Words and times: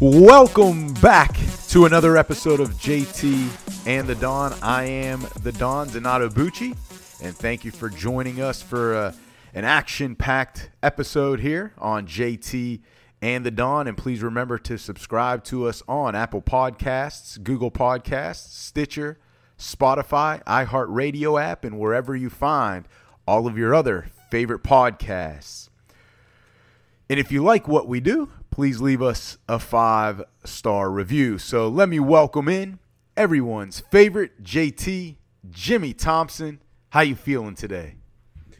Welcome 0.00 0.94
back 0.94 1.38
to 1.68 1.84
another 1.84 2.16
episode 2.16 2.58
of 2.58 2.70
JT 2.70 3.86
and 3.86 4.08
the 4.08 4.14
Don. 4.14 4.54
I 4.62 4.84
am 4.84 5.26
the 5.42 5.52
Don, 5.52 5.90
Donato 5.90 6.30
Bucci, 6.30 6.74
and 7.22 7.36
thank 7.36 7.66
you 7.66 7.70
for 7.70 7.90
joining 7.90 8.40
us 8.40 8.62
for 8.62 8.94
uh, 8.94 9.12
an 9.52 9.66
action 9.66 10.16
packed 10.16 10.70
episode 10.82 11.40
here 11.40 11.74
on 11.76 12.06
JT 12.06 12.80
and 13.20 13.44
the 13.44 13.50
Don. 13.50 13.86
And 13.86 13.94
please 13.94 14.22
remember 14.22 14.56
to 14.60 14.78
subscribe 14.78 15.44
to 15.44 15.68
us 15.68 15.82
on 15.86 16.14
Apple 16.14 16.40
Podcasts, 16.40 17.42
Google 17.42 17.70
Podcasts, 17.70 18.48
Stitcher, 18.54 19.18
Spotify, 19.58 20.42
iHeartRadio 20.44 21.38
app, 21.38 21.62
and 21.62 21.78
wherever 21.78 22.16
you 22.16 22.30
find 22.30 22.88
all 23.28 23.46
of 23.46 23.58
your 23.58 23.74
other 23.74 24.06
favorite 24.30 24.62
podcasts. 24.62 25.68
And 27.10 27.20
if 27.20 27.30
you 27.30 27.44
like 27.44 27.68
what 27.68 27.86
we 27.86 28.00
do, 28.00 28.30
please 28.50 28.80
leave 28.80 29.02
us 29.02 29.38
a 29.48 29.58
five 29.58 30.22
star 30.44 30.90
review. 30.90 31.38
So 31.38 31.68
let 31.68 31.88
me 31.88 32.00
welcome 32.00 32.48
in 32.48 32.78
everyone's 33.16 33.80
favorite 33.80 34.42
JT, 34.42 35.16
Jimmy 35.50 35.92
Thompson. 35.92 36.60
How 36.90 37.00
you 37.02 37.14
feeling 37.14 37.54
today? 37.54 37.96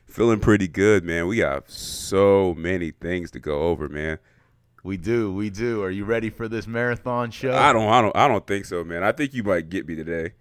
Feeling 0.06 0.41
pretty 0.41 0.69
good, 0.69 1.05
man. 1.05 1.27
We 1.27 1.39
have 1.39 1.64
so 1.69 2.55
many 2.55 2.91
things 2.91 3.31
to 3.33 3.41
go 3.41 3.62
over, 3.62 3.89
man. 3.89 4.19
We 4.83 4.97
do, 4.97 5.33
we 5.33 5.51
do. 5.51 5.83
Are 5.83 5.91
you 5.91 6.05
ready 6.05 6.31
for 6.31 6.48
this 6.48 6.67
marathon 6.67 7.31
show? 7.31 7.55
I 7.55 7.73
don't, 7.73 7.89
I 7.89 8.01
don't, 8.01 8.17
I 8.17 8.29
don't 8.29 8.47
think 8.47 8.64
so, 8.64 8.83
man. 8.83 9.03
I 9.03 9.12
think 9.12 9.34
you 9.34 9.42
might 9.42 9.69
get 9.69 9.86
me 9.86 9.95
today. 9.95 10.33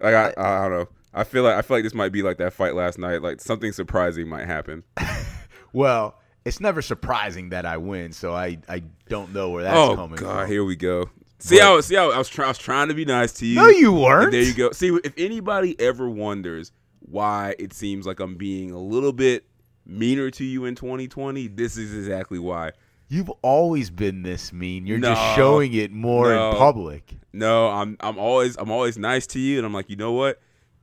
Like 0.00 0.14
I, 0.14 0.34
I, 0.36 0.66
I 0.66 0.68
don't 0.68 0.78
know. 0.78 0.88
I 1.14 1.24
feel 1.24 1.42
like 1.42 1.54
I 1.54 1.62
feel 1.62 1.78
like 1.78 1.84
this 1.84 1.94
might 1.94 2.12
be 2.12 2.22
like 2.22 2.38
that 2.38 2.52
fight 2.52 2.74
last 2.74 2.98
night. 2.98 3.22
Like 3.22 3.40
something 3.40 3.72
surprising 3.72 4.28
might 4.28 4.46
happen. 4.46 4.84
well, 5.72 6.18
it's 6.48 6.60
never 6.60 6.82
surprising 6.82 7.50
that 7.50 7.64
I 7.66 7.76
win, 7.76 8.12
so 8.12 8.34
I, 8.34 8.58
I 8.68 8.82
don't 9.08 9.32
know 9.32 9.50
where 9.50 9.62
that's 9.62 9.76
oh, 9.76 9.94
coming 9.94 10.16
God, 10.16 10.42
from. 10.42 10.50
here 10.50 10.64
we 10.64 10.74
go. 10.76 11.08
See 11.38 11.56
But- 11.58 11.62
how 11.64 11.80
see 11.80 11.94
how 11.94 12.10
I 12.10 12.18
was, 12.18 12.28
try, 12.28 12.46
I 12.46 12.48
was 12.48 12.58
trying 12.58 12.88
to 12.88 12.94
be 12.94 13.04
nice 13.04 13.32
to 13.34 13.46
you. 13.46 13.54
No, 13.56 13.68
you 13.68 13.92
weren't. 13.92 14.32
there 14.32 14.42
you 14.42 14.54
go. 14.54 14.72
See, 14.72 14.88
if 15.04 15.12
anybody 15.16 15.78
ever 15.80 16.08
wonders 16.10 16.72
why 17.00 17.54
it 17.58 17.72
seems 17.72 18.06
like 18.06 18.18
I'm 18.20 18.34
being 18.36 18.72
a 18.72 18.78
little 18.78 19.12
bit 19.12 19.44
meaner 19.86 20.30
to 20.32 20.44
you 20.44 20.64
in 20.64 20.74
2020, 20.74 21.46
this 21.48 21.76
is 21.76 21.94
exactly 21.94 22.38
why. 22.38 22.72
You've 23.10 23.30
always 23.40 23.88
been 23.88 24.22
this 24.22 24.52
mean. 24.52 24.86
You're 24.86 24.98
No. 24.98 25.14
just 25.14 25.36
showing 25.36 25.72
it 25.72 25.92
more 25.92 26.28
No. 26.34 26.50
in 26.50 26.56
public. 26.56 27.14
No, 27.32 27.68
I'm 27.68 27.96
I'm 28.00 28.18
always 28.18 28.56
I'm 28.56 28.70
always 28.70 28.98
nice 28.98 29.26
to 29.28 29.38
you, 29.38 29.58
and 29.58 29.64
I'm 29.66 29.72
like, 29.72 29.88
you 29.88 29.96
know 29.96 30.12
what? 30.12 30.40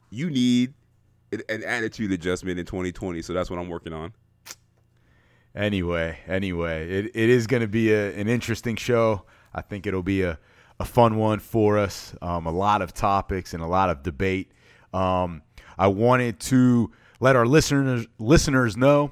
You 0.09 0.30
need 0.30 0.73
an, 1.33 1.41
an 1.49 1.63
attitude 1.63 2.11
adjustment 2.13 2.58
in 2.59 2.66
2020, 2.66 3.21
so 3.21 3.33
that's 3.33 3.49
what 3.49 3.59
I'm 3.59 3.67
working 3.69 3.93
on. 3.93 4.13
Anyway, 5.56 6.17
anyway, 6.28 6.89
it, 6.89 7.11
it 7.16 7.30
is 7.30 7.48
going 7.48 7.61
to 7.61 7.67
be 7.67 7.94
a, 7.94 8.14
an 8.16 8.28
interesting 8.28 8.75
show. 8.75 9.23
I 9.53 9.61
think 9.61 9.88
it'll 9.88 10.03
be 10.03 10.22
a, 10.23 10.38
a 10.80 10.86
fun 10.86 11.16
one 11.16 11.39
for 11.39 11.78
us. 11.78 12.14
Um, 12.22 12.45
a 12.45 12.52
lot 12.52 12.81
of 12.81 12.94
topics 12.94 13.53
and 13.53 13.64
a 13.64 13.67
lot 13.67 13.89
of 13.89 14.03
debate. 14.03 14.52
Um, 14.94 15.44
I 15.78 15.88
wanted 15.88 16.39
to 16.42 16.92
let 17.20 17.36
our 17.36 17.45
listeners 17.45 18.06
listeners 18.20 18.76
know. 18.76 19.11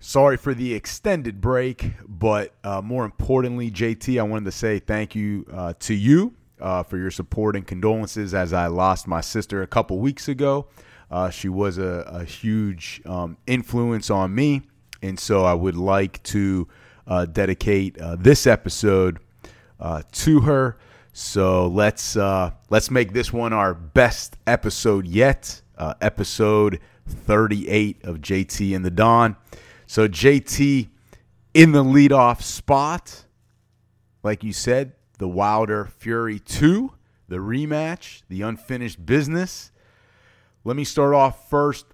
Sorry 0.00 0.36
for 0.36 0.52
the 0.52 0.74
extended 0.74 1.40
break, 1.40 1.92
but 2.06 2.54
uh, 2.62 2.82
more 2.82 3.04
importantly, 3.04 3.70
JT, 3.70 4.18
I 4.18 4.22
wanted 4.22 4.44
to 4.46 4.52
say 4.52 4.78
thank 4.78 5.14
you 5.14 5.46
uh, 5.50 5.74
to 5.80 5.94
you 5.94 6.34
uh, 6.60 6.82
for 6.82 6.98
your 6.98 7.10
support 7.10 7.56
and 7.56 7.66
condolences 7.66 8.34
as 8.34 8.52
I 8.52 8.66
lost 8.66 9.06
my 9.06 9.20
sister 9.20 9.62
a 9.62 9.66
couple 9.66 9.98
weeks 9.98 10.28
ago. 10.28 10.66
Uh, 11.10 11.30
she 11.30 11.48
was 11.48 11.78
a, 11.78 12.04
a 12.06 12.24
huge 12.24 13.00
um, 13.06 13.36
influence 13.46 14.10
on 14.10 14.34
me, 14.34 14.62
and 15.04 15.20
so 15.20 15.44
I 15.44 15.52
would 15.52 15.76
like 15.76 16.22
to 16.24 16.66
uh, 17.06 17.26
dedicate 17.26 17.98
uh, 17.98 18.16
this 18.16 18.46
episode 18.46 19.18
uh, 19.78 20.02
to 20.12 20.40
her. 20.40 20.78
So 21.12 21.68
let's 21.68 22.16
uh, 22.16 22.52
let's 22.70 22.90
make 22.90 23.12
this 23.12 23.32
one 23.32 23.52
our 23.52 23.74
best 23.74 24.36
episode 24.46 25.06
yet, 25.06 25.60
uh, 25.76 25.94
episode 26.00 26.80
38 27.06 28.04
of 28.04 28.18
JT 28.18 28.74
and 28.74 28.84
the 28.84 28.90
Don. 28.90 29.36
So 29.86 30.08
JT 30.08 30.88
in 31.52 31.72
the 31.72 31.84
leadoff 31.84 32.42
spot, 32.42 33.26
like 34.22 34.42
you 34.42 34.52
said, 34.52 34.94
the 35.18 35.28
Wilder 35.28 35.84
Fury 35.84 36.40
2, 36.40 36.92
the 37.28 37.36
rematch, 37.36 38.22
the 38.28 38.42
unfinished 38.42 39.04
business. 39.04 39.70
Let 40.64 40.76
me 40.76 40.84
start 40.84 41.14
off 41.14 41.48
first. 41.50 41.84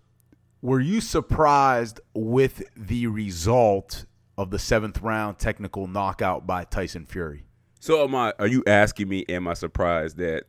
Were 0.62 0.81
you 0.81 1.00
surprised 1.00 2.00
with 2.15 2.62
the 2.76 3.06
result 3.06 4.04
of 4.37 4.50
the 4.50 4.59
seventh 4.59 5.00
round 5.00 5.38
technical 5.38 5.87
knockout 5.87 6.47
by 6.47 6.65
Tyson 6.65 7.06
Fury? 7.06 7.44
So 7.78 8.04
am 8.04 8.15
I? 8.15 8.34
Are 8.38 8.47
you 8.47 8.62
asking 8.66 9.09
me? 9.09 9.25
Am 9.28 9.48
I 9.48 9.54
surprised 9.54 10.19
that 10.19 10.44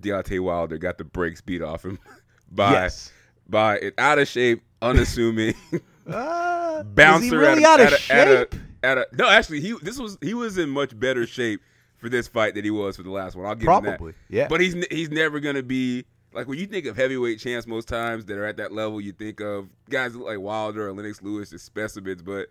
Deontay 0.00 0.40
Wilder 0.40 0.78
got 0.78 0.98
the 0.98 1.04
brakes 1.04 1.40
beat 1.40 1.62
off 1.62 1.84
him 1.84 1.98
by 2.50 2.72
Yes. 2.72 3.12
by 3.48 3.78
an 3.78 3.92
out 3.98 4.18
of 4.18 4.28
shape, 4.28 4.62
unassuming 4.82 5.54
Uh, 6.08 6.84
bouncer 6.84 7.24
is 7.24 7.30
he 7.32 7.36
really 7.36 7.64
at, 7.64 7.80
out 7.80 7.80
of 7.80 7.86
at, 7.88 7.92
a, 7.92 7.96
shape? 7.96 8.14
at, 8.16 8.28
a, 8.28 8.60
at 8.84 8.98
a 8.98 9.06
no. 9.16 9.28
Actually, 9.28 9.60
he 9.60 9.74
this 9.82 9.98
was 9.98 10.16
he 10.20 10.34
was 10.34 10.56
in 10.56 10.70
much 10.70 10.96
better 10.96 11.26
shape 11.26 11.60
for 11.96 12.08
this 12.08 12.28
fight 12.28 12.54
than 12.54 12.62
he 12.62 12.70
was 12.70 12.96
for 12.96 13.02
the 13.02 13.10
last 13.10 13.34
one. 13.34 13.44
I'll 13.44 13.56
give 13.56 13.62
him 13.62 13.66
Probably, 13.66 14.12
that. 14.12 14.18
yeah. 14.28 14.46
But 14.48 14.60
he's 14.60 14.74
he's 14.88 15.10
never 15.10 15.40
gonna 15.40 15.64
be 15.64 16.04
like 16.36 16.46
when 16.46 16.58
you 16.58 16.66
think 16.66 16.86
of 16.86 16.96
heavyweight 16.96 17.40
champs. 17.40 17.66
Most 17.66 17.88
times 17.88 18.26
that 18.26 18.36
are 18.36 18.44
at 18.44 18.58
that 18.58 18.70
level, 18.70 19.00
you 19.00 19.12
think 19.12 19.40
of 19.40 19.68
guys 19.88 20.14
like 20.14 20.38
Wilder 20.38 20.86
or 20.86 20.92
Lennox 20.92 21.22
Lewis 21.22 21.52
as 21.52 21.62
specimens. 21.62 22.22
But 22.22 22.48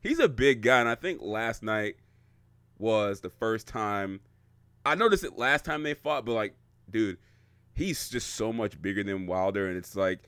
he's 0.00 0.18
a 0.18 0.28
big 0.28 0.62
guy, 0.62 0.80
and 0.80 0.88
I 0.88 0.96
think 0.96 1.22
last 1.22 1.62
night 1.62 1.94
was 2.78 3.20
the 3.20 3.30
first 3.30 3.68
time 3.68 4.20
I 4.84 4.94
noticed 4.94 5.24
it 5.24 5.38
last 5.38 5.64
time 5.64 5.82
they 5.84 5.94
fought. 5.94 6.24
But 6.24 6.32
like, 6.32 6.54
dude, 6.90 7.18
he's 7.72 8.10
just 8.10 8.34
so 8.34 8.52
much 8.52 8.80
bigger 8.82 9.04
than 9.04 9.26
Wilder, 9.26 9.68
and 9.68 9.76
it's 9.76 9.94
like 9.94 10.18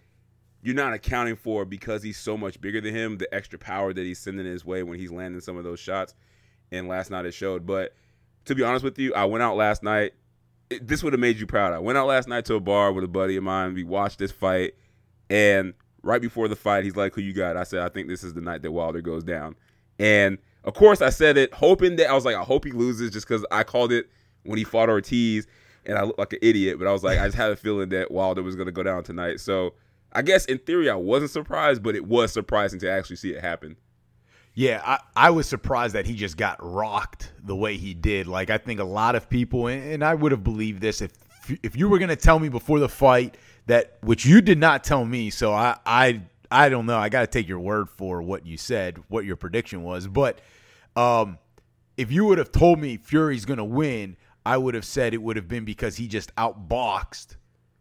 you're 0.63 0.77
not 0.77 0.93
accounting 0.93 1.37
for 1.37 1.65
because 1.65 2.05
he's 2.05 2.19
so 2.19 2.37
much 2.37 2.61
bigger 2.61 2.81
than 2.81 2.95
him 2.95 3.19
the 3.19 3.33
extra 3.35 3.59
power 3.59 3.93
that 3.93 4.03
he's 4.03 4.21
sending 4.21 4.47
his 4.47 4.65
way 4.65 4.85
when 4.85 4.99
he's 4.99 5.11
landing 5.11 5.41
some 5.41 5.57
of 5.57 5.65
those 5.65 5.81
shots. 5.81 6.15
And 6.71 6.87
last 6.87 7.11
night 7.11 7.27
it 7.27 7.35
showed. 7.35 7.67
But 7.67 7.95
to 8.45 8.55
be 8.55 8.63
honest 8.63 8.85
with 8.85 8.99
you, 8.99 9.13
I 9.13 9.25
went 9.25 9.43
out 9.43 9.57
last 9.57 9.83
night. 9.83 10.13
This 10.81 11.03
would 11.03 11.13
have 11.13 11.21
made 11.21 11.39
you 11.39 11.47
proud. 11.47 11.73
I 11.73 11.79
went 11.79 11.99
out 11.99 12.07
last 12.07 12.29
night 12.29 12.45
to 12.47 12.55
a 12.55 12.61
bar 12.61 12.93
with 12.93 13.05
a 13.05 13.09
buddy 13.09 13.37
of 13.37 13.45
mine. 13.45 13.75
We 13.75 13.85
watched 13.85 14.19
this 14.19 14.33
fight, 14.33 14.75
and 15.29 15.75
right 16.03 16.21
before 16.21 16.49
the 16.49 16.57
fight, 16.57 16.85
he's 16.85 16.97
like, 16.97 17.15
"Who 17.15 17.21
you 17.21 17.33
got?" 17.33 17.57
I 17.57 17.65
said, 17.65 17.81
"I 17.81 17.89
think 17.89 18.09
this 18.09 18.25
is 18.25 18.35
the 18.35 18.41
night 18.41 18.63
that 18.63 18.73
Wilder 18.73 19.01
goes 19.01 19.25
down." 19.25 19.57
And 19.99 20.39
of 20.65 20.75
course, 20.75 21.03
I 21.03 21.11
said 21.11 21.37
it 21.37 21.53
hoping 21.55 21.97
that 21.97 22.09
I 22.09 22.15
was 22.15 22.25
like, 22.25 22.37
"I 22.37 22.43
hope 22.43 22.65
he 22.65 22.73
loses," 22.73 23.11
just 23.11 23.27
because 23.27 23.45
I 23.51 23.65
called 23.65 23.93
it 23.93 24.09
when 24.45 24.59
he 24.59 24.65
fought 24.65 24.89
Ortiz, 24.89 25.47
and 25.87 25.99
I 25.99 26.03
looked 26.03 26.19
like 26.19 26.33
an 26.33 26.41
idiot. 26.43 26.79
But 26.79 26.89
I 26.89 26.93
was 26.93 27.03
like, 27.03 27.19
I 27.19 27.27
just 27.27 27.37
had 27.37 27.51
a 27.51 27.57
feeling 27.57 27.89
that 27.91 28.11
Wilder 28.11 28.43
was 28.43 28.57
going 28.57 28.67
to 28.67 28.73
go 28.73 28.83
down 28.83 29.03
tonight. 29.05 29.41
So 29.41 29.75
I 30.13 30.23
guess 30.23 30.45
in 30.47 30.59
theory, 30.59 30.91
I 30.91 30.95
wasn't 30.95 31.31
surprised, 31.31 31.83
but 31.83 31.95
it 31.95 32.07
was 32.07 32.33
surprising 32.33 32.79
to 32.81 32.91
actually 32.91 33.17
see 33.17 33.33
it 33.33 33.41
happen. 33.41 33.77
Yeah, 34.55 34.83
I, 34.85 34.99
I 35.17 35.31
was 35.31 35.49
surprised 35.49 35.95
that 35.95 36.07
he 36.07 36.15
just 36.15 36.37
got 36.37 36.59
rocked 36.61 37.33
the 37.43 37.57
way 37.57 37.77
he 37.77 37.95
did. 37.95 38.27
Like 38.27 38.51
I 38.51 38.59
think 38.59 38.81
a 38.81 38.85
lot 38.85 39.15
of 39.15 39.31
people, 39.31 39.67
and, 39.67 39.83
and 39.83 40.05
I 40.05 40.15
would 40.15 40.33
have 40.33 40.45
believed 40.45 40.81
this 40.81 41.01
if 41.01 41.13
if 41.63 41.77
you 41.77 41.89
were 41.89 41.99
going 41.99 42.11
to 42.11 42.17
tell 42.17 42.39
me 42.39 42.49
before 42.49 42.79
the 42.79 42.89
fight 42.89 43.37
that, 43.67 43.97
which 44.03 44.25
you 44.25 44.41
did 44.41 44.59
not 44.59 44.85
tell 44.85 45.05
me. 45.05 45.31
So 45.31 45.53
I 45.53 45.77
I 45.87 46.23
I 46.51 46.69
don't 46.69 46.87
know. 46.87 46.99
I 46.99 47.09
got 47.09 47.23
to 47.23 47.27
take 47.27 47.49
your 47.49 47.61
word 47.61 47.89
for 47.89 48.21
what 48.21 48.47
you 48.47 48.59
said, 48.59 49.03
what 49.09 49.25
your 49.25 49.37
prediction 49.37 49.83
was. 49.83 50.07
But 50.07 50.41
um, 50.95 51.39
if 51.97 52.13
you 52.13 52.27
would 52.27 52.39
have 52.39 52.53
told 52.53 52.79
me 52.79 52.99
Fury's 52.99 53.47
going 53.47 53.59
to 53.59 53.65
win, 53.65 54.17
I 54.45 54.59
would 54.59 54.75
have 54.75 54.85
said 54.85 55.15
it 55.15 55.23
would 55.23 55.37
have 55.37 55.49
been 55.49 55.65
because 55.65 55.97
he 55.97 56.09
just 56.09 56.35
outboxed 56.37 57.37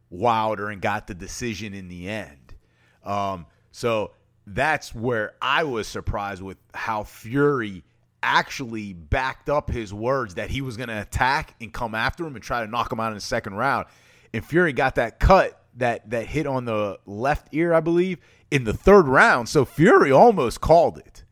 Wilder 0.09 0.69
and 0.69 0.81
got 0.81 1.07
the 1.07 1.13
decision 1.13 1.74
in 1.74 1.89
the 1.89 2.07
end. 2.07 2.56
Um, 3.03 3.45
so 3.71 4.12
that's 4.53 4.94
where 4.94 5.33
I 5.42 5.63
was 5.63 5.88
surprised 5.88 6.42
with 6.42 6.57
how 6.74 7.03
Fury 7.03 7.83
actually 8.24 8.94
backed 8.94 9.50
up 9.50 9.69
his 9.69 9.94
words 9.94 10.36
that 10.36 10.50
he 10.50 10.62
was 10.62 10.77
going 10.77 10.89
to 10.89 11.01
attack 11.01 11.56
and 11.59 11.74
come 11.74 11.95
after 11.95 12.25
him 12.25 12.36
and 12.36 12.44
try 12.44 12.63
to 12.63 12.69
knock 12.69 12.92
him 12.92 13.00
out 13.00 13.07
in 13.09 13.15
the 13.15 13.21
second 13.21 13.56
round. 13.56 13.88
And 14.33 14.45
Fury 14.45 14.74
got 14.74 14.95
that 14.95 15.19
cut 15.19 15.57
that 15.77 16.09
that 16.09 16.25
hit 16.27 16.45
on 16.48 16.65
the 16.65 17.00
left 17.06 17.48
ear, 17.53 17.74
I 17.74 17.80
believe, 17.80 18.19
in 18.51 18.63
the 18.65 18.74
third 18.74 19.07
round. 19.07 19.50
So 19.50 19.65
Fury 19.65 20.12
almost 20.12 20.62
called 20.62 20.98
it. 20.98 21.24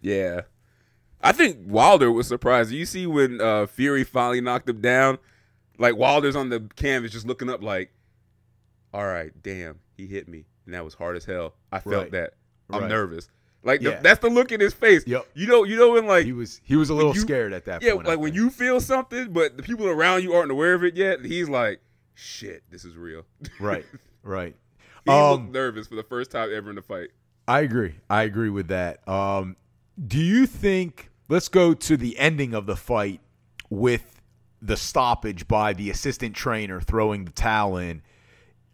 Yeah. 0.00 0.42
I 1.22 1.30
think 1.32 1.58
Wilder 1.66 2.10
was 2.10 2.26
surprised. 2.26 2.72
You 2.72 2.84
see 2.86 3.06
when 3.06 3.40
uh, 3.40 3.66
Fury 3.66 4.02
finally 4.02 4.40
knocked 4.40 4.68
him 4.68 4.80
down, 4.80 5.18
like 5.78 5.96
Wilder's 5.96 6.34
on 6.34 6.48
the 6.48 6.68
canvas 6.74 7.12
just 7.12 7.26
looking 7.26 7.48
up 7.48 7.62
like, 7.62 7.92
all 8.92 9.06
right, 9.06 9.30
damn, 9.42 9.78
he 9.96 10.06
hit 10.06 10.28
me, 10.28 10.44
and 10.66 10.74
that 10.74 10.84
was 10.84 10.94
hard 10.94 11.16
as 11.16 11.24
hell. 11.24 11.54
I 11.70 11.78
felt 11.78 11.94
Right. 11.94 12.10
that. 12.12 12.34
I'm 12.72 12.82
Right. 12.82 12.88
nervous. 12.88 13.28
Like 13.64 13.80
the- 13.80 13.98
that's 14.02 14.20
the 14.20 14.28
look 14.30 14.50
in 14.50 14.60
his 14.60 14.74
face. 14.74 15.04
Yep. 15.06 15.26
You 15.34 15.46
know, 15.46 15.62
you 15.64 15.76
know 15.76 15.92
when 15.92 16.06
like 16.06 16.24
He 16.24 16.32
was 16.32 16.60
he 16.64 16.74
was 16.76 16.90
a 16.90 16.94
little 16.94 17.14
you- 17.14 17.20
scared 17.20 17.52
at 17.52 17.64
that 17.66 17.82
yeah, 17.82 17.94
point. 17.94 18.06
Like 18.08 18.18
when 18.18 18.34
you 18.34 18.50
feel 18.50 18.80
something, 18.80 19.32
but 19.32 19.56
the 19.56 19.62
people 19.62 19.86
around 19.86 20.22
you 20.24 20.32
aren't 20.34 20.50
aware 20.50 20.74
of 20.74 20.82
it 20.84 20.96
yet. 20.96 21.24
He's 21.24 21.48
like, 21.48 21.80
shit, 22.14 22.62
this 22.70 22.84
is 22.84 22.96
real. 22.96 23.24
right, 23.60 23.84
right. 24.22 24.56
he 25.04 25.10
Um, 25.10 25.30
looked 25.42 25.52
nervous 25.52 25.86
for 25.86 25.94
the 25.94 26.02
first 26.02 26.30
time 26.32 26.50
ever 26.52 26.70
in 26.70 26.76
the 26.76 26.82
fight. 26.82 27.10
I 27.46 27.60
agree. 27.60 27.94
I 28.10 28.22
agree 28.24 28.50
with 28.50 28.68
that. 28.68 29.06
Um, 29.08 29.56
do 30.06 30.18
you 30.18 30.46
think? 30.46 31.10
Let's 31.28 31.48
go 31.48 31.72
to 31.72 31.96
the 31.96 32.18
ending 32.18 32.52
of 32.54 32.66
the 32.66 32.76
fight 32.76 33.20
with 33.70 34.20
the 34.60 34.76
stoppage 34.76 35.48
by 35.48 35.72
the 35.72 35.88
assistant 35.90 36.34
trainer 36.36 36.80
throwing 36.80 37.24
the 37.24 37.30
towel 37.32 37.76
in, 37.78 38.02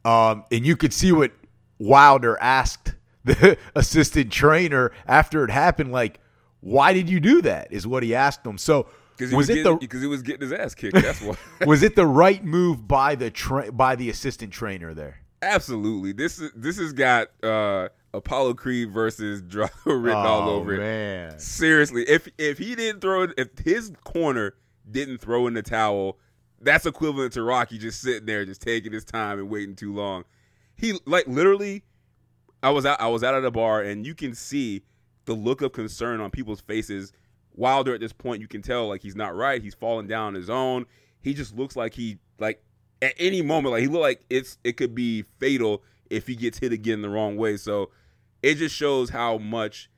um, 0.04 0.44
and 0.50 0.66
you 0.66 0.76
could 0.76 0.92
see 0.92 1.12
what 1.12 1.32
Wilder 1.78 2.36
asked 2.40 2.94
the 3.28 3.56
assistant 3.74 4.32
trainer 4.32 4.90
after 5.06 5.44
it 5.44 5.50
happened. 5.50 5.92
Like, 5.92 6.20
why 6.60 6.92
did 6.92 7.08
you 7.08 7.20
do 7.20 7.40
that? 7.42 7.68
Is 7.72 7.86
what 7.86 8.02
he 8.02 8.14
asked 8.14 8.44
him. 8.46 8.58
So 8.58 8.88
Because 9.16 9.30
he 9.30 9.36
was 9.36 9.48
was, 9.48 9.50
it 9.50 9.54
getting, 9.62 9.72
the 9.74 9.78
because 9.78 10.00
he 10.00 10.06
was 10.08 10.22
getting 10.22 10.42
his 10.42 10.52
ass 10.52 10.74
kicked. 10.74 10.94
That's 10.94 11.20
why. 11.20 11.36
was 11.66 11.82
it 11.82 11.94
the 11.96 12.06
right 12.06 12.44
move 12.44 12.86
by 12.88 13.14
the 13.14 13.30
tra- 13.30 13.70
by 13.72 13.94
the 13.96 14.10
assistant 14.10 14.52
trainer 14.52 14.94
there? 14.94 15.18
Absolutely. 15.42 16.12
This 16.12 16.38
is 16.40 16.50
this 16.56 16.78
has 16.78 16.92
got 16.92 17.28
uh, 17.44 17.88
Apollo 18.12 18.54
Creed 18.54 18.90
versus 18.90 19.40
Drago 19.42 19.70
written 19.86 20.18
all 20.18 20.48
Oh, 20.48 20.54
over 20.56 20.74
it. 20.74 20.78
man. 20.78 21.38
Seriously, 21.38 22.02
if 22.08 22.28
if 22.38 22.58
he 22.58 22.74
didn't 22.74 23.00
throw 23.00 23.22
it, 23.22 23.30
if 23.38 23.56
his 23.64 23.92
corner 24.04 24.54
didn't 24.90 25.18
throw 25.18 25.46
in 25.46 25.54
the 25.54 25.62
towel, 25.62 26.18
that's 26.60 26.86
equivalent 26.86 27.32
to 27.34 27.42
Rocky 27.44 27.78
just 27.78 28.00
sitting 28.00 28.26
there, 28.26 28.44
just 28.44 28.62
taking 28.62 28.92
his 28.92 29.04
time 29.04 29.38
and 29.38 29.48
waiting 29.48 29.76
too 29.76 29.94
long. 29.94 30.24
He 30.74 30.98
like 31.06 31.28
literally, 31.28 31.84
I 32.62 32.70
was 32.70 32.84
out, 32.84 33.00
I 33.00 33.08
was 33.08 33.22
out 33.22 33.34
at 33.34 33.44
a 33.44 33.50
bar, 33.50 33.82
and 33.82 34.06
you 34.06 34.14
can 34.14 34.34
see 34.34 34.82
the 35.24 35.34
look 35.34 35.62
of 35.62 35.72
concern 35.72 36.20
on 36.20 36.30
people's 36.30 36.60
faces. 36.60 37.12
Wilder 37.54 37.94
at 37.94 38.00
this 38.00 38.12
point, 38.12 38.40
you 38.40 38.48
can 38.48 38.62
tell 38.62 38.88
like 38.88 39.02
he's 39.02 39.16
not 39.16 39.34
right. 39.34 39.62
He's 39.62 39.74
falling 39.74 40.06
down 40.06 40.34
his 40.34 40.48
own. 40.48 40.86
He 41.20 41.34
just 41.34 41.56
looks 41.56 41.76
like 41.76 41.94
he 41.94 42.18
like 42.38 42.62
at 43.02 43.14
any 43.18 43.42
moment, 43.42 43.72
like 43.72 43.82
he 43.82 43.88
look 43.88 44.02
like 44.02 44.24
it's 44.30 44.58
it 44.64 44.76
could 44.76 44.94
be 44.94 45.22
fatal 45.38 45.82
if 46.10 46.26
he 46.26 46.36
gets 46.36 46.58
hit 46.58 46.72
again 46.72 47.02
the 47.02 47.08
wrong 47.08 47.36
way. 47.36 47.56
So 47.56 47.90
it 48.42 48.54
just 48.56 48.74
shows 48.74 49.10
how 49.10 49.38
much 49.38 49.90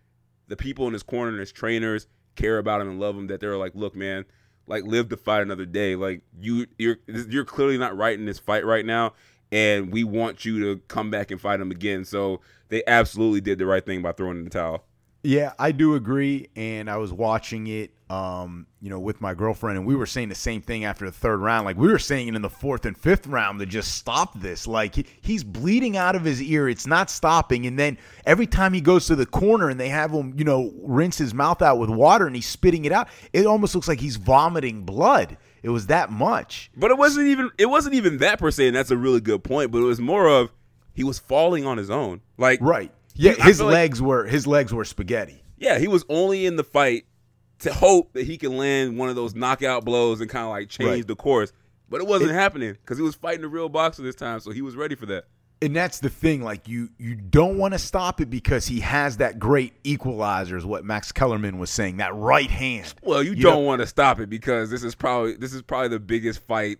the 0.48 0.56
people 0.56 0.86
in 0.86 0.92
his 0.92 1.02
corner 1.02 1.30
and 1.30 1.40
his 1.40 1.52
trainers 1.52 2.06
care 2.34 2.58
about 2.58 2.80
him 2.80 2.88
and 2.88 3.00
love 3.00 3.16
him. 3.16 3.26
That 3.26 3.40
they're 3.40 3.56
like, 3.56 3.74
look, 3.74 3.94
man, 3.94 4.24
like 4.66 4.84
live 4.84 5.08
to 5.10 5.16
fight 5.16 5.42
another 5.42 5.66
day. 5.66 5.96
Like 5.96 6.22
you, 6.40 6.66
you're 6.78 6.98
you're 7.06 7.44
clearly 7.44 7.78
not 7.78 7.96
right 7.96 8.18
in 8.18 8.24
this 8.24 8.38
fight 8.38 8.64
right 8.64 8.84
now, 8.84 9.12
and 9.52 9.93
we 9.93 10.05
want 10.05 10.44
you 10.44 10.61
to 10.61 10.81
come 10.88 11.11
back 11.11 11.31
and 11.31 11.41
fight 11.41 11.61
him 11.61 11.70
again. 11.70 12.05
So 12.05 12.41
they 12.69 12.82
absolutely 12.87 13.41
did 13.41 13.58
the 13.58 13.67
right 13.67 13.85
thing 13.85 14.02
by 14.02 14.12
throwing 14.12 14.38
in 14.38 14.44
the 14.44 14.50
towel. 14.50 14.85
Yeah, 15.23 15.52
I 15.58 15.73
do 15.73 15.97
agree. 15.97 16.49
And 16.56 16.88
I 16.88 16.97
was 16.97 17.12
watching 17.12 17.67
it, 17.67 17.91
um, 18.08 18.67
you 18.81 18.88
know, 18.88 18.99
with 18.99 19.20
my 19.20 19.35
girlfriend, 19.35 19.76
and 19.76 19.87
we 19.87 19.94
were 19.94 20.06
saying 20.06 20.31
the 20.31 20.35
same 20.35 20.62
thing 20.62 20.85
after 20.85 21.05
the 21.05 21.12
third 21.12 21.41
round. 21.41 21.67
Like 21.67 21.76
we 21.76 21.88
were 21.88 21.99
saying 21.99 22.29
it 22.29 22.35
in 22.35 22.41
the 22.41 22.49
fourth 22.49 22.87
and 22.87 22.97
fifth 22.97 23.26
round 23.26 23.61
to 23.61 23.67
just 23.67 23.97
stop 23.97 24.41
this. 24.41 24.67
Like 24.67 24.94
he, 24.94 25.05
he's 25.20 25.44
bleeding 25.44 25.99
out 25.99 26.17
of 26.17 26.25
his 26.25 26.41
ear, 26.43 26.70
it's 26.70 26.87
not 26.87 27.11
stopping. 27.11 27.67
And 27.67 27.79
then 27.79 27.99
every 28.25 28.47
time 28.47 28.73
he 28.73 28.81
goes 28.81 29.06
to 29.08 29.17
the 29.17 29.26
corner 29.26 29.69
and 29.69 29.79
they 29.79 29.91
have 29.91 30.11
him, 30.11 30.35
you 30.38 30.44
know, 30.44 30.73
rinse 30.81 31.19
his 31.19 31.35
mouth 31.35 31.61
out 31.61 31.79
with 31.79 31.91
water 31.91 32.26
and 32.26 32.35
he's 32.35 32.49
spitting 32.49 32.87
it 32.87 32.93
out, 32.93 33.08
it 33.35 33.44
almost 33.44 33.75
looks 33.75 33.88
like 33.88 34.00
he's 34.00 34.17
vomiting 34.17 34.85
blood. 34.85 35.37
It 35.62 35.68
was 35.70 35.86
that 35.88 36.10
much. 36.10 36.70
But 36.76 36.90
it 36.90 36.98
wasn't 36.98 37.26
even 37.28 37.50
it 37.58 37.66
wasn't 37.66 37.94
even 37.94 38.18
that 38.18 38.38
per 38.38 38.50
se, 38.50 38.68
and 38.68 38.76
that's 38.76 38.90
a 38.90 38.96
really 38.96 39.20
good 39.20 39.44
point. 39.44 39.70
But 39.70 39.78
it 39.78 39.84
was 39.84 40.00
more 40.00 40.28
of 40.28 40.52
he 40.94 41.04
was 41.04 41.18
falling 41.18 41.66
on 41.66 41.78
his 41.78 41.90
own. 41.90 42.20
Like 42.38 42.60
Right. 42.62 42.92
Yeah, 43.14 43.34
I 43.40 43.46
his 43.48 43.58
feel 43.58 43.66
like- 43.66 43.74
legs 43.74 44.00
were 44.02 44.24
his 44.26 44.46
legs 44.46 44.72
were 44.72 44.84
spaghetti. 44.84 45.42
Yeah, 45.58 45.78
he 45.78 45.88
was 45.88 46.04
only 46.08 46.46
in 46.46 46.56
the 46.56 46.64
fight 46.64 47.04
to 47.58 47.72
hope 47.74 48.14
that 48.14 48.24
he 48.26 48.38
can 48.38 48.56
land 48.56 48.98
one 48.98 49.10
of 49.10 49.16
those 49.16 49.34
knockout 49.34 49.84
blows 49.84 50.20
and 50.22 50.30
kind 50.30 50.44
of 50.44 50.50
like 50.50 50.70
change 50.70 50.88
Right. 50.90 51.06
the 51.06 51.16
course. 51.16 51.52
But 51.90 52.00
it 52.00 52.06
wasn't 52.06 52.30
happening 52.30 52.72
because 52.72 52.96
he 52.96 53.02
was 53.02 53.14
fighting 53.16 53.44
a 53.44 53.48
real 53.48 53.68
boxer 53.68 54.02
this 54.02 54.14
time, 54.14 54.40
so 54.40 54.52
he 54.52 54.62
was 54.62 54.76
ready 54.76 54.94
for 54.94 55.06
that. 55.06 55.24
And 55.62 55.76
that's 55.76 56.00
the 56.00 56.08
thing 56.08 56.42
like 56.42 56.68
you 56.68 56.88
you 56.98 57.14
don't 57.14 57.58
want 57.58 57.72
to 57.74 57.78
stop 57.78 58.20
it 58.20 58.30
because 58.30 58.66
he 58.66 58.80
has 58.80 59.18
that 59.18 59.38
great 59.38 59.74
equalizer 59.84 60.56
is 60.56 60.64
what 60.64 60.84
max 60.84 61.12
kellerman 61.12 61.58
was 61.58 61.70
saying 61.70 61.98
that 61.98 62.14
right 62.14 62.50
hand 62.50 62.92
Well, 63.02 63.22
you, 63.22 63.30
You 63.32 63.42
don't 63.42 63.52
know- 63.54 63.60
want 63.60 63.80
to 63.80 63.86
stop 63.86 64.20
it 64.20 64.30
because 64.30 64.70
this 64.70 64.82
is 64.82 64.94
probably 64.94 65.34
this 65.36 65.52
is 65.52 65.62
probably 65.62 65.88
the 65.88 66.00
biggest 66.00 66.40
fight 66.46 66.78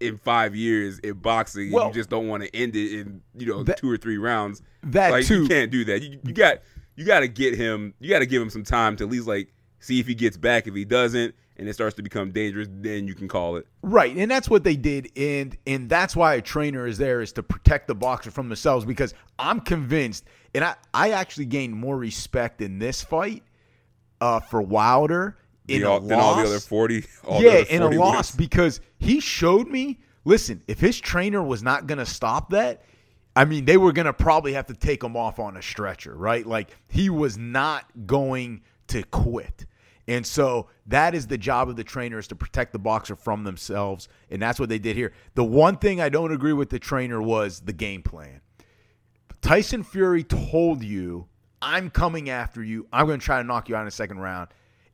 in 0.00 0.18
five 0.18 0.54
years 0.54 0.98
in 0.98 1.14
boxing. 1.14 1.64
and 1.66 1.72
Well- 1.72 1.88
you 1.88 1.94
just 1.94 2.10
don't 2.10 2.28
want 2.28 2.42
to 2.42 2.54
end 2.54 2.76
it 2.76 2.98
in 3.00 3.22
you 3.36 3.46
know 3.46 3.62
That- 3.62 3.78
two 3.78 3.90
or 3.90 3.96
three 3.96 4.18
rounds. 4.18 4.60
that 4.82 5.10
like 5.12 5.24
too 5.26 5.42
you 5.42 5.48
can't 5.48 5.70
do 5.70 5.84
that. 5.86 6.02
You, 6.02 6.18
you 6.24 6.32
got 6.32 6.58
you 6.96 7.04
got 7.04 7.20
to 7.20 7.28
get 7.28 7.54
him. 7.54 7.92
You 8.00 8.08
got 8.08 8.20
to 8.20 8.26
give 8.26 8.40
him 8.40 8.48
some 8.50 8.64
time 8.64 8.96
to 8.96 9.04
at 9.04 9.10
least 9.10 9.26
like 9.26 9.52
see 9.80 10.00
if 10.00 10.06
he 10.06 10.14
gets 10.14 10.36
back. 10.38 10.66
If 10.66 10.74
he 10.74 10.84
doesn't, 10.86 11.34
and 11.58 11.68
it 11.68 11.72
starts 11.74 11.96
to 11.96 12.02
become 12.02 12.30
dangerous, 12.32 12.68
then 12.70 13.06
you 13.08 13.14
can 13.14 13.28
call 13.28 13.56
it. 13.56 13.66
right 13.82 14.14
and 14.16 14.30
that's 14.30 14.48
what 14.50 14.62
they 14.64 14.76
did 14.76 15.10
and 15.16 15.56
and 15.66 15.88
that's 15.88 16.14
why 16.16 16.34
a 16.34 16.40
trainer 16.42 16.86
is 16.86 16.98
there 16.98 17.20
is 17.20 17.32
to 17.32 17.42
protect 17.42 17.88
the 17.88 17.94
boxer 17.94 18.30
from 18.30 18.48
themselves 18.48 18.84
because 18.84 19.14
i'm 19.38 19.60
convinced 19.60 20.24
and 20.54 20.62
i 20.64 20.74
i 20.94 21.10
actually 21.10 21.46
gained 21.46 21.74
more 21.74 21.96
respect 21.96 22.60
in 22.60 22.78
this 22.78 23.02
fight 23.02 23.42
uh 24.20 24.40
for 24.40 24.60
wilder 24.62 25.36
in 25.68 25.80
The- 25.82 25.90
a 25.92 26.00
than 26.00 26.18
all 26.20 26.36
the 26.36 26.42
other 26.44 26.60
forty. 26.60 27.04
All 27.24 27.42
yeah, 27.42 27.50
other 27.50 27.64
in 27.70 27.82
a 27.82 27.86
40 27.86 27.96
loss 27.98 28.14
wins. 28.32 28.36
because 28.36 28.80
he 28.98 29.18
showed 29.20 29.66
me. 29.68 29.98
Listen, 30.24 30.62
if 30.68 30.78
his 30.80 30.98
trainer 31.00 31.42
was 31.42 31.62
not 31.62 31.86
going 31.86 31.98
to 31.98 32.06
stop 32.06 32.50
that, 32.50 32.82
I 33.36 33.44
mean, 33.44 33.64
they 33.64 33.76
were 33.76 33.92
going 33.92 34.06
to 34.06 34.12
probably 34.12 34.52
have 34.54 34.66
to 34.66 34.74
take 34.74 35.02
him 35.04 35.16
off 35.16 35.38
on 35.38 35.56
a 35.56 35.62
stretcher, 35.62 36.14
right? 36.16 36.44
Like 36.46 36.70
he 36.88 37.10
was 37.10 37.36
not 37.38 37.84
going 38.06 38.62
to 38.88 39.02
quit. 39.04 39.66
And 40.08 40.24
so 40.24 40.68
that 40.86 41.14
is 41.14 41.26
the 41.26 41.38
job 41.38 41.68
of 41.68 41.76
the 41.76 41.84
trainer 41.84 42.18
is 42.18 42.28
to 42.28 42.36
protect 42.36 42.72
the 42.72 42.78
boxer 42.78 43.16
from 43.16 43.44
themselves, 43.44 44.08
and 44.30 44.40
that's 44.40 44.60
what 44.60 44.68
they 44.68 44.78
did 44.78 44.96
here. 44.96 45.12
The 45.34 45.44
one 45.44 45.76
thing 45.76 46.00
I 46.00 46.08
don't 46.08 46.32
agree 46.32 46.52
with 46.52 46.70
the 46.70 46.78
trainer 46.78 47.20
was 47.20 47.60
the 47.60 47.72
game 47.72 48.02
plan. 48.02 48.40
Tyson 49.40 49.82
Fury 49.82 50.22
told 50.22 50.82
you, 50.82 51.26
I'm 51.60 51.90
coming 51.90 52.30
after 52.30 52.62
you. 52.62 52.86
I'm 52.92 53.06
going 53.06 53.18
to 53.18 53.24
try 53.24 53.40
to 53.40 53.46
knock 53.46 53.68
you 53.68 53.76
out 53.76 53.80
in 53.80 53.86
the 53.86 53.90
second 53.90 54.18
round. 54.18 54.48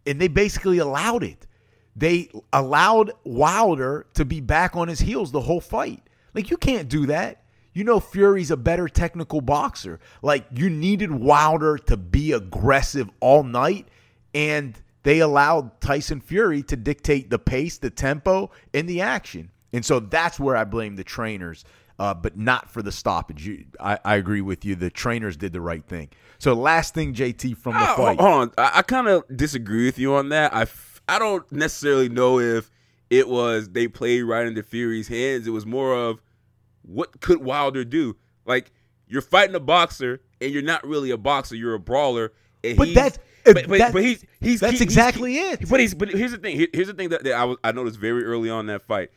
And 0.07 0.21
they 0.21 0.29
basically 0.29 0.79
allowed 0.79 1.23
it. 1.23 1.47
They 1.95 2.31
allowed 2.53 3.13
Wilder 3.25 4.07
to 4.15 4.25
be 4.25 4.41
back 4.41 4.77
on 4.77 4.89
his 4.89 5.01
heels 5.01 5.31
the 5.31 5.41
whole 5.41 5.61
fight. 5.61 6.03
Like, 6.35 6.51
you 6.51 6.57
can't 6.57 6.89
do 6.89 7.07
that. 7.07 7.45
You 7.75 7.85
know, 7.85 8.01
Fury's 8.01 8.51
a 8.51 8.57
better 8.57 8.89
technical 8.89 9.41
boxer. 9.41 10.01
Like, 10.23 10.47
you 10.55 10.71
needed 10.71 11.11
Wilder 11.11 11.77
to 11.79 11.97
be 11.97 12.33
aggressive 12.33 13.11
all 13.21 13.43
night. 13.43 13.89
And 14.35 14.81
they 15.03 15.19
allowed 15.21 15.81
Tyson 15.81 16.21
Fury 16.21 16.63
to 16.65 16.77
dictate 16.77 17.31
the 17.31 17.39
pace, 17.39 17.79
the 17.79 17.91
tempo, 17.91 18.51
and 18.73 18.89
the 18.89 19.01
action. 19.01 19.51
And 19.73 19.85
so 19.85 20.01
that's 20.01 20.39
where 20.39 20.57
I 20.57 20.65
blame 20.65 20.97
the 20.97 21.05
trainers 21.05 21.65
uh, 21.99 22.15
but 22.15 22.37
not 22.37 22.69
for 22.71 22.83
the 22.83 22.91
stoppage. 22.91 23.47
You, 23.47 23.65
I, 23.79 23.99
I 24.05 24.17
agree 24.17 24.41
with 24.41 24.65
you. 24.65 24.75
The 24.75 24.91
trainers 24.91 25.37
did 25.37 25.53
the 25.53 25.61
right 25.61 25.85
thing. 25.85 26.09
So 26.39 26.53
last 26.55 26.95
thing, 26.95 27.15
JT, 27.15 27.57
from 27.59 27.75
the 27.75 27.81
Ah, 27.81 27.95
fight. 27.97 28.19
Hold 28.19 28.33
on, 28.33 28.51
I, 28.59 28.79
I 28.79 28.83
kind 28.83 29.07
of 29.09 29.23
disagree 29.37 29.85
with 29.85 29.99
you 29.99 30.15
on 30.15 30.31
that. 30.31 30.53
I 30.55 30.63
f- 30.63 31.01
I 31.09 31.19
don't 31.21 31.51
necessarily 31.53 32.09
know 32.09 32.41
if 32.41 32.71
it 33.11 33.29
was 33.29 33.69
they 33.69 33.87
played 33.89 34.23
right 34.23 34.47
into 34.47 34.63
Fury's 34.65 35.07
hands. 35.09 35.47
It 35.47 35.51
was 35.51 35.65
more 35.67 35.95
of 35.95 36.21
what 36.83 37.21
could 37.21 37.43
Wilder 37.45 37.85
do? 37.85 38.17
Like 38.47 38.73
you're 39.07 39.23
fighting 39.23 39.55
a 39.55 39.61
boxer 39.61 40.23
and 40.41 40.51
you're 40.51 40.63
not 40.63 40.85
really 40.87 41.11
a 41.11 41.19
boxer. 41.19 41.55
You're 41.55 41.75
a 41.75 41.79
brawler. 41.81 42.33
And 42.65 42.77
But 42.79 42.89
he's- 42.89 42.97
that- 43.13 43.19
but, 43.45 43.69
but, 43.69 43.79
that- 43.79 43.93
but 43.93 44.03
he's 44.03 44.25
he's 44.41 44.61
that's 44.61 44.73
he's- 44.73 44.81
exactly 44.83 45.33
he's- 45.35 45.55
it. 45.63 45.69
But 45.69 45.81
he's 45.81 45.95
but 45.95 46.09
here's 46.11 46.33
the 46.33 46.39
thing. 46.39 46.57
Here- 46.57 46.69
here's 46.73 46.89
the 46.89 46.95
thing 46.95 47.09
that, 47.11 47.25
that 47.25 47.35
I 47.35 47.45
was 47.45 47.57
I 47.65 47.73
noticed 47.73 47.99
very 47.99 48.25
early 48.25 48.51
on 48.51 48.67
that 48.67 48.83
fight. 48.83 49.11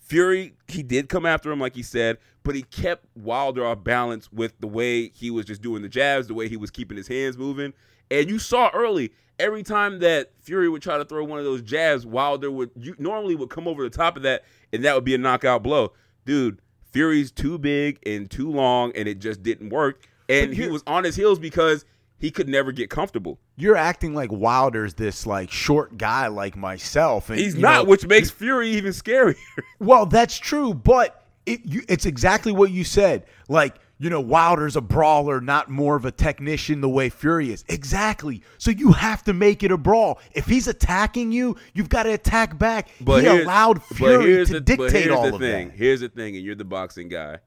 Fury, 0.00 0.54
he 0.68 0.82
did 0.82 1.08
come 1.10 1.26
after 1.26 1.52
him, 1.52 1.60
like 1.60 1.74
he 1.74 1.82
said, 1.82 2.16
but 2.42 2.54
he 2.54 2.62
kept 2.62 3.04
Wilder 3.14 3.66
off 3.66 3.84
balance 3.84 4.32
with 4.32 4.58
the 4.58 4.66
way 4.66 5.10
he 5.10 5.30
was 5.30 5.44
just 5.44 5.60
doing 5.60 5.82
the 5.82 5.88
jabs, 5.88 6.28
the 6.28 6.34
way 6.34 6.48
he 6.48 6.56
was 6.56 6.70
keeping 6.70 6.96
his 6.96 7.06
hands 7.08 7.36
moving. 7.36 7.74
And 8.10 8.30
you 8.30 8.38
saw 8.38 8.70
early, 8.72 9.12
every 9.38 9.62
time 9.62 9.98
that 9.98 10.30
Fury 10.40 10.66
would 10.70 10.80
try 10.80 10.96
to 10.96 11.04
throw 11.04 11.24
one 11.24 11.38
of 11.38 11.44
those 11.44 11.60
jabs, 11.60 12.06
Wilder 12.06 12.50
would 12.50 12.70
you, 12.74 12.94
normally 12.98 13.34
would 13.34 13.50
come 13.50 13.68
over 13.68 13.82
the 13.82 13.90
top 13.90 14.16
of 14.16 14.22
that, 14.22 14.44
and 14.72 14.82
that 14.84 14.94
would 14.94 15.04
be 15.04 15.14
a 15.14 15.18
knockout 15.18 15.62
blow. 15.62 15.92
Dude, 16.24 16.62
Fury's 16.90 17.30
too 17.30 17.58
big 17.58 17.98
and 18.06 18.30
too 18.30 18.50
long, 18.50 18.92
and 18.94 19.06
it 19.06 19.18
just 19.18 19.42
didn't 19.42 19.68
work. 19.68 20.08
And 20.30 20.52
But 20.52 20.56
he 20.56 20.68
was 20.68 20.82
on 20.86 21.04
his 21.04 21.16
heels 21.16 21.38
because 21.38 21.84
he 22.18 22.30
could 22.30 22.48
never 22.48 22.72
get 22.72 22.90
comfortable. 22.90 23.38
You're 23.56 23.76
acting 23.76 24.14
like 24.14 24.30
Wilder's 24.32 24.94
this 24.94 25.26
like 25.26 25.50
short 25.50 25.96
guy 25.98 26.26
like 26.28 26.56
myself. 26.56 27.30
And, 27.30 27.38
He's 27.38 27.54
not, 27.54 27.84
know, 27.84 27.90
which 27.90 28.06
makes 28.06 28.30
Fury 28.30 28.70
even 28.70 28.92
scarier. 28.92 29.36
Well, 29.80 30.06
that's 30.06 30.36
true, 30.38 30.74
but 30.74 31.24
it, 31.46 31.60
you, 31.64 31.82
it's 31.88 32.04
exactly 32.06 32.50
what 32.52 32.70
you 32.72 32.82
said. 32.84 33.24
Like, 33.48 33.76
you 34.00 34.10
know, 34.10 34.20
Wilder's 34.20 34.76
a 34.76 34.80
brawler, 34.80 35.40
not 35.40 35.68
more 35.68 35.96
of 35.96 36.04
a 36.04 36.10
technician 36.12 36.80
the 36.80 36.88
way 36.88 37.08
Fury 37.08 37.52
is. 37.52 37.64
Exactly. 37.68 38.42
So 38.58 38.70
you 38.70 38.92
have 38.92 39.22
to 39.24 39.32
make 39.32 39.62
it 39.62 39.70
a 39.72 39.76
brawl. 39.78 40.20
If 40.32 40.46
he's 40.46 40.68
attacking 40.68 41.32
you, 41.32 41.56
you've 41.74 41.88
got 41.88 42.04
to 42.04 42.10
attack 42.12 42.58
back. 42.58 42.88
But 43.00 43.22
he 43.22 43.28
allowed 43.28 43.82
Fury 43.84 44.44
to 44.46 44.52
the- 44.54 44.60
dictate 44.60 44.90
here's 45.04 45.16
all 45.16 45.22
the 45.28 45.34
of 45.34 45.40
thing. 45.40 45.68
that. 45.68 45.76
Here's 45.76 46.00
the 46.00 46.08
thing, 46.08 46.36
and 46.36 46.44
you're 46.44 46.54
the 46.54 46.64
boxing 46.64 47.08
guy. 47.08 47.38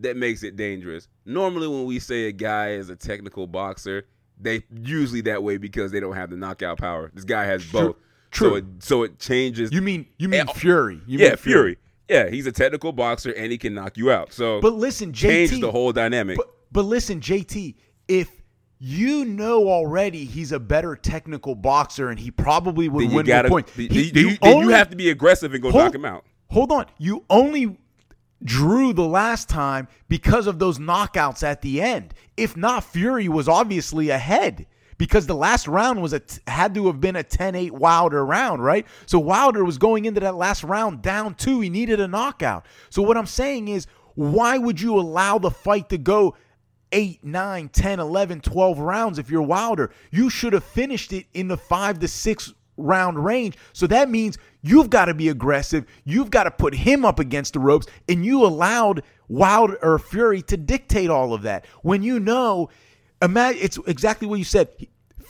That 0.00 0.16
makes 0.16 0.42
it 0.42 0.56
dangerous. 0.56 1.08
Normally, 1.24 1.68
when 1.68 1.84
we 1.84 1.98
say 1.98 2.26
a 2.28 2.32
guy 2.32 2.70
is 2.72 2.90
a 2.90 2.96
technical 2.96 3.46
boxer, 3.46 4.06
they 4.40 4.64
usually 4.82 5.20
that 5.22 5.42
way 5.42 5.56
because 5.58 5.92
they 5.92 6.00
don't 6.00 6.14
have 6.16 6.30
the 6.30 6.36
knockout 6.36 6.78
power. 6.78 7.10
This 7.14 7.24
guy 7.24 7.44
has 7.44 7.64
both. 7.64 7.96
True. 8.30 8.50
So 8.50 8.54
it, 8.56 8.64
so 8.78 9.02
it 9.02 9.18
changes. 9.18 9.72
You 9.72 9.82
mean 9.82 10.06
you 10.18 10.28
mean 10.28 10.44
Yeah, 10.46 10.52
Fury? 10.52 11.00
You 11.06 11.18
yeah, 11.18 11.28
mean 11.30 11.36
Fury. 11.36 11.78
Yeah, 12.08 12.28
he's 12.30 12.46
a 12.46 12.52
technical 12.52 12.92
boxer 12.92 13.32
and 13.32 13.52
he 13.52 13.58
can 13.58 13.74
knock 13.74 13.96
you 13.96 14.10
out. 14.10 14.32
So 14.32 14.60
But 14.60 14.74
listen, 14.74 15.12
JT. 15.12 15.48
change 15.48 15.60
the 15.60 15.70
whole 15.70 15.92
dynamic. 15.92 16.36
But, 16.36 16.46
but 16.72 16.82
listen, 16.84 17.20
JT, 17.20 17.74
if 18.08 18.28
you 18.78 19.24
know 19.24 19.68
already 19.68 20.24
he's 20.24 20.52
a 20.52 20.58
better 20.60 20.96
technical 20.96 21.54
boxer 21.54 22.08
and 22.08 22.18
he 22.18 22.30
probably 22.30 22.88
would 22.88 23.12
win 23.12 23.26
gotta. 23.26 23.48
the 23.48 23.50
point. 23.52 23.66
then 23.76 23.88
He- 23.90 24.10
you, 24.14 24.28
you 24.30 24.38
only- 24.42 24.72
have 24.74 24.90
to 24.90 24.96
be 24.96 25.10
aggressive 25.10 25.52
and 25.52 25.62
go 25.62 25.70
Hold- 25.70 25.84
knock 25.84 25.94
him 25.94 26.04
out. 26.04 26.24
Hold 26.50 26.72
on. 26.72 26.86
You 26.98 27.24
only 27.30 27.76
drew 28.42 28.92
the 28.92 29.06
last 29.06 29.48
time 29.48 29.88
because 30.08 30.46
of 30.46 30.58
those 30.58 30.78
knockouts 30.78 31.42
at 31.42 31.62
the 31.62 31.80
end. 31.80 32.14
If 32.36 32.56
not, 32.56 32.84
Fury 32.84 33.28
was 33.28 33.48
obviously 33.48 34.10
ahead 34.10 34.66
because 34.98 35.26
the 35.26 35.34
last 35.34 35.66
round 35.66 36.02
was 36.02 36.12
a 36.12 36.20
had 36.46 36.74
to 36.74 36.86
have 36.86 37.00
been 37.00 37.16
a 37.16 37.24
10-8 37.24 37.70
Wilder 37.70 38.24
round, 38.24 38.62
right? 38.62 38.86
So 39.06 39.18
Wilder 39.18 39.64
was 39.64 39.78
going 39.78 40.04
into 40.04 40.20
that 40.20 40.36
last 40.36 40.62
round 40.62 41.02
down 41.02 41.34
2. 41.34 41.60
He 41.60 41.70
needed 41.70 42.00
a 42.00 42.08
knockout. 42.08 42.66
So 42.90 43.02
what 43.02 43.16
I'm 43.16 43.26
saying 43.26 43.68
is 43.68 43.86
why 44.14 44.58
would 44.58 44.80
you 44.80 44.98
allow 44.98 45.38
the 45.38 45.50
fight 45.50 45.88
to 45.88 45.98
go 45.98 46.36
8, 46.92 47.24
9, 47.24 47.68
10, 47.68 48.00
11, 48.00 48.40
12 48.40 48.78
rounds 48.78 49.18
if 49.18 49.30
you're 49.30 49.40
Wilder? 49.40 49.90
You 50.10 50.28
should 50.28 50.52
have 50.52 50.64
finished 50.64 51.12
it 51.12 51.26
in 51.32 51.48
the 51.48 51.56
5 51.56 52.00
to 52.00 52.08
6 52.08 52.54
round 52.80 53.24
range. 53.24 53.56
So 53.72 53.86
that 53.88 54.10
means 54.10 54.38
you've 54.62 54.90
got 54.90 55.06
to 55.06 55.14
be 55.14 55.28
aggressive. 55.28 55.86
You've 56.04 56.30
got 56.30 56.44
to 56.44 56.50
put 56.50 56.74
him 56.74 57.04
up 57.04 57.18
against 57.18 57.54
the 57.54 57.60
ropes, 57.60 57.86
and 58.08 58.24
you 58.24 58.44
allowed 58.44 59.02
Wilder 59.28 59.78
or 59.82 59.98
Fury 59.98 60.42
to 60.42 60.56
dictate 60.56 61.10
all 61.10 61.32
of 61.34 61.42
that. 61.42 61.66
When 61.82 62.02
you 62.02 62.20
know, 62.20 62.70
imagine 63.22 63.62
it's 63.62 63.78
exactly 63.86 64.26
what 64.26 64.38
you 64.38 64.44
said. 64.44 64.68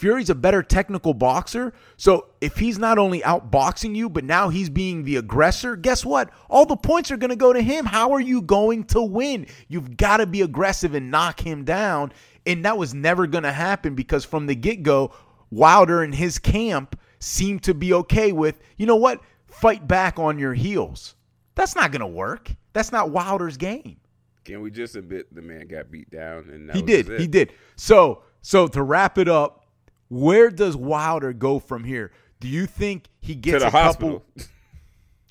Fury's 0.00 0.30
a 0.30 0.34
better 0.34 0.62
technical 0.62 1.12
boxer. 1.12 1.74
So 1.98 2.28
if 2.40 2.56
he's 2.56 2.78
not 2.78 2.96
only 2.96 3.20
outboxing 3.20 3.94
you, 3.94 4.08
but 4.08 4.24
now 4.24 4.48
he's 4.48 4.70
being 4.70 5.04
the 5.04 5.16
aggressor, 5.16 5.76
guess 5.76 6.06
what? 6.06 6.30
All 6.48 6.64
the 6.64 6.76
points 6.76 7.10
are 7.10 7.18
going 7.18 7.28
to 7.28 7.36
go 7.36 7.52
to 7.52 7.60
him. 7.60 7.84
How 7.84 8.12
are 8.12 8.20
you 8.20 8.40
going 8.40 8.84
to 8.84 9.02
win? 9.02 9.46
You've 9.68 9.98
got 9.98 10.16
to 10.16 10.26
be 10.26 10.40
aggressive 10.40 10.94
and 10.94 11.10
knock 11.10 11.38
him 11.38 11.64
down. 11.64 12.12
And 12.46 12.64
that 12.64 12.78
was 12.78 12.94
never 12.94 13.26
going 13.26 13.44
to 13.44 13.52
happen 13.52 13.94
because 13.94 14.24
from 14.24 14.46
the 14.46 14.54
get 14.54 14.82
go, 14.82 15.12
Wilder 15.50 16.02
and 16.02 16.14
his 16.14 16.38
camp 16.38 16.98
seemed 17.20 17.62
to 17.64 17.74
be 17.74 17.92
okay 17.92 18.32
with, 18.32 18.60
you 18.76 18.86
know 18.86 18.96
what? 18.96 19.20
Fight 19.46 19.86
back 19.86 20.18
on 20.18 20.38
your 20.38 20.54
heels. 20.54 21.14
That's 21.54 21.76
not 21.76 21.92
going 21.92 22.00
to 22.00 22.06
work. 22.06 22.50
That's 22.72 22.92
not 22.92 23.10
Wilder's 23.10 23.56
game. 23.56 23.98
Can 24.44 24.62
we 24.62 24.70
just 24.70 24.96
admit 24.96 25.32
the 25.34 25.42
man 25.42 25.66
got 25.68 25.90
beat 25.90 26.10
down 26.10 26.48
and 26.50 26.70
He 26.72 26.82
did. 26.82 27.20
He 27.20 27.26
did. 27.26 27.52
So, 27.76 28.22
so 28.42 28.66
to 28.68 28.82
wrap 28.82 29.18
it 29.18 29.28
up, 29.28 29.66
where 30.08 30.50
does 30.50 30.76
Wilder 30.76 31.32
go 31.32 31.58
from 31.58 31.84
here? 31.84 32.10
Do 32.40 32.48
you 32.48 32.66
think 32.66 33.04
he 33.20 33.34
to 33.34 33.40
gets 33.40 33.62
the 33.62 33.68
a 33.68 33.70
hospital. 33.70 34.20
couple? 34.20 34.44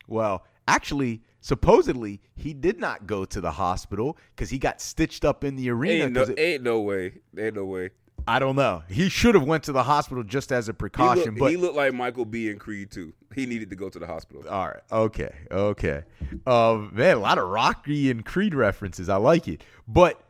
Well, 0.08 0.43
actually, 0.67 1.22
supposedly 1.41 2.19
he 2.36 2.53
did 2.53 2.79
not 2.79 3.05
go 3.05 3.25
to 3.25 3.39
the 3.41 3.51
hospital 3.51 4.17
because 4.36 4.50
he 4.50 4.58
got 4.58 4.81
stitched 4.81 5.24
up 5.24 5.43
in 5.43 5.55
the 5.55 5.69
arena. 5.69 6.05
ain't 6.05 6.13
no, 6.13 6.22
it- 6.24 6.39
ain't 6.39 6.63
no 6.63 6.81
way. 6.81 7.13
Ain't 7.38 7.55
no 7.55 7.65
way. 7.65 7.91
I 8.29 8.38
don't 8.38 8.55
know. 8.55 8.83
He 8.88 9.09
should 9.09 9.33
have 9.33 9.43
went 9.43 9.63
to 9.63 9.71
the 9.71 9.81
hospital 9.81 10.24
just 10.24 10.51
as 10.51 10.69
a 10.69 10.71
He 10.71 10.77
precaution. 10.77 11.25
looked, 11.25 11.39
but 11.39 11.51
he 11.51 11.57
looked 11.57 11.75
like 11.75 11.93
Michael 11.93 12.25
B. 12.25 12.50
in 12.50 12.59
Creed 12.59 12.91
too. 12.91 13.12
He 13.33 13.48
needed 13.48 13.71
to 13.71 13.75
go 13.75 13.89
to 13.89 13.98
the 13.98 14.05
hospital. 14.05 14.48
All 14.48 14.67
right. 14.67 14.81
Okay. 14.91 15.33
Okay. 15.50 16.03
Um, 16.45 16.91
man, 16.93 17.17
a 17.17 17.19
lot 17.19 17.39
of 17.39 17.48
Rocky 17.50 18.12
and 18.12 18.24
Creed 18.24 18.53
references. 18.53 19.09
I 19.09 19.15
like 19.15 19.48
it. 19.48 19.63
But 19.88 20.21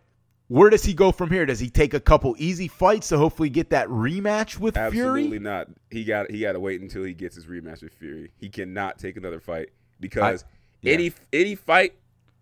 where 0.47 0.69
does 0.69 0.83
he 0.83 0.93
go 0.93 1.11
from 1.11 1.29
here? 1.29 1.45
Does 1.45 1.59
he 1.59 1.69
take 1.69 1.93
a 1.93 1.99
couple 1.99 2.35
easy 2.37 2.69
fights 2.69 3.09
to 3.09 3.17
hopefully 3.17 3.49
get 3.49 3.69
that 3.71 3.89
rematch 3.89 4.57
with 4.57 4.77
Absolutely 4.77 4.97
Fury? 4.97 5.21
Absolutely 5.21 5.39
not. 5.39 5.67
He 5.91 6.05
got 6.05 6.31
he 6.31 6.39
got 6.39 6.53
to 6.53 6.59
wait 6.61 6.79
until 6.79 7.03
he 7.03 7.13
gets 7.13 7.35
his 7.35 7.47
rematch 7.47 7.83
with 7.83 7.93
Fury. 7.93 8.31
He 8.37 8.47
cannot 8.47 8.97
take 8.97 9.17
another 9.17 9.41
fight 9.41 9.69
because 9.99 10.45
yeah. 10.81 10.93
any 10.93 11.13
any 11.33 11.55
fight 11.55 11.95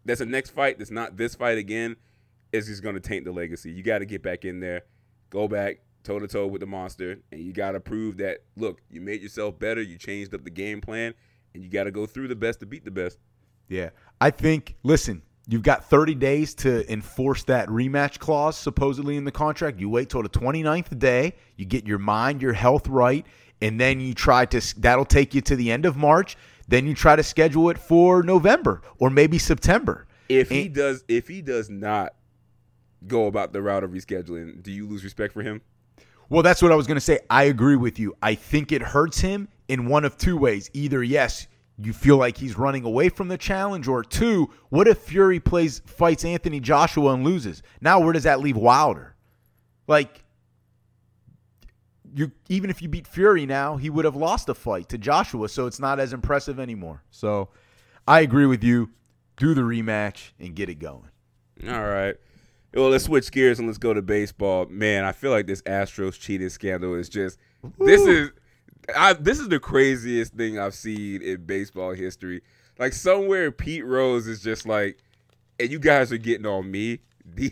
that's 0.06 0.22
a 0.22 0.26
next 0.26 0.52
fight 0.52 0.78
that's 0.78 0.92
not 0.92 1.18
this 1.18 1.34
fight 1.34 1.58
again 1.58 1.96
is 2.52 2.68
just 2.68 2.84
going 2.84 2.96
to 2.96 3.02
taint 3.02 3.26
the 3.26 3.32
legacy. 3.32 3.72
You 3.72 3.84
got 3.84 4.00
to 4.00 4.06
get 4.06 4.22
back 4.22 4.46
in 4.46 4.60
there, 4.60 4.84
go 5.30 5.48
back 5.48 5.80
toe 6.04 6.20
to 6.20 6.28
toe 6.28 6.48
with 6.48 6.62
the 6.62 6.68
monster, 6.68 7.20
and 7.32 7.42
you 7.42 7.54
got 7.54 7.72
to 7.72 7.80
prove 7.80 8.18
that 8.18 8.40
look, 8.56 8.80
you 8.90 9.02
made 9.02 9.22
yourself 9.22 9.60
better, 9.60 9.82
you 9.82 9.98
changed 9.98 10.34
up 10.34 10.44
the 10.44 10.50
game 10.50 10.82
plan, 10.82 11.14
and 11.54 11.64
you 11.64 11.70
got 11.70 11.84
to 11.84 11.92
go 11.92 12.06
through 12.06 12.28
the 12.28 12.36
best 12.36 12.60
to 12.62 12.66
beat 12.66 12.86
the 12.86 12.92
best. 12.92 13.20
Yeah. 13.68 13.90
I 14.22 14.32
think, 14.32 14.76
listen, 14.84 15.22
you've 15.48 15.64
got 15.64 15.90
30 15.90 16.16
days 16.16 16.54
to 16.56 16.92
enforce 16.92 17.44
that 17.44 17.68
rematch 17.68 18.20
clause 18.20 18.58
supposedly 18.58 19.18
in 19.18 19.26
the 19.26 19.32
contract. 19.32 19.80
You 19.80 19.90
wait 19.90 20.10
till 20.10 20.24
the 20.24 20.30
29th 20.30 20.98
day, 20.98 21.34
you 21.58 21.66
get 21.66 21.86
your 21.86 22.00
mind, 22.00 22.42
your 22.42 22.54
health 22.54 22.88
right, 22.88 23.26
and 23.62 23.80
then 23.80 24.00
you 24.00 24.14
try 24.14 24.46
to, 24.46 24.80
that'll 24.80 25.06
take 25.06 25.34
you 25.34 25.42
to 25.42 25.56
the 25.56 25.72
end 25.72 25.86
of 25.86 25.98
March. 25.98 26.38
Then 26.68 26.86
you 26.86 26.94
try 26.94 27.16
to 27.16 27.24
schedule 27.24 27.70
it 27.70 27.78
for 27.78 28.24
November 28.24 28.82
or 29.00 29.10
maybe 29.10 29.38
September. 29.38 30.06
If 30.30 30.50
he 30.50 30.68
does 30.68 31.06
if 31.08 31.30
he 31.30 31.42
does 31.42 31.70
not 31.70 32.14
go 33.06 33.28
about 33.28 33.54
the 33.54 33.62
route 33.62 33.84
of 33.84 33.92
rescheduling, 33.92 34.64
do 34.64 34.72
you 34.72 34.88
lose 34.88 35.04
respect 35.04 35.34
for 35.34 35.44
him? 35.44 35.62
Well, 36.30 36.44
that's 36.44 36.62
what 36.62 36.72
I 36.72 36.76
was 36.76 36.88
going 36.88 36.96
to 36.96 37.02
say. 37.02 37.20
I 37.30 37.44
agree 37.44 37.76
with 37.78 38.00
you. 38.00 38.16
I 38.22 38.36
think 38.36 38.72
it 38.72 38.82
hurts 38.82 39.20
him 39.20 39.48
in 39.68 39.88
one 39.88 40.04
of 40.04 40.18
two 40.18 40.36
ways. 40.36 40.70
Either, 40.74 41.02
yes, 41.02 41.48
you 41.78 41.94
feel 41.94 42.18
like 42.18 42.38
he's 42.38 42.58
running 42.58 42.84
away 42.84 43.10
from 43.10 43.28
the 43.28 43.38
challenge, 43.38 43.88
or 43.88 44.04
two, 44.04 44.50
what 44.70 44.88
if 44.88 44.98
Fury 44.98 45.40
plays 45.40 45.82
fights 45.86 46.26
Anthony 46.26 46.60
Joshua 46.60 47.14
and 47.14 47.24
loses? 47.24 47.64
Now, 47.80 48.00
where 48.00 48.14
does 48.14 48.24
that 48.24 48.40
leave 48.40 48.58
Wilder? 48.58 49.16
Like, 49.88 50.24
you 52.14 52.32
even 52.50 52.70
if 52.70 52.82
you 52.82 52.90
beat 52.90 53.08
Fury 53.08 53.46
now, 53.46 53.78
he 53.78 53.90
would 53.90 54.06
have 54.06 54.16
lost 54.16 54.50
a 54.50 54.54
fight 54.54 54.90
to 54.90 54.98
Joshua, 54.98 55.48
so 55.48 55.68
it's 55.68 55.80
not 55.80 56.00
as 56.00 56.14
impressive 56.14 56.60
anymore. 56.60 57.04
So, 57.12 57.50
I 58.08 58.22
agree 58.22 58.48
with 58.48 58.64
you. 58.64 58.90
Do 59.38 59.54
the 59.54 59.62
rematch 59.62 60.32
and 60.40 60.56
get 60.56 60.68
it 60.68 60.80
going. 60.80 61.12
All 61.68 61.88
right. 61.88 62.16
Well, 62.78 62.90
let's 62.90 63.06
switch 63.06 63.32
gears 63.32 63.58
and 63.58 63.68
let's 63.68 63.80
go 63.80 63.92
to 63.92 64.04
baseball. 64.04 64.68
Man, 64.68 65.04
I 65.04 65.12
feel 65.12 65.32
like 65.32 65.48
this 65.48 65.64
Astros 65.64 66.20
cheating 66.20 66.50
scandal 66.50 66.94
is 66.94 67.10
just 67.10 67.40
this 67.80 68.02
is 68.02 68.30
I 68.96 69.14
this 69.14 69.40
is 69.40 69.50
the 69.50 69.60
craziest 69.60 70.36
thing 70.36 70.60
I've 70.60 70.76
seen 70.76 71.24
in 71.24 71.44
baseball 71.46 71.94
history. 71.94 72.44
Like 72.78 72.94
somewhere 72.94 73.52
Pete 73.52 73.84
Rose 73.84 74.28
is 74.28 74.44
just 74.44 74.68
like, 74.68 75.00
and 75.60 75.72
you 75.72 75.80
guys 75.80 76.12
are 76.12 76.20
getting 76.20 76.46
on 76.46 76.70
me. 76.70 77.00
These 77.36 77.52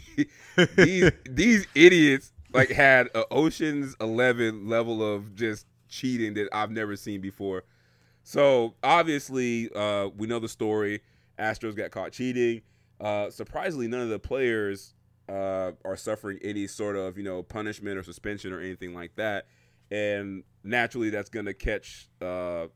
these, 0.78 1.12
these 1.30 1.68
idiots 1.76 2.32
like 2.54 2.70
had 2.70 3.08
a 3.14 3.26
Ocean's 3.30 3.94
Eleven 4.00 4.70
level 4.70 5.04
of 5.04 5.36
just 5.36 5.66
cheating 5.90 6.34
that 6.36 6.48
I've 6.54 6.72
never 6.72 6.96
seen 6.96 7.20
before. 7.20 7.66
So 8.24 8.76
obviously, 8.82 9.70
uh, 9.76 10.08
we 10.16 10.28
know 10.28 10.40
the 10.40 10.48
story. 10.48 11.02
Astros 11.38 11.76
got 11.76 11.92
caught 11.92 12.14
cheating. 12.14 12.62
Uh, 13.02 13.30
surprisingly, 13.30 13.90
none 13.90 14.00
of 14.00 14.08
the 14.08 14.18
players 14.18 14.95
uh, 15.30 15.72
are 15.84 15.98
suffering 15.98 16.40
any 16.44 16.68
sort 16.68 16.96
of 16.96 17.18
you 17.18 17.24
know 17.24 17.44
punishment 17.44 17.98
or 17.98 18.04
suspension 18.04 18.54
or 18.54 18.60
anything 18.60 18.94
like 18.94 19.16
that. 19.16 19.48
And 19.92 20.44
naturally, 20.64 21.10
that's 21.10 21.30
going 21.30 21.46
to 21.46 21.54
catch 21.54 22.10
uh, 22.22 22.68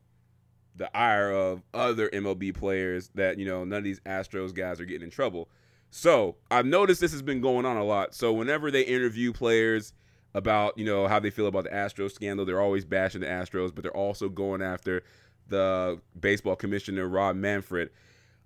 the 0.76 0.94
ire 0.96 1.32
of 1.32 1.62
other 1.74 2.08
MLB 2.08 2.54
players 2.54 3.10
that 3.14 3.38
you 3.38 3.46
know 3.46 3.64
none 3.64 3.78
of 3.78 3.84
these 3.84 4.00
Astros 4.00 4.54
guys 4.54 4.80
are 4.80 4.84
getting 4.84 5.04
in 5.04 5.10
trouble. 5.10 5.48
So 5.90 6.36
I've 6.50 6.66
noticed 6.66 7.00
this 7.00 7.12
has 7.12 7.22
been 7.22 7.40
going 7.40 7.66
on 7.66 7.76
a 7.76 7.84
lot. 7.84 8.14
So 8.14 8.32
whenever 8.32 8.70
they 8.70 8.82
interview 8.82 9.32
players 9.32 9.92
about 10.34 10.78
you 10.78 10.84
know 10.84 11.08
how 11.08 11.18
they 11.18 11.30
feel 11.30 11.46
about 11.46 11.64
the 11.64 11.70
Astros 11.70 12.12
scandal, 12.12 12.46
they're 12.46 12.60
always 12.60 12.84
bashing 12.84 13.20
the 13.20 13.26
Astros, 13.26 13.74
but 13.74 13.82
they're 13.82 13.96
also 13.96 14.28
going 14.28 14.62
after 14.62 15.02
the 15.48 16.00
baseball 16.18 16.56
commissioner 16.56 17.08
Rob 17.08 17.36
Manfred 17.36 17.90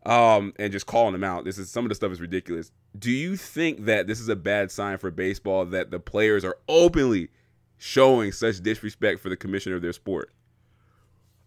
um, 0.04 0.52
and 0.58 0.72
just 0.72 0.86
calling 0.86 1.12
them 1.12 1.24
out. 1.24 1.44
This 1.44 1.58
is 1.58 1.70
some 1.70 1.84
of 1.84 1.88
the 1.88 1.94
stuff 1.94 2.12
is 2.12 2.20
ridiculous. 2.20 2.70
Do 2.98 3.10
you 3.10 3.36
think 3.36 3.86
that 3.86 4.06
this 4.06 4.20
is 4.20 4.28
a 4.28 4.36
bad 4.36 4.70
sign 4.70 4.98
for 4.98 5.10
baseball 5.10 5.64
that 5.66 5.90
the 5.90 5.98
players 5.98 6.44
are 6.44 6.56
openly 6.68 7.28
showing 7.78 8.32
such 8.32 8.60
disrespect 8.60 9.20
for 9.20 9.28
the 9.28 9.36
commissioner 9.36 9.76
of 9.76 9.82
their 9.82 9.92
sport? 9.92 10.30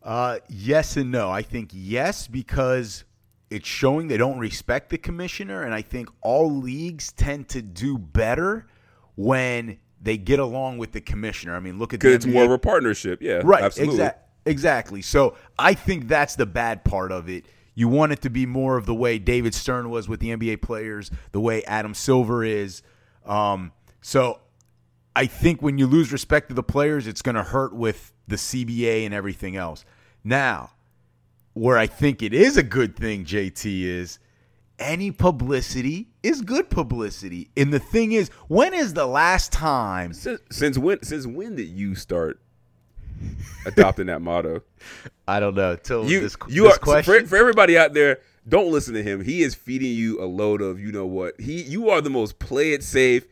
Uh, 0.04 0.40
yes 0.50 0.98
and 0.98 1.12
no. 1.12 1.30
I 1.30 1.42
think 1.42 1.70
yes 1.74 2.28
because 2.28 3.04
it's 3.50 3.68
showing 3.68 4.08
they 4.08 4.18
don't 4.18 4.40
respect 4.40 4.90
the 4.90 4.98
commissioner, 4.98 5.64
and 5.64 5.74
I 5.74 5.82
think 5.82 6.10
all 6.22 6.54
leagues 6.54 7.12
tend 7.12 7.50
to 7.50 7.62
do 7.62 7.98
better 7.98 8.68
when 9.16 9.80
they 10.02 10.18
get 10.18 10.40
along 10.40 10.78
with 10.78 10.92
the 10.92 11.02
commissioner. 11.02 11.56
I 11.56 11.60
mean, 11.60 11.80
look 11.80 11.94
at 11.94 12.00
the 12.00 12.08
Because 12.10 12.26
it's 12.26 12.34
more 12.34 12.44
of 12.46 12.52
a 12.52 12.60
partnership. 12.60 13.22
Yeah, 13.22 13.42
right 13.44 13.64
absolutely. 13.64 14.00
exa- 14.00 14.16
exactly 14.46 15.02
so 15.02 15.36
i 15.60 15.74
think 15.74 16.08
that's 16.08 16.36
the 16.38 16.46
bad 16.46 16.86
part 16.86 17.12
of 17.12 17.28
it 17.28 17.46
you 17.78 17.88
want 17.88 18.12
it 18.12 18.22
to 18.22 18.30
be 18.30 18.46
more 18.46 18.76
of 18.76 18.86
the 18.86 18.96
way 18.96 19.20
david 19.20 19.54
stern 19.54 19.90
was 19.90 20.10
with 20.10 20.20
the 20.20 20.30
nba 20.36 20.60
players 20.60 21.12
the 21.32 21.40
way 21.40 21.64
adam 21.66 21.94
silver 21.94 22.44
is 22.44 22.82
um, 23.26 23.72
so 24.02 24.40
i 25.16 25.26
think 25.26 25.62
when 25.62 25.78
you 25.78 25.86
lose 25.86 26.12
respect 26.12 26.50
to 26.50 26.56
the 26.56 26.64
players 26.64 27.06
it's 27.06 27.22
going 27.22 27.36
to 27.36 27.44
hurt 27.44 27.74
with 27.74 28.12
the 28.28 28.36
cba 28.36 29.06
and 29.06 29.14
everything 29.14 29.56
else 29.56 29.86
now 30.24 30.72
where 31.54 31.78
i 31.78 31.86
think 31.86 32.24
it 32.24 32.34
is 32.34 32.58
a 32.58 32.64
good 32.64 32.96
thing 32.96 33.24
jt 33.24 33.64
is 33.66 34.18
any 34.80 35.12
publicity 35.12 36.10
is 36.22 36.42
good 36.42 36.70
publicity. 36.70 37.50
And 37.58 37.74
the 37.74 37.80
thing 37.80 38.12
is, 38.12 38.30
when 38.48 38.74
is 38.74 38.94
the 38.94 39.08
last 39.08 39.52
time? 39.52 40.14
Since, 40.14 40.42
since 40.52 40.78
when? 40.78 41.02
Since 41.04 41.26
when 41.26 41.56
did 41.56 41.68
you 41.68 41.96
start 41.96 42.40
adopting 43.66 44.08
that 44.08 44.22
motto? 44.22 44.62
I 45.28 45.40
don't 45.40 45.56
know. 45.56 45.76
Till 45.76 46.06
You 46.10 46.22
this, 46.22 46.38
you 46.48 46.64
this 46.64 46.76
are 46.76 46.80
question. 46.80 47.24
for, 47.24 47.28
for 47.30 47.38
everybody 47.38 47.78
out 47.78 47.94
there. 47.94 48.20
Don't 48.48 48.72
listen 48.72 48.94
to 48.94 49.04
him. 49.04 49.24
He 49.24 49.44
is 49.44 49.56
feeding 49.56 49.92
you 49.94 50.22
a 50.24 50.26
load 50.26 50.62
of 50.62 50.80
you 50.80 50.92
know 50.92 51.06
what. 51.06 51.40
He 51.40 51.64
you 51.64 51.90
are 51.90 52.00
the 52.00 52.10
most 52.10 52.40
play 52.40 52.72
it 52.72 52.82
safe. 52.84 53.28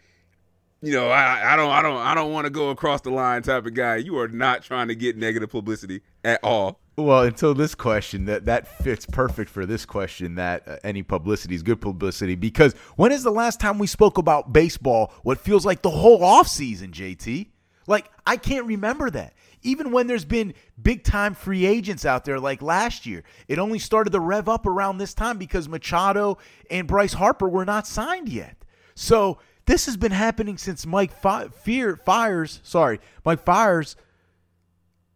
You 0.81 0.91
know 0.91 1.09
I, 1.09 1.53
I 1.53 1.55
don't 1.55 1.71
I 1.71 1.81
don't 1.81 1.97
I 1.97 2.13
don't 2.13 2.33
want 2.33 2.45
to 2.45 2.49
go 2.49 2.69
across 2.69 2.99
the 3.01 3.11
line 3.11 3.41
type 3.41 3.65
of 3.65 3.73
guy. 3.73 3.95
You 3.95 4.17
are 4.19 4.27
not 4.27 4.61
trying 4.63 4.89
to 4.89 4.95
get 4.95 5.15
negative 5.17 5.49
publicity 5.49 6.01
at 6.25 6.41
all. 6.43 6.79
Well, 6.97 7.23
until 7.23 7.53
this 7.53 7.75
question, 7.75 8.25
that 8.25 8.45
that 8.45 8.67
fits 8.83 9.05
perfect 9.05 9.49
for 9.49 9.65
this 9.65 9.85
question. 9.85 10.35
That 10.35 10.67
uh, 10.67 10.77
any 10.83 11.01
publicity 11.01 11.55
is 11.55 11.63
good 11.63 11.79
publicity 11.79 12.35
because 12.35 12.73
when 12.97 13.13
is 13.13 13.23
the 13.23 13.31
last 13.31 13.59
time 13.61 13.79
we 13.79 13.87
spoke 13.87 14.17
about 14.17 14.51
baseball? 14.51 15.13
What 15.23 15.39
feels 15.39 15.65
like 15.65 15.81
the 15.81 15.89
whole 15.91 16.19
offseason, 16.19 16.91
JT? 16.91 17.47
Like 17.87 18.09
I 18.27 18.35
can't 18.35 18.65
remember 18.65 19.09
that. 19.11 19.33
Even 19.65 19.91
when 19.91 20.05
there's 20.05 20.25
been 20.25 20.53
big 20.81 21.03
time 21.03 21.33
free 21.33 21.65
agents 21.65 22.05
out 22.05 22.23
there, 22.23 22.39
like 22.39 22.61
last 22.61 23.05
year, 23.05 23.23
it 23.47 23.57
only 23.57 23.79
started 23.79 24.11
to 24.11 24.19
rev 24.19 24.47
up 24.47 24.67
around 24.67 24.99
this 24.99 25.15
time 25.15 25.39
because 25.39 25.67
Machado 25.67 26.37
and 26.69 26.87
Bryce 26.87 27.13
Harper 27.13 27.49
were 27.49 27.65
not 27.65 27.87
signed 27.87 28.29
yet. 28.29 28.63
So 28.93 29.39
this 29.65 29.87
has 29.87 29.97
been 29.97 30.11
happening 30.11 30.57
since 30.59 30.85
Mike 30.85 31.11
Fi- 31.11 31.47
Fear 31.47 31.97
Fiers. 31.97 32.59
Sorry, 32.63 32.99
Mike 33.25 33.43
Fiers 33.43 33.95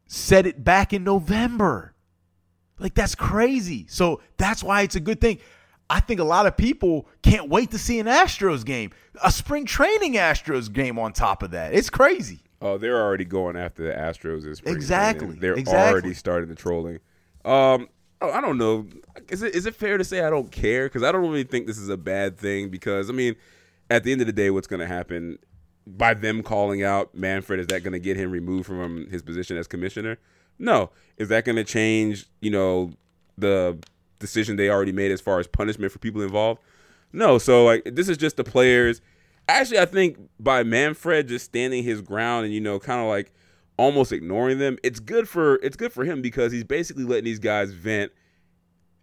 said 0.07 0.47
it 0.47 0.63
back 0.63 0.93
in 0.93 1.03
November. 1.03 1.93
Like 2.79 2.95
that's 2.95 3.13
crazy. 3.13 3.85
So 3.87 4.19
that's 4.37 4.63
why 4.63 4.81
it's 4.81 4.95
a 4.95 4.99
good 4.99 5.21
thing. 5.21 5.37
I 5.91 5.99
think 5.99 6.19
a 6.19 6.23
lot 6.23 6.47
of 6.47 6.57
people 6.57 7.07
can't 7.21 7.49
wait 7.49 7.71
to 7.71 7.77
see 7.77 7.99
an 7.99 8.07
Astros 8.07 8.65
game, 8.65 8.91
a 9.23 9.31
spring 9.31 9.65
training 9.65 10.13
Astros 10.13 10.71
game 10.71 10.97
on 10.97 11.13
top 11.13 11.43
of 11.43 11.51
that. 11.51 11.73
It's 11.75 11.89
crazy. 11.91 12.41
Oh, 12.61 12.77
they're 12.77 13.01
already 13.01 13.25
going 13.25 13.55
after 13.55 13.83
the 13.83 13.93
Astros 13.93 14.43
this 14.43 14.57
spring 14.57 14.75
Exactly, 14.75 15.27
training. 15.27 15.41
They're 15.41 15.53
exactly. 15.53 15.91
already 15.91 16.13
starting 16.13 16.49
the 16.49 16.55
trolling. 16.55 16.99
Um, 17.45 17.87
oh, 18.21 18.31
I 18.31 18.41
don't 18.41 18.57
know. 18.57 18.85
Is 19.29 19.41
it 19.41 19.55
is 19.55 19.65
it 19.65 19.75
fair 19.75 19.97
to 19.97 20.03
say 20.03 20.21
I 20.21 20.29
don't 20.29 20.51
care? 20.51 20.87
Because 20.87 21.03
I 21.03 21.11
don't 21.11 21.21
really 21.21 21.43
think 21.43 21.67
this 21.67 21.77
is 21.77 21.89
a 21.89 21.97
bad 21.97 22.37
thing. 22.37 22.69
Because 22.69 23.09
I 23.09 23.13
mean, 23.13 23.35
at 23.89 24.03
the 24.03 24.11
end 24.11 24.21
of 24.21 24.27
the 24.27 24.33
day, 24.33 24.49
what's 24.49 24.67
going 24.67 24.81
to 24.81 24.87
happen 24.87 25.39
by 25.87 26.13
them 26.13 26.43
calling 26.43 26.83
out 26.83 27.15
Manfred? 27.15 27.59
Is 27.59 27.67
that 27.67 27.83
going 27.83 27.93
to 27.93 27.99
get 27.99 28.17
him 28.17 28.31
removed 28.31 28.65
from 28.65 29.07
his 29.09 29.21
position 29.21 29.57
as 29.57 29.67
commissioner? 29.67 30.17
No. 30.57 30.91
Is 31.17 31.29
that 31.29 31.45
going 31.45 31.55
to 31.55 31.63
change? 31.63 32.25
You 32.41 32.51
know, 32.51 32.91
the 33.37 33.77
decision 34.19 34.57
they 34.57 34.69
already 34.69 34.91
made 34.91 35.11
as 35.11 35.21
far 35.21 35.39
as 35.39 35.47
punishment 35.47 35.91
for 35.93 35.99
people 35.99 36.21
involved? 36.21 36.61
No. 37.13 37.37
So 37.37 37.65
like, 37.65 37.83
this 37.85 38.09
is 38.09 38.17
just 38.17 38.35
the 38.35 38.43
players. 38.43 39.01
Actually, 39.49 39.79
I 39.79 39.85
think 39.85 40.17
by 40.39 40.61
Manfred 40.61 41.27
just 41.27 41.45
standing 41.45 41.83
his 41.83 42.01
ground 42.01 42.45
and 42.45 42.53
you 42.53 42.61
know, 42.61 42.79
kind 42.79 43.01
of 43.01 43.07
like 43.07 43.33
almost 43.77 44.11
ignoring 44.11 44.59
them, 44.59 44.77
it's 44.83 44.99
good 44.99 45.27
for 45.27 45.55
it's 45.55 45.75
good 45.75 45.91
for 45.91 46.05
him 46.05 46.21
because 46.21 46.51
he's 46.51 46.63
basically 46.63 47.03
letting 47.03 47.23
these 47.23 47.39
guys 47.39 47.71
vent 47.71 48.11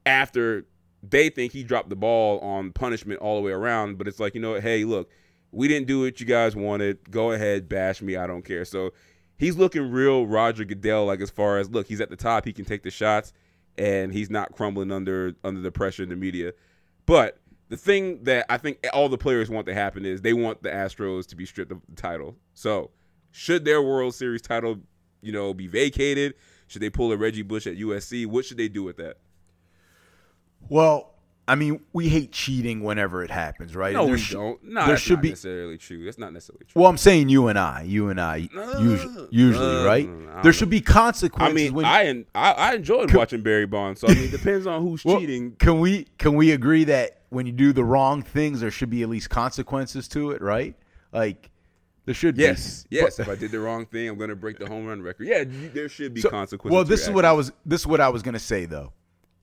after 0.07 0.65
they 1.03 1.31
think 1.31 1.53
he 1.53 1.65
dropped 1.65 1.88
the 1.88 1.97
ball 1.97 2.38
on 2.38 2.71
punishment 2.73 3.21
all 3.21 3.35
the 3.35 3.43
way 3.43 3.50
around. 3.50 3.99
But 3.99 4.07
it's 4.07 4.21
like, 4.21 4.37
you 4.37 4.41
know, 4.41 4.61
hey, 4.61 4.85
look, 4.85 5.11
we 5.50 5.67
didn't 5.67 5.88
do 5.88 6.03
what 6.03 6.21
you 6.21 6.26
guys 6.26 6.55
wanted. 6.55 7.11
Go 7.11 7.33
ahead, 7.33 7.69
bash 7.69 8.00
me. 8.00 8.15
I 8.15 8.29
don't 8.29 8.45
care. 8.45 8.65
So 8.65 8.93
he's 9.38 9.57
looking 9.57 9.91
real 9.91 10.29
Roger 10.29 10.65
Goodell, 10.65 11.07
like 11.07 11.21
as 11.21 11.31
far 11.31 11.59
as 11.59 11.71
look, 11.71 11.88
he's 11.88 12.00
at 12.00 12.09
the 12.09 12.17
top, 12.17 12.45
he 12.45 12.53
can 12.53 12.65
take 12.65 12.85
the 12.85 12.91
shots, 12.91 13.33
and 13.76 14.12
he's 14.12 14.31
not 14.31 14.53
crumbling 14.53 14.93
under 14.93 15.35
under 15.43 15.61
the 15.61 15.73
pressure 15.73 16.05
in 16.05 16.09
the 16.09 16.15
media. 16.15 16.53
But 17.05 17.41
the 17.68 17.76
thing 17.76 18.23
that 18.25 18.46
I 18.49 18.58
think 18.58 18.78
all 18.92 19.08
the 19.08 19.18
players 19.18 19.50
want 19.50 19.66
to 19.66 19.75
happen 19.75 20.04
is 20.04 20.23
they 20.23 20.32
want 20.32 20.62
the 20.62 20.68
Astros 20.70 21.26
to 21.28 21.36
be 21.36 21.45
stripped 21.47 21.73
of 21.73 21.80
the 21.88 21.97
title. 22.00 22.36
So 22.54 22.91
should 23.32 23.64
their 23.64 23.82
World 23.82 24.14
Series 24.14 24.43
title, 24.43 24.78
you 25.21 25.32
know, 25.32 25.52
be 25.52 25.67
vacated? 25.67 26.34
Should 26.69 26.82
they 26.82 26.91
pull 26.91 27.12
a 27.12 27.17
Reggie 27.17 27.43
Bush 27.43 27.67
at 27.67 27.76
USC? 27.76 28.26
What 28.26 28.45
should 28.45 28.56
they 28.56 28.69
do 28.69 28.82
with 28.82 28.97
that? 28.99 29.19
Well, 30.69 31.12
I 31.49 31.54
mean, 31.54 31.80
we 31.93 32.08
hate 32.08 32.32
cheating 32.32 32.82
whenever 32.82 33.23
it 33.23 33.30
happens, 33.30 33.76
right? 33.76 33.93
No, 33.93 34.00
And 34.00 34.08
there 34.08 34.14
we 34.17 34.21
sh- 34.21 34.32
don't. 34.32 34.64
No, 34.64 34.80
there 34.80 34.88
that's 34.95 35.02
should 35.02 35.14
not 35.19 35.23
be. 35.23 35.28
necessarily 35.28 35.78
true. 35.78 36.04
That's 36.04 36.19
not 36.19 36.32
necessarily 36.32 36.64
true. 36.64 36.82
Well, 36.82 36.91
I'm 36.91 36.97
saying 36.97 37.28
you 37.28 37.47
and 37.47 37.56
I, 37.56 37.82
you 37.82 38.08
and 38.08 38.21
I, 38.21 38.49
No, 38.52 38.78
usually, 38.80 39.28
usually, 39.30 39.64
no, 39.64 39.86
right? 39.86 40.08
I 40.34 40.43
There 40.43 40.52
should 40.52 40.67
know. 40.69 40.71
be 40.71 40.80
consequences. 40.80 41.52
I 41.52 41.54
mean, 41.54 41.73
when, 41.75 41.84
I, 41.84 42.04
en- 42.06 42.26
I 42.34 42.52
I 42.52 42.75
enjoyed 42.75 43.14
watching 43.14 43.43
Barry 43.43 43.67
Bonds. 43.67 44.00
So 44.00 44.08
I 44.08 44.14
mean, 44.14 44.25
it 44.25 44.30
depends 44.32 44.67
on 44.67 44.82
who's 44.82 45.04
Well, 45.04 45.21
cheating. 45.21 45.52
Can 45.60 45.78
we 45.78 46.08
can 46.19 46.34
we 46.34 46.50
agree 46.50 46.82
that 46.84 47.21
when 47.30 47.47
you 47.47 47.52
do 47.52 47.73
the 47.73 47.84
wrong 47.84 48.23
things, 48.23 48.60
there 48.60 48.71
should 48.71 48.91
be 48.91 49.02
at 49.02 49.08
least 49.08 49.30
consequences 49.30 50.08
to 50.08 50.30
it, 50.30 50.41
right? 50.43 50.75
Like 51.12 51.50
there 52.04 52.15
should 52.15 52.36
Yes, 52.36 52.84
be. 52.84 52.97
yes. 52.97 53.17
But- 53.17 53.23
if 53.23 53.28
I 53.28 53.34
did 53.34 53.50
the 53.50 53.60
wrong 53.60 53.86
thing, 53.86 54.08
I'm 54.08 54.17
going 54.19 54.30
to 54.30 54.36
break 54.36 54.58
the 54.58 54.67
home 54.69 54.86
run 54.86 55.02
record. 55.02 55.26
Yeah, 55.26 55.45
there 55.47 55.89
should 55.89 56.15
be 56.15 56.21
so- 56.21 56.30
consequences. 56.30 56.75
Well, 56.75 56.84
this 56.84 57.02
is 57.02 57.10
what 57.10 57.25
I 57.25 57.32
was. 57.32 57.52
This 57.65 57.80
is 57.82 57.86
what 57.86 58.00
I 58.00 58.08
was 58.08 58.23
going 58.23 58.34
to 58.34 58.39
say 58.41 58.65
though. 58.67 58.93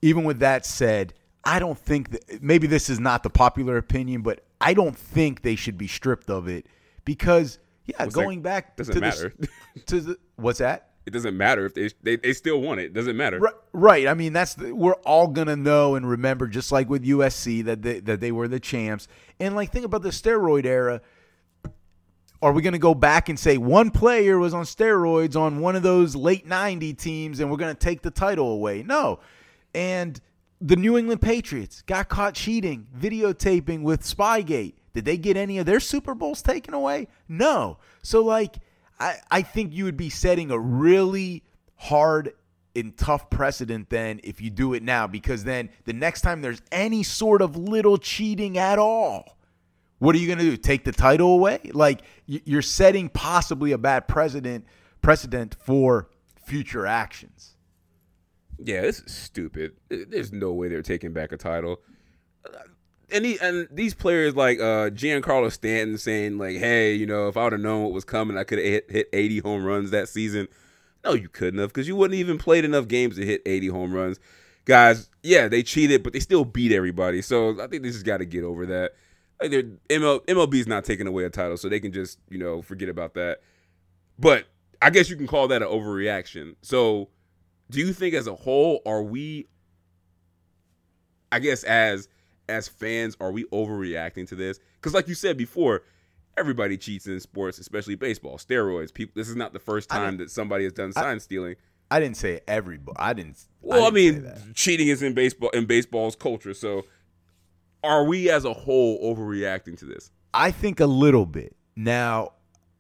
Even 0.02 0.24
with 0.24 0.40
that 0.40 0.66
said, 0.66 1.14
I 1.44 1.60
don't 1.60 1.78
think 1.78 2.12
that 2.12 2.42
maybe 2.44 2.68
this 2.68 2.90
is 2.90 3.00
not 3.00 3.24
the 3.24 3.30
popular 3.30 3.78
opinion, 3.78 4.22
but 4.22 4.44
I 4.62 4.74
don't 4.74 4.98
think 4.98 5.42
they 5.42 5.56
should 5.56 5.78
be 5.78 5.88
stripped 5.88 6.30
of 6.30 6.48
it 6.48 6.68
because 7.06 7.60
yeah, 7.86 7.98
What's 8.04 8.16
that- 8.16 8.22
going 8.22 8.42
back 8.42 8.78
doesn't 8.78 8.96
to 8.96 9.02
matter. 9.02 9.34
The, 9.38 9.48
to 9.88 10.00
the 10.02 10.18
what's 10.38 10.60
that? 10.60 10.90
It 11.06 11.12
doesn't 11.12 11.36
matter 11.36 11.66
if 11.66 11.74
they 11.74 11.90
they, 12.02 12.16
they 12.16 12.34
still 12.34 12.62
want 12.62 12.80
it. 12.80 12.86
It 12.86 12.94
doesn't 12.94 13.18
matter. 13.18 13.42
Right. 13.74 14.08
I 14.08 14.14
mean, 14.14 14.32
that's 14.32 14.54
the, 14.54 14.74
we're 14.74 14.94
all 15.06 15.28
gonna 15.28 15.56
know 15.56 15.96
and 15.96 16.10
remember, 16.10 16.48
just 16.48 16.72
like 16.72 16.90
with 16.90 17.04
USC, 17.04 17.64
that 17.66 17.82
they, 17.82 18.00
that 18.02 18.22
they 18.22 18.32
were 18.32 18.48
the 18.48 18.60
champs. 18.60 19.08
And 19.40 19.56
like, 19.56 19.72
think 19.72 19.86
about 19.86 20.02
the 20.02 20.10
steroid 20.10 20.66
era. 20.66 21.02
Are 22.42 22.52
we 22.52 22.62
gonna 22.62 22.78
go 22.78 22.94
back 22.94 23.30
and 23.30 23.38
say 23.38 23.58
one 23.58 23.92
player 23.92 24.38
was 24.38 24.54
on 24.54 24.64
steroids 24.64 25.36
on 25.36 25.60
one 25.60 25.76
of 25.76 25.84
those 25.84 26.16
late 26.16 26.48
'90 26.48 26.94
teams, 26.94 27.40
and 27.40 27.52
we're 27.52 27.58
gonna 27.58 27.74
take 27.74 28.02
the 28.02 28.12
title 28.12 28.52
away? 28.52 28.84
No. 28.84 29.20
And 29.76 30.20
the 30.62 30.78
New 30.78 30.98
England 30.98 31.22
Patriots 31.22 31.82
got 31.82 32.08
caught 32.08 32.36
cheating, 32.36 32.88
videotaping 32.98 33.82
with 33.82 34.02
Spygate. 34.04 34.76
Did 34.94 35.04
they 35.04 35.18
get 35.18 35.36
any 35.36 35.58
of 35.58 35.66
their 35.66 35.80
Super 35.82 36.16
Bowls 36.16 36.42
taken 36.42 36.74
away? 36.74 37.08
No. 37.28 37.78
So 38.04 38.24
like 38.24 38.58
I, 39.04 39.20
I 39.30 39.42
think 39.42 39.74
you 39.74 39.84
would 39.84 39.98
be 39.98 40.10
setting 40.10 40.50
a 40.50 40.58
really 40.58 41.44
hard 41.76 42.34
and 42.74 42.96
tough 42.98 43.30
precedent 43.30 43.90
then 43.90 44.22
if 44.24 44.40
you 44.40 44.50
do 44.50 44.74
it 44.74 44.82
now 44.82 45.08
because 45.08 45.44
then 45.44 45.70
the 45.84 45.92
next 45.92 46.22
time 46.22 46.42
there's 46.42 46.62
any 46.72 47.04
sort 47.04 47.42
of 47.42 47.58
little 47.58 47.98
cheating 47.98 48.58
at 48.58 48.80
all, 48.80 49.38
what 50.00 50.16
are 50.16 50.20
you 50.20 50.28
going 50.28 50.40
to 50.40 50.46
do? 50.46 50.56
Take 50.56 50.86
the 50.86 50.94
title 50.94 51.34
away? 51.34 51.60
Like 51.74 52.02
you're 52.26 52.62
setting 52.62 53.10
possibly 53.10 53.74
a 53.74 53.78
bad 53.78 54.08
precedent 54.08 54.66
precedent 55.02 55.56
for 55.60 56.10
future 56.46 56.86
actions. 56.86 57.58
Yeah, 58.58 58.82
this 58.82 59.00
is 59.00 59.14
stupid. 59.14 59.74
There's 59.90 60.32
no 60.32 60.54
way 60.54 60.70
they're 60.70 60.82
taking 60.82 61.12
back 61.12 61.34
a 61.34 61.38
title. 61.38 61.82
And, 63.12 63.26
he, 63.26 63.38
and 63.40 63.68
these 63.72 63.94
players 63.94 64.36
like 64.36 64.60
uh, 64.60 64.90
Giancarlo 64.90 65.52
Stanton 65.52 65.98
saying 65.98 66.38
like, 66.38 66.58
"Hey, 66.58 66.96
you 66.96 67.06
know, 67.06 67.28
if 67.28 67.38
I 67.38 67.44
would 67.44 67.54
have 67.54 67.62
known 67.62 67.84
what 67.84 67.94
was 67.94 68.06
coming, 68.06 68.38
I 68.38 68.44
could 68.44 68.58
have 68.58 68.68
hit, 68.68 68.92
hit 68.92 69.10
80 69.14 69.40
home 69.40 69.64
runs 69.64 69.92
that 69.92 70.10
season." 70.10 70.48
No, 71.04 71.14
you 71.14 71.30
couldn't 71.30 71.60
have 71.60 71.70
because 71.70 71.88
you 71.88 71.96
wouldn't 71.96 72.18
even 72.18 72.38
played 72.38 72.66
enough 72.66 72.88
games 72.88 73.18
to 73.18 73.26
hit 73.26 73.42
80 73.46 73.68
home 73.68 73.94
runs. 73.94 74.20
Guys, 74.66 75.10
yeah, 75.22 75.50
they 75.50 75.62
cheated, 75.62 76.02
but 76.02 76.14
they 76.14 76.22
still 76.22 76.46
beat 76.46 76.72
everybody. 76.72 77.22
So 77.22 77.62
I 77.62 77.68
think 77.68 77.84
they 77.84 77.90
just 77.90 78.06
got 78.06 78.18
to 78.18 78.26
get 78.26 78.44
over 78.46 78.66
that. 78.68 78.94
Like 79.42 79.52
ML, 79.52 80.26
MLB 80.26 80.54
is 80.56 80.68
not 80.68 80.86
taking 80.86 81.06
away 81.06 81.26
a 81.26 81.30
title, 81.30 81.58
so 81.58 81.68
they 81.68 81.82
can 81.82 81.92
just 81.92 82.20
you 82.30 82.38
know 82.38 82.62
forget 82.62 82.88
about 82.88 83.14
that. 83.16 83.42
But 84.18 84.46
I 84.82 84.90
guess 84.90 85.10
you 85.10 85.18
can 85.18 85.28
call 85.28 85.50
that 85.50 85.62
an 85.62 85.68
overreaction. 85.68 86.56
So 86.62 87.10
do 87.70 87.80
you 87.80 87.94
think 87.94 88.14
as 88.14 88.28
a 88.28 88.36
whole 88.36 88.82
are 88.86 89.02
we 89.02 89.48
i 91.32 91.40
guess 91.40 91.64
as 91.64 92.08
as 92.50 92.68
fans 92.68 93.16
are 93.20 93.32
we 93.32 93.46
overreacting 93.46 94.28
to 94.28 94.36
this 94.36 94.60
because 94.76 94.94
like 94.94 95.08
you 95.08 95.16
said 95.16 95.38
before 95.38 95.84
everybody 96.38 96.78
cheats 96.78 97.08
in 97.08 97.20
sports 97.20 97.60
especially 97.60 97.96
baseball 97.96 98.38
steroids 98.38 98.94
people 98.94 99.14
this 99.16 99.30
is 99.30 99.36
not 99.36 99.54
the 99.54 99.60
first 99.60 99.90
time 99.90 100.18
that 100.18 100.30
somebody 100.30 100.64
has 100.64 100.74
done 100.74 100.92
sign 100.92 101.20
stealing 101.20 101.56
I 101.92 102.00
didn't 102.00 102.18
say 102.18 102.40
everybody. 102.48 102.98
I 102.98 103.14
didn't. 103.14 103.38
well 103.62 103.86
i, 103.86 103.92
didn't 103.92 104.26
say 104.26 104.32
mean 104.46 104.54
cheating 104.54 104.88
is 104.88 105.04
in 105.04 105.14
baseball 105.14 105.50
in 105.50 105.66
baseball's 105.66 106.16
culture 106.16 106.54
so 106.54 106.86
are 107.84 108.04
we 108.06 108.30
as 108.30 108.46
a 108.46 108.54
whole 108.54 109.16
overreacting 109.16 109.78
to 109.80 109.86
this 109.86 110.12
I 110.34 110.52
think 110.52 110.80
a 110.80 110.86
little 110.86 111.26
bit. 111.26 111.56
Now, 111.76 112.32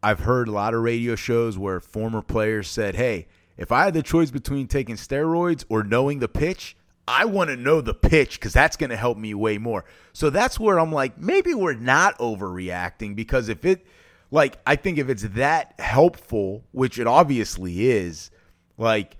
I've 0.02 0.22
heard 0.22 0.48
a 0.48 0.52
lot 0.52 0.74
of 0.74 0.82
radio 0.82 1.16
shows 1.16 1.58
where 1.58 1.80
former 1.80 2.22
players 2.22 2.68
said, 2.68 2.96
"Hey, 2.96 3.28
if 3.58 3.72
I 3.72 3.86
had 3.86 3.94
the 3.94 4.02
choice 4.02 4.32
between 4.32 4.68
taking 4.68 4.96
steroids 4.96 5.64
or 5.70 5.84
knowing 5.84 6.20
the 6.20 6.28
pitch, 6.28 6.76
I 7.08 7.26
want 7.26 7.50
to 7.50 7.58
know 7.58 7.82
the 7.82 7.94
pitch 7.94 8.40
because 8.40 8.54
that's 8.54 8.78
going 8.78 8.90
to 8.90 8.96
help 8.96 9.18
me 9.18 9.34
way 9.34 9.58
more." 9.58 9.86
So 10.14 10.30
that's 10.30 10.60
where 10.60 10.80
I'm 10.80 10.92
like, 10.92 11.18
maybe 11.18 11.54
we're 11.54 11.74
not 11.74 12.18
overreacting 12.20 13.16
because 13.16 13.50
if 13.50 13.66
it, 13.66 13.86
like, 14.32 14.58
I 14.66 14.76
think 14.76 14.98
if 14.98 15.10
it's 15.10 15.24
that 15.24 15.80
helpful, 15.80 16.64
which 16.72 17.00
it 17.00 17.08
obviously 17.08 17.88
is, 17.90 18.32
like, 18.78 19.18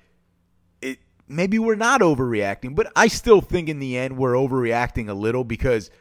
it 0.82 1.00
maybe 1.28 1.60
we're 1.60 1.76
not 1.76 2.02
overreacting, 2.02 2.76
but 2.76 2.92
I 2.96 3.08
still 3.08 3.42
think 3.42 3.70
in 3.70 3.80
the 3.80 3.98
end 3.98 4.18
we're 4.18 4.34
overreacting 4.34 5.10
a 5.10 5.14
little 5.14 5.44
because 5.44 5.92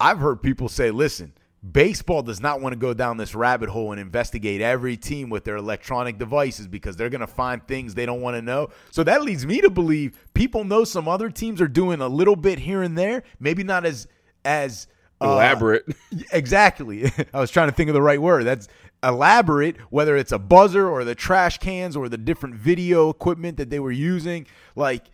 I've 0.00 0.18
heard 0.18 0.42
people 0.42 0.68
say, 0.68 0.90
listen, 0.90 1.34
baseball 1.72 2.22
does 2.22 2.40
not 2.40 2.60
want 2.60 2.72
to 2.74 2.78
go 2.78 2.92
down 2.92 3.16
this 3.16 3.34
rabbit 3.34 3.70
hole 3.70 3.92
and 3.92 4.00
investigate 4.00 4.60
every 4.60 4.96
team 4.96 5.30
with 5.30 5.44
their 5.44 5.56
electronic 5.56 6.18
devices 6.18 6.66
because 6.66 6.96
they're 6.96 7.08
going 7.08 7.20
to 7.20 7.26
find 7.26 7.66
things 7.66 7.94
they 7.94 8.06
don't 8.06 8.20
want 8.20 8.36
to 8.36 8.42
know. 8.42 8.68
So 8.90 9.02
that 9.04 9.22
leads 9.22 9.46
me 9.46 9.60
to 9.62 9.70
believe 9.70 10.18
people 10.34 10.64
know 10.64 10.84
some 10.84 11.08
other 11.08 11.30
teams 11.30 11.60
are 11.60 11.68
doing 11.68 12.00
a 12.00 12.08
little 12.08 12.36
bit 12.36 12.58
here 12.60 12.82
and 12.82 12.98
there, 12.98 13.22
maybe 13.40 13.64
not 13.64 13.86
as 13.86 14.06
as 14.44 14.88
uh, 15.20 15.26
elaborate. 15.26 15.86
exactly. 16.32 17.10
I 17.34 17.40
was 17.40 17.50
trying 17.50 17.68
to 17.68 17.74
think 17.74 17.88
of 17.88 17.94
the 17.94 18.02
right 18.02 18.20
word. 18.20 18.44
That's 18.44 18.68
elaborate, 19.02 19.76
whether 19.90 20.16
it's 20.16 20.32
a 20.32 20.38
buzzer 20.38 20.88
or 20.88 21.04
the 21.04 21.14
trash 21.14 21.58
cans 21.58 21.96
or 21.96 22.08
the 22.08 22.18
different 22.18 22.56
video 22.56 23.08
equipment 23.08 23.56
that 23.56 23.70
they 23.70 23.80
were 23.80 23.92
using, 23.92 24.46
like 24.76 25.06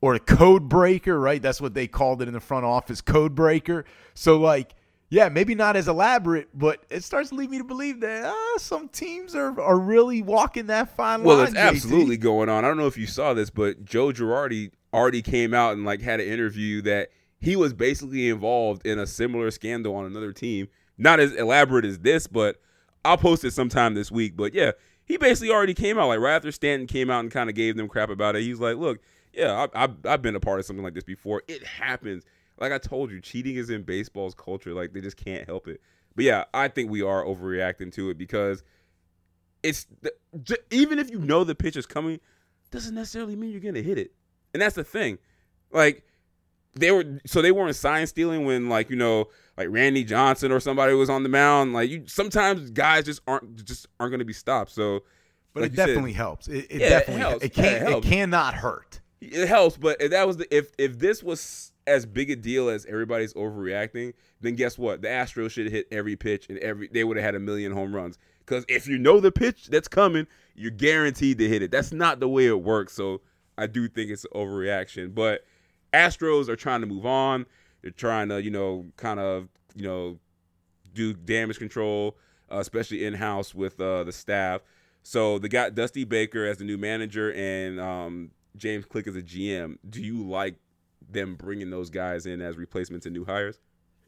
or 0.00 0.14
a 0.16 0.20
code 0.20 0.68
breaker, 0.68 1.18
right? 1.20 1.40
That's 1.40 1.60
what 1.60 1.74
they 1.74 1.86
called 1.86 2.22
it 2.22 2.28
in 2.28 2.34
the 2.34 2.40
front 2.40 2.64
office, 2.64 3.00
code 3.00 3.36
breaker. 3.36 3.84
So 4.14 4.36
like 4.36 4.74
yeah, 5.12 5.28
maybe 5.28 5.54
not 5.54 5.76
as 5.76 5.88
elaborate, 5.88 6.48
but 6.58 6.86
it 6.88 7.04
starts 7.04 7.28
to 7.28 7.34
lead 7.34 7.50
me 7.50 7.58
to 7.58 7.64
believe 7.64 8.00
that 8.00 8.24
uh, 8.24 8.58
some 8.58 8.88
teams 8.88 9.34
are, 9.34 9.60
are 9.60 9.78
really 9.78 10.22
walking 10.22 10.68
that 10.68 10.96
fine 10.96 11.22
well, 11.22 11.36
line. 11.36 11.52
Well, 11.52 11.52
it's 11.52 11.58
absolutely 11.58 12.16
going 12.16 12.48
on. 12.48 12.64
I 12.64 12.68
don't 12.68 12.78
know 12.78 12.86
if 12.86 12.96
you 12.96 13.06
saw 13.06 13.34
this, 13.34 13.50
but 13.50 13.84
Joe 13.84 14.06
Girardi 14.06 14.70
already 14.90 15.20
came 15.20 15.52
out 15.52 15.74
and 15.74 15.84
like 15.84 16.00
had 16.00 16.20
an 16.20 16.28
interview 16.28 16.80
that 16.82 17.10
he 17.40 17.56
was 17.56 17.74
basically 17.74 18.30
involved 18.30 18.86
in 18.86 18.98
a 18.98 19.06
similar 19.06 19.50
scandal 19.50 19.94
on 19.96 20.06
another 20.06 20.32
team. 20.32 20.68
Not 20.96 21.20
as 21.20 21.34
elaborate 21.34 21.84
as 21.84 21.98
this, 21.98 22.26
but 22.26 22.56
I'll 23.04 23.18
post 23.18 23.44
it 23.44 23.52
sometime 23.52 23.92
this 23.92 24.10
week. 24.10 24.34
But 24.34 24.54
yeah, 24.54 24.72
he 25.04 25.18
basically 25.18 25.50
already 25.50 25.74
came 25.74 25.98
out 25.98 26.08
like 26.08 26.20
right 26.20 26.36
after 26.36 26.50
Stanton 26.50 26.86
came 26.86 27.10
out 27.10 27.20
and 27.20 27.30
kind 27.30 27.50
of 27.50 27.54
gave 27.54 27.76
them 27.76 27.86
crap 27.86 28.08
about 28.08 28.34
it. 28.34 28.44
He's 28.44 28.60
like, 28.60 28.78
"Look, 28.78 29.02
yeah, 29.34 29.66
I, 29.74 29.84
I've 29.84 30.06
I've 30.06 30.22
been 30.22 30.36
a 30.36 30.40
part 30.40 30.58
of 30.58 30.64
something 30.64 30.82
like 30.82 30.94
this 30.94 31.04
before. 31.04 31.42
It 31.48 31.62
happens." 31.66 32.24
Like 32.62 32.70
I 32.70 32.78
told 32.78 33.10
you, 33.10 33.20
cheating 33.20 33.56
is 33.56 33.70
in 33.70 33.82
baseball's 33.82 34.36
culture. 34.36 34.72
Like 34.72 34.92
they 34.92 35.00
just 35.00 35.16
can't 35.16 35.44
help 35.46 35.66
it. 35.66 35.80
But 36.14 36.24
yeah, 36.24 36.44
I 36.54 36.68
think 36.68 36.90
we 36.90 37.02
are 37.02 37.24
overreacting 37.24 37.92
to 37.94 38.08
it 38.08 38.16
because 38.16 38.62
it's 39.64 39.88
even 40.70 41.00
if 41.00 41.10
you 41.10 41.18
know 41.18 41.42
the 41.42 41.56
pitch 41.56 41.76
is 41.76 41.86
coming, 41.86 42.20
doesn't 42.70 42.94
necessarily 42.94 43.34
mean 43.34 43.50
you're 43.50 43.60
gonna 43.60 43.82
hit 43.82 43.98
it. 43.98 44.12
And 44.54 44.62
that's 44.62 44.76
the 44.76 44.84
thing. 44.84 45.18
Like 45.72 46.04
they 46.74 46.92
were 46.92 47.18
so 47.26 47.42
they 47.42 47.50
weren't 47.50 47.74
sign 47.74 48.06
stealing 48.06 48.44
when 48.44 48.68
like 48.68 48.90
you 48.90 48.96
know 48.96 49.28
like 49.56 49.66
Randy 49.68 50.04
Johnson 50.04 50.52
or 50.52 50.60
somebody 50.60 50.94
was 50.94 51.10
on 51.10 51.24
the 51.24 51.28
mound. 51.28 51.72
Like 51.72 51.90
you 51.90 52.04
sometimes 52.06 52.70
guys 52.70 53.06
just 53.06 53.22
aren't 53.26 53.64
just 53.64 53.88
aren't 53.98 54.12
gonna 54.12 54.24
be 54.24 54.32
stopped. 54.32 54.70
So, 54.70 55.00
but 55.52 55.64
like 55.64 55.72
it 55.72 55.76
definitely 55.76 56.12
said, 56.12 56.16
helps. 56.18 56.46
It, 56.46 56.66
it 56.70 56.80
yeah, 56.80 56.88
definitely 56.90 57.22
it 57.22 57.26
helps. 57.26 57.44
It 57.44 57.54
can't. 57.54 57.66
Yeah, 57.66 57.72
it, 57.72 57.90
helps. 57.90 58.06
it 58.06 58.10
cannot 58.10 58.54
hurt. 58.54 59.00
It 59.20 59.48
helps, 59.48 59.76
but 59.76 60.00
if 60.00 60.12
that 60.12 60.28
was 60.28 60.36
the 60.36 60.56
if 60.56 60.70
if 60.78 61.00
this 61.00 61.24
was 61.24 61.71
as 61.86 62.06
big 62.06 62.30
a 62.30 62.36
deal 62.36 62.68
as 62.68 62.86
everybody's 62.86 63.34
overreacting, 63.34 64.14
then 64.40 64.54
guess 64.54 64.78
what? 64.78 65.02
The 65.02 65.08
Astros 65.08 65.50
should 65.50 65.66
have 65.66 65.72
hit 65.72 65.88
every 65.90 66.16
pitch 66.16 66.46
and 66.48 66.58
every 66.58 66.88
they 66.88 67.04
would 67.04 67.16
have 67.16 67.24
had 67.24 67.34
a 67.34 67.40
million 67.40 67.72
home 67.72 67.94
runs. 67.94 68.18
Because 68.40 68.64
if 68.68 68.86
you 68.86 68.98
know 68.98 69.20
the 69.20 69.32
pitch 69.32 69.68
that's 69.68 69.88
coming, 69.88 70.26
you're 70.54 70.70
guaranteed 70.70 71.38
to 71.38 71.48
hit 71.48 71.62
it. 71.62 71.70
That's 71.70 71.92
not 71.92 72.20
the 72.20 72.28
way 72.28 72.46
it 72.46 72.62
works. 72.62 72.92
So 72.92 73.20
I 73.56 73.66
do 73.66 73.88
think 73.88 74.10
it's 74.10 74.26
overreaction. 74.34 75.14
But 75.14 75.44
Astros 75.92 76.48
are 76.48 76.56
trying 76.56 76.80
to 76.80 76.86
move 76.86 77.06
on. 77.06 77.46
They're 77.82 77.90
trying 77.90 78.28
to, 78.28 78.42
you 78.42 78.50
know, 78.50 78.86
kind 78.96 79.20
of, 79.20 79.48
you 79.74 79.84
know, 79.84 80.18
do 80.94 81.12
damage 81.14 81.58
control, 81.58 82.16
uh, 82.50 82.58
especially 82.58 83.04
in 83.04 83.14
house 83.14 83.54
with 83.54 83.80
uh, 83.80 84.04
the 84.04 84.12
staff. 84.12 84.62
So 85.02 85.38
they 85.38 85.48
got 85.48 85.74
Dusty 85.74 86.04
Baker 86.04 86.46
as 86.46 86.58
the 86.58 86.64
new 86.64 86.78
manager 86.78 87.32
and 87.32 87.80
um, 87.80 88.30
James 88.56 88.84
Click 88.84 89.06
as 89.06 89.16
a 89.16 89.22
GM. 89.22 89.78
Do 89.88 90.02
you 90.02 90.22
like 90.22 90.56
them 91.12 91.34
bringing 91.36 91.70
those 91.70 91.90
guys 91.90 92.26
in 92.26 92.40
as 92.40 92.56
replacements 92.56 93.06
and 93.06 93.14
new 93.14 93.24
hires. 93.24 93.58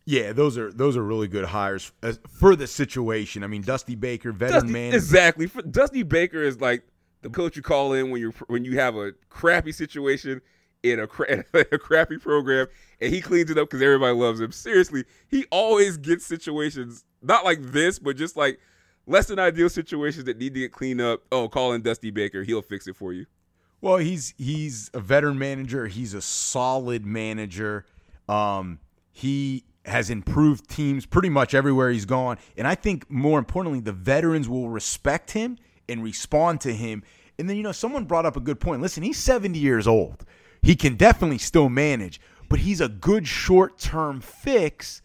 Yeah, 0.07 0.33
those 0.33 0.59
are 0.59 0.71
those 0.71 0.97
are 0.97 1.03
really 1.03 1.29
good 1.29 1.47
hires 1.47 1.91
for 2.29 2.55
the 2.57 2.67
situation. 2.67 3.43
I 3.43 3.47
mean, 3.47 3.63
Dusty 3.63 3.95
Baker, 3.95 4.33
veteran 4.33 4.71
man. 4.71 4.93
Exactly. 4.93 5.47
For, 5.47 5.63
Dusty 5.63 6.03
Baker 6.03 6.43
is 6.43 6.61
like 6.61 6.83
the 7.23 7.31
coach 7.31 7.57
you 7.57 7.63
call 7.63 7.95
in 7.95 8.11
when 8.11 8.21
you 8.21 8.33
when 8.49 8.65
you 8.65 8.79
have 8.79 8.97
a 8.97 9.13
crappy 9.31 9.73
situation 9.73 10.43
in 10.83 11.01
a, 11.01 11.07
cra- 11.07 11.45
a 11.55 11.79
crappy 11.79 12.19
program, 12.19 12.67
and 13.01 13.13
he 13.13 13.23
cleans 13.23 13.51
it 13.51 13.57
up 13.57 13.69
because 13.69 13.81
everybody 13.81 14.15
loves 14.15 14.41
him. 14.41 14.53
Seriously, 14.53 15.05
he 15.29 15.47
always 15.51 15.97
gets 15.97 16.27
situations 16.27 17.05
not 17.23 17.45
like 17.45 17.63
this, 17.63 17.99
but 17.99 18.17
just 18.17 18.37
like 18.37 18.61
less 19.07 19.27
than 19.27 19.39
ideal 19.39 19.71
situations 19.71 20.25
that 20.25 20.37
need 20.37 20.53
to 20.53 20.61
get 20.61 20.73
cleaned 20.73 21.01
up. 21.01 21.23
Oh, 21.33 21.49
call 21.49 21.73
in 21.73 21.81
Dusty 21.81 22.11
Baker; 22.11 22.45
he'll 22.45 22.63
fix 22.63 22.87
it 22.87 22.97
for 22.97 23.15
you. 23.15 23.25
Well, 23.85 23.99
he's 23.99 24.33
he's 24.39 24.91
a 24.95 24.99
veteran 24.99 25.39
manager. 25.39 25.89
He's 25.89 26.15
a 26.15 26.23
solid 26.23 27.05
manager. 27.05 27.85
Um, 28.31 28.79
he 29.13 29.65
has 29.85 30.09
improved 30.09 30.71
teams 30.71 31.05
pretty 31.05 31.29
much 31.29 31.53
everywhere 31.53 31.91
he's 31.91 32.07
gone, 32.07 32.39
and 32.57 32.67
I 32.67 32.77
think 32.77 33.11
more 33.11 33.39
importantly, 33.39 33.81
the 33.81 33.93
veterans 33.93 34.49
will 34.49 34.71
respect 34.71 35.33
him 35.33 35.59
and 35.87 36.03
respond 36.03 36.63
to 36.63 36.73
him. 36.73 37.03
And 37.39 37.47
then 37.47 37.59
you 37.59 37.63
know, 37.63 37.73
someone 37.73 38.07
brought 38.07 38.25
up 38.25 38.39
a 38.39 38.41
good 38.41 38.59
point. 38.59 38.81
Listen, 38.81 39.03
he's 39.03 39.19
70 39.19 39.59
years 39.59 39.87
old. 39.87 40.25
He 40.63 40.77
can 40.77 40.97
definitely 40.97 41.37
still 41.37 41.69
manage, 41.69 42.23
but 42.49 42.61
he's 42.61 42.81
a 42.81 42.89
good 42.89 43.29
short-term 43.29 44.23
fix 44.23 45.03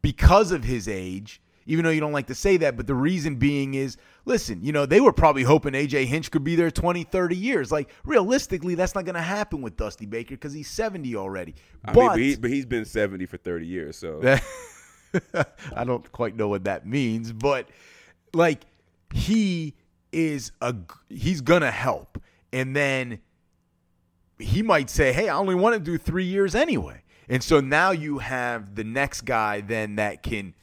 because 0.00 0.50
of 0.50 0.64
his 0.64 0.88
age. 0.88 1.42
Even 1.66 1.84
though 1.84 1.90
you 1.90 2.00
don't 2.00 2.12
like 2.12 2.28
to 2.28 2.34
say 2.34 2.56
that, 2.56 2.78
but 2.78 2.86
the 2.86 2.94
reason 2.94 3.36
being 3.36 3.74
is 3.74 3.98
listen, 4.24 4.62
you 4.62 4.72
know, 4.72 4.86
they 4.86 5.00
were 5.00 5.12
probably 5.12 5.42
hoping 5.42 5.72
AJ 5.72 6.06
Hinch 6.06 6.30
could 6.30 6.44
be 6.44 6.56
there 6.56 6.70
20, 6.70 7.04
30 7.04 7.36
years. 7.36 7.70
Like, 7.70 7.90
realistically, 8.04 8.74
that's 8.74 8.94
not 8.94 9.04
going 9.04 9.14
to 9.14 9.22
happen 9.22 9.62
with 9.62 9.76
Dusty 9.76 10.06
Baker 10.06 10.34
because 10.34 10.52
he's 10.52 10.70
70 10.70 11.16
already. 11.16 11.54
I 11.84 11.92
but, 11.92 12.00
mean, 12.00 12.08
but, 12.08 12.18
he, 12.18 12.36
but 12.36 12.50
he's 12.50 12.66
been 12.66 12.84
70 12.84 13.26
for 13.26 13.36
30 13.36 13.66
years, 13.66 13.96
so. 13.96 14.20
I 15.76 15.84
don't 15.84 16.10
quite 16.10 16.36
know 16.36 16.48
what 16.48 16.64
that 16.64 16.86
means, 16.86 17.32
but 17.32 17.68
like, 18.32 18.62
he 19.12 19.74
is 20.12 20.52
a, 20.60 20.74
he's 21.08 21.40
going 21.40 21.62
to 21.62 21.70
help. 21.70 22.20
And 22.52 22.74
then 22.74 23.20
he 24.38 24.62
might 24.62 24.90
say, 24.90 25.12
hey, 25.12 25.28
I 25.28 25.36
only 25.36 25.54
want 25.54 25.74
to 25.74 25.80
do 25.80 25.98
three 25.98 26.24
years 26.24 26.54
anyway. 26.54 27.02
And 27.28 27.42
so 27.42 27.60
now 27.60 27.90
you 27.90 28.18
have 28.18 28.74
the 28.74 28.84
next 28.84 29.22
guy 29.22 29.60
then 29.60 29.96
that 29.96 30.22
can 30.22 30.54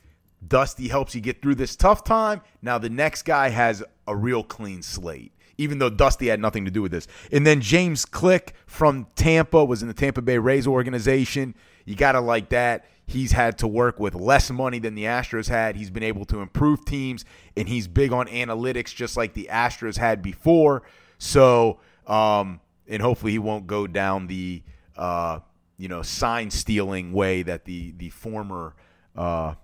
Dusty 0.46 0.88
helps 0.88 1.14
you 1.16 1.22
get 1.22 1.42
through 1.42 1.56
this 1.56 1.76
tough 1.76 2.04
time. 2.04 2.42
Now 2.62 2.78
the 2.78 2.90
next 2.90 3.24
guy 3.24 3.50
has 3.50 3.84
a 4.08 4.16
real 4.16 4.44
clean 4.44 4.82
slate, 4.82 5.34
even 5.58 5.78
though 5.78 5.90
Dusty 5.90 6.28
had 6.28 6.40
nothing 6.40 6.66
to 6.66 6.72
do 6.72 6.82
with 6.82 6.92
this. 6.92 7.08
And 7.32 7.46
then 7.46 7.62
James 7.62 8.06
Click 8.06 8.54
from 8.66 9.08
Tampa 9.16 9.64
was 9.64 9.82
in 9.82 9.88
the 9.88 9.94
Tampa 9.94 10.22
Bay 10.22 10.38
Rays 10.38 10.68
organization. 10.68 11.56
You 11.86 11.96
got 11.96 12.14
to 12.14 12.22
like 12.22 12.50
that. 12.50 12.86
He's 13.06 13.34
had 13.34 13.58
to 13.58 13.68
work 13.68 14.00
with 14.00 14.16
less 14.16 14.50
money 14.50 14.80
than 14.80 14.96
the 14.96 15.04
Astros 15.04 15.50
had. 15.50 15.76
He's 15.76 15.90
been 15.90 16.04
able 16.04 16.24
to 16.26 16.40
improve 16.40 16.86
teams, 16.86 17.26
and 17.58 17.68
he's 17.68 17.88
big 17.88 18.14
on 18.14 18.28
analytics, 18.28 18.96
just 18.96 19.18
like 19.18 19.34
the 19.34 19.50
Astros 19.52 19.98
had 19.98 20.22
before. 20.22 20.84
So, 21.18 21.80
um, 22.08 22.62
and 22.88 23.02
hopefully 23.02 23.34
he 23.34 23.40
won't 23.40 23.68
go 23.68 23.86
down 23.86 24.28
the, 24.28 24.64
uh, 24.96 25.40
you 25.78 25.90
know, 25.90 26.04
sign 26.04 26.52
stealing 26.52 27.12
way 27.12 27.44
that 27.44 27.66
the 27.66 27.92
the 27.98 28.10
former 28.10 28.76
uh, 29.16 29.56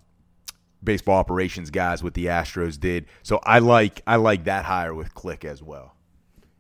baseball 0.84 1.18
operations 1.18 1.70
guys 1.70 2.04
with 2.04 2.14
the 2.14 2.26
Astros 2.26 2.80
did. 2.80 3.06
So 3.24 3.40
I 3.44 3.60
like 3.60 4.02
I 4.08 4.18
like 4.18 4.46
that 4.46 4.66
hire 4.66 4.94
with 4.94 5.14
Click 5.14 5.46
as 5.46 5.62
well. 5.62 5.96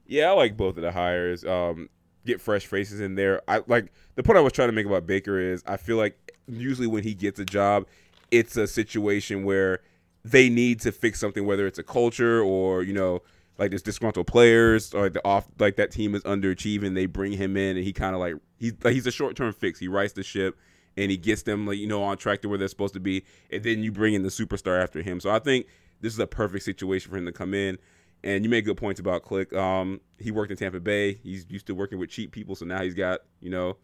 Yeah, 0.05 0.29
I 0.29 0.33
like 0.33 0.55
both 0.57 0.77
of 0.77 0.83
the 0.83 0.91
hires. 0.91 1.43
Um, 1.45 1.89
get 2.25 2.41
fresh 2.41 2.65
faces 2.65 2.99
in 2.99 3.15
there. 3.15 3.41
I 3.47 3.61
like 3.67 3.91
the 4.15 4.23
point 4.23 4.37
I 4.37 4.41
was 4.41 4.53
trying 4.53 4.69
to 4.69 4.73
make 4.73 4.85
about 4.85 5.05
Baker 5.05 5.39
is 5.39 5.63
I 5.65 5.77
feel 5.77 5.97
like 5.97 6.33
usually 6.47 6.87
when 6.87 7.03
he 7.03 7.13
gets 7.13 7.39
a 7.39 7.45
job, 7.45 7.85
it's 8.31 8.57
a 8.57 8.67
situation 8.67 9.43
where 9.43 9.81
they 10.23 10.49
need 10.49 10.81
to 10.81 10.91
fix 10.91 11.19
something, 11.19 11.45
whether 11.45 11.67
it's 11.67 11.79
a 11.79 11.83
culture 11.83 12.41
or 12.41 12.83
you 12.83 12.93
know 12.93 13.21
like 13.57 13.71
there's 13.71 13.81
disgruntled 13.81 14.27
players 14.27 14.93
or 14.93 15.03
like 15.03 15.13
the 15.13 15.25
off 15.25 15.47
like 15.59 15.75
that 15.77 15.91
team 15.91 16.15
is 16.15 16.23
underachieving. 16.23 16.93
They 16.93 17.05
bring 17.05 17.33
him 17.33 17.57
in 17.57 17.77
and 17.77 17.85
he 17.85 17.93
kind 17.93 18.13
of 18.13 18.19
like 18.19 18.35
he's 18.57 18.73
like 18.83 18.93
he's 18.93 19.07
a 19.07 19.11
short 19.11 19.35
term 19.35 19.53
fix. 19.53 19.79
He 19.79 19.87
rights 19.87 20.13
the 20.13 20.23
ship 20.23 20.57
and 20.97 21.11
he 21.11 21.17
gets 21.17 21.43
them 21.43 21.65
like 21.65 21.77
you 21.77 21.87
know 21.87 22.03
on 22.03 22.17
track 22.17 22.41
to 22.41 22.49
where 22.49 22.57
they're 22.57 22.67
supposed 22.67 22.95
to 22.95 22.99
be, 22.99 23.23
and 23.51 23.63
then 23.63 23.83
you 23.83 23.91
bring 23.91 24.13
in 24.13 24.23
the 24.23 24.29
superstar 24.29 24.81
after 24.81 25.01
him. 25.01 25.19
So 25.19 25.29
I 25.29 25.39
think 25.39 25.67
this 26.01 26.13
is 26.13 26.19
a 26.19 26.27
perfect 26.27 26.65
situation 26.65 27.11
for 27.11 27.17
him 27.17 27.25
to 27.25 27.31
come 27.31 27.53
in. 27.53 27.77
And 28.23 28.43
you 28.43 28.49
make 28.49 28.65
good 28.65 28.77
points 28.77 28.99
about 28.99 29.21
Click. 29.21 29.53
Um, 29.53 30.01
he 30.17 30.31
worked 30.31 30.51
in 30.51 30.57
Tampa 30.57 30.79
Bay. 30.79 31.13
He's 31.13 31.45
used 31.49 31.67
to 31.67 31.75
working 31.75 31.99
with 31.99 32.09
cheap 32.09 32.31
people, 32.31 32.55
so 32.55 32.65
now 32.65 32.81
he's 32.81 32.95
got 32.95 33.21
you 33.41 33.51
know 33.51 33.77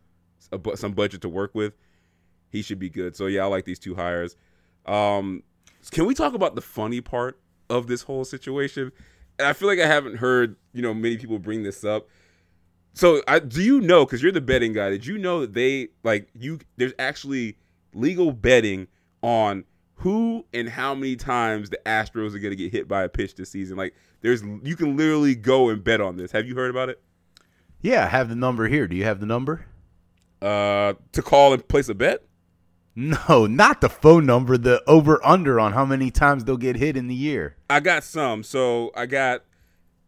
a, 0.51 0.75
some 0.75 0.93
budget 0.93 1.21
to 1.21 1.29
work 1.29 1.53
with. 1.53 1.73
He 2.49 2.61
should 2.61 2.79
be 2.79 2.89
good. 2.89 3.15
So 3.15 3.27
yeah, 3.27 3.43
I 3.43 3.45
like 3.45 3.65
these 3.65 3.79
two 3.79 3.95
hires. 3.95 4.35
Um, 4.85 5.43
can 5.91 6.05
we 6.05 6.15
talk 6.15 6.33
about 6.33 6.55
the 6.55 6.61
funny 6.61 6.99
part 6.99 7.39
of 7.69 7.87
this 7.87 8.01
whole 8.01 8.25
situation? 8.25 8.91
And 9.37 9.47
I 9.47 9.53
feel 9.53 9.67
like 9.67 9.79
I 9.79 9.87
haven't 9.87 10.17
heard 10.17 10.55
you 10.73 10.81
know 10.81 10.95
many 10.95 11.17
people 11.17 11.37
bring 11.37 11.61
this 11.61 11.83
up. 11.83 12.07
So, 12.93 13.21
I, 13.27 13.39
do 13.39 13.61
you 13.61 13.81
know? 13.81 14.05
Because 14.05 14.21
you're 14.21 14.31
the 14.31 14.41
betting 14.41 14.73
guy. 14.73 14.89
Did 14.89 15.05
you 15.05 15.17
know 15.17 15.41
that 15.41 15.53
they 15.53 15.89
like 16.03 16.27
you? 16.33 16.59
There's 16.77 16.93
actually 16.99 17.57
legal 17.93 18.31
betting 18.31 18.87
on 19.21 19.65
who 19.95 20.45
and 20.53 20.69
how 20.69 20.93
many 20.93 21.15
times 21.15 21.69
the 21.69 21.79
Astros 21.85 22.35
are 22.35 22.39
going 22.39 22.51
to 22.51 22.55
get 22.55 22.71
hit 22.71 22.87
by 22.87 23.03
a 23.03 23.09
pitch 23.09 23.35
this 23.35 23.49
season. 23.49 23.77
Like, 23.77 23.95
there's 24.21 24.43
you 24.63 24.75
can 24.75 24.95
literally 24.95 25.35
go 25.35 25.69
and 25.69 25.83
bet 25.83 26.01
on 26.01 26.17
this. 26.17 26.31
Have 26.31 26.47
you 26.47 26.55
heard 26.55 26.69
about 26.69 26.89
it? 26.89 27.01
Yeah, 27.81 28.05
I 28.05 28.07
have 28.07 28.29
the 28.29 28.35
number 28.35 28.67
here. 28.67 28.87
Do 28.87 28.95
you 28.95 29.03
have 29.03 29.19
the 29.19 29.25
number? 29.25 29.65
Uh, 30.41 30.93
to 31.13 31.21
call 31.21 31.53
and 31.53 31.67
place 31.67 31.89
a 31.89 31.93
bet. 31.93 32.23
No, 32.95 33.47
not 33.47 33.81
the 33.81 33.89
phone 33.89 34.25
number. 34.25 34.57
The 34.57 34.83
over 34.87 35.25
under 35.25 35.59
on 35.59 35.73
how 35.73 35.83
many 35.83 36.11
times 36.11 36.43
they'll 36.43 36.57
get 36.57 36.75
hit 36.75 36.95
in 36.95 37.07
the 37.07 37.15
year. 37.15 37.55
I 37.69 37.79
got 37.79 38.03
some. 38.03 38.43
So 38.43 38.91
I 38.95 39.05
got, 39.05 39.43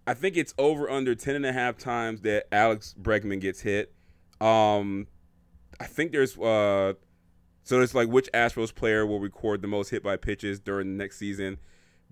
I 0.07 0.13
think 0.13 0.37
it's 0.37 0.53
over 0.57 0.89
under 0.89 1.15
10 1.15 1.35
and 1.35 1.45
a 1.45 1.53
half 1.53 1.77
times 1.77 2.21
that 2.21 2.45
Alex 2.53 2.93
Bregman 2.99 3.41
gets 3.41 3.61
hit. 3.61 3.93
Um, 4.39 5.07
I 5.79 5.85
think 5.85 6.11
there's, 6.11 6.37
uh, 6.37 6.93
so 7.63 7.81
it's 7.81 7.95
like 7.95 8.07
which 8.07 8.29
Astros 8.33 8.73
player 8.73 9.05
will 9.05 9.19
record 9.19 9.61
the 9.61 9.67
most 9.67 9.89
hit 9.89 10.03
by 10.03 10.17
pitches 10.17 10.59
during 10.59 10.95
the 10.95 11.03
next 11.03 11.17
season. 11.17 11.57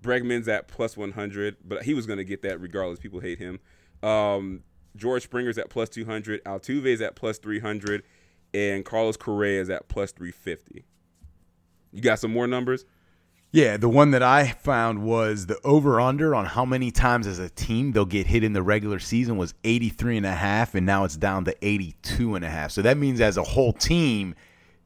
Bregman's 0.02 0.48
at 0.48 0.66
plus 0.66 0.96
100, 0.96 1.56
but 1.64 1.84
he 1.84 1.94
was 1.94 2.06
going 2.06 2.16
to 2.18 2.24
get 2.24 2.42
that 2.42 2.60
regardless. 2.60 2.98
People 2.98 3.20
hate 3.20 3.38
him. 3.38 3.60
Um, 4.02 4.64
George 4.96 5.22
Springer's 5.22 5.58
at 5.58 5.70
plus 5.70 5.88
200. 5.88 6.44
Altuve's 6.44 7.00
at 7.00 7.14
plus 7.14 7.38
300. 7.38 8.02
And 8.52 8.84
Carlos 8.84 9.16
Correa 9.16 9.60
is 9.60 9.70
at 9.70 9.88
plus 9.88 10.12
350. 10.12 10.84
You 11.92 12.02
got 12.02 12.18
some 12.18 12.32
more 12.32 12.46
numbers? 12.46 12.84
Yeah, 13.54 13.76
the 13.76 13.88
one 13.88 14.10
that 14.10 14.22
I 14.24 14.48
found 14.48 15.04
was 15.04 15.46
the 15.46 15.60
over 15.62 16.00
under 16.00 16.34
on 16.34 16.44
how 16.44 16.64
many 16.64 16.90
times 16.90 17.24
as 17.24 17.38
a 17.38 17.48
team 17.48 17.92
they'll 17.92 18.04
get 18.04 18.26
hit 18.26 18.42
in 18.42 18.52
the 18.52 18.64
regular 18.64 18.98
season 18.98 19.36
was 19.36 19.54
83 19.62 20.16
and 20.16 20.26
a 20.26 20.32
half 20.32 20.74
and 20.74 20.84
now 20.84 21.04
it's 21.04 21.16
down 21.16 21.44
to 21.44 21.54
82 21.62 22.34
and 22.34 22.44
a 22.44 22.50
half. 22.50 22.72
So 22.72 22.82
that 22.82 22.98
means 22.98 23.20
as 23.20 23.36
a 23.36 23.44
whole 23.44 23.72
team 23.72 24.34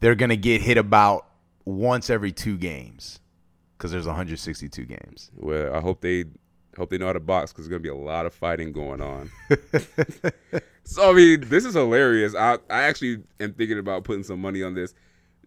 they're 0.00 0.14
going 0.14 0.28
to 0.28 0.36
get 0.36 0.60
hit 0.60 0.76
about 0.76 1.28
once 1.64 2.10
every 2.10 2.30
2 2.30 2.58
games 2.58 3.20
cuz 3.78 3.90
there's 3.90 4.06
162 4.06 4.84
games. 4.84 5.30
Well, 5.34 5.74
I 5.74 5.80
hope 5.80 6.02
they 6.02 6.26
hope 6.76 6.90
they 6.90 6.98
know 6.98 7.06
how 7.06 7.14
to 7.14 7.20
box 7.20 7.54
cuz 7.54 7.64
there's 7.64 7.70
going 7.70 7.82
to 7.82 7.82
be 7.82 7.88
a 7.88 7.94
lot 7.94 8.26
of 8.26 8.34
fighting 8.34 8.72
going 8.72 9.00
on. 9.00 9.30
so 10.84 11.10
I 11.10 11.14
mean, 11.14 11.40
this 11.48 11.64
is 11.64 11.72
hilarious. 11.72 12.34
I 12.34 12.58
I 12.68 12.82
actually 12.82 13.22
am 13.40 13.54
thinking 13.54 13.78
about 13.78 14.04
putting 14.04 14.24
some 14.24 14.42
money 14.42 14.62
on 14.62 14.74
this. 14.74 14.92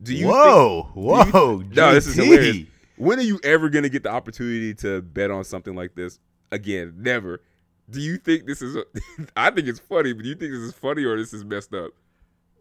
Do 0.01 0.15
you 0.15 0.27
Whoa, 0.27 0.89
think, 0.95 0.95
whoa. 0.95 1.59
you, 1.59 1.69
no, 1.75 1.93
this 1.93 2.07
is 2.07 2.15
hilarious. 2.15 2.65
When 3.01 3.17
are 3.17 3.23
you 3.23 3.39
ever 3.43 3.67
going 3.69 3.81
to 3.81 3.89
get 3.89 4.03
the 4.03 4.11
opportunity 4.11 4.75
to 4.75 5.01
bet 5.01 5.31
on 5.31 5.43
something 5.43 5.73
like 5.75 5.95
this? 5.95 6.19
Again, 6.51 6.93
never. 6.99 7.41
Do 7.89 7.99
you 7.99 8.17
think 8.17 8.45
this 8.45 8.61
is? 8.61 8.77
I 9.35 9.49
think 9.49 9.67
it's 9.67 9.79
funny, 9.79 10.13
but 10.13 10.21
do 10.21 10.29
you 10.29 10.35
think 10.35 10.51
this 10.51 10.61
is 10.61 10.73
funny 10.73 11.03
or 11.03 11.17
this 11.17 11.33
is 11.33 11.43
messed 11.43 11.73
up? 11.73 11.91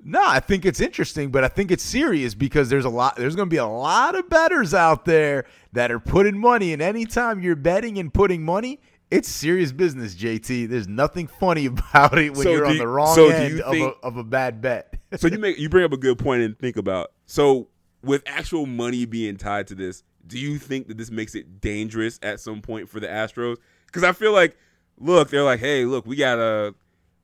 No, 0.03 0.23
I 0.27 0.41
think 0.41 0.65
it's 0.65 0.81
interesting, 0.81 1.31
but 1.31 1.45
I 1.45 1.49
think 1.49 1.71
it's 1.71 1.83
serious 1.83 2.35
because 2.35 2.71
there's 2.71 2.87
a 2.87 2.89
lot 2.89 3.17
there's 3.17 3.37
going 3.37 3.49
to 3.49 3.53
be 3.53 3.59
a 3.59 3.67
lot 3.67 4.19
of 4.19 4.31
bettors 4.31 4.73
out 4.73 5.05
there 5.05 5.45
that 5.75 5.91
are 5.93 6.01
putting 6.01 6.39
money 6.39 6.73
and 6.73 6.81
anytime 6.81 7.43
you're 7.43 7.55
betting 7.55 7.99
and 7.99 8.13
putting 8.13 8.43
money, 8.43 8.81
it's 9.11 9.29
serious 9.29 9.73
business, 9.73 10.15
JT. 10.15 10.71
There's 10.71 10.89
nothing 10.89 11.27
funny 11.27 11.67
about 11.67 12.17
it 12.19 12.31
when 12.33 12.45
So 12.45 12.51
you're 12.51 12.65
on 12.65 12.73
you- 12.73 12.79
the 12.79 12.89
wrong 12.89 13.15
so 13.15 13.29
end 13.29 13.61
of, 13.61 13.71
think- 13.73 13.95
a, 14.03 14.07
of 14.07 14.17
a 14.17 14.25
bad 14.25 14.63
bet. 14.63 14.95
So 15.17 15.29
you 15.29 15.39
make 15.47 15.59
you 15.59 15.69
bring 15.69 15.85
up 15.85 15.93
a 15.93 15.99
good 15.99 16.19
point 16.19 16.43
and 16.45 16.59
think 16.59 16.79
about. 16.79 17.13
So 17.27 17.69
with 18.03 18.23
actual 18.25 18.65
money 18.65 19.05
being 19.05 19.37
tied 19.37 19.67
to 19.67 19.75
this, 19.75 20.03
do 20.31 20.39
you 20.39 20.59
think 20.59 20.87
that 20.89 20.97
this 20.97 21.11
makes 21.11 21.35
it 21.35 21.61
dangerous 21.61 22.19
at 22.23 22.41
some 22.41 22.63
point 22.63 22.89
for 22.89 23.01
the 23.01 23.09
Astros? 23.09 23.57
Because 23.87 24.05
I 24.05 24.13
feel 24.13 24.33
like, 24.33 24.57
look, 24.97 25.29
they're 25.29 25.43
like, 25.43 25.61
hey, 25.61 25.85
look, 25.85 26.07
we 26.07 26.17
gotta 26.17 26.75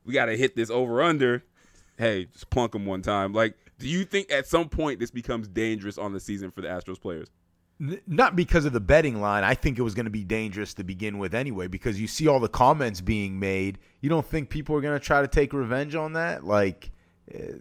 we 0.05 0.13
gotta 0.13 0.37
hit 0.37 0.57
this 0.57 0.69
over 0.69 1.01
under. 1.03 1.43
Hey, 1.97 2.27
just 2.27 2.51
plunk 2.51 2.73
them 2.73 2.85
one 2.85 3.01
time. 3.01 3.33
Like, 3.33 3.55
do 3.79 3.89
you 3.89 4.05
think 4.05 4.31
at 4.31 4.47
some 4.47 4.69
point 4.69 5.01
this 5.01 5.11
becomes 5.11 5.49
dangerous 5.49 5.97
on 5.97 6.13
the 6.13 6.21
season 6.21 6.51
for 6.51 6.61
the 6.61 6.69
Astros 6.69 7.01
players? 7.01 7.29
Not 7.79 8.37
because 8.37 8.65
of 8.65 8.73
the 8.73 8.81
betting 8.81 9.21
line. 9.21 9.45
I 9.45 9.55
think 9.55 9.79
it 9.79 9.83
was 9.83 9.95
going 9.95 10.07
to 10.07 10.11
be 10.11 10.25
dangerous 10.25 10.75
to 10.75 10.85
begin 10.85 11.19
with 11.19 11.35
anyway 11.35 11.69
because 11.69 12.01
you 12.01 12.07
see 12.07 12.27
all 12.27 12.41
the 12.41 12.49
comments 12.49 13.01
being 13.03 13.39
made. 13.39 13.79
You 14.01 14.09
don't 14.09 14.27
think 14.27 14.49
people 14.49 14.75
are 14.77 14.81
going 14.81 14.99
to 14.99 15.05
try 15.05 15.21
to 15.21 15.29
take 15.29 15.53
revenge 15.53 15.95
on 15.95 16.15
that? 16.15 16.45
Like 16.45 16.91
eh, 17.33 17.59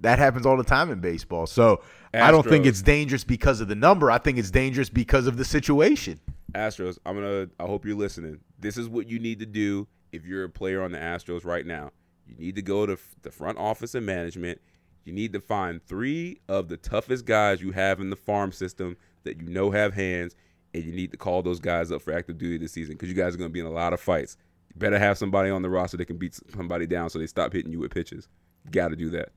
that 0.00 0.18
happens 0.18 0.46
all 0.46 0.56
the 0.56 0.64
time 0.64 0.90
in 0.90 1.00
baseball. 1.00 1.46
So 1.46 1.82
I 2.12 2.30
don't 2.30 2.46
think 2.46 2.66
it's 2.66 2.82
dangerous 2.82 3.24
because 3.24 3.60
of 3.60 3.68
the 3.68 3.74
number. 3.74 4.10
I 4.10 4.18
think 4.18 4.38
it's 4.38 4.50
dangerous 4.50 4.88
because 4.88 5.26
of 5.26 5.36
the 5.36 5.44
situation. 5.44 6.20
Astros, 6.52 6.98
I'm 7.04 7.16
gonna. 7.16 7.48
I 7.58 7.64
hope 7.64 7.84
you're 7.84 7.96
listening. 7.96 8.40
This 8.58 8.76
is 8.76 8.88
what 8.88 9.08
you 9.08 9.18
need 9.18 9.40
to 9.40 9.46
do 9.46 9.88
if 10.12 10.24
you're 10.24 10.44
a 10.44 10.48
player 10.48 10.82
on 10.82 10.92
the 10.92 10.98
Astros 10.98 11.44
right 11.44 11.66
now. 11.66 11.90
You 12.26 12.36
need 12.36 12.54
to 12.54 12.62
go 12.62 12.86
to 12.86 12.92
f- 12.94 13.16
the 13.22 13.30
front 13.30 13.58
office 13.58 13.94
and 13.94 14.06
management. 14.06 14.60
You 15.04 15.12
need 15.12 15.32
to 15.32 15.40
find 15.40 15.84
three 15.84 16.40
of 16.48 16.68
the 16.68 16.76
toughest 16.76 17.26
guys 17.26 17.60
you 17.60 17.72
have 17.72 18.00
in 18.00 18.10
the 18.10 18.16
farm 18.16 18.52
system 18.52 18.96
that 19.24 19.40
you 19.40 19.48
know 19.48 19.70
have 19.72 19.94
hands, 19.94 20.36
and 20.72 20.84
you 20.84 20.92
need 20.92 21.10
to 21.10 21.16
call 21.16 21.42
those 21.42 21.60
guys 21.60 21.90
up 21.90 22.00
for 22.00 22.12
active 22.12 22.38
duty 22.38 22.56
this 22.56 22.72
season 22.72 22.94
because 22.94 23.08
you 23.08 23.14
guys 23.14 23.34
are 23.34 23.38
gonna 23.38 23.50
be 23.50 23.60
in 23.60 23.66
a 23.66 23.70
lot 23.70 23.92
of 23.92 24.00
fights. 24.00 24.36
You 24.74 24.78
better 24.78 24.98
have 24.98 25.18
somebody 25.18 25.50
on 25.50 25.62
the 25.62 25.70
roster 25.70 25.96
that 25.96 26.06
can 26.06 26.16
beat 26.16 26.38
somebody 26.52 26.86
down 26.86 27.10
so 27.10 27.18
they 27.18 27.26
stop 27.26 27.52
hitting 27.52 27.72
you 27.72 27.80
with 27.80 27.92
pitches. 27.92 28.28
You 28.64 28.70
got 28.70 28.88
to 28.88 28.96
do 28.96 29.10
that. 29.10 29.30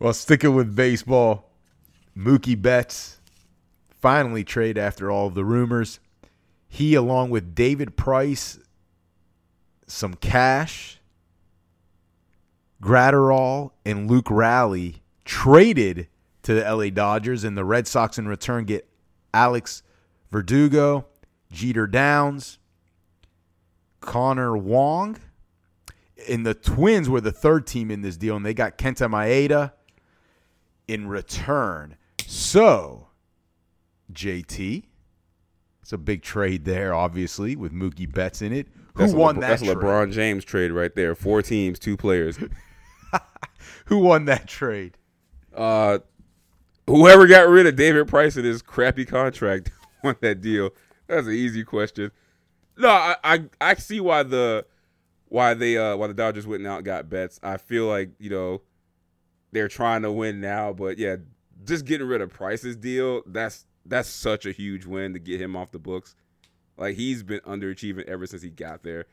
Well, 0.00 0.14
sticking 0.14 0.54
with 0.54 0.74
baseball, 0.74 1.50
Mookie 2.16 2.60
Betts 2.60 3.20
finally 4.00 4.42
trade 4.44 4.78
after 4.78 5.10
all 5.10 5.26
of 5.26 5.34
the 5.34 5.44
rumors. 5.44 6.00
He, 6.66 6.94
along 6.94 7.28
with 7.28 7.54
David 7.54 7.98
Price, 7.98 8.58
some 9.86 10.14
cash, 10.14 11.00
Graterol, 12.82 13.72
and 13.84 14.10
Luke 14.10 14.30
Raley 14.30 15.02
traded 15.26 16.08
to 16.44 16.54
the 16.54 16.62
LA 16.62 16.88
Dodgers, 16.88 17.44
and 17.44 17.54
the 17.54 17.64
Red 17.66 17.86
Sox 17.86 18.16
in 18.16 18.26
return 18.26 18.64
get 18.64 18.88
Alex 19.34 19.82
Verdugo, 20.32 21.04
Jeter 21.52 21.86
Downs, 21.86 22.58
Connor 24.00 24.56
Wong. 24.56 25.18
And 26.26 26.46
the 26.46 26.54
Twins 26.54 27.10
were 27.10 27.20
the 27.20 27.32
third 27.32 27.66
team 27.66 27.90
in 27.90 28.00
this 28.00 28.16
deal, 28.16 28.34
and 28.34 28.46
they 28.46 28.54
got 28.54 28.78
Kenta 28.78 29.06
Maeda 29.10 29.72
in 30.90 31.06
return. 31.08 31.96
So, 32.26 33.08
JT, 34.12 34.84
it's 35.82 35.92
a 35.92 35.98
big 35.98 36.22
trade 36.22 36.64
there, 36.64 36.92
obviously, 36.94 37.56
with 37.56 37.72
Mookie 37.72 38.12
Betts 38.12 38.42
in 38.42 38.52
it. 38.52 38.66
Who 38.94 39.02
That's 39.02 39.12
won 39.12 39.36
LeBron- 39.36 39.40
that 39.40 39.48
That's 39.48 39.62
a 39.62 39.64
trade? 39.66 39.76
LeBron 39.76 40.12
James 40.12 40.44
trade 40.44 40.72
right 40.72 40.94
there. 40.94 41.14
Four 41.14 41.42
teams, 41.42 41.78
two 41.78 41.96
players. 41.96 42.38
Who 43.86 43.98
won 43.98 44.24
that 44.26 44.46
trade? 44.46 44.96
Uh, 45.54 45.98
whoever 46.86 47.26
got 47.26 47.48
rid 47.48 47.66
of 47.66 47.76
David 47.76 48.08
Price 48.08 48.36
in 48.36 48.44
his 48.44 48.62
crappy 48.62 49.04
contract 49.04 49.70
won 50.04 50.16
that 50.20 50.40
deal. 50.40 50.70
That's 51.06 51.26
an 51.26 51.32
easy 51.34 51.64
question. 51.64 52.10
No, 52.76 52.88
I, 52.88 53.16
I 53.24 53.44
I 53.60 53.74
see 53.74 54.00
why 54.00 54.22
the 54.22 54.64
why 55.28 55.54
they 55.54 55.76
uh 55.76 55.96
why 55.96 56.06
the 56.06 56.14
Dodgers 56.14 56.46
went 56.46 56.66
out 56.66 56.76
and 56.76 56.84
got 56.84 57.10
Betts. 57.10 57.38
I 57.42 57.56
feel 57.58 57.86
like 57.86 58.10
you 58.18 58.30
know 58.30 58.62
they're 59.52 59.68
trying 59.68 60.02
to 60.02 60.12
win 60.12 60.40
now, 60.40 60.72
but 60.72 60.98
yeah, 60.98 61.16
just 61.64 61.84
getting 61.84 62.06
rid 62.06 62.20
of 62.20 62.30
Price's 62.30 62.76
deal 62.76 63.22
that's 63.26 63.66
that's 63.86 64.08
such 64.08 64.46
a 64.46 64.52
huge 64.52 64.86
win 64.86 65.12
to 65.14 65.18
get 65.18 65.40
him 65.40 65.56
off 65.56 65.70
the 65.70 65.78
books. 65.78 66.14
Like 66.76 66.96
he's 66.96 67.22
been 67.22 67.40
underachieving 67.40 68.04
ever 68.04 68.26
since 68.26 68.42
he 68.42 68.50
got 68.50 68.82
there. 68.82 69.06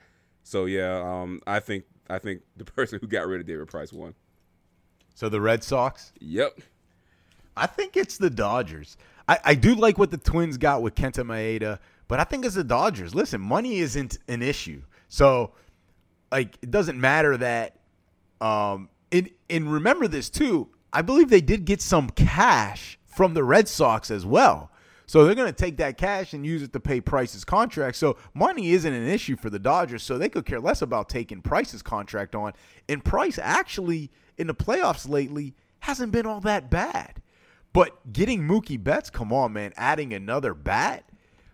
So 0.44 0.66
yeah, 0.66 1.02
um, 1.04 1.42
I 1.46 1.60
think 1.60 1.86
I 2.10 2.20
think 2.20 2.42
the 2.56 2.66
person 2.66 3.00
who 3.00 3.08
got 3.08 3.28
rid 3.28 3.42
of 3.42 3.48
David 3.48 3.68
Price 3.68 3.92
won. 3.92 4.14
So 5.16 5.30
the 5.30 5.42
Red 5.42 5.64
Sox? 5.64 6.14
Yep. 6.20 6.60
I 7.56 7.66
think 7.66 7.98
it's 7.98 8.18
the 8.18 8.30
Dodgers. 8.30 8.98
I, 9.28 9.40
I 9.44 9.56
do 9.56 9.74
like 9.74 9.98
what 9.98 10.12
the 10.12 10.18
Twins 10.18 10.58
got 10.58 10.84
with 10.84 10.94
Kenta 10.94 11.26
Maeda, 11.26 11.80
but 12.08 12.20
I 12.20 12.24
think 12.24 12.46
it's 12.46 12.56
the 12.56 12.64
Dodgers. 12.64 13.16
Listen, 13.16 13.42
money 13.42 13.80
isn't 13.80 14.20
an 14.28 14.44
issue. 14.44 14.84
So, 15.10 15.54
like, 16.32 16.56
it 16.62 16.70
doesn't 16.70 17.02
matter 17.02 17.36
that. 17.38 17.80
Um, 18.40 18.90
and, 19.12 19.30
and 19.50 19.72
remember 19.72 20.08
this, 20.08 20.30
too. 20.30 20.70
I 20.94 21.02
believe 21.02 21.30
they 21.30 21.42
did 21.42 21.66
get 21.66 21.82
some 21.82 22.10
cash 22.10 22.98
from 23.06 23.34
the 23.34 23.44
Red 23.44 23.68
Sox 23.68 24.10
as 24.12 24.26
well. 24.26 24.72
So 25.06 25.24
they're 25.24 25.36
going 25.36 25.52
to 25.52 25.58
take 25.58 25.78
that 25.78 25.98
cash 25.98 26.34
and 26.34 26.46
use 26.46 26.62
it 26.62 26.74
to 26.74 26.82
pay 26.82 27.00
Price's 27.00 27.46
contract. 27.46 27.96
So 27.96 28.18
money 28.34 28.72
isn't 28.72 28.94
an 28.94 29.08
issue 29.08 29.38
for 29.38 29.50
the 29.50 29.58
Dodgers. 29.60 30.04
So 30.04 30.18
they 30.18 30.28
could 30.28 30.46
care 30.46 30.60
less 30.60 30.82
about 30.82 31.08
taking 31.08 31.42
Price's 31.42 31.82
contract 31.82 32.36
on. 32.36 32.54
And 32.90 33.04
Price 33.04 33.40
actually 33.42 34.12
in 34.38 34.48
the 34.48 34.54
playoffs 34.54 35.08
lately 35.08 35.56
hasn't 35.80 36.12
been 36.12 36.26
all 36.26 36.42
that 36.42 36.70
bad. 36.70 37.22
But 37.72 38.12
getting 38.12 38.42
Mookie 38.42 38.84
Betts, 38.84 39.10
come 39.10 39.32
on, 39.32 39.54
man, 39.54 39.72
adding 39.78 40.14
another 40.14 40.54
bat, 40.54 41.06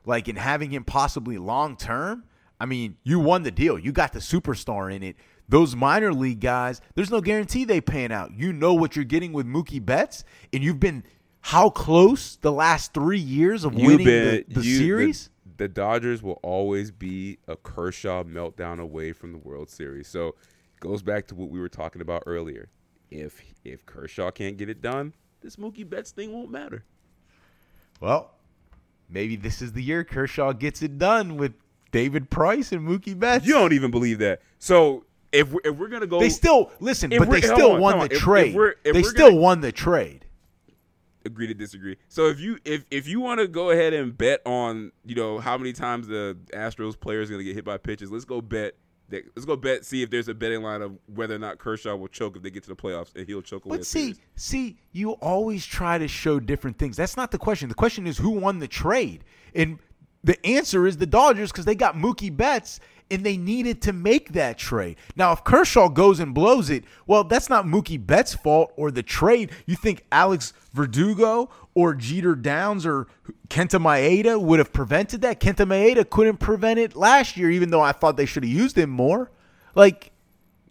like 0.05 0.27
and 0.27 0.37
having 0.37 0.71
him 0.71 0.83
possibly 0.83 1.37
long 1.37 1.75
term. 1.75 2.23
I 2.59 2.65
mean, 2.65 2.97
you 3.03 3.19
won 3.19 3.43
the 3.43 3.51
deal. 3.51 3.77
You 3.77 3.91
got 3.91 4.13
the 4.13 4.19
superstar 4.19 4.93
in 4.93 5.03
it. 5.03 5.15
Those 5.49 5.75
minor 5.75 6.13
league 6.13 6.39
guys, 6.39 6.81
there's 6.95 7.11
no 7.11 7.21
guarantee 7.21 7.65
they 7.65 7.81
pan 7.81 8.11
out. 8.11 8.31
You 8.33 8.53
know 8.53 8.73
what 8.73 8.95
you're 8.95 9.05
getting 9.05 9.33
with 9.33 9.45
Mookie 9.45 9.83
Betts, 9.83 10.23
and 10.51 10.63
you've 10.63 10.79
been 10.79 11.03
how 11.41 11.69
close 11.69 12.37
the 12.37 12.51
last 12.51 12.93
three 12.93 13.19
years 13.19 13.65
of 13.65 13.75
winning 13.75 14.05
the, 14.05 14.45
the 14.47 14.61
you- 14.61 14.77
series. 14.77 15.29
The, 15.57 15.67
Dodgers 15.67 16.21
will 16.23 16.39
always 16.43 16.91
be 16.91 17.37
a 17.47 17.55
Kershaw 17.55 18.23
meltdown 18.23 18.79
away 18.79 19.13
from 19.13 19.31
the 19.31 19.37
World 19.37 19.69
Series. 19.69 20.07
So 20.07 20.29
it 20.29 20.79
goes 20.81 21.01
back 21.01 21.27
to 21.27 21.35
what 21.35 21.49
we 21.49 21.59
were 21.59 21.69
talking 21.69 22.01
about 22.01 22.23
earlier. 22.25 22.69
If 23.11 23.41
if 23.63 23.85
Kershaw 23.85 24.31
can't 24.31 24.57
get 24.57 24.67
it 24.67 24.81
done, 24.81 25.13
this 25.41 25.55
Mookie 25.57 25.87
Betts 25.87 26.11
thing 26.11 26.33
won't 26.33 26.49
matter. 26.49 26.83
well, 28.01 28.31
maybe 29.09 29.35
this 29.35 29.61
is 29.61 29.73
the 29.73 29.83
year 29.83 30.03
Kershaw 30.03 30.51
gets 30.53 30.81
it 30.81 30.97
done 30.97 31.37
with 31.37 31.53
David 31.91 32.29
Price 32.29 32.71
and 32.71 32.85
Mookie 32.87 33.17
Betts. 33.17 33.45
You 33.45 33.53
don't 33.53 33.73
even 33.73 33.91
believe 33.91 34.19
that. 34.19 34.41
So 34.59 35.05
if 35.33 35.51
we're, 35.51 35.59
if 35.65 35.75
we're 35.75 35.87
gonna 35.89 36.07
go, 36.07 36.19
They 36.19 36.29
still 36.29 36.71
listen, 36.79 37.09
but 37.09 37.29
they 37.29 37.41
still 37.41 37.73
on, 37.73 37.81
won 37.81 37.97
the 37.97 38.03
on. 38.03 38.05
If- 38.07 38.11
if 38.13 38.19
trade. 38.19 38.55
we're- 38.55 38.73
if 38.85 38.93
they 38.93 39.03
still 39.03 39.29
gonna- 39.29 39.41
won 39.41 39.61
the 39.61 39.71
trade. 39.71 40.25
agree 41.25 41.47
to 41.47 41.53
disagree. 41.53 41.95
So 42.09 42.27
if 42.27 42.39
you 42.39 42.57
if 42.65 42.85
if 42.91 43.07
you 43.07 43.19
want 43.21 43.39
to 43.39 43.47
go 43.47 43.69
ahead 43.71 43.93
and 43.93 44.17
bet 44.17 44.41
on 44.45 44.91
you 45.05 45.15
know 45.15 45.39
how 45.39 45.57
many 45.57 45.73
times 45.73 46.07
the 46.07 46.37
Astros 46.53 46.99
player 46.99 47.21
is 47.21 47.29
going 47.29 47.39
to 47.39 47.45
get 47.45 47.55
hit 47.55 47.65
by 47.65 47.77
pitches, 47.77 48.11
let's 48.11 48.25
go 48.25 48.41
bet. 48.41 48.75
That, 49.09 49.23
let's 49.35 49.45
go 49.45 49.55
bet. 49.57 49.85
See 49.85 50.01
if 50.01 50.09
there's 50.09 50.27
a 50.29 50.33
betting 50.33 50.61
line 50.63 50.81
of 50.81 50.97
whether 51.13 51.35
or 51.35 51.39
not 51.39 51.59
Kershaw 51.59 51.95
will 51.95 52.07
choke 52.07 52.35
if 52.37 52.41
they 52.41 52.49
get 52.49 52.63
to 52.63 52.69
the 52.69 52.75
playoffs, 52.75 53.13
and 53.15 53.27
he'll 53.27 53.41
choke 53.41 53.65
away. 53.65 53.77
But 53.77 53.85
see, 53.85 53.99
series. 54.13 54.19
see, 54.35 54.77
you 54.91 55.11
always 55.11 55.65
try 55.65 55.97
to 55.97 56.07
show 56.07 56.39
different 56.39 56.77
things. 56.77 56.95
That's 56.97 57.17
not 57.17 57.31
the 57.31 57.37
question. 57.37 57.67
The 57.69 57.75
question 57.75 58.07
is 58.07 58.17
who 58.17 58.29
won 58.31 58.59
the 58.59 58.67
trade, 58.67 59.23
and 59.53 59.79
the 60.23 60.43
answer 60.45 60.87
is 60.87 60.97
the 60.97 61.05
Dodgers 61.05 61.51
because 61.51 61.65
they 61.65 61.75
got 61.75 61.95
Mookie 61.95 62.35
Betts 62.35 62.79
and 63.11 63.23
they 63.23 63.37
needed 63.37 63.81
to 63.83 63.93
make 63.93 64.33
that 64.33 64.57
trade. 64.57 64.95
Now, 65.15 65.31
if 65.31 65.43
Kershaw 65.43 65.89
goes 65.89 66.19
and 66.19 66.33
blows 66.33 66.69
it, 66.69 66.83
well, 67.05 67.23
that's 67.23 67.49
not 67.49 67.65
Mookie 67.65 68.03
Betts' 68.03 68.33
fault 68.33 68.73
or 68.75 68.91
the 68.91 69.03
trade. 69.03 69.51
You 69.65 69.75
think 69.75 70.03
Alex 70.11 70.53
Verdugo 70.73 71.49
or 71.75 71.93
Jeter 71.93 72.35
Downs 72.35 72.85
or 72.85 73.07
Kenta 73.49 73.79
Maeda 73.79 74.41
would 74.41 74.59
have 74.59 74.73
prevented 74.73 75.21
that? 75.21 75.39
Kenta 75.39 75.65
Maeda 75.67 76.09
couldn't 76.09 76.37
prevent 76.37 76.79
it 76.79 76.95
last 76.95 77.37
year, 77.37 77.51
even 77.51 77.69
though 77.69 77.81
I 77.81 77.91
thought 77.91 78.17
they 78.17 78.25
should 78.25 78.43
have 78.43 78.51
used 78.51 78.77
him 78.77 78.89
more. 78.89 79.31
Like, 79.75 80.11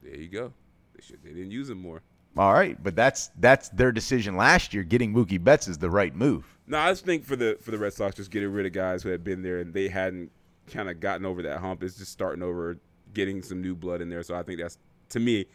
there 0.02 0.16
you 0.16 0.28
go. 0.28 0.52
They 0.94 1.02
should. 1.02 1.22
They 1.22 1.30
didn't 1.30 1.50
use 1.52 1.70
him 1.70 1.80
more. 1.80 2.02
all 2.36 2.52
right, 2.52 2.82
but 2.82 2.96
that's 2.96 3.30
that's 3.38 3.68
their 3.70 3.92
decision 3.92 4.36
last 4.36 4.72
year. 4.74 4.82
Getting 4.82 5.12
Mookie 5.12 5.42
Betts 5.42 5.68
is 5.68 5.78
the 5.78 5.90
right 5.90 6.14
move. 6.14 6.44
No, 6.66 6.78
I 6.78 6.90
just 6.90 7.04
think 7.04 7.24
for 7.24 7.36
the 7.36 7.58
for 7.60 7.70
the 7.72 7.78
Red 7.78 7.92
Sox, 7.92 8.16
just 8.16 8.30
getting 8.30 8.52
rid 8.52 8.66
of 8.66 8.72
guys 8.72 9.02
who 9.02 9.10
had 9.10 9.22
been 9.24 9.42
there 9.42 9.58
and 9.58 9.74
they 9.74 9.88
hadn't 9.88 10.30
kind 10.72 10.88
of 10.88 11.00
gotten 11.00 11.26
over 11.26 11.42
that 11.42 11.58
hump. 11.58 11.82
It's 11.82 11.96
just 11.96 12.12
starting 12.12 12.42
over, 12.42 12.76
getting 13.14 13.42
some 13.42 13.60
new 13.60 13.74
blood 13.74 14.00
in 14.00 14.08
there. 14.08 14.22
So 14.22 14.34
I 14.34 14.42
think 14.42 14.58
that's 14.60 14.78
to 15.10 15.20
me. 15.20 15.46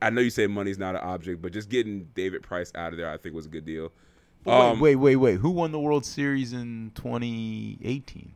I 0.00 0.10
know 0.10 0.20
you 0.20 0.30
say 0.30 0.48
money's 0.48 0.78
not 0.78 0.96
an 0.96 1.00
object, 1.02 1.40
but 1.40 1.52
just 1.52 1.68
getting 1.68 2.08
David 2.14 2.42
Price 2.42 2.72
out 2.74 2.92
of 2.92 2.98
there, 2.98 3.08
I 3.08 3.16
think 3.16 3.36
was 3.36 3.46
a 3.46 3.48
good 3.48 3.64
deal. 3.64 3.92
Um, 4.44 4.80
wait, 4.80 4.96
wait, 4.96 4.96
wait, 4.96 5.16
wait. 5.16 5.36
Who 5.38 5.50
won 5.50 5.70
the 5.70 5.78
World 5.78 6.04
Series 6.04 6.52
in 6.52 6.90
2018? 6.96 8.34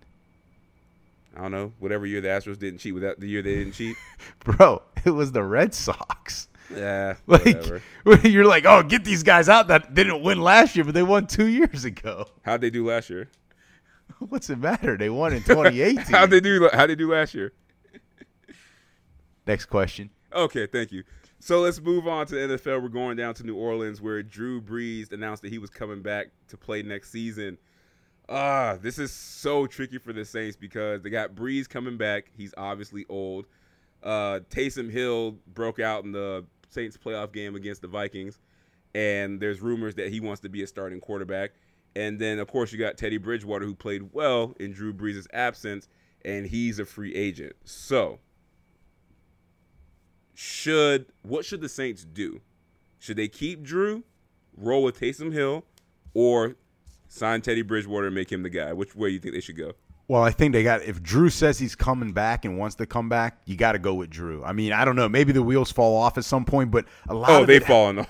I 1.37 1.41
don't 1.43 1.51
know. 1.51 1.73
Whatever 1.81 2.07
year 2.07 2.21
the 2.21 2.29
Astros 2.29 2.59
didn't 2.59 2.79
cheat, 2.79 2.99
that 3.01 3.19
the 3.21 3.27
year 3.29 3.43
they 3.43 3.57
didn't 3.57 3.73
cheat? 3.73 3.97
Bro, 4.45 4.83
it 5.05 5.11
was 5.11 5.33
the 5.33 5.43
Red 5.43 5.75
Sox. 5.75 6.49
Yeah, 6.75 7.15
Like 7.29 7.45
whatever. 7.45 7.81
you're 8.29 8.45
like, 8.45 8.65
oh, 8.67 8.83
get 8.83 9.05
these 9.05 9.23
guys 9.23 9.49
out 9.49 9.69
that 9.69 9.95
didn't 9.95 10.25
win 10.25 10.41
last 10.41 10.75
year, 10.75 10.85
but 10.85 10.95
they 10.95 11.03
won 11.05 11.29
two 11.29 11.47
years 11.47 11.85
ago. 11.85 12.27
How'd 12.43 12.61
they 12.61 12.71
do 12.71 12.85
last 12.85 13.09
year? 13.09 13.29
What's 14.29 14.51
it 14.51 14.59
matter? 14.59 14.97
They 14.97 15.11
won 15.11 15.33
in 15.33 15.43
2018. 15.43 15.97
How'd 16.15 16.31
they 16.31 16.41
do? 16.41 16.69
How'd 16.73 16.91
they 16.91 16.95
do 16.95 17.13
last 17.13 17.35
year? 17.35 17.53
Next 19.47 19.67
question. 19.67 20.11
Okay, 20.33 20.67
thank 20.67 20.91
you. 20.91 21.05
So 21.39 21.61
let's 21.61 21.81
move 21.81 22.09
on 22.09 22.27
to 22.27 22.35
the 22.35 22.57
NFL. 22.57 22.83
We're 22.83 22.89
going 22.89 23.17
down 23.17 23.35
to 23.35 23.45
New 23.45 23.55
Orleans 23.55 24.01
where 24.01 24.23
Drew 24.23 24.61
Brees 24.61 25.13
announced 25.13 25.43
that 25.43 25.53
he 25.53 25.59
was 25.59 25.71
coming 25.71 26.03
back 26.03 26.29
to 26.49 26.57
play 26.57 26.83
next 26.83 27.11
season. 27.11 27.59
Ah, 28.29 28.77
this 28.81 28.99
is 28.99 29.13
so 29.13 29.67
tricky 29.67 29.99
for 29.99 30.13
the 30.13 30.25
Saints 30.25 30.57
because 30.57 31.03
they 31.03 31.11
got 31.11 31.35
Brees 31.35 31.69
coming 31.69 31.97
back. 31.97 32.33
He's 32.37 32.53
obviously 32.57 33.07
old. 33.09 33.47
Uh, 34.03 34.41
Taysom 34.51 34.91
Hill 34.91 35.37
broke 35.55 35.79
out 35.79 36.05
in 36.05 36.11
the 36.11 36.45
Saints 36.69 36.97
playoff 36.97 37.33
game 37.33 37.55
against 37.55 37.83
the 37.83 37.89
Vikings, 37.89 38.41
and 38.95 39.41
there's 39.41 39.61
rumors 39.61 39.95
that 39.95 40.09
he 40.09 40.19
wants 40.19 40.41
to 40.41 40.49
be 40.49 40.63
a 40.63 40.67
starting 40.67 41.01
quarterback. 41.01 41.53
And 41.97 42.19
then, 42.19 42.39
of 42.39 42.49
course, 42.49 42.73
you 42.73 42.79
got 42.79 42.99
Teddy 42.99 43.17
Bridgewater, 43.17 43.65
who 43.65 43.75
played 43.75 44.13
well 44.13 44.55
in 44.61 44.73
Drew 44.73 44.93
Brees' 44.93 45.27
absence, 45.33 45.89
and 46.23 46.47
he's 46.47 46.79
a 46.79 46.85
free 46.85 47.15
agent. 47.15 47.57
So, 47.65 48.19
should 50.35 51.07
what 51.23 51.47
should 51.47 51.63
the 51.63 51.71
Saints 51.71 52.05
do? 52.05 52.43
Should 52.99 53.17
they 53.17 53.29
keep 53.29 53.63
Drew, 53.63 54.05
roll 54.57 54.83
with 54.83 55.01
Taysom 55.01 55.33
Hill, 55.33 55.65
or 56.13 56.57
sign 57.09 57.41
Teddy 57.41 57.63
Bridgewater 57.63 58.07
and 58.09 58.15
make 58.15 58.31
him 58.31 58.43
the 58.43 58.51
guy? 58.51 58.75
Which 58.75 58.95
way 58.95 59.09
do 59.09 59.15
you 59.15 59.21
think 59.21 59.35
they 59.35 59.41
should 59.41 59.57
go? 59.57 59.73
Well, 60.07 60.23
I 60.23 60.33
think 60.33 60.53
they 60.53 60.63
got 60.63 60.83
if 60.83 61.03
Drew 61.03 61.31
says 61.31 61.59
he's 61.59 61.75
coming 61.75 62.13
back 62.13 62.45
and 62.45 62.59
wants 62.59 62.77
to 62.77 62.87
come 62.87 63.09
back, 63.09 63.39
you 63.47 63.57
got 63.57 63.73
to 63.73 63.79
go 63.79 63.95
with 63.95 64.11
Drew. 64.11 64.45
I 64.45 64.53
mean, 64.53 64.75
I 64.75 64.85
don't 64.85 64.97
know, 64.97 65.09
maybe 65.09 65.33
the 65.33 65.43
wheels 65.43 65.73
fall 65.73 65.97
off 65.97 66.19
at 66.19 66.27
some 66.27 66.45
point, 66.45 66.71
but 66.71 66.85
a 67.09 67.15
lot 67.15 67.31
Oh, 67.31 67.41
of 67.41 67.47
they've 67.47 67.65
fallen 67.65 68.01
off. 68.01 68.09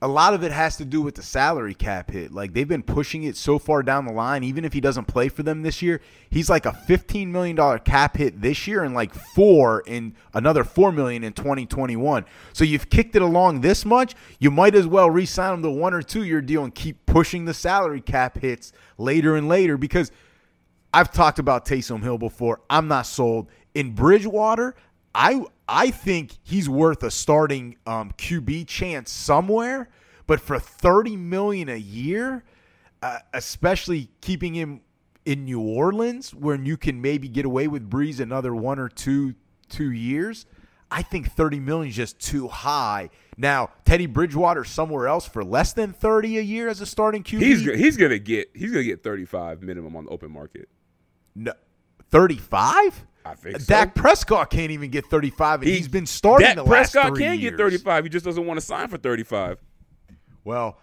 A 0.00 0.08
lot 0.08 0.32
of 0.32 0.42
it 0.42 0.52
has 0.52 0.76
to 0.78 0.84
do 0.84 1.02
with 1.02 1.16
the 1.16 1.22
salary 1.22 1.74
cap 1.74 2.10
hit. 2.10 2.32
Like 2.32 2.54
they've 2.54 2.66
been 2.66 2.82
pushing 2.82 3.24
it 3.24 3.36
so 3.36 3.58
far 3.58 3.82
down 3.82 4.06
the 4.06 4.12
line. 4.12 4.42
Even 4.42 4.64
if 4.64 4.72
he 4.72 4.80
doesn't 4.80 5.06
play 5.06 5.28
for 5.28 5.42
them 5.42 5.62
this 5.62 5.82
year, 5.82 6.00
he's 6.30 6.48
like 6.48 6.66
a 6.66 6.72
fifteen 6.72 7.30
million 7.30 7.56
dollar 7.56 7.78
cap 7.78 8.16
hit 8.16 8.40
this 8.40 8.66
year 8.66 8.84
and 8.84 8.94
like 8.94 9.14
four 9.14 9.82
in 9.86 10.14
another 10.34 10.64
four 10.64 10.92
million 10.92 11.22
in 11.22 11.32
twenty 11.32 11.66
twenty 11.66 11.96
one. 11.96 12.24
So 12.52 12.64
you've 12.64 12.88
kicked 12.88 13.16
it 13.16 13.22
along 13.22 13.60
this 13.60 13.84
much. 13.84 14.14
You 14.38 14.50
might 14.50 14.74
as 14.74 14.86
well 14.86 15.10
re-sign 15.10 15.54
him 15.54 15.62
to 15.62 15.70
one 15.70 15.94
or 15.94 16.02
two 16.02 16.24
year 16.24 16.40
deal 16.40 16.64
and 16.64 16.74
keep 16.74 17.04
pushing 17.06 17.44
the 17.44 17.54
salary 17.54 18.00
cap 18.00 18.38
hits 18.38 18.72
later 18.98 19.36
and 19.36 19.48
later 19.48 19.76
because 19.76 20.10
I've 20.94 21.12
talked 21.12 21.38
about 21.38 21.66
Taysom 21.66 22.02
Hill 22.02 22.16
before. 22.16 22.62
I'm 22.70 22.88
not 22.88 23.06
sold 23.06 23.50
in 23.74 23.92
Bridgewater. 23.92 24.74
I 25.14 25.44
I 25.68 25.90
think 25.90 26.38
he's 26.42 26.68
worth 26.68 27.02
a 27.02 27.10
starting 27.10 27.76
um, 27.86 28.12
QB 28.16 28.68
chance 28.68 29.10
somewhere, 29.10 29.88
but 30.26 30.40
for 30.40 30.58
30 30.58 31.16
million 31.16 31.68
a 31.68 31.76
year, 31.76 32.44
uh, 33.02 33.18
especially 33.34 34.10
keeping 34.20 34.54
him 34.54 34.80
in 35.24 35.44
New 35.44 35.60
Orleans, 35.60 36.32
where 36.32 36.56
you 36.56 36.76
can 36.76 37.00
maybe 37.00 37.28
get 37.28 37.44
away 37.44 37.66
with 37.66 37.90
Brees 37.90 38.20
another 38.20 38.54
one 38.54 38.78
or 38.78 38.88
two 38.88 39.34
two 39.68 39.90
years, 39.90 40.46
I 40.92 41.02
think 41.02 41.32
30 41.32 41.58
million 41.58 41.88
is 41.90 41.96
just 41.96 42.20
too 42.20 42.46
high. 42.46 43.10
Now 43.36 43.70
Teddy 43.84 44.06
Bridgewater 44.06 44.64
somewhere 44.64 45.08
else 45.08 45.26
for 45.26 45.44
less 45.44 45.72
than 45.72 45.92
30 45.92 46.38
a 46.38 46.42
year 46.42 46.68
as 46.68 46.80
a 46.80 46.86
starting 46.86 47.24
QB. 47.24 47.40
He's 47.40 47.64
he's 47.64 47.96
gonna 47.96 48.20
get 48.20 48.50
he's 48.54 48.70
gonna 48.70 48.84
get 48.84 49.02
thirty 49.02 49.24
five 49.24 49.62
minimum 49.62 49.96
on 49.96 50.04
the 50.04 50.10
open 50.10 50.30
market. 50.30 50.68
No, 51.34 51.52
35? 52.10 53.06
I 53.30 53.34
think 53.34 53.60
so. 53.60 53.66
Dak 53.66 53.94
Prescott 53.94 54.50
can't 54.50 54.70
even 54.70 54.90
get 54.90 55.06
35, 55.06 55.62
and 55.62 55.70
He- 55.70 55.78
has 55.78 55.88
been 55.88 56.06
starting 56.06 56.46
Dak 56.46 56.56
the 56.56 56.62
last 56.64 56.92
Prescott 56.92 57.08
three 57.14 57.24
can 57.24 57.38
years. 57.40 57.50
get 57.52 57.58
thirty 57.58 57.78
five. 57.78 58.04
He 58.04 58.10
just 58.10 58.24
doesn't 58.24 58.46
want 58.46 58.58
to 58.60 58.64
sign 58.66 58.88
for 58.88 58.98
thirty 58.98 59.22
five. 59.24 59.58
Well, 60.44 60.78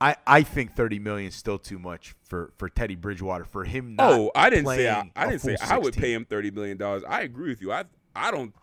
I 0.00 0.16
I 0.26 0.42
think 0.42 0.74
30 0.74 0.98
million 0.98 1.28
is 1.28 1.34
still 1.34 1.58
too 1.58 1.78
much 1.78 2.14
for 2.28 2.52
for 2.56 2.68
Teddy 2.68 2.94
Bridgewater 2.94 3.44
for 3.44 3.64
him. 3.64 3.96
Oh, 3.98 4.30
I 4.34 4.50
didn't 4.50 4.66
say 4.66 4.88
I, 4.88 5.10
I 5.16 5.26
didn't 5.28 5.40
say 5.42 5.56
full 5.56 5.72
I 5.72 5.78
would 5.78 5.94
pay 5.94 6.12
him 6.12 6.24
thirty 6.24 6.50
million 6.50 6.76
dollars. 6.76 7.02
I 7.08 7.22
agree 7.22 7.48
with 7.48 7.60
you. 7.60 7.72
I 7.72 7.84
I 8.14 8.30
don't 8.30 8.54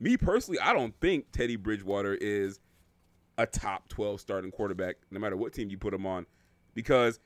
me 0.00 0.16
personally 0.16 0.60
I 0.60 0.72
don't 0.72 0.94
think 1.00 1.30
Teddy 1.32 1.56
Bridgewater 1.56 2.14
is 2.14 2.60
a 3.36 3.46
top 3.46 3.88
twelve 3.88 4.20
starting 4.20 4.50
quarterback 4.50 4.96
no 5.10 5.20
matter 5.20 5.36
what 5.36 5.52
team 5.52 5.70
you 5.70 5.78
put 5.78 5.94
him 5.94 6.06
on. 6.06 6.26
Because 6.74 7.20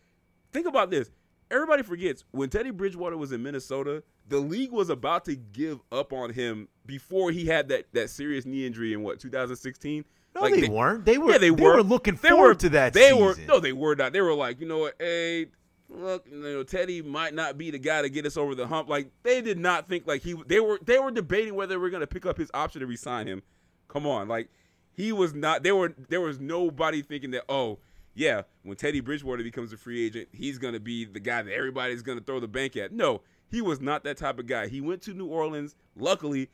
think 0.52 0.66
about 0.66 0.90
this. 0.90 1.10
Everybody 1.50 1.82
forgets 1.82 2.24
when 2.30 2.48
Teddy 2.50 2.70
Bridgewater 2.70 3.16
was 3.16 3.32
in 3.32 3.42
Minnesota, 3.42 4.02
the 4.32 4.40
league 4.40 4.72
was 4.72 4.88
about 4.88 5.26
to 5.26 5.36
give 5.36 5.80
up 5.92 6.12
on 6.12 6.30
him 6.32 6.66
before 6.86 7.30
he 7.30 7.44
had 7.46 7.68
that, 7.68 7.86
that 7.92 8.08
serious 8.08 8.46
knee 8.46 8.66
injury 8.66 8.94
in 8.94 9.02
what 9.02 9.20
2016. 9.20 10.04
No, 10.34 10.48
they, 10.48 10.66
weren't. 10.66 11.04
They 11.04 11.18
were. 11.18 11.32
Yeah, 11.32 11.38
they, 11.38 11.50
were. 11.50 11.82
looking 11.82 12.14
They 12.14 12.30
forward 12.30 12.46
were- 12.48 12.54
to 12.54 12.68
that. 12.70 12.94
They 12.94 13.10
season. 13.10 13.18
were. 13.20 13.36
No, 13.46 13.60
they 13.60 13.74
were 13.74 13.94
not. 13.94 14.14
They 14.14 14.22
were 14.22 14.32
like, 14.32 14.58
you 14.60 14.66
know 14.66 14.78
what? 14.78 14.94
Hey, 14.98 15.48
look, 15.90 16.26
you 16.30 16.38
know, 16.38 16.62
Teddy 16.62 17.02
might 17.02 17.34
not 17.34 17.58
be 17.58 17.70
the 17.70 17.78
guy 17.78 18.00
to 18.00 18.08
get 18.08 18.24
us 18.24 18.38
over 18.38 18.54
the 18.54 18.66
hump. 18.66 18.88
Like 18.88 19.10
they 19.22 19.42
did 19.42 19.58
not 19.58 19.88
think 19.90 20.06
like 20.06 20.22
he. 20.22 20.34
They 20.46 20.58
were. 20.60 20.78
They 20.82 20.98
were 20.98 21.10
debating 21.10 21.54
whether 21.54 21.78
we're 21.78 21.90
going 21.90 22.00
to 22.00 22.06
pick 22.06 22.24
up 22.24 22.38
his 22.38 22.50
option 22.54 22.80
to 22.80 22.86
resign 22.86 23.26
him. 23.26 23.42
Come 23.88 24.06
on, 24.06 24.26
like 24.26 24.48
he 24.94 25.12
was 25.12 25.34
not. 25.34 25.62
There 25.62 25.76
were. 25.76 25.94
There 26.08 26.22
was 26.22 26.40
nobody 26.40 27.02
thinking 27.02 27.32
that. 27.32 27.44
Oh, 27.50 27.78
yeah, 28.14 28.42
when 28.62 28.78
Teddy 28.78 29.00
Bridgewater 29.00 29.42
becomes 29.42 29.74
a 29.74 29.76
free 29.76 30.06
agent, 30.06 30.28
he's 30.32 30.56
going 30.56 30.72
to 30.72 30.80
be 30.80 31.04
the 31.04 31.20
guy 31.20 31.42
that 31.42 31.52
everybody's 31.52 32.00
going 32.00 32.18
to 32.18 32.24
throw 32.24 32.40
the 32.40 32.48
bank 32.48 32.74
at. 32.78 32.90
No, 32.90 33.20
he 33.52 33.60
was 33.60 33.80
not 33.80 34.02
that 34.04 34.16
type 34.16 34.38
of 34.38 34.46
guy. 34.46 34.66
He 34.66 34.80
went 34.80 35.02
to 35.02 35.12
New 35.12 35.26
Orleans. 35.26 35.76
Luckily, 35.94 36.48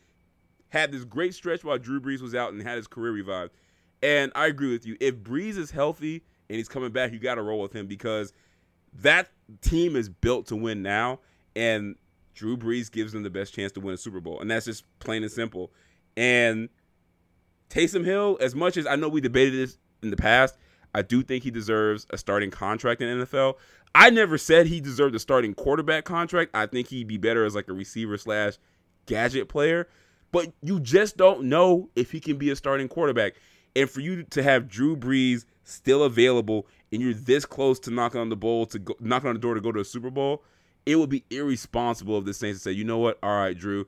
had 0.71 0.90
this 0.92 1.05
great 1.05 1.33
stretch 1.33 1.63
while 1.63 1.79
Drew 1.79 2.01
Brees 2.01 2.21
was 2.21 2.35
out 2.35 2.53
and 2.53 2.61
had 2.61 2.77
his 2.77 2.88
career 2.88 3.13
revived. 3.13 3.53
And 4.03 4.33
I 4.35 4.46
agree 4.46 4.73
with 4.73 4.85
you. 4.85 4.96
If 5.01 5.17
Brees 5.17 5.57
is 5.57 5.71
healthy 5.71 6.25
and 6.51 6.57
he's 6.57 6.69
coming 6.69 6.90
back, 6.90 7.13
you 7.13 7.21
got 7.21 7.37
to 7.37 7.42
roll 7.42 7.61
with 7.61 7.73
him 7.73 7.87
because 7.87 8.33
that 8.94 9.29
team 9.63 9.94
is 9.94 10.09
built 10.09 10.46
to 10.49 10.57
win 10.57 10.83
now, 10.83 11.21
and 11.55 11.94
Drew 12.35 12.57
Brees 12.57 12.90
gives 12.90 13.13
them 13.13 13.23
the 13.23 13.31
best 13.31 13.55
chance 13.55 13.71
to 13.73 13.81
win 13.81 13.94
a 13.94 13.96
Super 13.96 14.21
Bowl, 14.21 14.40
and 14.40 14.51
that's 14.51 14.67
just 14.67 14.85
plain 14.99 15.23
and 15.23 15.31
simple. 15.31 15.71
And 16.17 16.69
Taysom 17.71 18.05
Hill, 18.05 18.38
as 18.40 18.55
much 18.55 18.77
as 18.77 18.87
I 18.87 18.96
know 18.96 19.09
we 19.09 19.21
debated 19.21 19.55
this 19.55 19.79
in 20.03 20.11
the 20.11 20.17
past, 20.17 20.57
I 20.94 21.03
do 21.03 21.23
think 21.23 21.44
he 21.44 21.51
deserves 21.51 22.07
a 22.11 22.19
starting 22.19 22.51
contract 22.51 23.01
in 23.03 23.19
NFL. 23.21 23.55
I 23.95 24.11
never 24.11 24.39
said 24.39 24.67
he 24.67 24.81
deserved 24.81 25.15
a 25.15 25.19
starting 25.19 25.55
quarterback 25.55 26.05
contract. 26.05 26.51
I 26.55 26.67
think 26.67 26.89
he'd 26.89 27.09
be 27.09 27.17
better 27.17 27.45
as 27.45 27.55
like 27.55 27.69
a 27.69 27.73
receiver 27.73 28.17
slash 28.17 28.55
gadget 29.07 29.49
player. 29.49 29.89
But 30.31 30.53
you 30.63 30.79
just 30.81 31.17
don't 31.17 31.45
know 31.45 31.89
if 31.97 32.13
he 32.13 32.21
can 32.21 32.37
be 32.37 32.51
a 32.51 32.57
starting 32.57 32.89
quarterback. 32.89 33.35
And 33.75 33.89
for 33.89 34.01
you 34.01 34.25
to 34.25 34.43
have 34.43 34.69
Drew 34.69 34.97
Brees 34.97 35.45
still 35.65 36.03
available 36.03 36.67
and 36.93 37.01
you're 37.01 37.15
this 37.15 37.47
close 37.47 37.79
to 37.81 37.91
knocking 37.91 38.21
on 38.21 38.29
the 38.29 38.37
bowl 38.37 38.67
to 38.67 38.79
go, 38.79 38.95
knocking 39.01 39.29
on 39.29 39.35
the 39.35 39.41
door 39.41 39.55
to 39.55 39.61
go 39.61 39.73
to 39.73 39.81
a 39.81 39.85
Super 39.85 40.11
Bowl, 40.11 40.43
it 40.87 40.97
would 40.97 41.11
be 41.11 41.25
irresponsible 41.31 42.17
of 42.17 42.25
the 42.25 42.35
Saints 42.35 42.61
to 42.61 42.63
say, 42.63 42.73
you 42.73 42.85
know 42.85 42.99
what, 42.99 43.19
all 43.23 43.37
right, 43.37 43.57
Drew, 43.57 43.87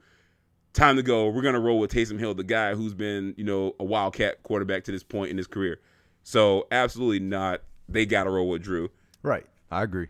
time 0.73 0.97
to 0.97 1.03
go. 1.03 1.29
We're 1.29 1.43
gonna 1.43 1.61
roll 1.61 1.79
with 1.79 1.93
Taysom 1.93 2.19
Hill, 2.19 2.35
the 2.35 2.45
guy 2.45 2.75
who's 2.75 2.95
been, 2.95 3.35
you 3.37 3.45
know, 3.45 3.75
a 3.81 3.85
wildcat 3.85 4.43
quarterback 4.43 4.85
to 4.85 4.93
this 4.93 5.03
point 5.03 5.31
in 5.31 5.37
his 5.37 5.47
career. 5.47 5.81
So 6.23 6.67
absolutely 6.71 7.21
not. 7.21 7.63
They 7.89 8.07
got 8.07 8.25
to 8.25 8.31
roll 8.31 8.49
with 8.49 8.63
Drew. 8.63 8.91
Right. 9.23 9.47
I 9.71 9.83
agree. 9.83 10.09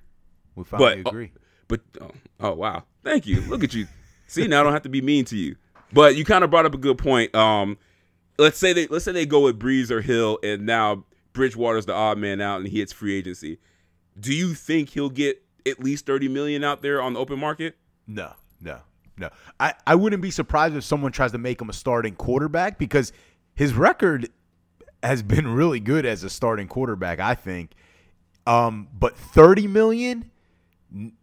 We 0.54 0.64
finally 0.64 1.02
But- 1.02 1.11
agree. 1.11 1.32
But 1.68 1.80
oh, 2.00 2.11
oh 2.40 2.54
wow, 2.54 2.82
thank 3.04 3.26
you. 3.26 3.40
Look 3.42 3.62
at 3.62 3.72
you. 3.74 3.86
See, 4.26 4.46
now 4.48 4.61
I 4.61 4.62
don't 4.64 4.72
have 4.72 4.82
to 4.82 4.88
be 4.88 5.00
mean 5.00 5.24
to 5.26 5.36
you. 5.36 5.54
But 5.92 6.16
you 6.16 6.24
kind 6.24 6.42
of 6.42 6.50
brought 6.50 6.66
up 6.66 6.74
a 6.74 6.78
good 6.78 6.98
point. 6.98 7.32
Um, 7.34 7.78
let's 8.38 8.58
say 8.58 8.72
they 8.72 8.86
let's 8.88 9.04
say 9.04 9.12
they 9.12 9.26
go 9.26 9.40
with 9.40 9.58
Brees 9.58 9.90
or 9.90 10.00
Hill, 10.00 10.38
and 10.42 10.66
now 10.66 11.04
Bridgewater's 11.32 11.86
the 11.86 11.94
odd 11.94 12.18
man 12.18 12.40
out, 12.40 12.56
and 12.61 12.66
he 12.68 12.78
hits 12.80 12.92
free 12.92 13.14
agency. 13.16 13.58
Do 14.18 14.34
you 14.34 14.54
think 14.54 14.90
he'll 14.90 15.11
get 15.11 15.42
at 15.64 15.78
least 15.78 16.06
thirty 16.06 16.26
million 16.28 16.64
out 16.64 16.82
there 16.82 17.00
on 17.00 17.12
the 17.12 17.20
open 17.20 17.38
market? 17.38 17.76
No, 18.08 18.32
no, 18.61 18.80
no. 19.16 19.30
I, 19.61 19.74
I 19.86 19.94
wouldn't 19.94 20.22
be 20.22 20.32
surprised 20.32 20.74
if 20.74 20.82
someone 20.82 21.12
tries 21.12 21.30
to 21.32 21.38
make 21.38 21.61
him 21.61 21.70
a 21.70 21.72
starting 21.72 22.16
quarterback 22.16 22.78
because 22.78 23.12
his 23.54 23.74
record 23.74 24.28
has 25.04 25.22
been 25.22 25.46
really 25.54 25.78
good 25.78 26.04
as 26.04 26.24
a 26.24 26.30
starting 26.30 26.66
quarterback, 26.66 27.20
I 27.20 27.34
think. 27.36 27.72
Um, 28.47 28.88
but 28.99 29.16
30 29.16 29.66
million? 29.66 30.30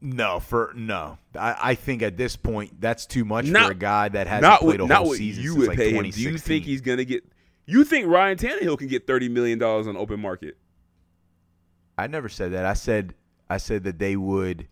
No, 0.02 0.40
for 0.40 0.72
no. 0.76 1.18
I, 1.38 1.56
I 1.62 1.76
think 1.76 2.02
at 2.02 2.16
this 2.16 2.36
point 2.38 2.80
that's 2.80 3.06
too 3.06 3.26
much 3.26 3.46
Not- 3.48 3.66
for 3.66 3.72
a 3.74 3.76
guy 3.76 4.08
that 4.10 4.28
hasn't 4.28 4.44
not 4.44 4.62
played 4.62 4.80
a 4.80 4.86
not 4.88 5.00
whole 5.04 5.14
season 5.14 5.44
you 5.44 5.50
since 5.52 5.60
would 5.60 5.68
like 5.70 5.78
pay 5.78 5.92
him. 5.92 6.10
Do 6.10 6.22
you 6.22 6.38
think 6.38 6.64
he's 6.64 6.80
gonna 6.82 7.04
get? 7.04 7.26
You 7.66 7.84
think 7.84 8.08
Ryan 8.08 8.38
Tannehill 8.38 8.78
can 8.78 8.88
get 8.88 9.06
thirty 9.06 9.28
million 9.28 9.60
dollars 9.60 9.88
on 9.88 9.98
open 9.98 10.22
market? 10.22 10.58
I 11.98 12.08
never 12.08 12.30
said 12.30 12.54
that. 12.54 12.64
I 12.66 12.74
said 12.74 13.14
I 13.50 13.58
said 13.58 13.84
that 13.84 14.00
they 14.00 14.16
would 14.16 14.68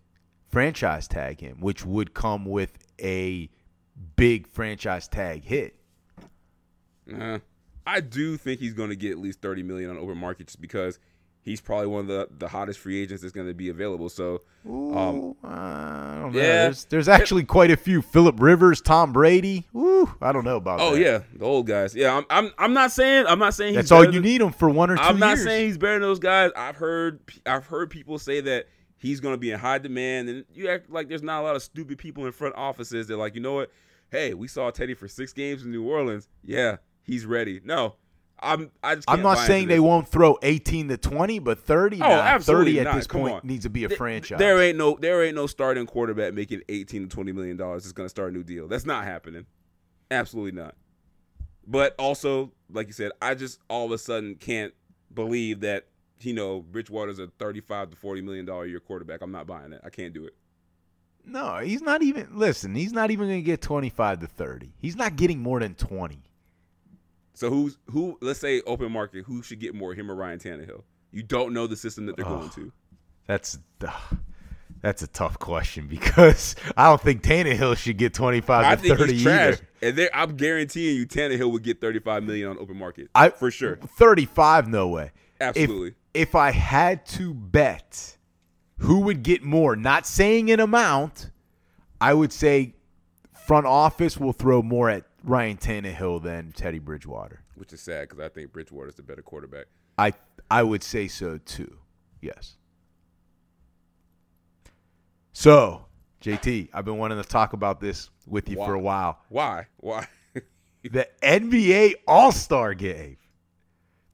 franchise 0.50 1.10
tag 1.10 1.41
him, 1.41 1.58
which 1.60 1.86
would 1.86 2.14
come 2.14 2.46
with 2.46 2.78
a 3.02 3.50
big 4.16 4.48
franchise 4.48 5.10
tag 5.10 5.43
hit. 5.43 5.76
Uh, 7.14 7.39
I 7.86 8.00
do 8.00 8.38
think 8.38 8.60
he's 8.62 8.74
going 8.74 8.89
to 8.89 8.96
get 8.96 9.12
at 9.12 9.18
least 9.20 9.41
thirty 9.41 9.62
million 9.62 9.89
on 9.89 9.98
open 9.98 10.18
market 10.18 10.48
just 10.48 10.62
because 10.62 11.00
he's 11.46 11.62
probably 11.62 11.88
one 11.88 12.02
of 12.02 12.08
the, 12.08 12.28
the 12.39 12.48
hottest 12.50 12.80
free 12.80 13.00
agents 13.02 13.22
that's 13.22 13.32
going 13.32 13.48
to 13.48 13.54
be 13.54 13.70
available. 13.70 14.10
So, 14.10 14.41
um, 14.66 14.72
Ooh, 14.72 15.38
I 15.43 16.18
don't 16.22 16.34
know. 16.34 16.39
yeah. 16.39 16.43
There's, 16.64 16.86
there's 16.86 17.08
actually 17.08 17.43
quite 17.43 17.70
a 17.72 17.78
few. 17.78 18.02
Philip 18.02 18.36
Rivers, 18.41 18.82
Tom 18.82 19.14
Brady. 19.14 19.66
Ooh, 19.76 20.14
I 20.22 20.32
don't 20.32 20.43
know 20.43 20.58
about 20.58 20.82
oh 20.82 20.96
that. 20.96 21.00
yeah, 21.02 21.20
the 21.38 21.46
old 21.46 21.68
guys. 21.68 21.96
Yeah, 21.96 22.18
I'm 22.18 22.26
I'm, 22.30 22.52
I'm 22.58 22.74
not 22.74 22.91
saying 22.91 23.26
I'm 23.28 23.39
not 23.39 23.54
saying 23.54 23.76
he's 23.76 23.89
That's 23.89 23.91
all 23.91 24.04
you 24.04 24.12
than- 24.14 24.24
need 24.24 24.41
him 24.41 24.52
for 24.52 24.70
one 24.70 24.89
or 24.89 24.98
2 24.98 25.02
I'm 25.04 25.20
not 25.20 25.38
years. 25.38 25.43
saying 25.43 25.68
he's 25.68 25.78
better 25.78 25.93
than 25.93 26.02
those 26.02 26.20
guys. 26.20 26.52
I've 26.58 26.76
heard 26.76 27.20
I've 27.46 27.68
heard 27.68 27.89
people 27.91 28.18
say 28.20 28.41
that 28.41 28.66
he's 28.98 29.20
going 29.20 29.34
to 29.36 29.38
be 29.39 29.52
in 29.52 29.60
high 29.60 29.78
demand, 29.78 30.30
and 30.30 30.46
you 30.54 30.68
act 30.68 30.89
like 30.89 31.08
there's 31.10 31.22
not 31.24 31.41
a 31.41 31.43
lot 31.43 31.56
of 31.56 31.62
stupid 31.62 31.98
people 32.00 32.26
in 32.26 32.32
front 32.32 32.56
offices. 32.56 33.08
They're 33.08 33.18
like, 33.18 33.36
you 33.36 33.41
know 33.41 33.54
what? 33.54 33.72
Hey, 34.10 34.34
we 34.34 34.48
saw 34.48 34.70
Teddy 34.72 34.93
for 34.96 35.08
six 35.08 35.32
games 35.34 35.64
in 35.64 35.72
New 35.72 35.84
Orleans. 35.88 36.28
Yeah, 36.43 36.78
he's 37.04 37.26
ready. 37.26 37.60
No, 37.64 37.96
I'm. 38.39 38.69
I 38.83 38.95
can't 38.95 39.23
buy 39.23 39.36
saying 39.47 39.67
they 39.69 39.79
won't 39.79 40.07
throw 40.07 40.38
18 40.41 40.89
to 40.89 40.97
20, 40.97 41.39
but 41.39 41.59
30, 41.59 41.97
Oh, 41.97 41.99
nah, 41.99 42.09
absolutely 42.15 42.73
30 42.73 42.79
at 42.79 42.83
not. 42.83 42.95
this 42.95 43.07
Come 43.07 43.21
point 43.21 43.33
on. 43.36 43.41
needs 43.43 43.63
to 43.63 43.69
be 43.69 43.83
a 43.86 43.89
franchise. 43.89 44.39
There 44.39 44.61
ain't 44.61 44.77
no 44.77 44.97
there 44.99 45.23
ain't 45.23 45.36
no 45.36 45.47
starting 45.47 45.86
quarterback 45.86 46.33
making 46.33 46.61
18 46.69 47.03
to 47.03 47.07
20 47.15 47.31
million 47.31 47.57
dollars 47.57 47.86
is 47.86 47.93
going 47.93 48.05
to 48.05 48.09
start 48.09 48.31
a 48.31 48.33
new 48.36 48.43
deal. 48.43 48.67
That's 48.67 48.86
not 48.86 49.05
happening. 49.05 49.45
Absolutely 50.11 50.51
not. 50.51 50.75
But 51.65 51.95
also, 51.97 52.51
like 52.71 52.88
you 52.88 52.93
said, 52.93 53.11
I 53.21 53.33
just 53.36 53.59
all 53.69 53.86
of 53.86 53.91
a 53.91 53.97
sudden 53.97 54.36
can't 54.36 54.73
believe 55.13 55.61
that 55.61 55.88
you 56.19 56.33
know 56.33 56.61
Bridgewater's 56.61 57.19
a 57.19 57.27
35 57.39 57.91
to 57.91 57.95
40 57.95 58.21
million 58.21 58.45
dollar 58.45 58.65
year 58.65 58.79
quarterback. 58.79 59.21
I'm 59.21 59.31
not 59.31 59.47
buying 59.47 59.73
it. 59.73 59.81
I 59.83 59.89
can't 59.89 60.13
do 60.13 60.25
it. 60.25 60.36
No, 61.27 61.57
he's 61.57 61.81
not 61.81 62.03
even. 62.03 62.27
Listen, 62.33 62.75
he's 62.75 62.93
not 62.93 63.09
even 63.09 63.27
going 63.27 63.39
to 63.39 63.45
get 63.45 63.61
25 63.61 64.19
to 64.19 64.27
30. 64.27 64.73
He's 64.77 64.95
not 64.95 65.15
getting 65.15 65.39
more 65.39 65.59
than 65.59 65.73
20. 65.73 66.19
So 67.36 67.49
who's 67.49 67.77
who? 67.91 68.17
Let's 68.21 68.39
say 68.39 68.61
open 68.61 68.91
market. 68.91 69.25
Who 69.25 69.41
should 69.43 69.59
get 69.59 69.75
more, 69.75 69.93
him 69.93 70.09
or 70.09 70.15
Ryan 70.15 70.39
Tannehill? 70.39 70.83
You 71.11 71.23
don't 71.23 71.53
know 71.53 71.67
the 71.67 71.75
system 71.75 72.07
that 72.07 72.15
they're 72.15 72.25
going 72.25 72.49
to. 72.49 72.71
That's 73.27 73.59
that's 74.81 75.01
a 75.01 75.07
tough 75.07 75.39
question 75.39 75.88
because 75.88 76.55
I 76.77 76.89
don't 76.89 77.01
think 77.01 77.23
Tannehill 77.23 77.75
should 77.77 77.97
get 77.97 78.13
25 78.13 78.65
I 78.65 78.75
to 78.75 78.81
think 78.81 78.97
30 78.97 79.13
he's 79.13 79.23
trash, 79.23 79.57
either. 79.81 80.03
and 80.03 80.09
I'm 80.13 80.36
guaranteeing 80.36 80.95
you 80.95 81.07
Tannehill 81.07 81.51
would 81.51 81.63
get 81.63 81.81
35 81.81 82.23
million 82.23 82.49
on 82.49 82.59
open 82.59 82.77
market. 82.77 83.09
I 83.15 83.29
for 83.29 83.51
sure. 83.51 83.77
35, 83.77 84.67
no 84.67 84.88
way. 84.88 85.11
Absolutely. 85.41 85.95
If, 86.13 86.29
if 86.29 86.36
I 86.36 86.51
had 86.51 87.05
to 87.07 87.33
bet 87.33 88.17
who 88.77 88.99
would 89.01 89.23
get 89.23 89.43
more, 89.43 89.75
not 89.75 90.05
saying 90.05 90.51
an 90.51 90.59
amount, 90.59 91.31
I 91.99 92.13
would 92.13 92.31
say 92.31 92.75
front 93.33 93.65
office 93.65 94.17
will 94.17 94.33
throw 94.33 94.61
more 94.61 94.89
at 94.89 95.03
Ryan 95.26 95.57
Tannehill 95.57 96.21
than 96.23 96.51
Teddy 96.51 96.80
Bridgewater. 96.80 97.41
which 97.55 97.73
is 97.73 97.82
sad 97.82 98.07
because 98.09 98.23
I 98.23 98.30
think 98.30 98.51
Bridgewater's 98.53 98.95
the 98.95 99.03
better 99.03 99.21
quarterback. 99.21 99.65
I 99.97 100.13
I 100.51 100.63
would 100.63 100.84
say 100.84 101.07
so 101.07 101.38
too. 101.39 101.78
Yes. 102.21 102.55
So, 105.34 105.86
JT, 106.21 106.69
I've 106.73 106.86
been 106.86 106.97
wanting 106.97 107.21
to 107.21 107.28
talk 107.28 107.53
about 107.53 107.80
this 107.80 108.09
with 108.26 108.49
you 108.49 108.57
Why? 108.57 108.65
for 108.65 108.73
a 108.73 108.80
while. 108.80 109.19
Why? 109.30 109.67
Why? 109.78 110.07
The 110.84 111.07
NBA 111.23 111.95
All 112.07 112.32
Star 112.32 112.76
Game. 112.76 113.17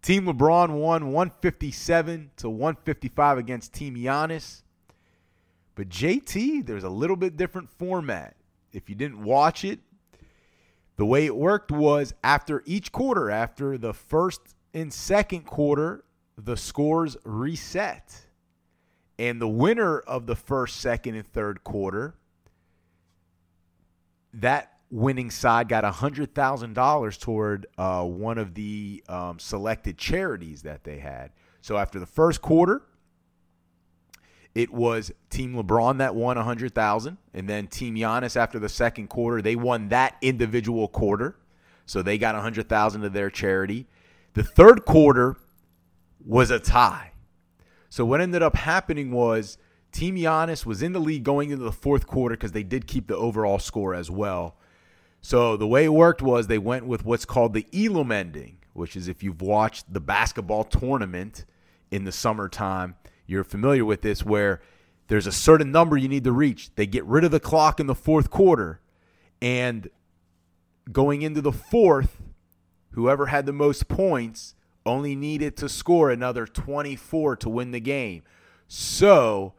Team 0.02 0.26
LeBron 0.26 0.70
won 0.80 1.12
157 1.12 2.32
to 2.38 2.50
155 2.50 3.38
against 3.38 3.74
Team 3.74 3.96
Giannis. 3.96 4.62
But 5.76 5.90
JT, 5.90 6.66
there's 6.66 6.86
a 6.86 6.90
little 6.90 7.18
bit 7.18 7.36
different 7.36 7.70
format. 7.70 8.38
If 8.72 8.90
you 8.90 8.96
didn't 8.96 9.22
watch 9.22 9.66
it, 9.66 9.80
the 11.02 11.06
way 11.06 11.26
it 11.26 11.36
worked 11.36 11.72
was 11.72 12.14
after 12.24 12.62
each 12.64 12.92
quarter, 12.92 13.32
after 13.32 13.76
the 13.76 13.92
first 13.92 14.40
and 14.72 14.94
second 14.94 15.48
quarter, 15.48 16.04
the 16.38 16.56
scores 16.56 17.18
reset. 17.24 18.28
And 19.18 19.42
the 19.42 19.48
winner 19.48 19.98
of 20.02 20.28
the 20.28 20.36
first, 20.36 20.80
second, 20.80 21.16
and 21.16 21.26
third 21.26 21.64
quarter, 21.64 22.14
that 24.36 24.74
winning 24.92 25.32
side 25.32 25.70
got 25.70 25.84
$100,000 25.84 27.20
toward 27.20 27.66
uh, 27.80 28.04
one 28.04 28.38
of 28.38 28.54
the 28.54 29.04
um, 29.10 29.40
selected 29.40 29.98
charities 29.98 30.62
that 30.62 30.84
they 30.84 31.00
had. 31.00 31.32
So 31.62 31.78
after 31.78 32.00
the 32.00 32.06
first 32.06 32.44
quarter, 32.44 32.84
it 34.54 34.72
was 34.72 35.12
Team 35.30 35.54
LeBron 35.54 36.00
that 36.00 36.16
won 36.16 36.36
100,000 36.38 37.18
and 37.34 37.50
then 37.50 37.68
Team 37.68 37.96
Giannis 37.96 38.36
after 38.36 38.60
the 38.60 38.70
second 38.70 39.08
quarter, 39.08 39.42
they 39.42 39.56
won 39.56 39.90
that 39.90 40.18
individual 40.22 40.88
quarter. 40.88 41.38
So 41.86 42.02
they 42.02 42.18
got 42.18 42.36
100,000 42.36 43.02
to 43.02 43.10
their 43.10 43.30
charity. 43.30 43.88
The 44.34 44.44
third 44.44 44.86
quarter 44.86 45.36
was 46.26 46.52
a 46.52 46.60
tie. 46.60 47.12
So 47.90 48.06
what 48.06 48.22
ended 48.22 48.42
up 48.42 48.56
happening 48.56 49.12
was 49.12 49.58
Team 49.92 50.16
Giannis 50.16 50.66
was 50.66 50.82
in 50.82 50.94
the 50.94 51.00
lead 51.00 51.24
going 51.24 51.50
into 51.50 51.64
the 51.64 51.72
fourth 51.72 52.08
quarter 52.08 52.36
because 52.36 52.54
they 52.54 52.64
did 52.64 52.88
keep 52.88 53.08
the 53.08 53.18
overall 53.18 53.60
score 53.60 53.94
as 53.94 54.10
well. 54.10 54.56
So 55.22 55.58
the 55.58 55.68
way 55.68 55.86
it 55.86 55.94
worked 55.94 56.22
was 56.22 56.48
they 56.48 56.58
went 56.58 56.88
with 56.88 57.06
what's 57.06 57.26
called 57.26 57.54
the 57.54 57.68
Elam 57.74 58.12
ending, 58.12 58.58
which 58.74 58.96
is 58.96 59.08
if 59.08 59.22
you've 59.22 59.42
watched 59.42 59.92
the 59.94 60.00
basketball 60.00 60.64
tournament 60.64 61.46
in 61.92 62.06
the 62.06 62.12
summertime, 62.12 62.96
you're 63.26 63.44
familiar 63.44 63.86
with 63.86 64.02
this, 64.02 64.24
where 64.26 64.62
there's 65.08 65.28
a 65.28 65.32
certain 65.32 65.72
number 65.72 65.98
you 65.98 66.08
need 66.08 66.24
to 66.24 66.32
reach. 66.32 66.74
They 66.76 66.86
get 66.86 67.06
rid 67.06 67.24
of 67.24 67.32
the 67.32 67.40
clock 67.40 67.80
in 67.80 67.88
the 67.88 67.96
fourth 67.96 68.30
quarter, 68.30 68.80
and 69.42 69.90
going 70.92 71.22
into 71.22 71.42
the 71.42 71.52
fourth, 71.52 72.22
whoever 72.92 73.28
had 73.28 73.46
the 73.46 73.54
most 73.54 73.88
points 73.88 74.56
only 74.86 75.16
needed 75.16 75.56
to 75.58 75.70
score 75.70 76.10
another 76.10 76.46
24 76.46 77.36
to 77.38 77.50
win 77.50 77.72
the 77.72 77.80
game. 77.80 78.24
So 78.68 79.54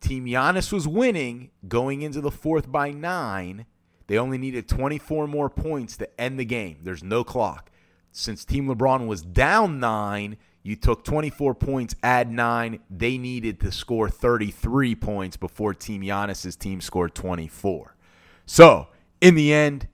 Team 0.00 0.26
Giannis 0.26 0.72
was 0.72 0.88
winning 0.88 1.50
going 1.66 2.02
into 2.02 2.20
the 2.20 2.30
fourth 2.30 2.70
by 2.70 2.90
nine. 2.90 3.66
They 4.06 4.18
only 4.18 4.38
needed 4.38 4.68
24 4.68 5.26
more 5.26 5.50
points 5.50 5.96
to 5.98 6.20
end 6.20 6.38
the 6.38 6.44
game. 6.44 6.78
There's 6.82 7.04
no 7.04 7.24
clock. 7.24 7.70
Since 8.10 8.44
Team 8.44 8.66
LeBron 8.66 9.06
was 9.06 9.22
down 9.22 9.80
nine, 9.80 10.38
you 10.68 10.76
took 10.76 11.02
24 11.02 11.54
points, 11.54 11.94
add 12.02 12.30
nine. 12.30 12.80
They 12.90 13.16
needed 13.16 13.58
to 13.60 13.72
score 13.72 14.10
33 14.10 14.94
points 14.96 15.38
before 15.38 15.72
Team 15.72 16.02
Giannis's 16.02 16.56
team 16.56 16.82
scored 16.82 17.14
24. 17.14 17.96
So, 18.44 18.88
in 19.22 19.34
the 19.34 19.50
end, 19.50 19.88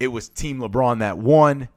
it 0.00 0.08
was 0.08 0.28
Team 0.28 0.58
LeBron 0.58 0.98
that 0.98 1.18
won. 1.18 1.68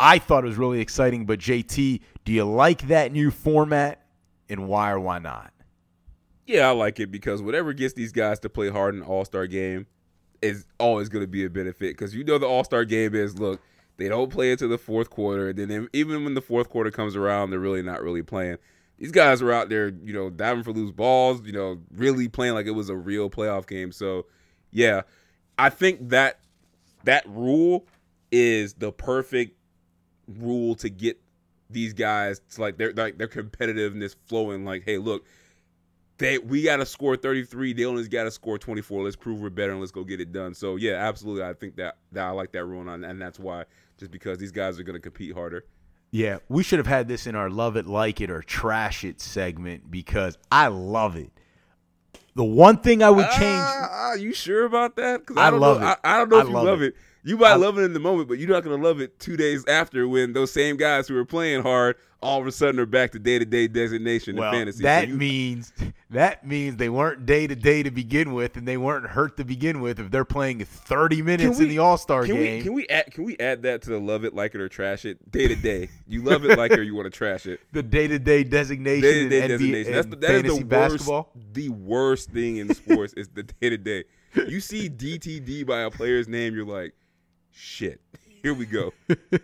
I 0.00 0.18
thought 0.18 0.42
it 0.44 0.46
was 0.46 0.56
really 0.56 0.80
exciting, 0.80 1.26
but 1.26 1.38
JT, 1.38 2.00
do 2.24 2.32
you 2.32 2.44
like 2.46 2.88
that 2.88 3.12
new 3.12 3.30
format 3.30 4.06
and 4.48 4.66
why 4.66 4.90
or 4.90 4.98
why 4.98 5.18
not? 5.18 5.52
Yeah, 6.46 6.68
I 6.68 6.70
like 6.70 6.98
it 6.98 7.10
because 7.10 7.42
whatever 7.42 7.74
gets 7.74 7.92
these 7.92 8.12
guys 8.12 8.38
to 8.38 8.48
play 8.48 8.70
hard 8.70 8.94
in 8.94 9.02
All 9.02 9.26
Star 9.26 9.46
game 9.46 9.86
is 10.40 10.64
always 10.80 11.10
going 11.10 11.22
to 11.22 11.28
be 11.28 11.44
a 11.44 11.50
benefit. 11.50 11.90
Because 11.90 12.14
you 12.14 12.24
know 12.24 12.38
the 12.38 12.46
All 12.46 12.64
Star 12.64 12.86
game 12.86 13.14
is 13.14 13.38
look, 13.38 13.60
they 13.96 14.08
don't 14.08 14.30
play 14.30 14.52
into 14.52 14.68
the 14.68 14.78
fourth 14.78 15.10
quarter, 15.10 15.50
and 15.50 15.58
then 15.58 15.88
even 15.92 16.24
when 16.24 16.34
the 16.34 16.40
fourth 16.40 16.68
quarter 16.68 16.90
comes 16.90 17.16
around, 17.16 17.50
they're 17.50 17.58
really 17.58 17.82
not 17.82 18.02
really 18.02 18.22
playing. 18.22 18.56
These 18.98 19.12
guys 19.12 19.42
were 19.42 19.52
out 19.52 19.68
there, 19.68 19.88
you 19.88 20.12
know, 20.12 20.30
diving 20.30 20.62
for 20.62 20.72
loose 20.72 20.92
balls, 20.92 21.42
you 21.44 21.52
know, 21.52 21.80
really 21.94 22.28
playing 22.28 22.54
like 22.54 22.66
it 22.66 22.72
was 22.72 22.88
a 22.88 22.96
real 22.96 23.28
playoff 23.28 23.66
game. 23.66 23.90
So, 23.92 24.26
yeah, 24.70 25.02
I 25.58 25.70
think 25.70 26.10
that 26.10 26.40
that 27.04 27.28
rule 27.28 27.86
is 28.30 28.74
the 28.74 28.92
perfect 28.92 29.58
rule 30.28 30.74
to 30.76 30.88
get 30.88 31.20
these 31.68 31.92
guys 31.94 32.40
to 32.54 32.60
like 32.60 32.76
their 32.76 32.92
like 32.92 33.18
their 33.18 33.28
competitiveness 33.28 34.14
flowing. 34.26 34.64
Like, 34.64 34.84
hey, 34.84 34.98
look, 34.98 35.24
they 36.22 36.38
we 36.38 36.62
got 36.62 36.76
to 36.76 36.86
score 36.86 37.16
33. 37.16 37.72
They 37.72 37.84
only 37.84 38.06
got 38.08 38.24
to 38.24 38.30
score 38.30 38.58
24. 38.58 39.04
Let's 39.04 39.16
prove 39.16 39.40
we're 39.40 39.50
better 39.50 39.72
and 39.72 39.80
let's 39.80 39.92
go 39.92 40.04
get 40.04 40.20
it 40.20 40.32
done. 40.32 40.54
So 40.54 40.76
yeah, 40.76 40.94
absolutely. 40.94 41.44
I 41.44 41.54
think 41.54 41.76
that 41.76 41.96
that 42.12 42.24
I 42.24 42.30
like 42.30 42.52
that 42.52 42.64
rule, 42.64 42.88
and, 42.88 43.04
and 43.04 43.20
that's 43.20 43.38
why 43.38 43.64
just 43.98 44.10
because 44.10 44.38
these 44.38 44.52
guys 44.52 44.78
are 44.78 44.82
going 44.82 44.94
to 44.94 45.00
compete 45.00 45.34
harder. 45.34 45.64
Yeah, 46.10 46.38
we 46.48 46.62
should 46.62 46.78
have 46.78 46.86
had 46.86 47.08
this 47.08 47.26
in 47.26 47.34
our 47.34 47.48
love 47.48 47.76
it, 47.76 47.86
like 47.86 48.20
it, 48.20 48.30
or 48.30 48.42
trash 48.42 49.02
it 49.02 49.20
segment 49.20 49.90
because 49.90 50.36
I 50.50 50.66
love 50.66 51.16
it. 51.16 51.30
The 52.34 52.44
one 52.44 52.78
thing 52.78 53.02
I 53.02 53.10
would 53.10 53.28
change. 53.30 53.42
Uh, 53.42 53.88
are 53.90 54.18
you 54.18 54.32
sure 54.32 54.64
about 54.64 54.96
that? 54.96 55.20
Because 55.20 55.36
I 55.36 55.46
I, 55.46 55.50
love 55.50 55.80
know. 55.80 55.88
it. 55.90 55.98
I, 56.04 56.14
I 56.16 56.18
don't 56.18 56.30
know 56.30 56.36
I 56.38 56.40
if 56.42 56.48
you 56.48 56.54
love 56.54 56.64
love 56.64 56.82
it. 56.82 56.86
it. 56.88 56.96
You 57.24 57.36
might 57.36 57.52
I- 57.52 57.56
love 57.56 57.78
it 57.78 57.82
in 57.82 57.92
the 57.92 58.00
moment, 58.00 58.28
but 58.28 58.38
you're 58.38 58.48
not 58.50 58.64
going 58.64 58.80
to 58.80 58.86
love 58.86 59.00
it 59.00 59.18
two 59.20 59.36
days 59.36 59.64
after 59.66 60.08
when 60.08 60.32
those 60.32 60.52
same 60.52 60.76
guys 60.76 61.06
who 61.08 61.14
were 61.14 61.24
playing 61.24 61.62
hard 61.62 61.96
all 62.20 62.40
of 62.40 62.46
a 62.46 62.52
sudden 62.52 62.78
are 62.78 62.86
back 62.86 63.10
to 63.10 63.18
day 63.18 63.36
to 63.38 63.44
day 63.44 63.66
designation 63.66 64.36
well, 64.36 64.52
in 64.52 64.58
fantasy. 64.60 64.78
So 64.78 64.84
that 64.84 65.08
you- 65.08 65.14
means 65.16 65.72
that 66.10 66.46
means 66.46 66.76
they 66.76 66.88
weren't 66.88 67.26
day 67.26 67.46
to 67.46 67.54
day 67.56 67.82
to 67.82 67.90
begin 67.90 68.32
with, 68.32 68.56
and 68.56 68.66
they 68.66 68.76
weren't 68.76 69.06
hurt 69.06 69.36
to 69.38 69.44
begin 69.44 69.80
with. 69.80 69.98
If 69.98 70.10
they're 70.10 70.24
playing 70.24 70.64
30 70.64 71.22
minutes 71.22 71.58
we- 71.58 71.64
in 71.64 71.70
the 71.70 71.78
All 71.78 71.96
Star 71.96 72.24
game, 72.24 72.38
we 72.38 72.62
can 72.62 72.72
we 72.74 72.86
add 72.88 73.10
can 73.12 73.24
we 73.24 73.36
add 73.38 73.62
that 73.62 73.82
to 73.82 73.90
the 73.90 73.98
love 73.98 74.24
it, 74.24 74.34
like 74.34 74.54
it, 74.54 74.60
or 74.60 74.68
trash 74.68 75.04
it 75.04 75.30
day 75.32 75.48
to 75.48 75.56
day? 75.56 75.90
You 76.06 76.22
love 76.22 76.44
it, 76.44 76.56
like 76.56 76.70
it, 76.72 76.78
or 76.78 76.82
you 76.84 76.94
want 76.94 77.06
to 77.06 77.16
trash 77.16 77.46
it. 77.46 77.60
the 77.72 77.82
day 77.82 78.06
to 78.06 78.18
day 78.18 78.44
designation, 78.44 79.02
Day 79.02 79.22
to 79.24 79.28
day 79.28 79.48
designation. 79.48 79.92
That's 79.92 80.06
the, 80.06 80.16
that 80.16 80.46
is 80.46 80.58
the 80.58 80.64
basketball. 80.64 81.32
worst. 81.34 81.54
The 81.54 81.68
worst 81.70 82.30
thing 82.30 82.58
in 82.58 82.72
sports 82.74 83.14
is 83.14 83.28
the 83.28 83.42
day 83.42 83.70
to 83.70 83.78
day. 83.78 84.04
You 84.34 84.60
see 84.60 84.88
DTD 84.88 85.66
by 85.66 85.80
a 85.80 85.90
player's 85.90 86.26
name, 86.28 86.54
you're 86.54 86.64
like, 86.64 86.94
shit. 87.52 88.00
Here 88.42 88.54
we 88.54 88.66
go. 88.66 88.92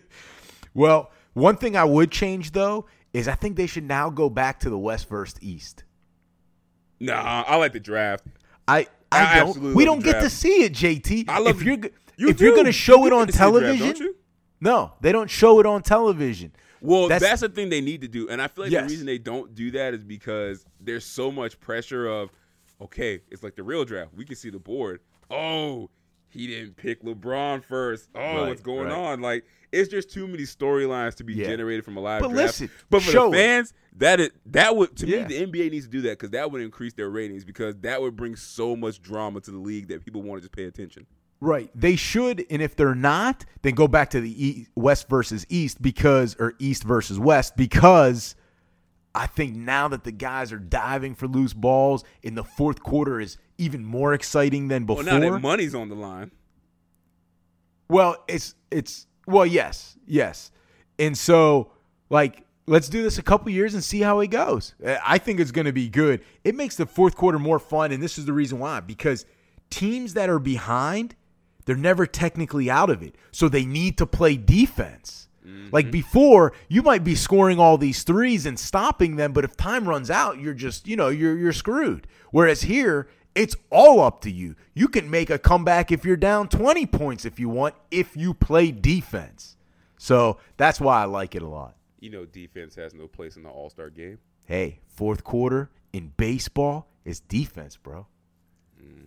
Well, 0.75 1.11
one 1.33 1.57
thing 1.57 1.77
I 1.77 1.85
would 1.85 2.11
change 2.13 2.53
though 2.53 2.87
is 3.13 3.27
I 3.27 3.35
think 3.35 3.57
they 3.57 3.67
should 3.67 3.85
now 3.85 4.11
go 4.11 4.29
back 4.31 4.61
to 4.61 4.71
the 4.71 4.79
West 4.79 5.09
versus 5.09 5.37
East. 5.41 5.83
Nah, 7.01 7.45
I 7.47 7.57
like 7.57 7.73
the 7.73 7.81
draft. 7.81 8.25
I 8.69 8.87
I, 9.11 9.37
I 9.37 9.39
don't. 9.41 9.75
We 9.75 9.85
don't 9.85 10.03
get 10.05 10.21
to 10.21 10.31
see 10.31 10.63
it, 10.65 10.73
JT. 10.75 11.29
I 11.29 11.39
love 11.39 11.57
if 11.57 11.59
the- 11.59 11.65
you're 11.65 11.79
You 12.17 12.29
if 12.29 12.41
you're 12.41 12.55
going 12.55 12.67
to 12.67 12.73
show 12.73 12.99
You 13.01 13.07
it 13.09 13.13
on 13.13 13.27
get 13.27 13.33
to 13.33 13.39
see 13.39 13.45
the 13.45 13.51
draft, 13.51 13.63
television, 13.65 13.87
don't 13.89 13.99
you? 14.01 14.17
no, 14.61 14.93
they 15.01 15.11
don't 15.11 15.31
show 15.31 15.59
it 15.61 15.67
on 15.67 15.83
television. 15.83 16.53
Well, 16.81 17.09
That's- 17.09 17.29
that's, 17.29 17.41
the 17.41 17.49
thing 17.49 17.71
they 17.71 17.81
need 17.81 18.03
to 18.03 18.09
do, 18.09 18.29
and 18.29 18.41
I 18.41 18.47
feel 18.47 18.65
like 18.67 18.73
Yes. 18.73 18.85
the 18.85 18.89
reason 18.91 19.07
they 19.07 19.19
don't 19.19 19.53
do 19.55 19.73
that 19.73 19.95
is 19.95 20.05
because 20.05 20.65
there's 20.81 21.05
so 21.05 21.33
much 21.33 21.59
pressure 21.59 22.07
of, 22.07 22.31
okay, 22.81 23.21
it's 23.33 23.43
like 23.43 23.57
the 23.57 23.65
real 23.65 23.85
draft. 23.85 24.11
We 24.15 24.25
can 24.25 24.37
see 24.37 24.51
the 24.51 24.61
board. 24.61 25.01
Oh, 25.29 25.91
he 26.31 26.47
didn't 26.47 26.76
pick 26.76 27.03
LeBron 27.03 27.64
first. 27.64 28.09
Oh, 28.14 28.20
Right, 28.20 28.49
what's 28.49 28.61
going 28.62 28.89
right. 28.89 28.97
on? 28.97 29.20
Like 29.20 29.45
it's 29.72 29.91
just 29.91 30.11
too 30.11 30.26
many 30.26 30.45
storylines 30.45 31.14
to 31.16 31.24
be 31.24 31.35
Yeah. 31.35 31.47
generated 31.49 31.85
from 31.85 31.97
a 31.97 32.01
live 32.01 32.22
But 32.22 32.29
draft. 32.31 32.43
listen, 32.61 32.70
but 32.91 33.03
for 33.03 33.12
the 33.12 33.26
it. 33.29 33.33
fans, 33.33 33.74
that 33.97 34.20
is 34.20 34.31
that 34.47 34.76
would 34.76 34.97
to 34.97 35.07
Yeah. 35.07 35.26
me 35.26 35.35
the 35.37 35.43
NBA 35.47 35.70
needs 35.70 35.85
to 35.87 35.91
do 35.91 36.01
that 36.03 36.18
because 36.18 36.31
that 36.31 36.51
would 36.51 36.62
increase 36.62 36.93
their 36.95 37.11
ratings 37.11 37.45
because 37.45 37.76
that 37.81 38.01
would 38.01 38.16
bring 38.16 38.35
so 38.37 38.74
much 38.76 39.03
drama 39.03 39.41
to 39.43 39.51
the 39.51 39.59
league 39.59 39.89
that 39.89 40.05
people 40.05 40.22
want 40.22 40.41
to 40.41 40.49
just 40.49 40.57
pay 40.57 40.64
attention. 40.64 41.07
Right. 41.41 41.70
They 41.72 41.95
should, 41.95 42.45
and 42.51 42.61
if 42.61 42.74
they're 42.74 42.97
not, 42.97 43.45
then 43.62 43.74
go 43.74 43.87
back 43.87 44.11
to 44.11 44.20
the 44.20 44.45
e- 44.47 44.66
West 44.74 45.09
versus 45.09 45.47
East 45.49 45.81
because, 45.81 46.35
or 46.41 46.55
East 46.59 46.83
versus 46.83 47.16
West 47.18 47.57
because 47.57 48.35
I 49.14 49.26
think 49.26 49.55
now 49.55 49.87
that 49.89 50.03
the 50.05 50.11
guys 50.12 50.53
are 50.53 50.59
diving 50.59 51.14
for 51.14 51.29
loose 51.29 51.53
balls 51.55 52.05
in 52.22 52.35
the 52.35 52.43
fourth 52.45 52.83
quarter 52.83 53.20
is 53.20 53.37
even 53.59 53.85
more 53.85 54.15
exciting 54.15 54.69
than 54.69 54.85
before. 54.85 55.05
Well, 55.05 55.21
now 55.21 55.31
that 55.33 55.41
money's 55.41 55.75
on 55.75 55.89
the 55.89 55.95
line. 55.95 56.31
Well, 57.89 58.23
it's 58.29 58.55
it's 58.71 59.07
well, 59.27 59.47
yes, 59.47 59.97
yes, 60.07 60.51
and 60.99 61.17
so 61.17 61.73
like 62.11 62.45
let's 62.67 62.89
do 62.89 63.03
this 63.03 63.19
a 63.19 63.23
couple 63.23 63.51
years 63.51 63.75
and 63.75 63.83
see 63.83 64.01
how 64.01 64.21
it 64.21 64.29
goes. 64.29 64.75
I 65.05 65.19
think 65.19 65.41
it's 65.41 65.51
going 65.51 65.65
to 65.65 65.73
be 65.73 65.89
good. 65.89 66.23
It 66.45 66.55
makes 66.55 66.77
the 66.77 66.87
fourth 66.87 67.17
quarter 67.17 67.39
more 67.39 67.59
fun, 67.59 67.93
and 67.93 68.03
this 68.03 68.19
is 68.19 68.27
the 68.27 68.33
reason 68.33 68.59
why 68.59 68.81
because 68.81 69.27
teams 69.71 70.15
that 70.15 70.29
are 70.29 70.39
behind, 70.39 71.17
they're 71.65 71.77
never 71.77 72.07
technically 72.07 72.71
out 72.71 72.91
of 72.91 73.03
it, 73.03 73.17
so 73.33 73.49
they 73.49 73.65
need 73.65 73.99
to 73.99 74.07
play 74.07 74.37
defense. 74.37 75.29
Mm-hmm. 75.47 75.69
Like 75.73 75.91
before, 75.91 76.53
you 76.69 76.83
might 76.83 77.05
be 77.05 77.15
scoring 77.15 77.59
all 77.59 77.79
these 77.79 78.03
threes 78.03 78.45
and 78.45 78.59
stopping 78.59 79.17
them, 79.17 79.33
but 79.33 79.45
if 79.45 79.57
time 79.57 79.89
runs 79.89 80.11
out, 80.11 80.39
you're 80.39 80.55
just, 80.55 80.87
you 80.87 80.97
know, 80.97 81.09
you're 81.09 81.37
you're 81.37 81.53
screwed. 81.53 82.07
Whereas 82.31 82.63
here, 82.63 83.09
it's 83.39 83.55
all 83.70 84.01
up 84.01 84.20
to 84.22 84.30
you. 84.30 84.57
You 84.74 84.89
can 84.89 85.09
make 85.09 85.30
a 85.30 85.39
comeback 85.39 85.93
if 85.93 86.05
you're 86.05 86.16
down 86.16 86.49
20 86.49 86.86
points 86.86 87.24
if 87.24 87.39
you 87.39 87.49
want, 87.49 87.76
if 87.91 88.16
you 88.16 88.34
play 88.34 88.72
defense. 88.72 89.57
So 89.97 90.39
that's 90.57 90.80
why 90.80 91.03
I 91.03 91.05
like 91.05 91.36
it 91.36 91.43
a 91.43 91.47
lot. 91.47 91.76
You 92.01 92.11
know, 92.11 92.24
defense 92.24 92.74
has 92.74 92.95
no 92.95 93.07
place 93.07 93.36
in 93.36 93.45
the 93.45 93.49
All 93.49 93.70
Star 93.70 93.91
game. 93.91 94.18
Hey, 94.47 94.80
fourth 94.89 95.22
quarter 95.22 95.70
in 95.93 96.12
baseball 96.16 96.89
is 97.05 97.20
defense, 97.20 97.76
bro. 97.76 98.07
Mm. 98.82 99.07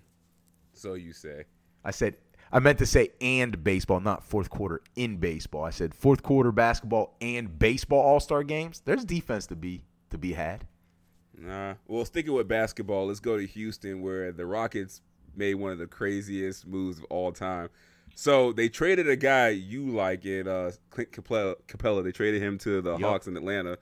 So 0.74 0.94
you 0.94 1.12
say. 1.12 1.44
I 1.84 1.92
said 1.92 2.16
I 2.54 2.60
meant 2.60 2.80
to 2.80 2.86
say 2.86 3.10
and 3.20 3.62
baseball, 3.64 4.00
not 4.00 4.24
fourth 4.24 4.50
quarter 4.50 4.82
in 4.96 5.18
baseball. 5.18 5.66
I 5.66 5.70
said 5.72 5.94
fourth 5.94 6.24
quarter 6.24 6.52
basketball 6.52 7.16
and 7.20 7.58
baseball 7.60 8.02
all-star 8.02 8.44
games. 8.44 8.82
There's 8.86 9.04
defense 9.04 9.48
to 9.48 9.56
be 9.56 9.84
to 10.10 10.18
be 10.18 10.34
had. 10.34 10.68
Nah. 11.42 11.74
Well, 11.88 12.06
sticking 12.06 12.34
with 12.34 12.48
basketball, 12.48 13.08
let's 13.08 13.20
go 13.20 13.38
to 13.38 13.46
Houston, 13.46 14.02
where 14.02 14.32
the 14.32 14.46
Rockets 14.46 15.02
made 15.36 15.56
one 15.56 15.72
of 15.72 15.80
the 15.80 15.88
craziest 15.88 16.68
moves 16.68 17.00
of 17.00 17.06
all 17.06 17.32
time. 17.32 17.70
So 18.16 18.52
they 18.52 18.70
traded 18.70 19.10
a 19.10 19.16
guy 19.16 19.50
you 19.50 19.90
like 19.90 20.26
in 20.26 20.48
uh, 20.48 20.72
Clint 20.90 21.12
Capela. 21.12 21.56
Capela. 21.68 22.04
They 22.04 22.12
traded 22.12 22.42
him 22.42 22.58
to 22.60 22.82
the 22.82 22.92
Yup. 22.92 23.02
Hawks 23.02 23.28
in 23.28 23.36
Atlanta, 23.36 23.78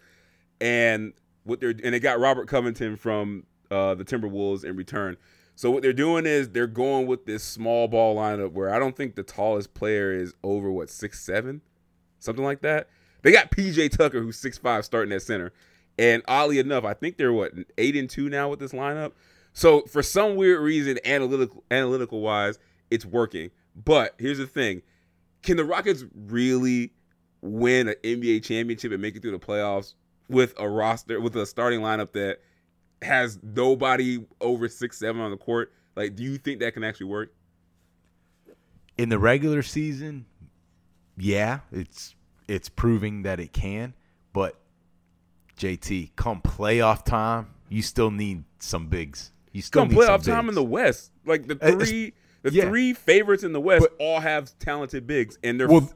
and 0.61 1.13
what 1.43 1.59
they're 1.59 1.71
and 1.71 1.93
they 1.93 1.99
got 1.99 2.19
Robert 2.19 2.47
Covington 2.47 2.95
from 2.95 3.45
uh, 3.71 3.95
the 3.95 4.05
Timberwolves 4.05 4.63
in 4.63 4.75
return. 4.75 5.17
So 5.55 5.69
what 5.71 5.81
they're 5.83 5.91
doing 5.91 6.25
is 6.25 6.49
they're 6.49 6.67
going 6.67 7.05
with 7.05 7.25
this 7.25 7.43
small 7.43 7.89
ball 7.89 8.15
lineup 8.15 8.53
where 8.53 8.73
I 8.73 8.79
don't 8.79 8.95
think 8.95 9.15
the 9.15 9.23
tallest 9.23 9.73
player 9.73 10.13
is 10.13 10.33
over 10.41 10.71
what 10.71 10.89
six 10.89 11.19
seven, 11.19 11.61
something 12.19 12.45
like 12.45 12.61
that. 12.61 12.87
They 13.23 13.33
got 13.33 13.51
PJ 13.51 13.97
Tucker 13.97 14.21
who's 14.21 14.37
six 14.37 14.57
five 14.57 14.85
starting 14.85 15.11
at 15.11 15.21
center, 15.21 15.51
and 15.99 16.23
oddly 16.29 16.59
enough, 16.59 16.85
I 16.85 16.93
think 16.93 17.17
they're 17.17 17.33
what 17.33 17.51
eight 17.77 17.95
and 17.97 18.09
two 18.09 18.29
now 18.29 18.47
with 18.47 18.59
this 18.59 18.71
lineup. 18.71 19.11
So 19.51 19.81
for 19.81 20.01
some 20.01 20.37
weird 20.37 20.61
reason, 20.61 20.97
analytical 21.03 21.65
analytical 21.69 22.21
wise, 22.21 22.57
it's 22.89 23.05
working. 23.05 23.51
But 23.75 24.15
here's 24.17 24.37
the 24.37 24.47
thing: 24.47 24.81
Can 25.43 25.57
the 25.57 25.65
Rockets 25.65 26.05
really 26.15 26.93
win 27.41 27.89
an 27.89 27.95
NBA 28.01 28.43
championship 28.43 28.93
and 28.93 29.01
make 29.01 29.17
it 29.17 29.21
through 29.21 29.31
the 29.31 29.39
playoffs 29.39 29.93
with 30.29 30.53
a 30.57 30.69
roster 30.69 31.19
with 31.19 31.35
a 31.35 31.45
starting 31.45 31.81
lineup 31.81 32.13
that 32.13 32.39
has 33.01 33.37
nobody 33.43 34.25
over 34.39 34.69
six 34.69 34.97
seven 34.97 35.21
on 35.21 35.31
the 35.31 35.37
court? 35.37 35.73
Like, 35.97 36.15
do 36.15 36.23
you 36.23 36.37
think 36.37 36.61
that 36.61 36.73
can 36.73 36.85
actually 36.85 37.07
work? 37.07 37.33
In 38.97 39.09
the 39.09 39.19
regular 39.19 39.63
season, 39.63 40.27
yeah, 41.17 41.59
it's 41.73 42.15
it's 42.47 42.69
proving 42.69 43.23
that 43.23 43.41
it 43.41 43.51
can, 43.51 43.93
but 44.31 44.55
JT, 45.59 46.11
come 46.15 46.41
playoff 46.41 47.03
time, 47.05 47.47
you 47.69 47.81
still 47.81 48.09
need 48.11 48.43
some 48.59 48.87
bigs. 48.87 49.31
You 49.51 49.61
still 49.61 49.81
Come 49.83 49.89
need 49.89 49.97
playoff 49.97 50.23
time 50.23 50.49
in 50.49 50.55
the 50.55 50.63
West, 50.63 51.11
like 51.25 51.47
the 51.47 51.55
it's- 51.55 51.89
three, 51.89 52.13
the 52.43 52.51
yeah. 52.51 52.63
three 52.69 52.93
favorites 52.93 53.43
in 53.43 53.51
the 53.53 53.59
West 53.61 53.81
But- 53.81 53.95
all 54.03 54.19
have 54.21 54.57
talented 54.59 55.05
bigs, 55.05 55.37
and 55.43 55.59
they're 55.59 55.67
Well, 55.67 55.91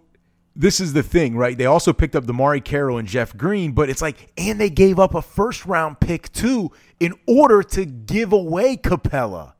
this 0.55 0.79
is 0.79 0.93
the 0.93 1.01
thing, 1.01 1.35
right? 1.35 1.57
They 1.57 1.65
also 1.65 1.93
picked 1.93 2.15
up 2.15 2.25
DeMarre 2.25 2.63
Carroll 2.63 2.97
and 2.97 3.07
Jeff 3.07 3.35
Green, 3.37 3.71
but 3.71 3.89
it's 3.89 4.01
like, 4.01 4.31
and 4.37 4.59
they 4.59 4.69
gave 4.69 4.99
up 4.99 5.15
a 5.15 5.21
first 5.21 5.65
round 5.65 5.99
pick 5.99 6.31
too 6.31 6.71
in 6.99 7.13
order 7.27 7.63
to 7.63 7.85
give 7.85 8.33
away 8.33 8.75
Capela. 8.77 9.53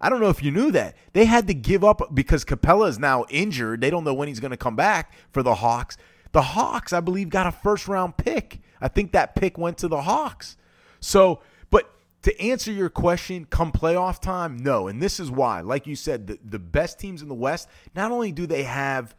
I 0.00 0.10
don't 0.10 0.20
know 0.20 0.28
if 0.28 0.42
you 0.42 0.50
knew 0.50 0.70
that. 0.72 0.94
They 1.14 1.24
had 1.24 1.46
to 1.48 1.54
give 1.54 1.82
up 1.82 2.14
because 2.14 2.44
Capela 2.44 2.88
is 2.88 2.98
now 2.98 3.24
injured. 3.30 3.80
They 3.80 3.88
don't 3.90 4.04
know 4.04 4.12
when 4.14 4.28
he's 4.28 4.40
going 4.40 4.50
to 4.50 4.56
come 4.56 4.76
back 4.76 5.12
for 5.32 5.42
the 5.42 5.54
Hawks. 5.54 5.96
The 6.36 6.42
Hawks, 6.42 6.92
I 6.92 7.00
believe, 7.00 7.30
got 7.30 7.46
a 7.46 7.50
first 7.50 7.88
round 7.88 8.18
pick. 8.18 8.60
I 8.78 8.88
think 8.88 9.12
that 9.12 9.34
pick 9.36 9.56
went 9.56 9.78
to 9.78 9.88
the 9.88 10.02
Hawks. 10.02 10.58
So, 11.00 11.40
but 11.70 11.90
to 12.24 12.38
answer 12.38 12.70
your 12.70 12.90
question, 12.90 13.46
come 13.46 13.72
playoff 13.72 14.20
time, 14.20 14.58
no. 14.58 14.86
And 14.86 15.02
this 15.02 15.18
is 15.18 15.30
why, 15.30 15.62
like 15.62 15.86
you 15.86 15.96
said, 15.96 16.26
the, 16.26 16.38
the 16.44 16.58
best 16.58 16.98
teams 16.98 17.22
in 17.22 17.28
the 17.28 17.34
West, 17.34 17.70
not 17.94 18.12
only 18.12 18.32
do 18.32 18.46
they 18.46 18.64
have 18.64 19.16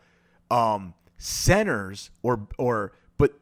um, 0.52 0.94
centers 1.18 2.12
or 2.22 2.48
or 2.60 2.92
but 3.18 3.34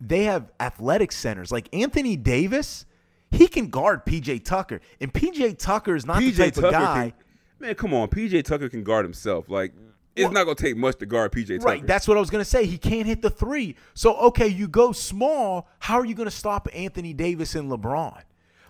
they 0.00 0.22
have 0.22 0.52
athletic 0.60 1.10
centers 1.10 1.50
like 1.50 1.68
Anthony 1.74 2.14
Davis. 2.14 2.86
He 3.32 3.48
can 3.48 3.70
guard 3.70 4.06
PJ 4.06 4.44
Tucker, 4.44 4.80
and 5.00 5.12
PJ 5.12 5.58
Tucker 5.58 5.96
is 5.96 6.06
not 6.06 6.20
the 6.20 6.30
type 6.30 6.54
Tucker 6.54 6.66
of 6.68 6.72
guy. 6.72 7.10
can, 7.10 7.12
man, 7.58 7.74
come 7.74 7.92
on, 7.92 8.06
PJ 8.06 8.44
Tucker 8.44 8.68
can 8.68 8.84
guard 8.84 9.04
himself. 9.04 9.48
Like, 9.48 9.72
it's 10.16 10.24
Well- 10.24 10.32
not 10.32 10.44
gonna 10.44 10.56
take 10.56 10.76
much 10.76 10.96
to 10.98 11.06
guard 11.06 11.32
PJ 11.32 11.58
Tucker. 11.58 11.68
Right, 11.68 11.86
that's 11.86 12.08
what 12.08 12.16
I 12.16 12.20
was 12.20 12.30
going 12.30 12.42
to 12.42 12.48
say. 12.50 12.66
He 12.66 12.78
can't 12.78 13.06
hit 13.06 13.22
the 13.22 13.30
three. 13.30 13.76
So, 13.94 14.16
okay, 14.16 14.48
you 14.48 14.66
go 14.66 14.92
small. 14.92 15.68
How 15.78 15.98
are 16.00 16.04
you 16.04 16.14
going 16.14 16.28
to 16.28 16.34
stop 16.34 16.68
Anthony 16.74 17.12
Davis 17.12 17.54
and 17.54 17.70
LeBron? 17.70 18.22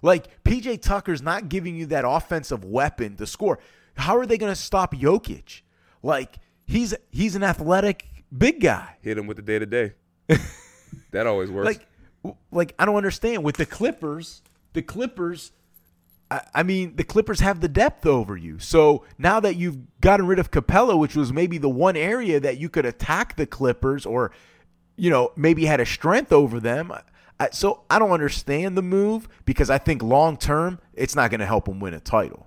Like, 0.02 0.42
PJ 0.44 0.82
Tucker's 0.82 1.22
not 1.22 1.48
giving 1.48 1.76
you 1.76 1.86
that 1.86 2.04
offensive 2.06 2.64
weapon 2.64 3.16
to 3.16 3.26
score. 3.26 3.58
How 3.96 4.18
are 4.18 4.26
they 4.26 4.36
going 4.36 4.52
to 4.52 4.60
stop 4.60 4.94
Jokic? 4.94 5.62
Like, 6.02 6.36
he's 6.66 6.94
he's 7.10 7.34
an 7.36 7.42
athletic 7.42 8.06
big 8.36 8.60
guy. 8.60 8.96
Hit 9.00 9.16
him 9.16 9.26
with 9.26 9.36
the 9.38 9.42
day 9.42 9.58
to 9.58 9.66
day. 9.66 9.92
That 11.12 11.26
always 11.26 11.50
works. 11.50 11.66
Like 12.22 12.36
like 12.50 12.74
I 12.78 12.84
don't 12.84 12.96
understand 12.96 13.44
with 13.44 13.56
the 13.56 13.66
Clippers. 13.66 14.42
The 14.72 14.82
Clippers. 14.82 15.52
I, 16.30 16.64
mean, 16.64 16.96
the 16.96 17.04
Clippers 17.04 17.40
have 17.40 17.60
the 17.60 17.68
depth 17.68 18.04
over 18.04 18.36
you. 18.36 18.58
So 18.58 19.04
now 19.16 19.38
that 19.40 19.56
you've 19.56 19.78
gotten 20.00 20.26
rid 20.26 20.40
of 20.40 20.50
Capela, 20.50 20.98
which 20.98 21.14
was 21.14 21.32
maybe 21.32 21.58
the 21.58 21.68
one 21.68 21.96
area 21.96 22.40
that 22.40 22.58
you 22.58 22.68
could 22.68 22.84
attack 22.84 23.36
the 23.36 23.46
Clippers, 23.46 24.04
or 24.04 24.32
you 24.96 25.10
know 25.10 25.30
maybe 25.36 25.66
had 25.66 25.78
a 25.78 25.86
strength 25.86 26.32
over 26.32 26.58
them. 26.58 26.92
I, 27.38 27.50
so 27.50 27.82
I 27.88 27.98
don't 27.98 28.10
understand 28.10 28.76
the 28.76 28.82
move 28.82 29.28
because 29.44 29.70
I 29.70 29.78
think 29.78 30.02
long 30.02 30.36
term 30.36 30.80
it's 30.94 31.14
not 31.14 31.30
going 31.30 31.40
to 31.40 31.46
help 31.46 31.66
them 31.66 31.78
win 31.78 31.94
a 31.94 32.00
title. 32.00 32.46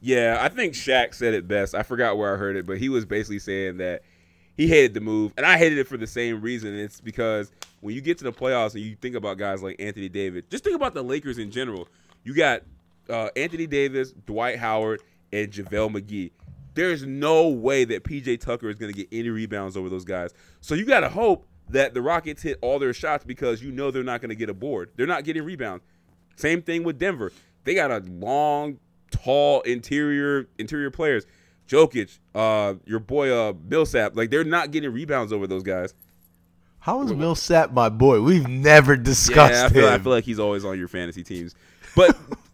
Yeah, 0.00 0.38
I 0.40 0.48
think 0.48 0.74
Shaq 0.74 1.14
said 1.14 1.34
it 1.34 1.48
best. 1.48 1.74
I 1.74 1.82
forgot 1.82 2.18
where 2.18 2.34
I 2.34 2.36
heard 2.36 2.56
it, 2.56 2.66
but 2.66 2.78
he 2.78 2.88
was 2.88 3.04
basically 3.04 3.40
saying 3.40 3.78
that 3.78 4.02
he 4.56 4.68
hated 4.68 4.92
the 4.92 5.00
move, 5.00 5.32
and 5.36 5.46
I 5.46 5.56
hated 5.56 5.78
it 5.78 5.88
for 5.88 5.96
the 5.96 6.06
same 6.06 6.42
reason. 6.42 6.74
It's 6.78 7.00
because 7.00 7.50
when 7.80 7.94
you 7.94 8.00
get 8.00 8.18
to 8.18 8.24
the 8.24 8.32
playoffs 8.32 8.74
and 8.74 8.82
you 8.82 8.96
think 8.96 9.14
about 9.14 9.38
guys 9.38 9.62
like 9.62 9.76
Anthony 9.80 10.08
Davis, 10.08 10.44
just 10.50 10.62
think 10.62 10.76
about 10.76 10.94
the 10.94 11.02
Lakers 11.02 11.38
in 11.38 11.50
general. 11.50 11.88
You 12.22 12.34
got 12.34 12.62
uh, 13.08 13.28
Anthony 13.36 13.66
Davis, 13.66 14.12
Dwight 14.26 14.58
Howard, 14.58 15.02
and 15.32 15.50
JaVale 15.50 15.96
McGee. 15.96 16.30
There's 16.74 17.04
no 17.04 17.48
way 17.48 17.84
that 17.84 18.04
PJ 18.04 18.40
Tucker 18.40 18.68
is 18.68 18.76
going 18.76 18.92
to 18.92 18.96
get 18.96 19.08
any 19.10 19.30
rebounds 19.30 19.76
over 19.76 19.88
those 19.88 20.04
guys. 20.04 20.32
So 20.60 20.74
you 20.74 20.84
got 20.84 21.00
to 21.00 21.08
hope 21.08 21.46
that 21.70 21.94
the 21.94 22.02
Rockets 22.02 22.42
hit 22.42 22.58
all 22.62 22.78
their 22.78 22.92
shots 22.92 23.24
because 23.24 23.62
you 23.62 23.72
know 23.72 23.90
they're 23.90 24.02
not 24.04 24.20
going 24.20 24.30
to 24.30 24.36
get 24.36 24.48
a 24.48 24.54
board. 24.54 24.90
They're 24.96 25.06
not 25.06 25.24
getting 25.24 25.42
rebounds. 25.42 25.84
Same 26.36 26.62
thing 26.62 26.84
with 26.84 26.98
Denver. 26.98 27.32
They 27.64 27.74
got 27.74 27.90
a 27.90 27.98
long, 28.08 28.78
tall 29.10 29.60
interior 29.62 30.48
interior 30.58 30.90
players. 30.90 31.26
Jokic, 31.66 32.18
uh, 32.34 32.74
your 32.86 33.00
boy 33.00 33.30
uh, 33.30 33.52
Millsap, 33.68 34.16
like 34.16 34.30
they're 34.30 34.44
not 34.44 34.70
getting 34.70 34.90
rebounds 34.90 35.32
over 35.32 35.46
those 35.46 35.62
guys. 35.62 35.94
How 36.78 37.02
is 37.02 37.12
Millsap 37.12 37.72
my 37.72 37.88
boy? 37.88 38.22
We've 38.22 38.48
never 38.48 38.96
discussed 38.96 39.52
yeah, 39.52 39.66
I 39.66 39.68
feel, 39.68 39.88
him. 39.88 39.92
I 39.92 39.98
feel 39.98 40.12
like 40.12 40.24
he's 40.24 40.38
always 40.38 40.64
on 40.64 40.78
your 40.78 40.88
fantasy 40.88 41.22
teams. 41.22 41.54
But 41.94 42.16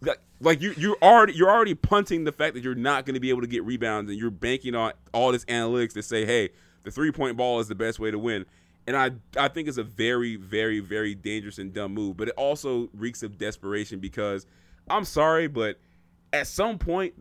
like 0.45 0.61
you 0.61 0.73
you're 0.77 0.97
already 1.01 1.33
you're 1.33 1.49
already 1.49 1.73
punting 1.73 2.23
the 2.23 2.31
fact 2.31 2.53
that 2.53 2.63
you're 2.63 2.75
not 2.75 3.05
going 3.05 3.15
to 3.15 3.19
be 3.19 3.29
able 3.31 3.41
to 3.41 3.47
get 3.47 3.65
rebounds 3.65 4.09
and 4.09 4.19
you're 4.19 4.29
banking 4.29 4.75
on 4.75 4.93
all 5.11 5.31
this 5.31 5.43
analytics 5.45 5.93
to 5.93 6.03
say, 6.03 6.25
"Hey, 6.25 6.49
the 6.83 6.91
three-point 6.91 7.35
ball 7.35 7.59
is 7.59 7.67
the 7.67 7.75
best 7.75 7.99
way 7.99 8.11
to 8.11 8.19
win." 8.19 8.45
And 8.87 8.95
I 8.95 9.11
I 9.37 9.47
think 9.47 9.67
it's 9.67 9.79
a 9.79 9.83
very 9.83 10.35
very 10.35 10.79
very 10.79 11.15
dangerous 11.15 11.57
and 11.57 11.73
dumb 11.73 11.93
move, 11.93 12.15
but 12.15 12.27
it 12.29 12.35
also 12.37 12.89
reeks 12.93 13.23
of 13.23 13.37
desperation 13.39 13.99
because 13.99 14.45
I'm 14.87 15.03
sorry, 15.03 15.47
but 15.47 15.79
at 16.31 16.45
some 16.45 16.77
point 16.77 17.15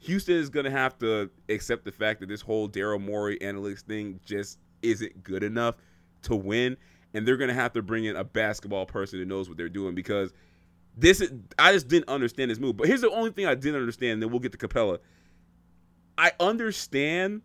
Houston 0.00 0.36
is 0.36 0.48
going 0.48 0.64
to 0.64 0.70
have 0.70 0.96
to 0.98 1.28
accept 1.50 1.84
the 1.84 1.92
fact 1.92 2.20
that 2.20 2.30
this 2.30 2.40
whole 2.40 2.66
Daryl 2.66 3.00
Morey 3.00 3.38
analytics 3.40 3.82
thing 3.82 4.18
just 4.24 4.58
isn't 4.80 5.22
good 5.22 5.42
enough 5.42 5.74
to 6.22 6.34
win, 6.34 6.78
and 7.12 7.28
they're 7.28 7.36
going 7.36 7.48
to 7.48 7.54
have 7.54 7.74
to 7.74 7.82
bring 7.82 8.06
in 8.06 8.16
a 8.16 8.24
basketball 8.24 8.86
person 8.86 9.18
who 9.18 9.26
knows 9.26 9.48
what 9.48 9.58
they're 9.58 9.68
doing 9.68 9.94
because 9.94 10.32
this 10.96 11.20
is, 11.20 11.32
I 11.58 11.72
just 11.72 11.88
didn't 11.88 12.08
understand 12.08 12.50
this 12.50 12.58
move. 12.58 12.76
But 12.76 12.86
here's 12.88 13.00
the 13.00 13.10
only 13.10 13.30
thing 13.30 13.46
I 13.46 13.54
didn't 13.54 13.80
understand. 13.80 14.22
Then 14.22 14.30
we'll 14.30 14.40
get 14.40 14.52
to 14.52 14.58
Capela. 14.58 14.98
I 16.18 16.32
understand 16.38 17.42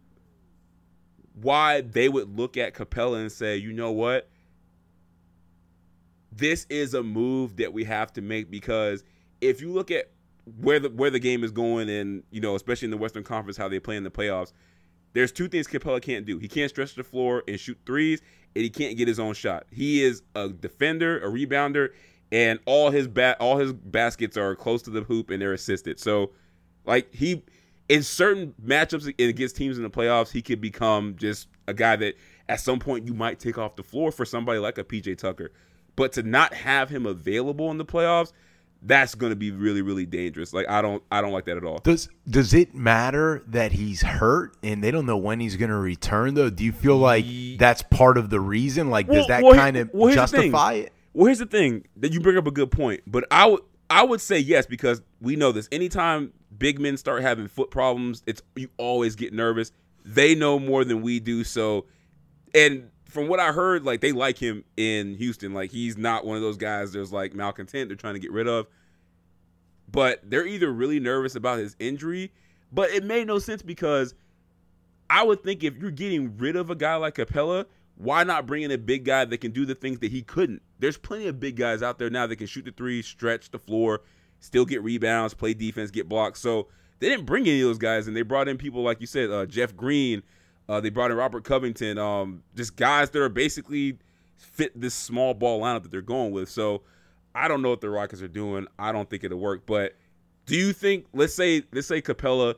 why 1.41 1.81
they 1.81 2.09
would 2.09 2.37
look 2.37 2.57
at 2.57 2.73
Capela 2.73 3.19
and 3.21 3.31
say, 3.31 3.57
you 3.57 3.73
know 3.73 3.91
what, 3.91 4.29
this 6.31 6.65
is 6.69 6.93
a 6.93 7.03
move 7.03 7.57
that 7.57 7.71
we 7.71 7.83
have 7.85 8.11
to 8.13 8.21
make 8.21 8.51
because 8.51 9.03
if 9.41 9.61
you 9.61 9.71
look 9.71 9.91
at 9.91 10.11
where 10.59 10.79
the 10.79 10.89
where 10.89 11.09
the 11.09 11.19
game 11.19 11.43
is 11.43 11.51
going 11.51 11.89
and 11.89 12.23
you 12.29 12.39
know 12.39 12.55
especially 12.55 12.85
in 12.85 12.91
the 12.91 12.97
Western 12.97 13.23
Conference 13.23 13.57
how 13.57 13.67
they 13.67 13.79
play 13.79 13.95
in 13.95 14.03
the 14.03 14.11
playoffs, 14.11 14.51
there's 15.13 15.31
two 15.31 15.47
things 15.47 15.67
Capela 15.67 16.01
can't 16.01 16.25
do. 16.25 16.37
He 16.37 16.47
can't 16.47 16.69
stretch 16.69 16.95
the 16.95 17.03
floor 17.03 17.43
and 17.47 17.59
shoot 17.59 17.77
threes, 17.85 18.21
and 18.55 18.63
he 18.63 18.69
can't 18.69 18.97
get 18.97 19.07
his 19.07 19.19
own 19.19 19.33
shot. 19.33 19.65
He 19.71 20.03
is 20.03 20.21
a 20.35 20.49
defender, 20.49 21.19
a 21.19 21.29
rebounder, 21.29 21.89
and 22.31 22.59
all 22.65 22.89
his 22.89 23.07
bat 23.07 23.37
all 23.39 23.57
his 23.57 23.73
baskets 23.73 24.37
are 24.37 24.55
close 24.55 24.81
to 24.83 24.89
the 24.89 25.01
hoop 25.01 25.29
and 25.29 25.41
they're 25.41 25.53
assisted. 25.53 25.99
So, 25.99 26.31
like 26.85 27.13
he 27.13 27.43
in 27.89 28.03
certain 28.03 28.53
matchups 28.63 29.07
against 29.19 29.55
teams 29.55 29.77
in 29.77 29.83
the 29.83 29.89
playoffs, 29.89 30.31
he 30.31 30.41
could 30.41 30.59
become 30.59 31.15
just 31.17 31.47
a 31.67 31.73
guy 31.73 31.95
that 31.97 32.15
at 32.49 32.59
some 32.59 32.79
point 32.79 33.07
you 33.07 33.13
might 33.13 33.39
take 33.39 33.57
off 33.57 33.75
the 33.75 33.83
floor 33.83 34.11
for 34.11 34.25
somebody 34.25 34.59
like 34.59 34.77
a 34.77 34.83
PJ 34.83 35.17
Tucker. 35.17 35.51
But 35.95 36.13
to 36.13 36.23
not 36.23 36.53
have 36.53 36.89
him 36.89 37.05
available 37.05 37.71
in 37.71 37.77
the 37.77 37.85
playoffs, 37.85 38.31
that's 38.81 39.15
going 39.15 39.31
to 39.31 39.35
be 39.35 39.51
really 39.51 39.81
really 39.81 40.05
dangerous. 40.05 40.53
Like 40.53 40.67
I 40.69 40.81
don't 40.81 41.01
I 41.11 41.21
don't 41.21 41.31
like 41.31 41.45
that 41.45 41.57
at 41.57 41.63
all. 41.63 41.79
Does 41.79 42.09
does 42.27 42.53
it 42.53 42.75
matter 42.75 43.43
that 43.47 43.71
he's 43.71 44.01
hurt 44.01 44.55
and 44.61 44.83
they 44.83 44.91
don't 44.91 45.05
know 45.05 45.17
when 45.17 45.39
he's 45.39 45.55
going 45.55 45.69
to 45.71 45.77
return 45.77 46.33
though? 46.33 46.49
Do 46.49 46.63
you 46.63 46.71
feel 46.71 46.97
like 46.97 47.25
that's 47.57 47.81
part 47.83 48.17
of 48.17 48.29
the 48.29 48.39
reason? 48.39 48.89
Like 48.89 49.07
does 49.07 49.15
Well, 49.15 49.27
that 49.27 49.43
well, 49.43 49.55
kind 49.55 49.77
of 49.77 49.89
well, 49.93 50.07
here's 50.13 50.31
the 50.31 50.37
thing. 50.37 50.51
justify 50.51 50.73
it? 50.73 50.93
Well, 51.15 51.27
here's 51.27 51.39
the 51.39 51.45
thing 51.45 51.85
that 51.95 52.11
you 52.11 52.19
bring 52.19 52.37
up 52.37 52.45
a 52.45 52.51
good 52.51 52.71
point, 52.71 53.01
but 53.07 53.23
I 53.31 53.45
would 53.45 53.61
I 53.89 54.03
would 54.03 54.19
say 54.19 54.37
yes 54.37 54.65
because 54.65 55.01
we 55.21 55.37
know 55.37 55.53
this. 55.53 55.69
Anytime 55.71 56.33
big 56.57 56.77
men 56.77 56.97
start 56.97 57.21
having 57.21 57.47
foot 57.47 57.71
problems, 57.71 58.21
it's 58.27 58.41
you 58.57 58.67
always 58.77 59.15
get 59.15 59.31
nervous. 59.31 59.71
They 60.03 60.35
know 60.35 60.59
more 60.59 60.83
than 60.83 61.01
we 61.01 61.21
do, 61.21 61.45
so 61.45 61.85
and 62.53 62.89
from 63.05 63.29
what 63.29 63.39
I 63.39 63.53
heard, 63.53 63.85
like 63.85 64.01
they 64.01 64.11
like 64.11 64.37
him 64.37 64.65
in 64.75 65.15
Houston. 65.15 65.53
Like 65.53 65.71
he's 65.71 65.97
not 65.97 66.25
one 66.25 66.35
of 66.35 66.41
those 66.41 66.57
guys 66.57 66.91
there's 66.91 67.13
like 67.13 67.33
malcontent 67.33 67.87
they're 67.87 67.95
trying 67.95 68.15
to 68.15 68.19
get 68.19 68.33
rid 68.33 68.49
of. 68.49 68.67
But 69.89 70.19
they're 70.29 70.45
either 70.45 70.69
really 70.69 70.99
nervous 70.99 71.35
about 71.35 71.59
his 71.59 71.77
injury, 71.79 72.33
but 72.73 72.89
it 72.89 73.05
made 73.05 73.25
no 73.25 73.39
sense 73.39 73.61
because 73.61 74.15
I 75.09 75.23
would 75.23 75.43
think 75.43 75.63
if 75.63 75.77
you're 75.77 75.91
getting 75.91 76.35
rid 76.35 76.57
of 76.57 76.69
a 76.69 76.75
guy 76.75 76.97
like 76.97 77.15
Capela, 77.15 77.67
why 77.95 78.23
not 78.23 78.45
bring 78.45 78.63
in 78.63 78.71
a 78.71 78.77
big 78.77 79.05
guy 79.05 79.25
that 79.25 79.37
can 79.39 79.51
do 79.51 79.65
the 79.65 79.75
things 79.75 79.99
that 79.99 80.11
he 80.11 80.21
couldn't? 80.21 80.61
There's 80.79 80.97
plenty 80.97 81.27
of 81.27 81.39
big 81.39 81.55
guys 81.55 81.81
out 81.81 81.97
there 81.97 82.09
now 82.09 82.27
that 82.27 82.35
can 82.35 82.47
shoot 82.47 82.65
the 82.65 82.71
three, 82.71 83.01
stretch 83.01 83.51
the 83.51 83.59
floor, 83.59 84.01
still 84.39 84.65
get 84.65 84.83
rebounds, 84.83 85.33
play 85.33 85.53
defense, 85.53 85.91
get 85.91 86.09
blocks. 86.09 86.39
So 86.39 86.67
they 86.99 87.09
didn't 87.09 87.25
bring 87.25 87.47
any 87.47 87.61
of 87.61 87.67
those 87.67 87.77
guys, 87.77 88.07
and 88.07 88.15
they 88.15 88.21
brought 88.21 88.47
in 88.47 88.57
people 88.57 88.83
like 88.83 88.99
you 89.01 89.07
said, 89.07 89.29
uh, 89.31 89.45
Jeff 89.45 89.75
Green. 89.75 90.23
Uh, 90.67 90.81
they 90.81 90.89
brought 90.89 91.11
in 91.11 91.17
Robert 91.17 91.43
Covington. 91.43 91.97
Um, 91.97 92.43
just 92.55 92.75
guys 92.75 93.11
that 93.11 93.21
are 93.21 93.29
basically 93.29 93.99
fit 94.37 94.79
this 94.79 94.93
small 94.93 95.33
ball 95.33 95.61
lineup 95.61 95.83
that 95.83 95.91
they're 95.91 96.01
going 96.01 96.31
with. 96.31 96.49
So 96.49 96.81
I 97.33 97.47
don't 97.47 97.61
know 97.61 97.69
what 97.69 97.81
the 97.81 97.89
Rockets 97.89 98.21
are 98.21 98.27
doing. 98.27 98.67
I 98.79 98.91
don't 98.91 99.09
think 99.09 99.23
it'll 99.23 99.39
work. 99.39 99.65
But 99.65 99.95
do 100.45 100.55
you 100.55 100.73
think? 100.73 101.05
Let's 101.13 101.35
say 101.35 101.63
let's 101.71 101.87
say 101.87 102.01
Capela 102.01 102.55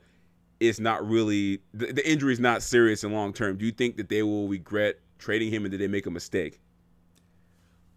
is 0.59 0.79
not 0.79 1.07
really 1.07 1.59
the, 1.73 1.91
the 1.93 2.09
injury 2.09 2.33
is 2.33 2.39
not 2.39 2.63
serious 2.63 3.03
and 3.03 3.13
long 3.13 3.33
term. 3.33 3.57
Do 3.57 3.65
you 3.65 3.71
think 3.71 3.97
that 3.97 4.09
they 4.09 4.23
will 4.23 4.47
regret 4.47 4.99
trading 5.18 5.51
him 5.51 5.65
and 5.65 5.72
did 5.72 5.82
they 5.82 5.88
make 5.88 6.05
a 6.05 6.11
mistake? 6.11 6.59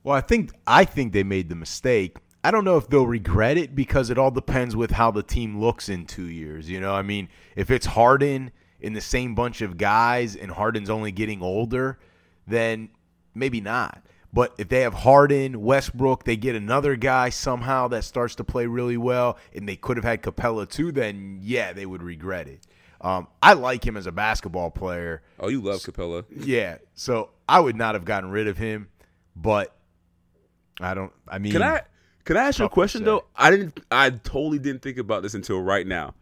Well, 0.03 0.17
I 0.17 0.21
think 0.21 0.53
I 0.67 0.85
think 0.85 1.13
they 1.13 1.23
made 1.23 1.49
the 1.49 1.55
mistake. 1.55 2.17
I 2.43 2.51
don't 2.51 2.65
know 2.65 2.79
if 2.79 2.89
they'll 2.89 3.07
regret 3.07 3.59
it 3.59 3.75
because 3.75 4.09
it 4.09 4.17
all 4.17 4.31
depends 4.31 4.75
with 4.75 4.93
how 4.93 5.11
the 5.11 5.23
team 5.23 5.61
looks 5.61 5.91
in 5.91 6.07
two 6.07 6.25
years. 6.25 6.71
You 6.71 6.81
know, 6.81 6.95
I 6.95 7.03
mean, 7.03 7.29
if 7.55 7.71
it's 7.71 7.87
Harden 7.87 8.51
in 8.81 8.95
the 8.95 9.01
same 9.01 9.35
bunch 9.35 9.61
of 9.61 9.77
guys 9.77 10.37
and 10.37 10.51
Harden's 10.51 10.89
only 10.89 11.13
getting 11.13 11.43
older, 11.43 11.99
then 12.47 12.89
maybe 13.35 13.61
not. 13.61 14.03
But 14.33 14.55
if 14.59 14.69
they 14.69 14.83
have 14.83 14.95
Harden, 14.95 15.61
Westbrook, 15.61 16.25
they 16.25 16.37
get 16.37 16.55
another 16.55 16.97
guy 16.97 17.31
somehow 17.31 17.89
that 17.89 18.05
starts 18.05 18.37
to 18.37 18.45
play 18.45 18.67
really 18.67 18.97
well, 18.97 19.39
and 19.55 19.69
they 19.69 19.77
could 19.77 19.97
have 19.97 20.05
had 20.05 20.23
Capela 20.23 20.69
too, 20.69 20.93
then 20.93 21.41
yeah, 21.43 21.73
they 21.73 21.85
would 21.85 22.03
regret 22.03 22.47
it. 22.47 22.67
Um, 23.01 23.29
I 23.43 23.55
like 23.55 23.85
him 23.85 23.97
as 23.97 24.07
a 24.07 24.13
basketball 24.13 24.71
player. 24.71 25.23
Oh, 25.39 25.49
you 25.49 25.61
love 25.61 25.81
Capela. 25.81 26.25
Yeah, 26.31 26.79
so 26.95 27.31
I 27.49 27.61
would 27.61 27.77
not 27.77 27.95
have 27.95 28.05
gotten 28.05 28.31
rid 28.31 28.47
of 28.47 28.59
him, 28.59 28.89
but 29.35 29.75
I 30.81 30.95
don't. 30.95 31.13
I 31.27 31.39
mean, 31.39 31.53
Can 31.53 31.63
I 31.63 31.83
can 32.25 32.37
I 32.37 32.45
ask 32.45 32.59
you 32.59 32.67
a 32.67 32.69
question 32.69 33.05
though? 33.05 33.25
I 33.35 33.51
didn't. 33.51 33.81
I 33.91 34.11
totally 34.11 34.59
didn't 34.59 34.83
think 34.83 34.99
about 34.99 35.23
this 35.23 35.35
until 35.35 35.61
right 35.61 35.87
now. 35.87 36.15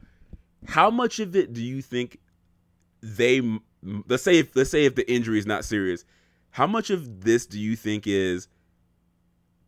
How 0.66 0.90
much 0.90 1.18
of 1.20 1.34
it 1.36 1.52
do 1.52 1.62
you 1.62 1.82
think 1.82 2.18
they? 3.02 3.42
Let's 3.82 4.22
say 4.22 4.38
if 4.38 4.54
let's 4.54 4.70
say 4.70 4.84
if 4.84 4.94
the 4.94 5.10
injury 5.10 5.38
is 5.38 5.46
not 5.46 5.64
serious, 5.64 6.04
how 6.50 6.66
much 6.66 6.90
of 6.90 7.24
this 7.24 7.46
do 7.46 7.60
you 7.60 7.76
think 7.76 8.06
is 8.06 8.48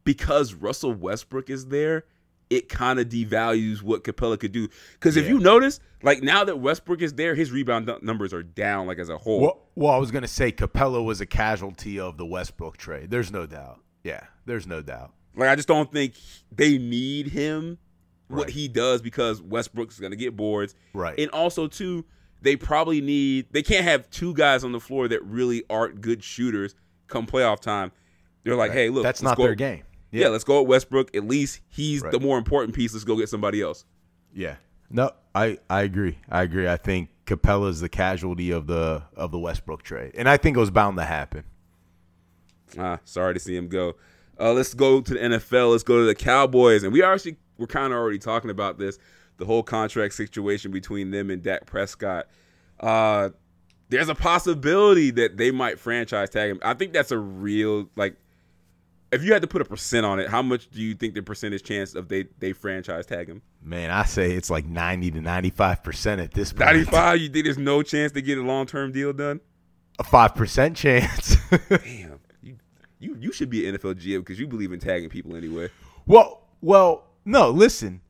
because 0.04 0.54
Russell 0.54 0.92
Westbrook 0.92 1.50
is 1.50 1.66
there? 1.66 2.04
It 2.50 2.68
kind 2.68 2.98
of 2.98 3.08
devalues 3.08 3.80
what 3.80 4.02
Capela 4.04 4.38
could 4.38 4.50
do. 4.52 4.68
Because 4.94 5.16
if 5.16 5.28
you 5.28 5.38
notice, 5.38 5.78
like 6.02 6.20
now 6.22 6.42
that 6.44 6.58
Westbrook 6.58 7.00
is 7.00 7.14
there, 7.14 7.34
his 7.36 7.52
rebound 7.52 7.88
numbers 8.02 8.34
are 8.34 8.42
down, 8.42 8.86
like 8.88 8.98
as 8.98 9.08
a 9.08 9.16
whole. 9.16 9.40
Well, 9.40 9.62
well, 9.76 9.92
I 9.92 9.98
was 9.98 10.10
gonna 10.10 10.26
say 10.26 10.50
Capela 10.50 11.04
was 11.04 11.20
a 11.20 11.26
casualty 11.26 12.00
of 12.00 12.16
the 12.16 12.26
Westbrook 12.26 12.76
trade. 12.76 13.10
There's 13.10 13.30
no 13.30 13.46
doubt. 13.46 13.80
Yeah, 14.02 14.24
there's 14.46 14.66
no 14.66 14.82
doubt. 14.82 15.12
Like 15.36 15.48
I 15.48 15.54
just 15.54 15.68
don't 15.68 15.92
think 15.92 16.14
they 16.50 16.76
need 16.76 17.28
him 17.28 17.78
what 18.26 18.46
Right. 18.46 18.50
he 18.50 18.66
does 18.68 19.00
because 19.00 19.40
Westbrook's 19.40 20.00
gonna 20.00 20.16
get 20.16 20.34
boards. 20.36 20.74
Right. 20.92 21.18
And 21.20 21.30
also 21.30 21.68
too, 21.68 22.04
they 22.42 22.56
probably 22.56 23.00
need 23.00 23.46
they 23.52 23.62
can't 23.62 23.84
have 23.84 24.10
two 24.10 24.34
guys 24.34 24.64
on 24.64 24.72
the 24.72 24.80
floor 24.80 25.06
that 25.06 25.22
really 25.24 25.62
aren't 25.70 26.00
good 26.00 26.24
shooters 26.24 26.74
come 27.06 27.26
playoff 27.28 27.60
time. 27.60 27.92
They're 28.42 28.56
like, 28.56 28.72
hey, 28.72 28.88
look, 28.88 29.04
That's 29.04 29.22
not 29.22 29.36
go- 29.36 29.44
their 29.44 29.54
game. 29.54 29.82
Yeah. 30.12 30.28
let's 30.28 30.44
go 30.44 30.60
at 30.60 30.66
Westbrook. 30.66 31.14
At 31.16 31.26
least 31.26 31.60
he's 31.68 32.02
Right. 32.02 32.12
the 32.12 32.20
more 32.20 32.38
important 32.38 32.74
piece. 32.74 32.92
Let's 32.92 33.04
go 33.04 33.16
get 33.16 33.28
somebody 33.28 33.60
else. 33.62 33.84
Yeah. 34.34 34.56
No, 34.90 35.12
I 35.34 35.58
I 35.68 35.82
agree. 35.82 36.18
I 36.28 36.42
agree. 36.42 36.68
I 36.68 36.76
think 36.76 37.10
Capela's 37.26 37.80
the 37.80 37.88
casualty 37.88 38.50
of 38.50 38.66
the 38.66 39.02
of 39.14 39.30
the 39.30 39.38
Westbrook 39.38 39.82
trade, 39.84 40.12
and 40.16 40.28
I 40.28 40.36
think 40.36 40.56
it 40.56 40.60
was 40.60 40.70
bound 40.70 40.96
to 40.98 41.04
happen. 41.04 41.44
Ah, 42.78 42.98
sorry 43.04 43.34
to 43.34 43.40
see 43.40 43.56
him 43.56 43.68
go. 43.68 43.94
Uh, 44.38 44.52
let's 44.52 44.74
go 44.74 45.00
to 45.00 45.14
the 45.14 45.20
NFL. 45.20 45.70
Let's 45.72 45.82
go 45.82 45.98
to 45.98 46.04
the 46.06 46.14
Cowboys, 46.14 46.82
and 46.82 46.92
we 46.92 47.02
actually 47.02 47.36
we're 47.58 47.66
kind 47.66 47.92
of 47.92 47.98
already 47.98 48.18
talking 48.18 48.50
about 48.50 48.78
this, 48.78 48.98
the 49.36 49.44
whole 49.44 49.62
contract 49.62 50.14
situation 50.14 50.70
between 50.72 51.10
them 51.10 51.30
and 51.30 51.42
Dak 51.42 51.66
Prescott. 51.66 52.26
Uh, 52.80 53.30
there's 53.90 54.08
a 54.08 54.14
possibility 54.14 55.10
that 55.10 55.36
they 55.36 55.50
might 55.50 55.78
franchise 55.78 56.30
tag 56.30 56.50
him. 56.50 56.58
I 56.62 56.74
think 56.74 56.92
that's 56.92 57.10
a 57.12 57.18
real 57.18 57.88
like. 57.96 58.16
If 59.12 59.24
you 59.24 59.32
had 59.32 59.42
to 59.42 59.48
put 59.48 59.60
a 59.60 59.64
percent 59.64 60.06
on 60.06 60.20
it, 60.20 60.28
how 60.28 60.40
much 60.40 60.70
do 60.70 60.80
you 60.80 60.94
think 60.94 61.14
the 61.14 61.22
percentage 61.22 61.64
chance 61.64 61.94
of 61.94 62.08
they 62.08 62.26
they 62.38 62.52
franchise 62.52 63.06
tag 63.06 63.28
him? 63.28 63.42
Man, 63.62 63.90
I 63.90 64.04
say 64.04 64.32
it's 64.32 64.50
like 64.50 64.66
ninety 64.66 65.10
to 65.10 65.20
ninety 65.20 65.50
five 65.50 65.82
percent 65.82 66.20
at 66.20 66.32
this 66.32 66.52
point. 66.52 66.66
Ninety 66.66 66.84
five. 66.84 67.20
You 67.20 67.28
think 67.28 67.44
there's 67.44 67.58
no 67.58 67.82
chance 67.82 68.12
to 68.12 68.22
get 68.22 68.38
a 68.38 68.42
long 68.42 68.66
term 68.66 68.92
deal 68.92 69.12
done? 69.12 69.40
A 69.98 70.04
five 70.04 70.34
percent 70.34 70.76
chance. 70.76 71.36
Damn, 71.68 72.20
you, 72.42 72.56
you 73.00 73.16
you 73.18 73.32
should 73.32 73.50
be 73.50 73.68
an 73.68 73.76
NFL 73.76 73.94
GM 73.94 74.18
because 74.20 74.38
you 74.38 74.46
believe 74.46 74.72
in 74.72 74.78
tagging 74.78 75.08
people 75.08 75.34
anyway. 75.34 75.68
well, 76.06 76.46
well, 76.60 77.08
no. 77.24 77.50
Listen, 77.50 78.00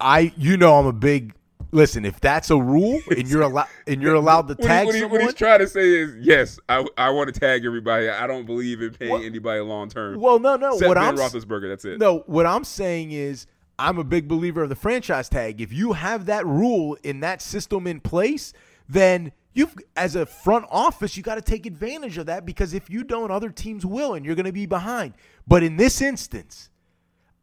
I 0.00 0.32
you 0.36 0.56
know 0.56 0.76
I'm 0.78 0.86
a 0.86 0.92
big 0.92 1.32
listen. 1.74 2.04
If 2.04 2.20
that's 2.20 2.50
a 2.50 2.56
rule 2.56 3.00
and 3.10 3.28
you're 3.28 3.42
allowed 3.42 3.68
and 3.86 4.00
you're 4.00 4.14
allowed 4.14 4.48
to 4.48 4.54
What 4.54 4.62
he- 4.62 4.66
tag 4.66 4.86
what, 4.86 4.94
he- 4.94 5.00
someone, 5.02 5.20
what 5.20 5.26
he's 5.30 5.34
trying 5.34 5.58
to 5.58 5.66
say 5.68 5.88
is, 5.88 6.16
yes, 6.20 6.58
I, 6.68 6.86
I 6.96 7.10
want 7.10 7.32
to 7.32 7.38
tag 7.38 7.64
everybody. 7.66 8.08
I 8.08 8.26
don't 8.26 8.46
believe 8.46 8.80
in 8.80 8.92
paying 8.94 9.10
What? 9.10 9.24
anybody 9.24 9.60
long 9.60 9.88
term. 9.88 10.20
well, 10.20 10.38
no, 10.38 10.56
no. 10.56 10.74
Except 10.74 10.88
What 10.88 10.94
Ben 10.94 11.04
I'm 11.04 11.16
Roethlisberger. 11.16 11.68
That's 11.68 11.84
it. 11.84 11.98
No, 11.98 12.20
what 12.26 12.46
I'm 12.46 12.64
saying 12.64 13.12
is 13.12 13.46
I'm 13.78 13.98
a 13.98 14.04
big 14.04 14.28
believer 14.28 14.62
of 14.62 14.68
the 14.68 14.76
franchise 14.76 15.28
tag. 15.28 15.60
If 15.60 15.72
you 15.72 15.92
have 15.94 16.26
that 16.26 16.46
rule 16.46 16.96
in 17.02 17.20
that 17.20 17.42
system 17.42 17.86
in 17.86 18.00
place, 18.00 18.52
then 18.88 19.32
you've 19.52 19.74
as 19.96 20.14
a 20.16 20.26
front 20.26 20.66
office, 20.70 21.16
you 21.16 21.22
got 21.22 21.34
to 21.36 21.42
take 21.42 21.66
advantage 21.66 22.16
of 22.18 22.26
that 22.26 22.46
because 22.46 22.72
if 22.74 22.88
you 22.88 23.02
don't, 23.02 23.30
other 23.30 23.50
teams 23.50 23.84
will 23.84 24.14
and 24.14 24.24
you're 24.24 24.34
going 24.36 24.46
to 24.46 24.52
be 24.52 24.66
behind. 24.66 25.14
But 25.46 25.62
in 25.62 25.76
this 25.76 26.00
instance, 26.00 26.70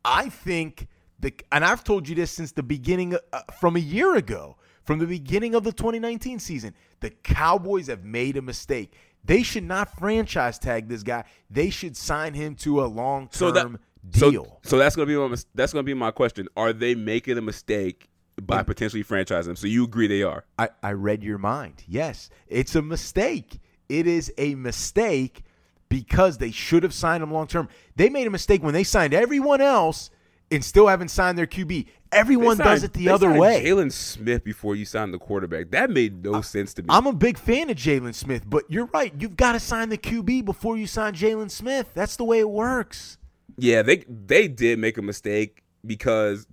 I 0.05 0.29
think 0.29 0.87
the 1.21 1.33
and 1.51 1.63
I've 1.63 1.83
told 1.83 2.09
you 2.09 2.15
this 2.15 2.31
since 2.31 2.51
the 2.51 2.63
beginning 2.63 3.15
uh, 3.31 3.41
from 3.59 3.75
a 3.75 3.79
year 3.79 4.15
ago, 4.15 4.57
from 4.83 4.99
the 4.99 5.07
beginning 5.07 5.55
of 5.55 5.63
the 5.63 5.71
2019 5.71 6.39
season, 6.39 6.73
the 6.99 7.09
Cowboys 7.09 7.87
have 7.87 8.03
made 8.03 8.37
a 8.37 8.41
mistake. 8.41 8.93
They 9.23 9.43
should 9.43 9.63
not 9.63 9.97
franchise 9.99 10.57
tag 10.57 10.87
this 10.89 11.03
guy. 11.03 11.25
They 11.49 11.69
should 11.69 11.95
sign 11.95 12.33
him 12.33 12.55
to 12.55 12.83
a 12.83 12.87
long-term 12.87 13.79
so 14.13 14.31
deal. 14.31 14.59
So, 14.63 14.69
so 14.71 14.77
that's 14.79 14.95
gonna 14.95 15.05
be 15.05 15.15
my 15.15 15.35
that's 15.53 15.73
gonna 15.73 15.83
be 15.83 15.93
my 15.93 16.11
question. 16.11 16.47
Are 16.57 16.73
they 16.73 16.95
making 16.95 17.37
a 17.37 17.41
mistake 17.41 18.09
by 18.41 18.63
potentially 18.63 19.03
franchising 19.03 19.49
him? 19.49 19.55
So 19.55 19.67
you 19.67 19.83
agree 19.83 20.07
they 20.07 20.23
are? 20.23 20.45
I, 20.57 20.69
I 20.81 20.93
read 20.93 21.23
your 21.23 21.37
mind. 21.37 21.83
Yes, 21.87 22.29
it's 22.47 22.75
a 22.75 22.81
mistake. 22.81 23.59
It 23.89 24.07
is 24.07 24.33
a 24.37 24.55
mistake 24.55 25.43
because 25.87 26.37
they 26.39 26.51
should 26.51 26.81
have 26.81 26.93
signed 26.93 27.21
him 27.21 27.31
long 27.31 27.45
term. 27.45 27.69
They 27.95 28.09
made 28.09 28.25
a 28.25 28.31
mistake 28.31 28.63
when 28.63 28.73
they 28.73 28.83
signed 28.83 29.13
everyone 29.13 29.61
else 29.61 30.09
and 30.51 30.63
still 30.63 30.87
haven't 30.87 31.09
signed 31.09 31.37
their 31.37 31.47
QB. 31.47 31.87
Everyone 32.11 32.57
They 32.57 32.65
does 32.65 32.83
it 32.83 32.91
the 32.93 33.07
other 33.07 33.29
signed 33.29 33.39
way. 33.39 33.63
Jaylon 33.63 33.91
Smith 33.91 34.43
before 34.43 34.75
you 34.75 34.83
signed 34.83 35.13
the 35.13 35.17
quarterback. 35.17 35.71
That 35.71 35.89
made 35.89 36.23
no 36.23 36.41
sense 36.41 36.73
to 36.73 36.83
me. 36.83 36.87
I'm 36.89 37.07
a 37.07 37.13
big 37.13 37.37
fan 37.37 37.69
of 37.69 37.77
Jaylon 37.77 38.13
Smith, 38.13 38.43
but 38.45 38.65
you're 38.69 38.87
right. 38.87 39.13
You've 39.17 39.37
got 39.37 39.53
to 39.53 39.59
sign 39.59 39.89
the 39.89 39.97
QB 39.97 40.43
before 40.43 40.77
you 40.77 40.87
sign 40.87 41.13
Jaylon 41.13 41.49
Smith. 41.49 41.91
That's 41.93 42.17
the 42.17 42.25
way 42.25 42.39
it 42.39 42.49
works. 42.49 43.17
Yeah, 43.57 43.81
they 43.81 44.03
they 44.07 44.47
did 44.47 44.79
make 44.79 44.97
a 44.97 45.01
mistake 45.01 45.63
because 45.85 46.47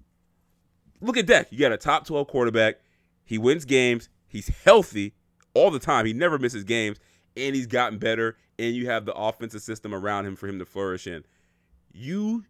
look 1.01 1.17
at 1.17 1.27
Dak. 1.27 1.49
You 1.51 1.59
got 1.59 1.73
a 1.73 1.77
top 1.77 2.07
12 2.07 2.29
quarterback. 2.29 2.77
He 3.25 3.37
wins 3.37 3.65
games. 3.65 4.09
He's 4.29 4.49
healthy 4.65 5.15
all 5.55 5.71
the 5.71 5.79
time. 5.79 6.07
He 6.07 6.13
never 6.13 6.39
misses 6.39 6.65
games, 6.65 6.99
and 7.37 7.55
he's 7.55 7.67
gotten 7.67 7.99
better. 7.99 8.37
And 8.61 8.75
you 8.75 8.87
have 8.89 9.07
the 9.07 9.15
offensive 9.15 9.63
system 9.63 9.95
around 9.95 10.27
him 10.27 10.37
for 10.37 10.49
him 10.49 10.59
to 10.59 10.65
flourish 10.65 11.07
in. 11.07 11.25
You 11.93 12.45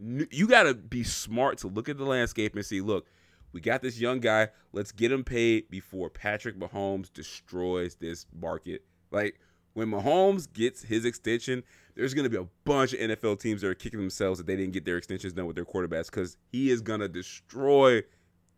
you 0.00 0.46
got 0.46 0.64
to 0.64 0.74
be 0.74 1.02
smart 1.04 1.58
to 1.58 1.68
look 1.68 1.88
at 1.88 1.98
the 1.98 2.04
landscape 2.04 2.54
and 2.54 2.64
see. 2.64 2.80
Look, 2.80 3.06
we 3.52 3.60
got 3.60 3.82
this 3.82 3.98
young 3.98 4.20
guy. 4.20 4.48
Let's 4.72 4.92
get 4.92 5.10
him 5.10 5.24
paid 5.24 5.70
before 5.70 6.10
Patrick 6.10 6.58
Mahomes 6.58 7.12
destroys 7.12 7.96
this 7.96 8.26
market. 8.38 8.84
Like 9.10 9.40
when 9.74 9.90
Mahomes 9.90 10.52
gets 10.52 10.82
his 10.82 11.04
extension, 11.04 11.62
there's 11.94 12.14
going 12.14 12.24
to 12.24 12.30
be 12.30 12.36
a 12.36 12.46
bunch 12.64 12.92
of 12.92 13.00
NFL 13.00 13.40
teams 13.40 13.62
that 13.62 13.68
are 13.68 13.74
kicking 13.74 13.98
themselves 13.98 14.38
that 14.38 14.46
they 14.46 14.56
didn't 14.56 14.72
get 14.72 14.84
their 14.84 14.96
extensions 14.96 15.32
done 15.32 15.46
with 15.46 15.56
their 15.56 15.64
quarterbacks 15.64 16.10
because 16.10 16.36
he 16.52 16.70
is 16.70 16.80
going 16.80 17.00
to 17.00 17.08
destroy 17.08 18.02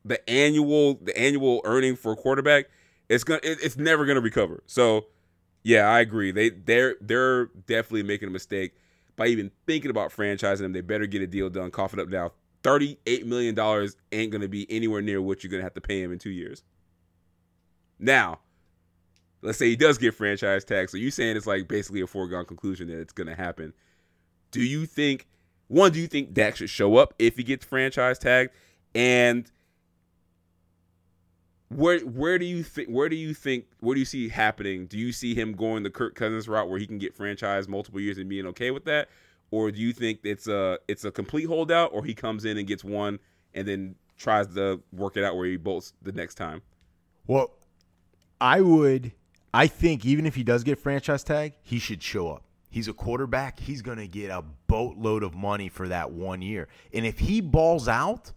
the 0.04 0.28
annual 0.28 0.94
the 1.02 1.16
annual 1.18 1.60
earning 1.64 1.96
for 1.96 2.12
a 2.12 2.16
quarterback. 2.16 2.66
It's 3.08 3.24
gonna 3.24 3.40
it, 3.42 3.58
it's 3.62 3.76
never 3.76 4.04
going 4.04 4.16
to 4.16 4.22
recover. 4.22 4.62
So 4.66 5.06
yeah, 5.62 5.88
I 5.88 6.00
agree. 6.00 6.32
They 6.32 6.50
they're 6.50 6.96
they're 7.00 7.46
definitely 7.66 8.02
making 8.02 8.28
a 8.28 8.32
mistake 8.32 8.74
by 9.20 9.26
even 9.26 9.50
thinking 9.66 9.90
about 9.90 10.10
franchising 10.10 10.60
them. 10.60 10.72
They 10.72 10.80
better 10.80 11.04
get 11.04 11.20
a 11.20 11.26
deal 11.26 11.50
done. 11.50 11.70
Cough 11.70 11.92
it 11.92 12.00
up 12.00 12.08
now. 12.08 12.32
Thirty-eight 12.62 13.26
million 13.26 13.54
dollars 13.54 13.94
ain't 14.12 14.32
gonna 14.32 14.48
be 14.48 14.66
anywhere 14.70 15.02
near 15.02 15.20
what 15.20 15.44
you're 15.44 15.50
gonna 15.50 15.62
have 15.62 15.74
to 15.74 15.80
pay 15.82 16.02
him 16.02 16.10
in 16.10 16.18
two 16.18 16.30
years. 16.30 16.62
Now, 17.98 18.40
let's 19.42 19.58
say 19.58 19.68
he 19.68 19.76
does 19.76 19.98
get 19.98 20.14
franchise 20.14 20.64
tag. 20.64 20.88
So 20.88 20.96
you 20.96 21.10
saying 21.10 21.36
it's 21.36 21.46
like 21.46 21.68
basically 21.68 22.00
a 22.00 22.06
foregone 22.06 22.46
conclusion 22.46 22.88
that 22.88 22.98
it's 22.98 23.12
gonna 23.12 23.34
happen. 23.34 23.74
Do 24.52 24.62
you 24.62 24.86
think 24.86 25.28
one? 25.68 25.92
Do 25.92 26.00
you 26.00 26.06
think 26.06 26.32
Dak 26.32 26.56
should 26.56 26.70
show 26.70 26.96
up 26.96 27.12
if 27.18 27.36
he 27.36 27.42
gets 27.42 27.66
franchise 27.66 28.18
tagged? 28.18 28.52
And 28.94 29.52
where 31.70 32.00
where 32.00 32.38
do 32.38 32.44
you 32.44 32.62
think 32.62 32.88
where 32.88 33.08
do 33.08 33.16
you 33.16 33.32
think 33.32 33.66
where 33.78 33.94
do 33.94 34.00
you 34.00 34.04
see 34.04 34.28
happening? 34.28 34.86
Do 34.86 34.98
you 34.98 35.12
see 35.12 35.34
him 35.34 35.52
going 35.52 35.82
the 35.82 35.90
Kirk 35.90 36.14
Cousins 36.16 36.48
route 36.48 36.68
where 36.68 36.78
he 36.78 36.86
can 36.86 36.98
get 36.98 37.16
franchised 37.16 37.68
multiple 37.68 38.00
years 38.00 38.18
and 38.18 38.28
being 38.28 38.46
okay 38.46 38.70
with 38.72 38.84
that, 38.86 39.08
or 39.50 39.70
do 39.70 39.80
you 39.80 39.92
think 39.92 40.20
it's 40.24 40.48
a 40.48 40.78
it's 40.88 41.04
a 41.04 41.12
complete 41.12 41.46
holdout, 41.46 41.90
or 41.92 42.04
he 42.04 42.12
comes 42.12 42.44
in 42.44 42.58
and 42.58 42.66
gets 42.66 42.82
one 42.84 43.20
and 43.54 43.66
then 43.66 43.94
tries 44.18 44.48
to 44.54 44.82
work 44.92 45.16
it 45.16 45.24
out 45.24 45.36
where 45.36 45.46
he 45.46 45.56
bolts 45.56 45.92
the 46.02 46.12
next 46.12 46.34
time? 46.34 46.60
Well, 47.26 47.52
I 48.40 48.60
would. 48.60 49.12
I 49.54 49.66
think 49.66 50.04
even 50.04 50.26
if 50.26 50.34
he 50.34 50.44
does 50.44 50.64
get 50.64 50.78
franchise 50.78 51.24
tag, 51.24 51.54
he 51.62 51.78
should 51.78 52.02
show 52.02 52.30
up. 52.30 52.44
He's 52.68 52.86
a 52.86 52.92
quarterback. 52.92 53.58
He's 53.58 53.82
going 53.82 53.98
to 53.98 54.06
get 54.06 54.30
a 54.30 54.44
boatload 54.68 55.24
of 55.24 55.34
money 55.34 55.68
for 55.68 55.88
that 55.88 56.12
one 56.12 56.40
year. 56.40 56.68
And 56.92 57.04
if 57.04 57.18
he 57.18 57.40
balls 57.40 57.88
out, 57.88 58.32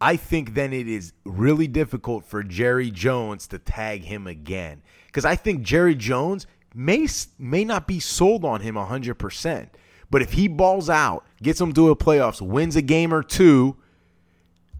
I 0.00 0.16
think 0.16 0.54
then 0.54 0.72
it 0.72 0.86
is 0.86 1.12
really 1.24 1.66
difficult 1.66 2.24
for 2.24 2.42
Jerry 2.42 2.90
Jones 2.90 3.46
to 3.48 3.58
tag 3.58 4.04
him 4.04 4.26
again. 4.26 4.82
Because 5.06 5.24
I 5.24 5.34
think 5.34 5.62
Jerry 5.62 5.94
Jones 5.94 6.46
may 6.74 7.08
may 7.38 7.64
not 7.64 7.86
be 7.86 7.98
sold 7.98 8.44
on 8.44 8.60
him 8.60 8.76
100%. 8.76 9.68
But 10.10 10.22
if 10.22 10.32
he 10.32 10.48
balls 10.48 10.88
out, 10.88 11.24
gets 11.42 11.60
him 11.60 11.72
to 11.74 11.90
a 11.90 11.96
playoffs, 11.96 12.40
wins 12.40 12.76
a 12.76 12.82
game 12.82 13.12
or 13.12 13.22
two, 13.22 13.76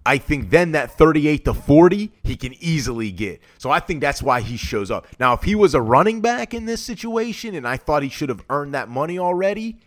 I 0.07 0.17
think 0.17 0.49
then 0.49 0.73
that 0.73 0.93
38 0.93 1.45
to 1.45 1.53
40 1.53 2.13
he 2.25 2.37
can 2.37 2.55
easily 2.63 3.11
get. 3.11 3.43
So 3.59 3.71
I 3.71 3.81
think 3.81 4.01
that's 4.01 4.23
why 4.23 4.41
he 4.41 4.57
shows 4.57 4.91
up. 4.91 5.07
Now, 5.21 5.35
if 5.35 5.43
he 5.43 5.55
was 5.55 5.75
a 5.75 5.83
running 5.83 6.23
back 6.23 6.55
in 6.55 6.65
this 6.65 6.83
situation 6.83 7.55
and 7.55 7.69
I 7.69 7.77
thought 7.77 8.03
he 8.03 8.09
should 8.09 8.31
have 8.31 8.43
earned 8.49 8.73
that 8.73 8.89
money 8.89 9.19
already, 9.19 9.81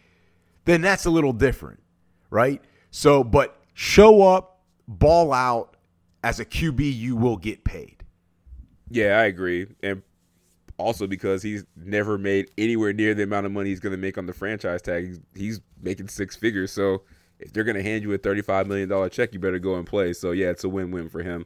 then 0.66 0.82
that's 0.82 1.06
a 1.06 1.10
little 1.10 1.34
different, 1.34 1.82
right? 2.30 2.62
So, 2.92 3.24
but 3.24 3.60
show 3.74 4.22
up, 4.22 4.51
ball 5.00 5.34
out 5.34 5.76
as 6.24 6.40
a 6.40 6.46
QB, 6.46 6.96
you 6.96 7.16
will 7.16 7.38
get 7.38 7.64
paid. 7.64 8.04
Yeah, 8.90 9.20
I 9.20 9.26
agree, 9.26 9.68
and 9.82 10.02
also 10.78 11.08
because 11.08 11.42
he's 11.44 11.64
never 11.76 12.18
made 12.18 12.50
anywhere 12.58 12.92
near 12.92 13.14
the 13.14 13.24
amount 13.24 13.46
of 13.46 13.52
money 13.52 13.70
he's 13.70 13.80
going 13.80 13.92
to 13.92 13.98
make 13.98 14.18
on 14.18 14.26
the 14.26 14.34
franchise 14.34 14.82
tag. 14.82 15.08
He's, 15.08 15.20
he's 15.36 15.62
making 15.82 16.10
six 16.10 16.36
figures, 16.36 16.72
so 16.72 17.04
if 17.40 17.54
they're 17.54 17.64
going 17.64 17.78
to 17.78 17.84
hand 17.84 18.04
you 18.04 18.14
a 18.14 18.18
thirty-five 18.18 18.68
million 18.68 18.90
dollar 18.90 19.10
check, 19.10 19.34
you 19.34 19.40
better 19.40 19.60
go 19.60 19.76
and 19.76 19.88
play. 19.88 20.14
So 20.14 20.32
yeah, 20.32 20.50
it's 20.50 20.64
a 20.64 20.70
win-win 20.70 21.10
for 21.10 21.24
him. 21.24 21.46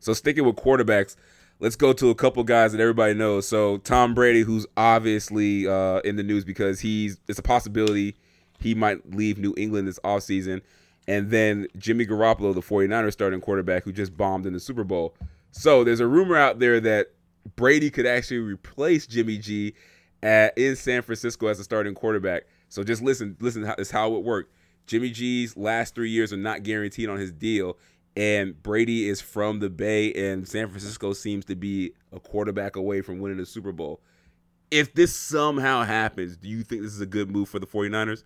So 0.00 0.14
sticking 0.14 0.44
with 0.44 0.56
quarterbacks, 0.56 1.14
let's 1.60 1.76
go 1.76 1.92
to 1.92 2.10
a 2.10 2.14
couple 2.14 2.42
guys 2.42 2.72
that 2.72 2.80
everybody 2.80 3.14
knows. 3.14 3.46
So 3.46 3.76
Tom 3.78 4.14
Brady, 4.14 4.42
who's 4.42 4.66
obviously 4.76 5.68
uh, 5.68 6.00
in 6.00 6.16
the 6.16 6.22
news 6.22 6.44
because 6.44 6.80
he's 6.80 7.18
it's 7.28 7.38
a 7.38 7.42
possibility 7.42 8.16
he 8.60 8.74
might 8.74 9.14
leave 9.14 9.38
New 9.38 9.54
England 9.56 9.88
this 9.88 9.98
offseason. 10.00 10.62
And 11.08 11.30
then 11.30 11.66
Jimmy 11.76 12.06
Garoppolo, 12.06 12.54
the 12.54 12.60
49ers 12.60 13.12
starting 13.12 13.40
quarterback 13.40 13.84
who 13.84 13.92
just 13.92 14.16
bombed 14.16 14.46
in 14.46 14.52
the 14.52 14.60
Super 14.60 14.84
Bowl. 14.84 15.14
So 15.50 15.84
there's 15.84 16.00
a 16.00 16.06
rumor 16.06 16.36
out 16.36 16.58
there 16.58 16.80
that 16.80 17.08
Brady 17.56 17.90
could 17.90 18.06
actually 18.06 18.38
replace 18.38 19.06
Jimmy 19.06 19.38
G 19.38 19.74
at, 20.22 20.56
in 20.56 20.76
San 20.76 21.02
Francisco 21.02 21.48
as 21.48 21.58
a 21.58 21.64
starting 21.64 21.94
quarterback. 21.94 22.44
So 22.68 22.84
just 22.84 23.02
listen, 23.02 23.36
listen, 23.40 23.64
is 23.78 23.90
how 23.90 24.08
it 24.08 24.12
would 24.12 24.24
work. 24.24 24.50
Jimmy 24.86 25.10
G's 25.10 25.56
last 25.56 25.94
three 25.94 26.10
years 26.10 26.32
are 26.32 26.38
not 26.38 26.62
guaranteed 26.62 27.08
on 27.08 27.18
his 27.18 27.32
deal, 27.32 27.78
and 28.16 28.60
Brady 28.62 29.08
is 29.08 29.20
from 29.20 29.60
the 29.60 29.70
Bay, 29.70 30.12
and 30.12 30.46
San 30.46 30.68
Francisco 30.68 31.12
seems 31.12 31.44
to 31.46 31.54
be 31.54 31.92
a 32.12 32.20
quarterback 32.20 32.76
away 32.76 33.00
from 33.00 33.20
winning 33.20 33.38
the 33.38 33.46
Super 33.46 33.72
Bowl. 33.72 34.00
If 34.70 34.94
this 34.94 35.14
somehow 35.14 35.84
happens, 35.84 36.36
do 36.36 36.48
you 36.48 36.62
think 36.62 36.82
this 36.82 36.92
is 36.92 37.00
a 37.00 37.06
good 37.06 37.30
move 37.30 37.48
for 37.48 37.58
the 37.58 37.66
49ers? 37.66 38.24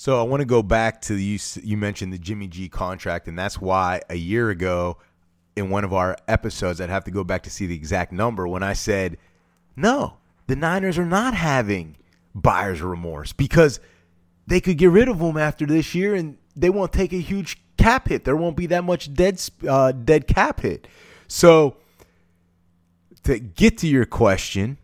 So 0.00 0.20
I 0.20 0.22
want 0.22 0.42
to 0.42 0.46
go 0.46 0.62
back 0.62 1.02
to 1.02 1.16
you. 1.16 1.40
You 1.60 1.76
mentioned 1.76 2.12
the 2.12 2.18
Jimmy 2.18 2.46
G 2.46 2.68
contract, 2.68 3.26
and 3.26 3.36
that's 3.36 3.60
why 3.60 4.00
a 4.08 4.14
year 4.14 4.48
ago 4.48 4.96
in 5.56 5.70
one 5.70 5.82
of 5.82 5.92
our 5.92 6.16
episodes. 6.28 6.80
I'd 6.80 6.88
have 6.88 7.02
to 7.04 7.10
go 7.10 7.24
back 7.24 7.42
to 7.42 7.50
see 7.50 7.66
the 7.66 7.74
exact 7.74 8.12
number 8.12 8.46
when 8.46 8.62
I 8.62 8.74
said, 8.74 9.18
no, 9.74 10.18
the 10.46 10.54
Niners 10.54 10.98
are 10.98 11.04
not 11.04 11.34
having 11.34 11.96
buyer's 12.32 12.80
remorse 12.80 13.32
because 13.32 13.80
they 14.46 14.60
could 14.60 14.78
get 14.78 14.90
rid 14.90 15.08
of 15.08 15.18
him 15.18 15.36
after 15.36 15.66
this 15.66 15.96
year 15.96 16.14
and 16.14 16.38
they 16.54 16.70
won't 16.70 16.92
take 16.92 17.12
a 17.12 17.20
huge 17.20 17.60
cap 17.76 18.08
hit. 18.08 18.24
There 18.24 18.36
won't 18.36 18.56
be 18.56 18.66
that 18.66 18.84
much 18.84 19.12
dead 19.12 19.42
uh, 19.68 19.90
dead 19.90 20.28
cap 20.28 20.60
hit. 20.60 20.86
So 21.26 21.76
to 23.24 23.40
get 23.40 23.78
to 23.78 23.88
your 23.88 24.06
question, 24.06 24.78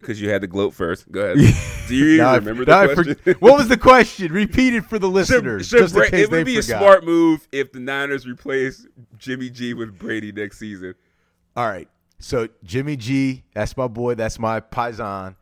because 0.00 0.20
you 0.20 0.30
had 0.30 0.42
to 0.42 0.46
gloat 0.46 0.74
first. 0.74 1.10
Go 1.10 1.20
ahead. 1.20 1.36
Do 1.88 1.94
you 1.94 2.22
even 2.22 2.26
remember 2.34 2.64
the 2.64 2.94
question? 2.94 3.14
For, 3.16 3.32
what 3.34 3.56
was 3.56 3.68
the 3.68 3.76
question? 3.76 4.32
Repeat 4.32 4.74
it 4.74 4.84
for 4.84 4.98
the 4.98 5.08
listeners. 5.08 5.68
Should, 5.68 5.90
should 5.90 6.14
it 6.14 6.30
would 6.30 6.44
be 6.44 6.60
forgot. 6.60 6.76
a 6.76 6.78
smart 6.78 7.04
move 7.04 7.46
if 7.52 7.72
the 7.72 7.80
Niners 7.80 8.26
replace 8.26 8.86
Jimmy 9.18 9.50
G 9.50 9.74
with 9.74 9.98
Brady 9.98 10.32
next 10.32 10.58
season. 10.58 10.94
All 11.56 11.66
right. 11.66 11.88
So 12.18 12.48
Jimmy 12.64 12.96
G, 12.96 13.44
that's 13.54 13.76
my 13.76 13.88
boy. 13.88 14.14
That's 14.14 14.38
my 14.38 14.60
paisan. 14.60 15.36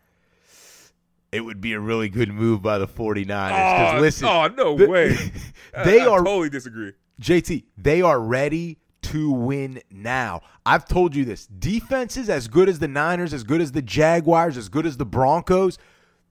It 1.33 1.41
would 1.41 1.61
be 1.61 1.73
a 1.73 1.81
really 1.81 2.09
good 2.09 2.33
move 2.33 2.63
by 2.63 2.79
the 2.79 2.87
49ers. 2.87 3.97
Oh, 3.97 4.01
listen, 4.01 4.29
oh 4.29 4.47
no 4.49 4.77
the, 4.77 4.89
way. 4.89 5.17
they 5.85 6.01
I, 6.01 6.07
are 6.07 6.19
totally 6.19 6.49
disagree. 6.49 6.93
JT, 7.21 7.65
they 7.77 8.03
are 8.03 8.21
ready 8.21 8.79
to 9.17 9.31
win 9.31 9.81
now. 9.91 10.43
I've 10.67 10.87
told 10.87 11.17
you 11.17 11.25
this. 11.25 11.47
Defenses 11.47 12.29
as 12.29 12.49
good 12.49 12.69
as 12.69 12.79
the 12.81 12.89
Niners, 12.89 13.33
as 13.33 13.45
good 13.45 13.63
as 13.63 13.73
the 13.73 13.81
Jaguars, 13.81 14.59
as 14.59 14.69
good 14.69 14.85
as 14.85 14.99
the 14.99 15.07
Broncos, 15.07 15.79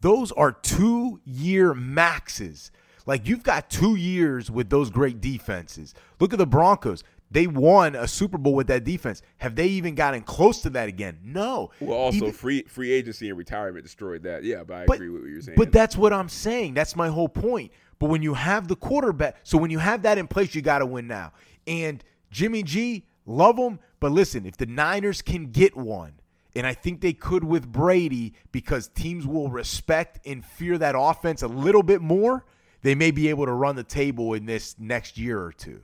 those 0.01 0.31
are 0.33 0.51
two 0.51 1.19
year 1.25 1.73
maxes. 1.73 2.71
Like 3.07 3.27
you've 3.27 3.41
got 3.41 3.71
two 3.71 3.95
years 3.95 4.51
with 4.51 4.69
those 4.69 4.91
great 4.91 5.19
defenses. 5.19 5.95
Look 6.19 6.31
at 6.31 6.37
the 6.37 6.45
Broncos. 6.45 7.03
They 7.31 7.47
won 7.47 7.95
a 7.95 8.07
Super 8.07 8.37
Bowl 8.37 8.53
with 8.53 8.67
that 8.67 8.83
defense. 8.83 9.23
Have 9.37 9.55
they 9.55 9.65
even 9.65 9.95
gotten 9.95 10.21
close 10.21 10.61
to 10.61 10.69
that 10.71 10.87
again? 10.87 11.17
No. 11.23 11.71
Well, 11.79 11.97
also 11.97 12.17
even, 12.17 12.31
free 12.33 12.63
free 12.63 12.91
agency 12.91 13.29
and 13.29 13.37
retirement 13.37 13.83
destroyed 13.83 14.21
that. 14.23 14.43
Yeah, 14.43 14.63
but 14.63 14.75
I 14.75 14.85
but, 14.85 14.97
agree 14.97 15.09
with 15.09 15.23
what 15.23 15.31
you're 15.31 15.41
saying. 15.41 15.57
But 15.57 15.71
that's 15.71 15.97
what 15.97 16.13
I'm 16.13 16.29
saying. 16.29 16.75
That's 16.75 16.95
my 16.95 17.07
whole 17.07 17.29
point. 17.29 17.71
But 17.97 18.09
when 18.09 18.21
you 18.21 18.35
have 18.35 18.67
the 18.67 18.75
quarterback, 18.75 19.37
so 19.41 19.57
when 19.57 19.71
you 19.71 19.79
have 19.79 20.03
that 20.03 20.19
in 20.19 20.27
place, 20.27 20.53
you 20.53 20.61
got 20.61 20.79
to 20.79 20.85
win 20.85 21.07
now. 21.07 21.33
And 21.65 22.03
Jimmy 22.35 22.63
G, 22.63 23.05
love 23.25 23.57
him. 23.57 23.79
But 24.01 24.11
listen, 24.11 24.45
if 24.45 24.57
the 24.57 24.65
Niners 24.65 25.21
can 25.21 25.51
get 25.51 25.77
one, 25.77 26.15
and 26.53 26.67
I 26.67 26.73
think 26.73 26.99
they 26.99 27.13
could 27.13 27.45
with 27.45 27.71
Brady 27.71 28.33
because 28.51 28.89
teams 28.89 29.25
will 29.25 29.49
respect 29.49 30.19
and 30.27 30.43
fear 30.43 30.77
that 30.77 30.95
offense 30.97 31.43
a 31.43 31.47
little 31.47 31.81
bit 31.81 32.01
more, 32.01 32.45
they 32.81 32.93
may 32.93 33.11
be 33.11 33.29
able 33.29 33.45
to 33.45 33.53
run 33.53 33.77
the 33.77 33.85
table 33.85 34.33
in 34.33 34.45
this 34.45 34.75
next 34.77 35.17
year 35.17 35.41
or 35.41 35.53
two. 35.53 35.81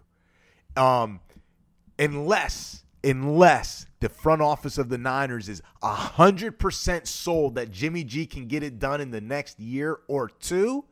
Um, 0.76 1.22
unless, 1.98 2.84
unless 3.02 3.86
the 4.02 4.10
front 4.10 4.42
office 4.42 4.78
of 4.78 4.90
the 4.90 4.98
Niners 4.98 5.48
is 5.48 5.62
100% 5.82 7.08
sold 7.08 7.56
that 7.56 7.72
Jimmy 7.72 8.04
G 8.04 8.26
can 8.26 8.48
get 8.48 8.62
it 8.62 8.78
done 8.78 9.00
in 9.00 9.12
the 9.12 9.22
next 9.22 9.58
year 9.58 10.00
or 10.10 10.28
two, 10.28 10.84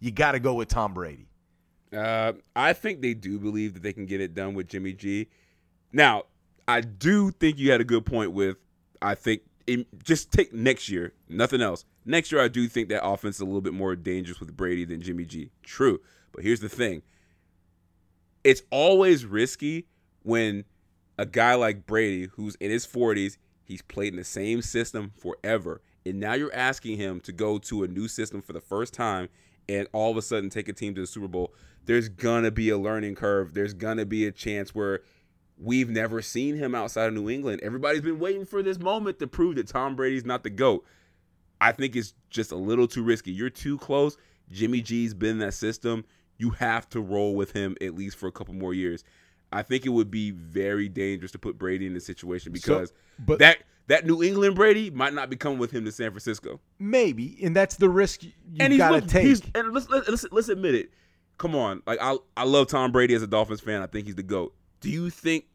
you 0.00 0.10
got 0.10 0.32
to 0.32 0.40
go 0.40 0.54
with 0.54 0.66
Tom 0.66 0.92
Brady. 0.92 1.28
Uh, 1.94 2.32
I 2.56 2.72
think 2.72 3.02
they 3.02 3.14
do 3.14 3.38
believe 3.38 3.74
that 3.74 3.82
they 3.82 3.92
can 3.92 4.06
get 4.06 4.20
it 4.20 4.34
done 4.34 4.54
with 4.54 4.68
Jimmy 4.68 4.92
G. 4.92 5.28
Now, 5.92 6.24
I 6.66 6.80
do 6.80 7.30
think 7.30 7.58
you 7.58 7.70
had 7.70 7.80
a 7.80 7.84
good 7.84 8.04
point 8.04 8.32
with. 8.32 8.56
I 9.00 9.14
think 9.14 9.42
in, 9.66 9.86
just 10.02 10.32
take 10.32 10.52
next 10.52 10.88
year, 10.88 11.12
nothing 11.28 11.60
else. 11.60 11.84
Next 12.04 12.32
year, 12.32 12.40
I 12.40 12.48
do 12.48 12.66
think 12.68 12.88
that 12.88 13.04
offense 13.04 13.36
is 13.36 13.40
a 13.40 13.44
little 13.44 13.60
bit 13.60 13.74
more 13.74 13.96
dangerous 13.96 14.40
with 14.40 14.54
Brady 14.56 14.84
than 14.84 15.00
Jimmy 15.00 15.24
G. 15.24 15.50
True, 15.62 16.00
but 16.32 16.42
here's 16.42 16.60
the 16.60 16.68
thing: 16.68 17.02
it's 18.42 18.62
always 18.70 19.24
risky 19.24 19.86
when 20.22 20.64
a 21.18 21.26
guy 21.26 21.54
like 21.54 21.86
Brady, 21.86 22.28
who's 22.34 22.56
in 22.56 22.70
his 22.70 22.86
40s, 22.86 23.36
he's 23.64 23.82
played 23.82 24.12
in 24.12 24.16
the 24.16 24.24
same 24.24 24.62
system 24.62 25.12
forever, 25.16 25.80
and 26.04 26.18
now 26.18 26.34
you're 26.34 26.54
asking 26.54 26.96
him 26.96 27.20
to 27.20 27.32
go 27.32 27.58
to 27.58 27.84
a 27.84 27.88
new 27.88 28.08
system 28.08 28.42
for 28.42 28.52
the 28.52 28.60
first 28.60 28.92
time, 28.92 29.28
and 29.68 29.86
all 29.92 30.10
of 30.10 30.16
a 30.16 30.22
sudden 30.22 30.50
take 30.50 30.68
a 30.68 30.72
team 30.72 30.94
to 30.94 31.00
the 31.02 31.06
Super 31.06 31.28
Bowl 31.28 31.54
there's 31.86 32.08
gonna 32.08 32.50
be 32.50 32.70
a 32.70 32.78
learning 32.78 33.14
curve. 33.14 33.54
There's 33.54 33.74
gonna 33.74 34.06
be 34.06 34.26
a 34.26 34.32
chance 34.32 34.74
where 34.74 35.00
we've 35.58 35.88
never 35.88 36.22
seen 36.22 36.56
him 36.56 36.74
outside 36.74 37.08
of 37.08 37.14
New 37.14 37.30
England. 37.30 37.60
Everybody's 37.62 38.00
been 38.00 38.18
waiting 38.18 38.44
for 38.44 38.62
this 38.62 38.78
moment 38.78 39.18
to 39.20 39.26
prove 39.26 39.56
that 39.56 39.68
Tom 39.68 39.96
Brady's 39.96 40.24
not 40.24 40.42
the 40.42 40.50
GOAT. 40.50 40.84
I 41.60 41.72
think 41.72 41.96
it's 41.96 42.14
just 42.30 42.52
a 42.52 42.56
little 42.56 42.88
too 42.88 43.02
risky. 43.02 43.30
You're 43.32 43.50
too 43.50 43.78
close. 43.78 44.16
Jimmy 44.50 44.80
G's 44.80 45.14
been 45.14 45.30
in 45.30 45.38
that 45.38 45.54
system. 45.54 46.04
You 46.36 46.50
have 46.50 46.88
to 46.90 47.00
roll 47.00 47.34
with 47.34 47.52
him 47.52 47.76
at 47.80 47.94
least 47.94 48.16
for 48.16 48.26
a 48.26 48.32
couple 48.32 48.54
more 48.54 48.74
years. 48.74 49.04
I 49.52 49.62
think 49.62 49.86
it 49.86 49.90
would 49.90 50.10
be 50.10 50.32
very 50.32 50.88
dangerous 50.88 51.30
to 51.32 51.38
put 51.38 51.56
Brady 51.56 51.86
in 51.86 51.94
this 51.94 52.04
situation 52.04 52.52
because 52.52 52.88
so, 52.88 52.94
but, 53.20 53.38
that 53.38 53.58
that 53.86 54.04
New 54.04 54.22
England 54.22 54.56
Brady 54.56 54.90
might 54.90 55.14
not 55.14 55.30
be 55.30 55.36
coming 55.36 55.58
with 55.58 55.70
him 55.70 55.84
to 55.84 55.92
San 55.92 56.10
Francisco. 56.10 56.60
Maybe, 56.80 57.38
and 57.42 57.54
that's 57.54 57.76
the 57.76 57.88
risk 57.88 58.24
you 58.24 58.32
got 58.78 59.00
to 59.00 59.06
take. 59.06 59.42
and 59.54 59.72
let's, 59.72 59.88
let's 59.88 60.26
let's 60.32 60.48
admit 60.48 60.74
it 60.74 60.90
come 61.38 61.54
on. 61.54 61.82
Like 61.86 61.98
I 62.00 62.16
I 62.36 62.44
love 62.44 62.68
Tom 62.68 62.92
Brady 62.92 63.14
as 63.14 63.22
a 63.22 63.26
Dolphins 63.26 63.60
fan. 63.60 63.82
I 63.82 63.86
think 63.86 64.06
he's 64.06 64.14
the 64.14 64.22
GOAT. 64.22 64.54
Do 64.80 64.90
you 64.90 65.10
think 65.10 65.46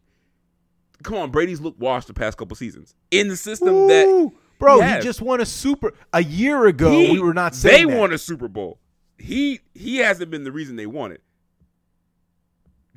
come 1.04 1.18
on, 1.18 1.32
Brady's 1.32 1.62
looked 1.62 1.80
washed 1.80 2.08
the 2.08 2.14
past 2.14 2.38
couple 2.38 2.56
seasons. 2.56 2.96
In 3.12 3.28
the 3.28 3.38
system 3.38 3.70
Ooh, 3.70 3.88
that 3.88 4.32
Bro, 4.60 4.82
he, 4.82 4.96
he, 4.96 5.00
just 5.00 5.22
won 5.22 5.40
a 5.40 5.46
super 5.46 5.94
a 6.14 6.22
year 6.22 6.66
ago. 6.68 6.92
He, 6.92 7.14
we 7.14 7.20
were 7.20 7.34
not 7.34 7.56
saying 7.56 7.88
they 7.88 7.94
that. 7.94 8.00
won 8.00 8.14
a 8.14 8.18
Super 8.18 8.48
Bowl. 8.48 8.78
He 9.18 9.62
he 9.74 9.98
hasn't 9.98 10.30
been 10.30 10.44
the 10.44 10.52
reason 10.52 10.76
they 10.76 10.86
won 10.86 11.12
it. 11.12 11.24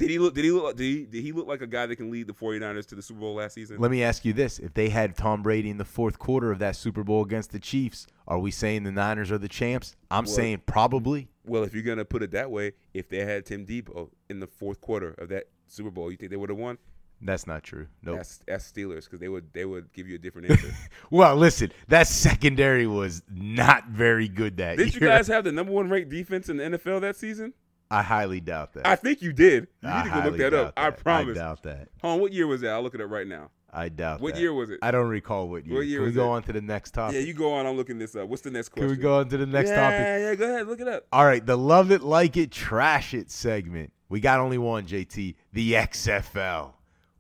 Did 0.02 0.10
he 0.10 0.18
look? 0.18 0.34
Did 0.34 0.44
he 0.44 0.50
look? 0.50 0.76
Did 0.76 0.84
he, 0.84 1.04
did 1.04 1.22
he 1.22 1.30
look 1.30 1.46
like 1.46 1.60
a 1.60 1.66
guy 1.66 1.86
that 1.86 1.94
can 1.94 2.10
lead 2.10 2.26
the 2.26 2.32
49ers 2.32 2.86
to 2.86 2.96
the 2.96 3.02
Super 3.02 3.20
Bowl 3.20 3.34
last 3.34 3.54
season? 3.54 3.78
Let 3.78 3.92
me 3.92 4.02
ask 4.02 4.24
you 4.24 4.32
this: 4.32 4.58
If 4.58 4.74
they 4.74 4.88
had 4.88 5.16
Tom 5.16 5.42
Brady 5.42 5.70
in 5.70 5.78
the 5.78 5.84
fourth 5.84 6.18
quarter 6.18 6.50
of 6.50 6.58
that 6.58 6.74
Super 6.74 7.04
Bowl 7.04 7.22
against 7.22 7.52
the 7.52 7.60
Chiefs, 7.60 8.08
are 8.26 8.40
we 8.40 8.50
saying 8.50 8.82
the 8.82 8.90
Niners 8.90 9.30
are 9.30 9.38
the 9.38 9.48
champs? 9.48 9.94
I'm 10.10 10.24
well, 10.24 10.34
saying 10.34 10.62
probably. 10.66 11.28
Well, 11.46 11.62
if 11.62 11.72
you're 11.72 11.84
gonna 11.84 12.04
put 12.04 12.24
it 12.24 12.32
that 12.32 12.50
way, 12.50 12.72
if 12.92 13.08
they 13.08 13.24
had 13.24 13.46
Tim 13.46 13.64
Tebow 13.64 14.10
in 14.28 14.40
the 14.40 14.48
fourth 14.48 14.80
quarter 14.80 15.14
of 15.18 15.28
that 15.28 15.44
Super 15.68 15.90
Bowl, 15.90 16.10
you 16.10 16.16
think 16.16 16.30
they 16.30 16.36
would 16.36 16.50
have 16.50 16.58
won? 16.58 16.78
That's 17.24 17.46
not 17.46 17.62
true. 17.62 17.86
No, 18.02 18.12
nope. 18.12 18.18
that's, 18.18 18.40
that's 18.48 18.72
Steelers 18.72 19.04
because 19.04 19.20
they 19.20 19.28
would 19.28 19.52
they 19.52 19.64
would 19.64 19.92
give 19.92 20.08
you 20.08 20.16
a 20.16 20.18
different 20.18 20.50
answer. 20.50 20.74
well, 21.10 21.36
listen, 21.36 21.70
that 21.86 22.08
secondary 22.08 22.88
was 22.88 23.22
not 23.30 23.86
very 23.86 24.26
good 24.26 24.56
that 24.56 24.78
year. 24.78 24.86
Did 24.86 24.94
year. 24.94 25.02
you 25.04 25.08
guys 25.08 25.28
have 25.28 25.44
the 25.44 25.52
number 25.52 25.70
one 25.70 25.88
ranked 25.88 26.10
defense 26.10 26.48
in 26.48 26.56
the 26.56 26.64
NFL 26.64 27.02
that 27.02 27.14
season? 27.14 27.54
I 27.92 28.02
highly 28.02 28.40
doubt 28.40 28.72
that. 28.72 28.86
I 28.86 28.96
think 28.96 29.20
you 29.20 29.34
did. 29.34 29.68
You 29.82 29.88
I 29.90 30.02
need 30.04 30.08
to 30.08 30.14
go 30.22 30.28
look 30.28 30.38
that 30.38 30.54
up. 30.54 30.74
That. 30.74 30.82
I 30.82 30.90
promise. 30.90 31.36
I 31.36 31.40
doubt 31.40 31.62
that. 31.64 31.88
Hold 32.00 32.14
on, 32.14 32.20
what 32.22 32.32
year 32.32 32.46
was 32.46 32.62
that? 32.62 32.70
I'll 32.70 32.82
look 32.82 32.94
it 32.94 33.02
up 33.02 33.10
right 33.10 33.26
now. 33.26 33.50
I 33.70 33.90
doubt 33.90 34.20
What 34.20 34.34
that. 34.34 34.40
year 34.40 34.52
was 34.52 34.70
it? 34.70 34.78
I 34.82 34.90
don't 34.90 35.08
recall 35.08 35.48
what 35.48 35.66
year. 35.66 35.76
What 35.76 35.86
year 35.86 36.00
Can 36.00 36.06
we 36.06 36.12
go 36.12 36.32
it? 36.32 36.36
on 36.36 36.42
to 36.44 36.52
the 36.52 36.60
next 36.62 36.92
topic? 36.92 37.16
Yeah, 37.16 37.20
you 37.20 37.34
go 37.34 37.52
on. 37.52 37.66
I'm 37.66 37.76
looking 37.76 37.98
this 37.98 38.16
up. 38.16 38.28
What's 38.28 38.42
the 38.42 38.50
next 38.50 38.70
question? 38.70 38.88
Can 38.88 38.96
we 38.96 39.02
go 39.02 39.18
on 39.18 39.28
to 39.28 39.36
the 39.36 39.46
next 39.46 39.70
yeah, 39.70 39.76
topic? 39.76 39.98
Yeah, 39.98 40.18
yeah, 40.18 40.34
go 40.34 40.44
ahead. 40.54 40.66
Look 40.66 40.80
it 40.80 40.88
up. 40.88 41.06
All 41.12 41.24
right, 41.24 41.44
the 41.44 41.56
love 41.56 41.90
it, 41.90 42.02
like 42.02 42.36
it, 42.38 42.50
trash 42.50 43.12
it 43.12 43.30
segment. 43.30 43.92
We 44.08 44.20
got 44.20 44.40
only 44.40 44.58
one, 44.58 44.86
JT. 44.86 45.34
The 45.52 45.72
XFL. 45.72 46.72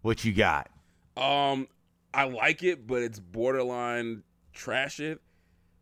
What 0.02 0.24
you 0.24 0.32
got? 0.32 0.70
Um, 1.16 1.68
I 2.14 2.24
like 2.24 2.62
it, 2.62 2.86
but 2.86 3.02
it's 3.02 3.18
borderline 3.20 4.22
trash 4.52 5.00
it 5.00 5.20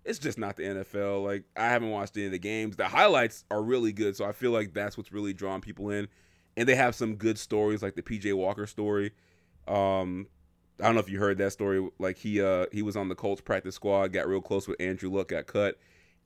it's 0.05 0.19
just 0.19 0.39
not 0.39 0.57
the 0.57 0.63
NFL. 0.65 1.25
Like 1.25 1.45
I 1.57 1.67
haven't 1.67 1.91
watched 1.91 2.17
any 2.17 2.27
of 2.27 2.33
the 2.33 2.39
games. 2.39 2.77
The 2.77 2.89
highlights 2.89 3.45
are 3.51 3.63
really 3.63 3.93
good, 3.93 4.17
so 4.17 4.25
I 4.25 4.33
feel 4.33 4.51
like 4.51 4.73
that's 4.73 4.97
what's 4.97 5.13
really 5.13 5.33
drawing 5.33 5.61
people 5.61 5.91
in. 5.91 6.09
And 6.57 6.69
they 6.69 6.75
have 6.75 6.95
some 6.95 7.17
good 7.17 7.39
stories, 7.39 7.83
like 7.83 7.95
the 7.95 8.03
PJ 8.03 8.35
Walker 8.35 8.67
story. 8.67 9.13
Um, 9.69 10.27
I 10.81 10.85
don't 10.85 10.95
know 10.95 11.01
if 11.01 11.11
you 11.11 11.19
heard 11.19 11.39
that 11.39 11.53
story. 11.53 11.87
Like 11.99 12.19
he 12.19 12.41
uh 12.41 12.67
he 12.73 12.83
was 12.83 12.97
on 12.97 13.09
the 13.09 13.15
Colts 13.15 13.41
practice 13.41 13.75
squad, 13.75 14.13
got 14.13 14.29
real 14.29 14.41
close 14.41 14.67
with 14.67 14.81
Andrew 14.81 15.11
Luck, 15.11 15.29
got 15.29 15.47
cut, 15.47 15.79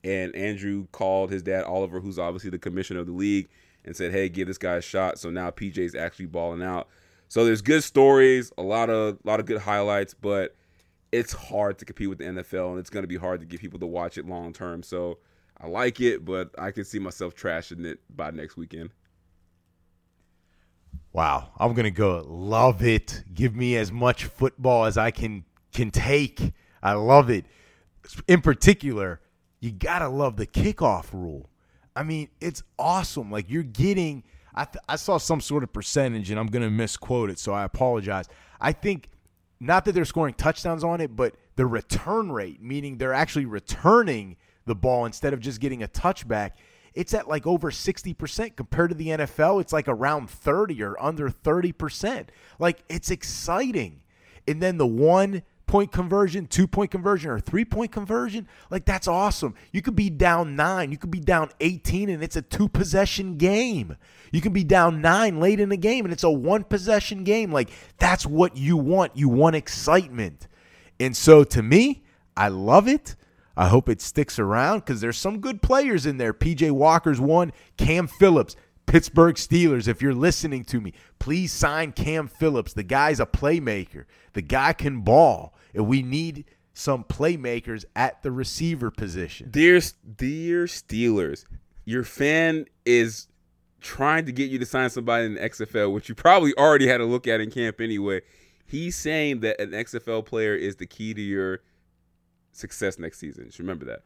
and 0.03 0.35
Andrew 0.35 0.87
called 0.91 1.31
his 1.31 1.43
dad 1.43 1.63
Oliver, 1.65 1.99
who's 1.99 2.17
obviously 2.19 2.49
the 2.49 2.59
commissioner 2.59 3.01
of 3.01 3.07
the 3.07 3.13
league, 3.13 3.49
and 3.83 3.95
said, 3.95 4.11
"Hey, 4.11 4.29
give 4.29 4.47
this 4.47 4.57
guy 4.57 4.75
a 4.75 4.81
shot." 4.81 5.19
So 5.19 5.29
now 5.29 5.51
PJ's 5.51 5.95
actually 5.95 6.27
balling 6.27 6.63
out. 6.63 6.87
So 7.27 7.43
there's 7.43 7.61
good 7.61 7.83
stories, 7.83 8.51
a 8.57 8.63
lot 8.63 8.89
of 8.89 9.19
a 9.23 9.27
lot 9.27 9.39
of 9.39 9.45
good 9.45 9.61
highlights, 9.61 10.13
but 10.13 10.55
it's 11.15 11.33
hard 11.33 11.77
to 11.79 11.85
compete 11.85 12.09
with 12.09 12.17
the 12.17 12.25
NFL, 12.25 12.71
and 12.71 12.79
it's 12.79 12.89
going 12.89 13.03
to 13.03 13.07
be 13.07 13.15
hard 13.15 13.39
to 13.39 13.45
get 13.45 13.59
people 13.59 13.79
to 13.79 13.87
watch 13.87 14.17
it 14.17 14.25
long 14.25 14.53
term. 14.53 14.83
So 14.83 15.19
I 15.59 15.67
like 15.67 16.01
it, 16.01 16.25
but 16.25 16.49
I 16.57 16.71
can 16.71 16.83
see 16.83 16.99
myself 16.99 17.35
trashing 17.35 17.85
it 17.85 17.99
by 18.13 18.31
next 18.31 18.57
weekend. 18.57 18.89
Wow, 21.13 21.51
I'm 21.57 21.73
gonna 21.73 21.91
go 21.91 22.25
love 22.27 22.83
it. 22.83 23.23
Give 23.33 23.55
me 23.55 23.77
as 23.77 23.89
much 23.89 24.25
football 24.25 24.83
as 24.83 24.97
I 24.97 25.11
can 25.11 25.45
can 25.71 25.89
take. 25.89 26.51
I 26.83 26.91
love 26.91 27.29
it. 27.29 27.45
In 28.27 28.41
particular, 28.41 29.21
you 29.61 29.71
gotta 29.71 30.09
love 30.09 30.35
the 30.35 30.45
kickoff 30.45 31.13
rule. 31.13 31.49
I 31.95 32.03
mean, 32.03 32.27
it's 32.41 32.63
awesome. 32.77 33.31
Like 33.31 33.49
you're 33.49 33.63
getting. 33.63 34.23
I 34.53 34.65
th- 34.65 34.83
I 34.89 34.97
saw 34.97 35.17
some 35.17 35.39
sort 35.39 35.63
of 35.63 35.71
percentage, 35.71 36.31
and 36.31 36.39
I'm 36.39 36.47
gonna 36.47 36.69
misquote 36.69 37.29
it, 37.29 37.39
so 37.39 37.53
I 37.53 37.63
apologize. 37.63 38.27
I 38.59 38.73
think 38.73 39.09
not 39.59 39.85
that 39.85 39.93
they're 39.93 40.05
scoring 40.05 40.33
touchdowns 40.33 40.83
on 40.83 41.01
it, 41.01 41.15
but 41.15 41.35
the 41.55 41.65
return 41.65 42.31
rate, 42.31 42.61
meaning 42.61 42.97
they're 42.97 43.13
actually 43.13 43.45
returning 43.45 44.35
the 44.65 44.75
ball 44.75 45.05
instead 45.05 45.33
of 45.33 45.39
just 45.39 45.59
getting 45.59 45.83
a 45.83 45.87
touchback, 45.87 46.51
it's 46.93 47.13
at 47.13 47.27
like 47.27 47.45
over 47.45 47.71
60% 47.71 48.55
compared 48.55 48.89
to 48.89 48.95
the 48.95 49.07
NFL. 49.07 49.61
It's 49.61 49.73
like 49.73 49.87
around 49.87 50.29
30 50.29 50.81
or 50.81 51.01
under 51.01 51.29
30%. 51.29 52.27
Like 52.57 52.83
it's 52.89 53.11
exciting. 53.11 54.01
And 54.47 54.61
then 54.61 54.77
the 54.77 54.87
one 54.87 55.43
point 55.67 55.91
conversion, 55.91 56.47
two 56.47 56.67
point 56.67 56.91
conversion, 56.91 57.31
or 57.31 57.39
three 57.39 57.65
point 57.65 57.91
conversion, 57.91 58.47
like 58.69 58.85
that's 58.85 59.07
awesome. 59.07 59.55
You 59.71 59.81
could 59.81 59.95
be 59.95 60.09
down 60.09 60.55
nine, 60.55 60.91
you 60.91 60.97
could 60.97 61.11
be 61.11 61.19
down 61.19 61.49
18, 61.59 62.09
and 62.09 62.23
it's 62.23 62.35
a 62.35 62.41
two 62.41 62.67
possession 62.67 63.37
game. 63.37 63.97
You 64.31 64.41
can 64.41 64.53
be 64.53 64.63
down 64.63 65.01
nine 65.01 65.39
late 65.39 65.59
in 65.59 65.69
the 65.69 65.77
game, 65.77 66.05
and 66.05 66.13
it's 66.13 66.23
a 66.23 66.29
one 66.29 66.63
possession 66.63 67.23
game. 67.23 67.51
Like 67.51 67.69
that's 67.97 68.25
what 68.25 68.57
you 68.57 68.77
want. 68.77 69.15
You 69.15 69.29
want 69.29 69.55
excitement. 69.55 70.47
And 70.99 71.15
so 71.15 71.43
to 71.43 71.61
me, 71.61 72.03
I 72.37 72.49
love 72.49 72.87
it. 72.87 73.15
I 73.57 73.69
hope 73.69 73.87
it 73.87 74.01
sticks 74.01 74.37
around 74.37 74.79
because 74.79 75.01
there's 75.01 75.17
some 75.17 75.39
good 75.39 75.61
players 75.61 76.05
in 76.05 76.17
there. 76.17 76.33
PJ 76.33 76.71
Walker's 76.71 77.21
one, 77.21 77.53
Cam 77.77 78.07
Phillips, 78.07 78.55
Pittsburgh 78.85 79.35
Steelers. 79.35 79.87
If 79.87 80.01
you're 80.01 80.13
listening 80.13 80.65
to 80.65 80.81
me, 80.81 80.93
please 81.19 81.51
sign 81.51 81.93
Cam 81.93 82.27
Phillips. 82.27 82.73
The 82.73 82.83
guy's 82.83 83.19
a 83.19 83.25
playmaker. 83.25 84.05
The 84.33 84.41
guy 84.41 84.73
can 84.73 85.01
ball, 85.01 85.54
and 85.75 85.87
we 85.87 86.01
need 86.01 86.45
some 86.73 87.03
playmakers 87.03 87.85
at 87.95 88.21
the 88.23 88.31
receiver 88.31 88.91
position. 88.91 89.49
Dear, 89.51 89.79
dear 90.17 90.65
Steelers, 90.65 91.45
your 91.85 92.03
fan 92.03 92.65
is 92.85 93.27
trying 93.79 94.25
to 94.25 94.31
get 94.31 94.49
you 94.49 94.57
to 94.59 94.65
sign 94.65 94.89
somebody 94.89 95.25
in 95.25 95.35
the 95.35 95.39
XFL, 95.41 95.93
which 95.93 96.09
you 96.09 96.15
probably 96.15 96.53
already 96.57 96.87
had 96.87 97.01
a 97.01 97.05
look 97.05 97.27
at 97.27 97.39
in 97.39 97.51
camp 97.51 97.79
anyway. 97.79 98.21
He's 98.65 98.95
saying 98.95 99.41
that 99.41 99.61
an 99.61 99.71
XFL 99.71 100.25
player 100.25 100.55
is 100.55 100.77
the 100.77 100.87
key 100.87 101.13
to 101.13 101.21
your 101.21 101.61
success 102.51 102.97
next 102.97 103.19
season. 103.19 103.45
Just 103.45 103.59
remember 103.59 103.85
that. 103.85 104.01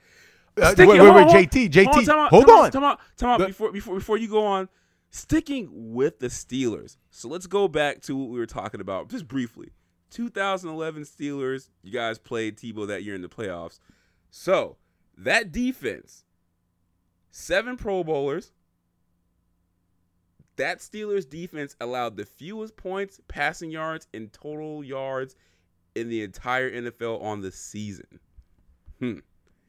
Uh, 0.62 0.72
Sticking- 0.74 0.90
wait, 0.90 1.02
wait, 1.02 1.16
wait, 1.16 1.50
JT, 1.50 1.70
JT, 1.70 1.86
hold 1.86 1.98
on, 1.98 2.06
time 2.06 2.30
hold 2.30 2.50
on. 2.50 2.72
time 2.72 2.84
out, 2.84 3.00
time 3.18 3.30
out 3.42 3.48
before 3.48 3.72
before 3.72 3.96
before 3.96 4.18
you 4.18 4.28
go 4.28 4.46
on. 4.46 4.68
Sticking 5.12 5.70
with 5.72 6.20
the 6.20 6.28
Steelers, 6.28 6.98
so 7.10 7.28
let's 7.30 7.48
go 7.48 7.68
back 7.68 8.02
to 8.02 8.16
what 8.16 8.30
we 8.30 8.38
were 8.38 8.46
talking 8.46 8.82
about 8.82 9.10
just 9.10 9.28
briefly. 9.28 9.72
2011 10.10 11.04
Steelers, 11.04 11.70
you 11.84 11.92
guys 11.92 12.18
played 12.18 12.58
Tebow 12.58 12.88
that 12.88 13.04
year 13.04 13.16
in 13.16 13.22
the 13.22 13.30
playoffs. 13.30 13.80
So 14.32 14.78
that 15.18 15.52
defense, 15.52 16.24
seven 17.32 17.78
Pro 17.78 18.04
Bowlers. 18.04 18.52
That 20.56 20.80
Steelers 20.80 21.30
defense 21.30 21.76
allowed 21.80 22.18
the 22.18 22.26
fewest 22.26 22.76
points, 22.76 23.22
passing 23.30 23.72
yards, 23.72 24.08
and 24.14 24.32
total 24.34 24.84
yards 24.84 25.38
in 25.96 26.10
the 26.10 26.22
entire 26.22 26.70
NFL 26.70 27.22
on 27.24 27.40
the 27.40 27.52
season. 27.52 28.20
Hmm. 29.00 29.20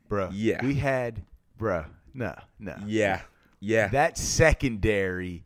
Bruh. 0.08 0.30
Yeah. 0.32 0.64
We 0.64 0.74
had, 0.74 1.24
bruh, 1.58 1.86
no, 2.12 2.34
no. 2.58 2.76
Yeah. 2.86 3.20
Yeah. 3.60 3.86
That 3.88 4.18
secondary, 4.18 5.44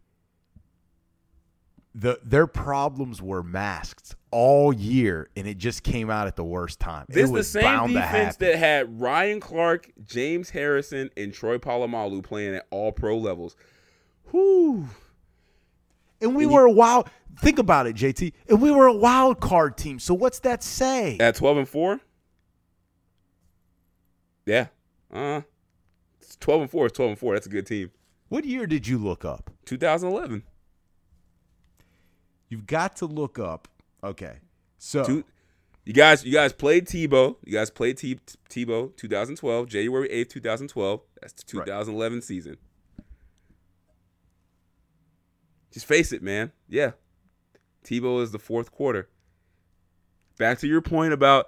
the 1.95 2.19
their 2.25 2.47
problems 2.47 3.23
were 3.23 3.43
masked 3.43 4.17
all 4.31 4.73
year, 4.73 5.29
and 5.37 5.47
it 5.47 5.59
just 5.59 5.85
came 5.85 6.11
out 6.11 6.27
at 6.27 6.35
the 6.35 6.45
worst 6.45 6.81
time. 6.81 7.07
This 7.09 7.19
it 7.19 7.25
is 7.25 7.31
the 7.31 7.45
same 7.45 7.93
defense 7.93 8.37
that 8.37 8.57
had 8.57 9.01
Ryan 9.01 9.39
Clark, 9.41 9.91
James 10.05 10.51
Harrison, 10.51 11.11
and 11.17 11.33
Troy 11.33 11.59
Polamalu 11.59 12.23
playing 12.23 12.57
at 12.57 12.67
all 12.71 12.91
pro 12.91 13.17
levels. 13.17 13.57
Whew. 14.33 14.89
and 16.21 16.35
we 16.35 16.47
were 16.47 16.65
a 16.65 16.73
wild. 16.73 17.09
Think 17.41 17.59
about 17.59 17.87
it, 17.87 17.97
JT. 17.97 18.33
And 18.49 18.61
we 18.61 18.71
were 18.71 18.87
a 18.87 18.93
wild 18.95 19.41
card 19.41 19.77
team. 19.77 19.99
So 19.99 20.15
what's 20.15 20.41
that 20.41 20.63
say? 20.63 21.17
At 21.19 21.37
12 21.37 21.59
and 21.59 21.69
4? 21.69 22.01
Yeah. 24.47 24.67
Uh 25.13 25.43
it's 26.21 26.37
12 26.37 26.63
and 26.63 26.71
4 26.71 26.87
is 26.87 26.93
12 26.93 27.09
and 27.11 27.19
4. 27.19 27.35
That's 27.35 27.47
a 27.47 27.51
good 27.51 27.67
team. 27.67 27.91
What 28.29 28.45
year 28.45 28.67
did 28.67 28.87
you 28.87 28.99
look 28.99 29.25
up? 29.25 29.51
2011. 29.67 30.43
You've 32.49 32.67
got 32.67 32.97
to 32.97 33.07
look 33.07 33.39
up. 33.39 33.69
Okay, 34.03 34.37
so 34.79 35.05
Two, 35.05 35.25
you 35.85 35.93
guys 35.93 36.25
you 36.25 36.33
guys 36.33 36.53
played 36.53 36.87
Tebow. 36.87 37.37
You 37.45 37.53
guys 37.53 37.71
played 37.71 37.99
T, 37.99 38.19
Tebow 38.49 38.97
2012, 38.97 39.69
January 39.69 40.09
8th, 40.09 40.29
2012. 40.31 41.01
That's 41.21 41.33
the 41.35 41.43
2011 41.45 42.23
season. 42.23 42.57
Just 45.73 45.87
face 45.87 46.13
it, 46.13 46.23
man. 46.23 46.53
Yeah. 46.69 46.93
Tebow 47.85 48.23
is 48.23 48.31
the 48.31 48.39
fourth 48.39 48.71
quarter. 48.71 49.09
Back 50.39 50.59
to 50.61 50.67
your 50.67 50.81
point 50.81 51.13
about, 51.13 51.47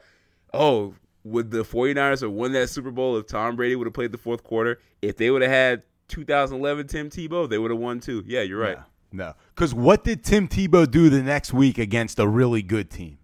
oh, 0.53 0.95
would 1.25 1.51
the 1.51 1.65
49ers 1.65 2.21
have 2.21 2.33
won 2.33 2.53
that 2.53 2.69
Super 2.69 2.91
Bowl 2.91 3.17
if 3.17 3.27
Tom 3.27 3.57
Brady 3.57 3.77
would 3.77 3.87
have 3.87 3.95
played 3.95 4.13
the 4.13 4.19
fourth 4.19 4.45
quarter? 4.45 4.81
If 5.01 5.17
they 5.17 5.31
would 5.31 5.43
have 5.43 5.51
had 5.51 5.83
2011 6.09 6.89
Tim 6.89 7.09
Tebow, 7.09 7.49
they 7.49 7.59
would 7.59 7.71
have 7.71 7.81
won 7.81 8.01
too. 8.01 8.23
Yeah, 8.27 8.43
you're 8.43 8.61
right. 8.61 8.79
No, 9.13 9.35
because 9.55 9.73
what 9.75 10.05
did 10.05 10.25
Tim 10.25 10.49
Tebow 10.49 10.91
do 10.91 11.09
the 11.11 11.23
next 11.23 11.53
week 11.53 11.79
against 11.79 12.19
a 12.19 12.27
really 12.29 12.63
good 12.63 12.91
team? 12.91 13.19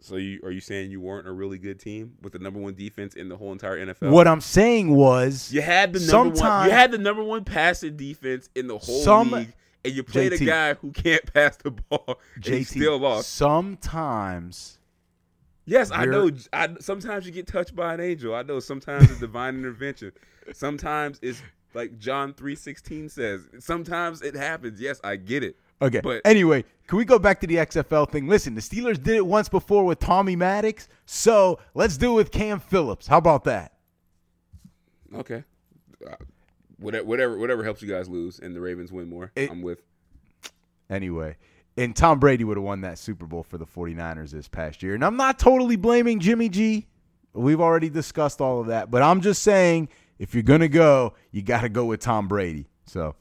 So 0.00 0.16
you 0.16 0.40
are 0.42 0.50
you 0.50 0.60
saying 0.60 0.90
you 0.90 1.00
weren't 1.00 1.28
a 1.28 1.32
really 1.32 1.58
good 1.58 1.78
team 1.78 2.14
with 2.22 2.32
the 2.32 2.38
number 2.40 2.58
one 2.58 2.74
defense 2.74 3.14
in 3.14 3.28
the 3.28 3.36
whole 3.36 3.52
entire 3.52 3.78
NFL? 3.86 4.10
What 4.10 4.26
I'm 4.26 4.40
saying 4.40 4.90
was, 4.94 5.52
You 5.52 5.62
had 5.62 5.92
the 5.92 6.00
number 6.00 6.40
one. 6.40 6.66
You 6.66 6.72
had 6.72 6.90
the 6.90 6.98
number 6.98 7.22
one 7.22 7.44
passing 7.44 7.96
defense 7.96 8.48
in 8.56 8.66
the 8.66 8.78
whole 8.78 9.02
Some- 9.02 9.30
league, 9.30 9.52
and 9.84 9.94
you 9.94 10.02
played 10.02 10.32
JT. 10.32 10.40
a 10.40 10.44
guy 10.44 10.74
who 10.74 10.90
can't 10.90 11.24
pass 11.34 11.56
the 11.58 11.70
ball. 11.70 12.18
JT, 12.40 12.66
still 12.66 12.98
lost. 12.98 13.28
sometimes 13.32 14.78
Yes, 15.64 15.92
I 15.92 16.06
know. 16.06 16.28
I, 16.52 16.70
sometimes 16.80 17.24
you 17.24 17.30
get 17.30 17.46
touched 17.46 17.76
by 17.76 17.94
an 17.94 18.00
angel. 18.00 18.34
I 18.34 18.42
know. 18.42 18.58
Sometimes 18.58 19.08
it's 19.08 19.20
divine 19.20 19.54
intervention. 19.54 20.10
Sometimes 20.52 21.20
it's 21.22 21.40
like 21.74 21.98
John 21.98 22.34
three 22.34 22.54
sixteen 22.54 23.08
says. 23.08 23.46
Sometimes 23.58 24.22
it 24.22 24.34
happens. 24.34 24.80
Yes, 24.80 25.00
I 25.04 25.16
get 25.16 25.42
it. 25.42 25.56
Okay. 25.80 26.00
But- 26.00 26.22
anyway, 26.24 26.64
can 26.86 26.98
we 26.98 27.04
go 27.04 27.18
back 27.18 27.40
to 27.40 27.46
the 27.46 27.56
XFL 27.56 28.08
thing? 28.10 28.28
Listen, 28.28 28.54
the 28.54 28.60
Steelers 28.60 29.02
did 29.02 29.16
it 29.16 29.26
once 29.26 29.48
before 29.48 29.84
with 29.84 29.98
Tommy 29.98 30.36
Maddox, 30.36 30.88
so 31.06 31.58
let's 31.74 31.96
do 31.96 32.12
it 32.12 32.14
with 32.14 32.30
Cam 32.30 32.60
Phillips. 32.60 33.06
How 33.06 33.18
about 33.18 33.44
that? 33.44 33.72
Okay. 35.14 35.44
Uh, 36.06 36.14
whatever, 36.78 37.04
whatever, 37.04 37.38
whatever 37.38 37.64
helps 37.64 37.82
you 37.82 37.88
guys 37.88 38.08
lose 38.08 38.38
and 38.38 38.54
the 38.54 38.60
Ravens 38.60 38.92
win 38.92 39.08
more. 39.08 39.32
It- 39.34 39.50
I'm 39.50 39.62
with. 39.62 39.82
Anyway, 40.90 41.36
and 41.76 41.96
Tom 41.96 42.18
Brady 42.20 42.44
would 42.44 42.56
have 42.58 42.64
won 42.64 42.82
that 42.82 42.98
Super 42.98 43.24
Bowl 43.26 43.42
for 43.42 43.56
the 43.58 43.64
49ers 43.66 44.30
this 44.30 44.46
past 44.48 44.82
year. 44.82 44.94
And 44.94 45.04
I'm 45.04 45.16
not 45.16 45.38
totally 45.38 45.76
blaming 45.76 46.20
Jimmy 46.20 46.48
G. 46.48 46.86
We've 47.34 47.60
already 47.62 47.88
discussed 47.88 48.42
all 48.42 48.60
of 48.60 48.66
that, 48.66 48.90
but 48.90 49.00
I'm 49.00 49.22
just 49.22 49.42
saying 49.42 49.88
if 50.18 50.34
you're 50.34 50.42
going 50.42 50.60
to 50.60 50.68
go, 50.68 51.14
you 51.30 51.42
got 51.42 51.62
to 51.62 51.68
go 51.68 51.84
with 51.84 52.00
Tom 52.00 52.28
Brady. 52.28 52.66
So, 52.86 53.14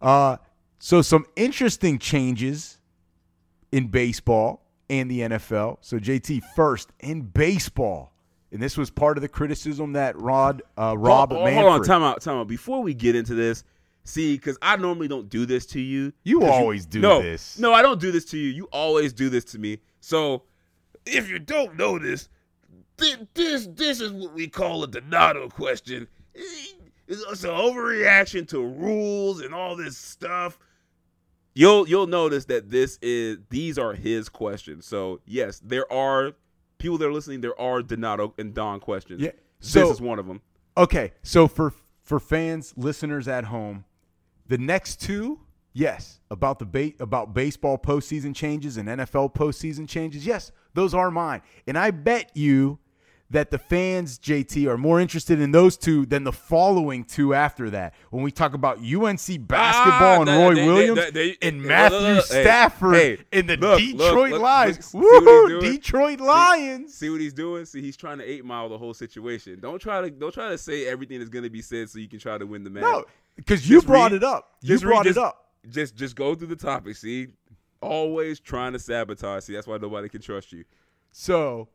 uh 0.00 0.36
so 0.78 1.02
some 1.02 1.26
interesting 1.36 1.98
changes 1.98 2.78
in 3.72 3.88
baseball 3.88 4.62
and 4.88 5.10
the 5.10 5.20
NFL. 5.20 5.78
So 5.80 5.98
JT 5.98 6.42
first 6.54 6.90
in 7.00 7.22
baseball. 7.22 8.12
And 8.50 8.62
this 8.62 8.78
was 8.78 8.90
part 8.90 9.18
of 9.18 9.22
the 9.22 9.28
criticism 9.28 9.92
that 9.92 10.18
Rod 10.18 10.62
uh, 10.78 10.96
Rob 10.96 11.32
hold, 11.32 11.44
Manfred. 11.44 11.64
hold 11.64 11.80
on, 11.80 11.86
time 11.86 12.02
out, 12.02 12.22
time 12.22 12.36
out. 12.38 12.48
Before 12.48 12.82
we 12.82 12.94
get 12.94 13.14
into 13.14 13.34
this, 13.34 13.62
see, 14.04 14.36
because 14.36 14.56
I 14.62 14.76
normally 14.76 15.06
don't 15.06 15.28
do 15.28 15.44
this 15.44 15.66
to 15.66 15.80
you. 15.80 16.14
You 16.24 16.44
always 16.44 16.86
do 16.86 17.00
no, 17.00 17.20
this. 17.20 17.58
No, 17.58 17.74
I 17.74 17.82
don't 17.82 18.00
do 18.00 18.10
this 18.10 18.24
to 18.26 18.38
you. 18.38 18.48
You 18.48 18.64
always 18.72 19.12
do 19.12 19.28
this 19.28 19.44
to 19.46 19.58
me. 19.58 19.80
So 20.00 20.44
if 21.04 21.28
you 21.28 21.38
don't 21.38 21.76
know 21.76 21.98
this, 21.98 22.30
thi- 22.96 23.28
this 23.34 23.66
this 23.66 24.00
is 24.00 24.12
what 24.12 24.32
we 24.32 24.48
call 24.48 24.82
a 24.82 24.88
Donato 24.88 25.50
question. 25.50 26.08
It's 27.06 27.42
an 27.44 27.50
overreaction 27.50 28.46
to 28.48 28.60
rules 28.62 29.40
and 29.40 29.54
all 29.54 29.76
this 29.76 29.96
stuff. 29.96 30.58
You'll 31.54 31.88
you'll 31.88 32.06
notice 32.06 32.44
that 32.46 32.70
this 32.70 32.98
is 33.02 33.38
these 33.50 33.78
are 33.78 33.94
his 33.94 34.28
questions. 34.28 34.84
So 34.86 35.20
yes, 35.24 35.60
there 35.64 35.90
are 35.92 36.32
people 36.78 36.98
that 36.98 37.06
are 37.08 37.12
listening. 37.12 37.40
There 37.40 37.58
are 37.60 37.82
Donato 37.82 38.34
and 38.38 38.54
Don 38.54 38.78
questions. 38.80 39.20
Yeah, 39.22 39.30
so- 39.60 39.80
this 39.80 39.90
is 39.92 40.00
one 40.00 40.18
of 40.18 40.26
them. 40.26 40.40
Okay, 40.76 41.12
so 41.22 41.48
for 41.48 41.72
for 42.02 42.20
fans, 42.20 42.72
listeners 42.76 43.26
at 43.26 43.44
home, 43.44 43.84
the 44.46 44.58
next 44.58 45.00
two, 45.00 45.40
yes, 45.72 46.20
about 46.30 46.58
the 46.60 46.66
ba- 46.66 46.92
about 47.00 47.34
baseball 47.34 47.76
postseason 47.78 48.34
changes 48.34 48.76
and 48.76 48.88
NFL 48.88 49.34
postseason 49.34 49.88
changes, 49.88 50.24
yes, 50.24 50.52
those 50.74 50.94
are 50.94 51.10
mine, 51.10 51.42
and 51.66 51.76
I 51.76 51.90
bet 51.90 52.30
you 52.36 52.78
that 53.30 53.50
the 53.50 53.58
fans, 53.58 54.18
JT, 54.18 54.66
are 54.68 54.78
more 54.78 55.00
interested 55.00 55.38
in 55.40 55.52
those 55.52 55.76
two 55.76 56.06
than 56.06 56.24
the 56.24 56.32
following 56.32 57.04
two 57.04 57.34
after 57.34 57.68
that. 57.70 57.92
When 58.10 58.22
we 58.22 58.30
talk 58.30 58.54
about 58.54 58.78
UNC 58.78 59.46
basketball 59.46 60.18
Ah, 60.18 60.20
and 60.20 60.28
they- 60.28 60.36
Roy 60.44 60.54
they- 60.54 60.66
Williams 60.66 61.12
they- 61.12 61.36
and 61.42 61.62
Matthew 61.62 61.98
look, 61.98 62.16
look, 62.16 62.26
hey, 62.30 62.42
Stafford 62.42 62.94
hey, 62.94 63.18
and 63.32 63.48
the 63.50 63.56
look, 63.58 63.78
Detroit 63.80 64.40
Lions. 64.40 64.84
see 64.86 64.98
Woo? 64.98 65.60
Detroit 65.60 66.20
Lions. 66.20 66.94
See 66.94 67.10
what 67.10 67.20
he's 67.20 67.34
doing? 67.34 67.66
See, 67.66 67.82
he's 67.82 67.96
trying 67.98 68.16
to 68.18 68.24
eight 68.24 68.44
mile 68.46 68.68
the 68.70 68.78
whole 68.78 68.94
situation. 68.94 69.58
Don't 69.60 69.78
try 69.78 70.00
to 70.00 70.10
don't 70.10 70.32
try 70.32 70.48
to 70.48 70.56
say 70.58 70.86
everything 70.86 71.18
that's 71.18 71.28
going 71.30 71.44
to 71.44 71.50
be 71.50 71.60
said 71.60 71.90
so 71.90 71.98
you 71.98 72.08
can 72.08 72.18
try 72.18 72.38
to 72.38 72.46
win 72.46 72.64
the 72.64 72.70
match. 72.70 72.82
no, 72.82 73.04
because 73.36 73.68
you 73.68 73.82
brought 73.82 74.12
read- 74.12 74.22
it 74.22 74.24
up. 74.24 74.52
You 74.62 74.68
just 74.68 74.84
read- 74.84 74.90
brought 74.90 75.04
just- 75.04 75.18
it 75.18 75.22
up. 75.22 75.44
Just 75.68 75.96
just 75.96 76.16
go 76.16 76.34
through 76.34 76.46
the 76.46 76.56
topic. 76.56 76.96
See, 76.96 77.26
always 77.82 78.40
trying 78.40 78.72
to 78.72 78.78
sabotage. 78.78 79.44
See, 79.44 79.52
that's 79.52 79.66
why 79.66 79.76
nobody 79.76 80.08
can 80.08 80.22
trust 80.22 80.50
you. 80.52 80.64
So, 81.12 81.68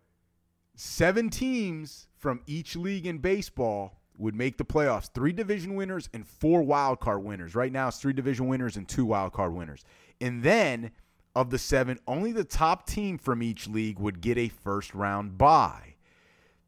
seven 0.75 1.29
teams 1.29 2.07
from 2.17 2.41
each 2.47 2.75
league 2.75 3.05
in 3.05 3.17
baseball 3.19 3.99
would 4.17 4.35
make 4.35 4.57
the 4.57 4.65
playoffs. 4.65 5.11
Three 5.11 5.31
division 5.31 5.75
winners 5.75 6.09
and 6.13 6.27
four 6.27 6.63
wild 6.63 6.99
card 6.99 7.23
winners. 7.23 7.55
Right 7.55 7.71
now, 7.71 7.87
it's 7.87 7.97
three 7.97 8.13
division 8.13 8.47
winners 8.47 8.77
and 8.77 8.87
two 8.87 9.05
wild 9.05 9.33
card 9.33 9.53
winners. 9.53 9.83
And 10.21 10.43
then 10.43 10.91
of 11.35 11.49
the 11.49 11.57
seven, 11.57 11.99
only 12.07 12.31
the 12.31 12.43
top 12.43 12.85
team 12.87 13.17
from 13.17 13.41
each 13.41 13.67
league 13.67 13.99
would 13.99 14.21
get 14.21 14.37
a 14.37 14.49
first 14.49 14.93
round 14.93 15.37
bye. 15.37 15.95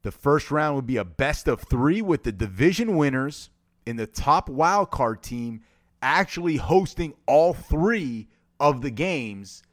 The 0.01 0.11
first 0.11 0.51
round 0.51 0.75
would 0.75 0.87
be 0.87 0.97
a 0.97 1.05
best 1.05 1.47
of 1.47 1.61
three 1.61 2.01
with 2.01 2.23
the 2.23 2.31
division 2.31 2.95
winners 2.95 3.49
in 3.85 3.95
the 3.95 4.07
top 4.07 4.49
wild 4.49 4.91
card 4.91 5.23
team 5.23 5.61
actually 6.01 6.57
hosting 6.57 7.13
all 7.25 7.53
three 7.53 8.27
of 8.59 8.81
the 8.81 8.91
games, 8.91 9.63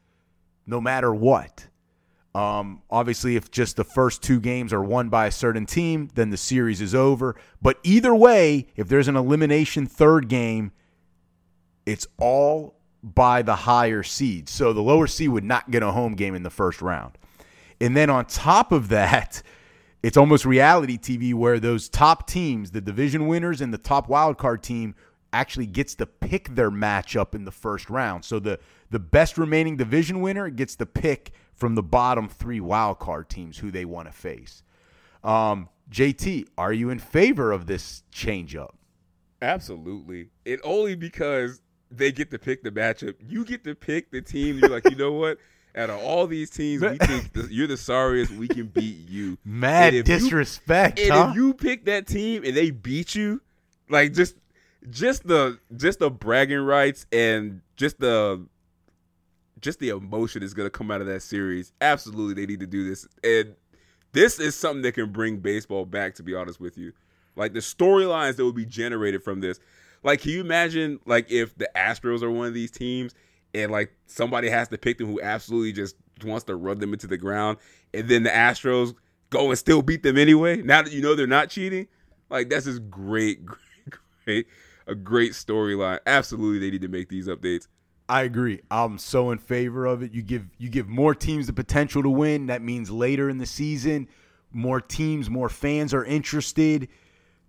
no 0.67 0.81
matter 0.81 1.13
what. 1.15 1.69
Um, 2.35 2.83
obviously, 2.91 3.37
if 3.37 3.51
just 3.51 3.77
the 3.77 3.85
first 3.85 4.23
two 4.23 4.41
games 4.41 4.73
are 4.73 4.83
won 4.83 5.11
by 5.11 5.27
a 5.27 5.31
certain 5.31 5.67
team, 5.67 6.09
then 6.15 6.31
the 6.31 6.37
series 6.37 6.81
is 6.81 6.95
over. 6.95 7.37
But 7.61 7.79
either 7.83 8.15
way, 8.15 8.69
if 8.75 8.89
there's 8.89 9.09
an 9.09 9.17
elimination 9.17 9.87
third 9.87 10.29
game, 10.29 10.73
it's 11.85 12.07
all 12.19 12.77
by 13.03 13.43
the 13.43 13.57
higher 13.57 14.03
seed. 14.03 14.49
So 14.49 14.73
the 14.73 14.81
lower 14.81 15.07
seed 15.07 15.29
would 15.29 15.45
not 15.45 15.71
get 15.71 15.83
a 15.83 15.93
home 15.93 16.15
game 16.15 16.35
in 16.35 16.43
the 16.43 16.51
first 16.51 16.81
round. 16.81 17.19
And 17.81 17.97
then 17.97 18.09
on 18.09 18.25
top 18.27 18.73
of 18.73 18.89
that, 18.89 19.43
it's 20.03 20.17
almost 20.17 20.47
reality 20.47 20.97
TV 20.97 21.35
where 21.35 21.61
those 21.61 21.89
top 21.89 22.27
teams, 22.27 22.71
the 22.71 22.81
division 22.81 23.27
winners 23.27 23.61
and 23.61 23.75
the 23.75 23.79
top 23.79 24.09
wild 24.09 24.39
card 24.39 24.63
team, 24.63 24.95
actually 25.35 25.67
gets 25.67 25.95
to 25.97 26.07
pick 26.07 26.55
their 26.55 26.71
matchup 26.71 27.35
in 27.35 27.45
the 27.45 27.51
first 27.51 27.91
round. 27.91 28.25
So 28.25 28.39
the 28.39 28.59
the 28.91 28.99
best 28.99 29.39
remaining 29.39 29.79
division 29.79 30.21
winner 30.21 30.51
gets 30.51 30.77
to 30.77 30.85
pick 30.85 31.33
from 31.63 31.77
the 31.77 31.83
bottom 31.83 32.29
three 32.29 32.59
wild 32.59 32.99
card 32.99 33.29
teams 33.29 33.57
who 33.57 33.71
they 33.71 33.85
want 33.85 34.09
to 34.09 34.13
face. 34.13 34.65
Um, 35.23 35.69
JT, 35.93 36.49
are 36.59 36.73
you 36.73 36.91
in 36.91 36.99
favor 36.99 37.53
of 37.53 37.67
this 37.67 38.03
change 38.11 38.57
up? 38.57 38.77
Absolutely. 39.41 40.31
It 40.45 40.59
only 40.65 40.97
because 40.97 41.61
they 41.89 42.11
get 42.11 42.33
to 42.33 42.39
pick 42.41 42.65
the 42.65 42.73
matchup. 42.73 43.15
You 43.21 43.45
get 43.45 43.63
to 43.63 43.77
pick 43.77 44.11
the 44.11 44.21
team. 44.21 44.59
You're 44.59 44.71
like, 44.71 44.91
you 44.91 44.97
know 44.97 45.13
what? 45.13 45.39
Out 45.77 45.89
of 45.89 46.01
all 46.01 46.27
these 46.27 46.51
teams, 46.51 46.83
we 46.83 46.99
think 47.01 47.33
the, 47.33 47.47
you're 47.49 47.69
the 47.69 47.77
sorriest. 47.77 48.33
We 48.33 48.49
can 48.49 48.67
beat 48.67 49.09
you. 49.09 49.39
Mad 49.45 50.05
disrespect. 50.05 50.99
You, 50.99 51.05
and 51.05 51.15
huh? 51.15 51.29
if 51.31 51.37
you 51.37 51.55
pick 51.55 51.85
that 51.85 52.09
team 52.09 52.43
and 52.45 52.57
they 52.57 52.73
beat 52.73 53.15
you, 53.15 53.41
like 53.89 54.15
just 54.15 54.35
just 54.91 55.29
the 55.29 55.61
just 55.77 56.01
the 56.01 56.11
bragging 56.11 56.59
rights 56.59 57.07
and 57.13 57.61
just 57.77 58.01
the 58.01 58.49
just 59.63 59.79
the 59.79 59.91
emotion 59.91 60.43
is 60.43 60.53
going 60.53 60.67
to 60.67 60.71
come 60.71 60.91
out 60.91 61.01
of 61.01 61.07
that 61.07 61.23
series. 61.23 61.73
Absolutely, 61.81 62.35
they 62.35 62.47
need 62.47 62.61
to 62.61 62.67
do 62.67 62.89
this, 62.89 63.07
and 63.25 63.55
this 64.13 64.39
is 64.39 64.55
something 64.55 64.83
that 64.83 64.93
can 64.93 65.11
bring 65.11 65.39
baseball 65.39 65.87
back. 65.87 66.15
To 66.17 66.23
be 66.23 66.35
honest 66.35 66.61
with 66.61 66.77
you, 66.77 66.93
like 67.37 67.55
the 67.55 67.61
storylines 67.61 68.37
that 68.37 68.45
will 68.45 68.53
be 68.53 68.67
generated 68.67 69.23
from 69.23 69.41
this. 69.41 69.59
Like, 70.05 70.23
can 70.23 70.33
you 70.33 70.41
imagine, 70.41 70.99
like, 71.07 71.31
if 71.31 71.57
the 71.57 71.71
Astros 71.77 72.23
are 72.23 72.31
one 72.31 72.49
of 72.49 72.55
these 72.55 72.73
teams 72.73 73.15
and 73.55 73.71
like 73.71 73.93
somebody 74.07 74.49
has 74.49 74.69
to 74.69 74.79
pick 74.79 74.99
them 74.99 75.07
who 75.07 75.21
absolutely 75.23 75.73
just 75.73 75.95
wants 76.25 76.45
to 76.47 76.57
run 76.57 76.79
them 76.79 76.93
into 76.93 77.07
the 77.07 77.17
ground, 77.17 77.59
and 77.95 78.09
then 78.09 78.25
the 78.25 78.31
Astros 78.31 78.95
go 79.31 79.49
and 79.49 79.59
still 79.59 79.83
beat 79.83 80.03
them 80.03 80.19
anyway? 80.19 80.63
Now 80.63 80.83
that 80.83 80.93
you 80.93 81.03
know 81.03 81.15
they're 81.15 81.27
not 81.27 81.51
cheating, 81.51 81.87
like 82.31 82.49
that's 82.51 82.67
just 82.67 82.91
great, 82.91 83.45
great, 83.47 83.61
great, 84.25 84.47
a 84.87 84.95
great 84.95 85.33
storyline. 85.33 86.01
Absolutely, 86.07 86.59
they 86.59 86.71
need 86.71 86.83
to 86.83 86.89
make 86.89 87.09
these 87.09 87.29
updates. 87.29 87.69
I 88.13 88.25
agree. 88.25 88.61
I'm 88.71 88.99
so 88.99 89.31
in 89.31 89.39
favor 89.39 89.87
of 89.87 90.03
it. 90.03 90.13
You 90.13 90.21
give 90.21 90.47
you 90.59 90.69
give 90.69 90.87
more 90.87 91.15
teams 91.15 91.47
the 91.47 91.55
potential 91.55 92.03
to 92.03 92.11
win. 92.11 92.49
That 92.49 92.61
means 92.61 92.91
later 92.91 93.31
in 93.31 93.39
the 93.39 93.47
season, 93.47 94.07
more 94.53 94.83
teams, 94.83 95.31
more 95.31 95.49
fans 95.49 95.95
are 95.95 96.05
interested. 96.05 96.89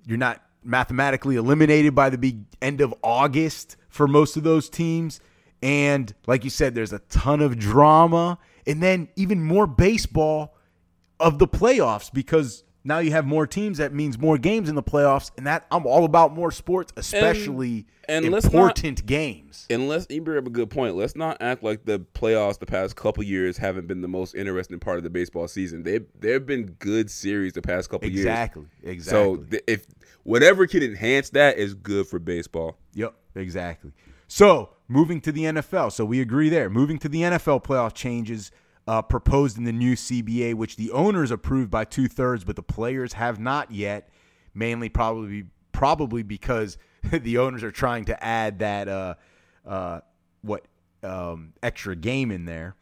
You're 0.06 0.18
not 0.18 0.42
mathematically 0.64 1.36
eliminated 1.36 1.94
by 1.94 2.10
the 2.10 2.18
big 2.18 2.46
end 2.62 2.80
of 2.80 2.94
August 3.04 3.76
for 3.90 4.08
most 4.08 4.38
of 4.38 4.44
those 4.44 4.70
teams. 4.70 5.20
And 5.62 6.16
like 6.28 6.46
you 6.46 6.50
said, 6.50 6.76
there's 6.76 6.94
a 6.94 7.00
ton 7.00 7.42
of 7.42 7.60
drama 7.60 8.40
and 8.66 8.82
then 8.82 9.10
even 9.18 9.44
more 9.44 9.68
baseball 9.68 10.56
of 11.20 11.40
the 11.40 11.48
playoffs 11.48 12.10
because 12.10 12.64
now 12.84 13.00
you 13.00 13.12
have 13.12 13.26
more 13.26 13.48
teams. 13.48 13.78
That 13.78 13.94
means 13.94 14.18
more 14.18 14.38
games 14.38 14.68
in 14.68 14.76
the 14.76 14.84
playoffs, 14.84 15.32
and 15.38 15.48
that 15.48 15.66
I'm 15.72 15.86
all 15.86 16.04
about 16.06 16.34
more 16.34 16.52
sports, 16.52 16.92
especially 16.98 17.86
and, 18.08 18.26
and 18.26 18.36
important 18.36 19.00
not, 19.00 19.06
games. 19.06 19.66
And 19.70 19.88
let's 19.88 20.08
you 20.10 20.22
bring 20.22 20.38
up 20.38 20.48
a 20.48 20.50
good 20.50 20.70
point. 20.70 20.96
Let's 20.96 21.16
not 21.16 21.38
act 21.42 21.64
like 21.64 21.86
the 21.86 22.00
playoffs 22.00 22.60
the 22.60 22.66
past 22.66 22.96
couple 22.96 23.24
years 23.24 23.58
haven't 23.58 23.88
been 23.88 24.02
the 24.02 24.08
most 24.08 24.36
interesting 24.36 24.80
part 24.80 24.98
of 24.98 25.04
the 25.04 25.10
baseball 25.10 25.48
season. 25.48 25.84
They 25.84 26.02
there 26.20 26.34
have 26.34 26.46
been 26.46 26.76
good 26.80 27.10
series 27.10 27.54
the 27.54 27.62
past 27.62 27.90
couple 27.90 28.08
exactly, 28.08 28.64
years. 28.64 28.72
Exactly. 28.84 28.92
Exactly. 28.92 29.36
So 29.36 29.38
th- 29.38 29.64
if 29.68 29.86
whatever 30.24 30.68
can 30.68 30.84
enhance 30.84 31.30
that 31.32 31.58
is 31.58 31.74
good 31.74 32.08
for 32.08 32.20
baseball. 32.20 32.78
Yep, 32.94 33.14
exactly. 33.36 33.92
So 34.28 34.72
moving 34.88 35.22
to 35.22 35.32
the 35.32 35.44
NFL. 35.44 35.92
So 35.92 36.06
we 36.06 36.20
agree 36.20 36.50
there. 36.50 36.70
Moving 36.70 36.98
to 37.00 37.10
the 37.10 37.22
NFL 37.22 37.64
playoff 37.64 37.94
changes 37.94 38.52
uh, 38.88 39.02
proposed 39.02 39.58
in 39.58 39.64
the 39.64 39.72
new 39.72 39.96
CBA, 39.96 40.56
which 40.56 40.76
the 40.76 40.92
owners 40.92 41.32
approved 41.32 41.72
by 41.72 41.86
two 41.86 42.08
thirds, 42.08 42.44
but 42.44 42.56
the 42.56 42.64
players 42.64 43.14
have 43.14 43.40
not 43.40 43.72
yet. 43.72 44.10
Mainly, 44.54 44.90
probably 44.90 45.46
probably 45.72 46.24
because 46.24 46.78
the 47.12 47.38
owners 47.38 47.64
are 47.64 47.72
trying 47.72 48.06
to 48.06 48.24
add 48.24 48.60
that 48.60 48.88
uh, 48.88 49.16
uh, 49.66 50.02
what 50.42 50.66
um, 51.02 51.54
extra 51.62 51.96
game 51.96 52.32
in 52.32 52.46
there. 52.46 52.76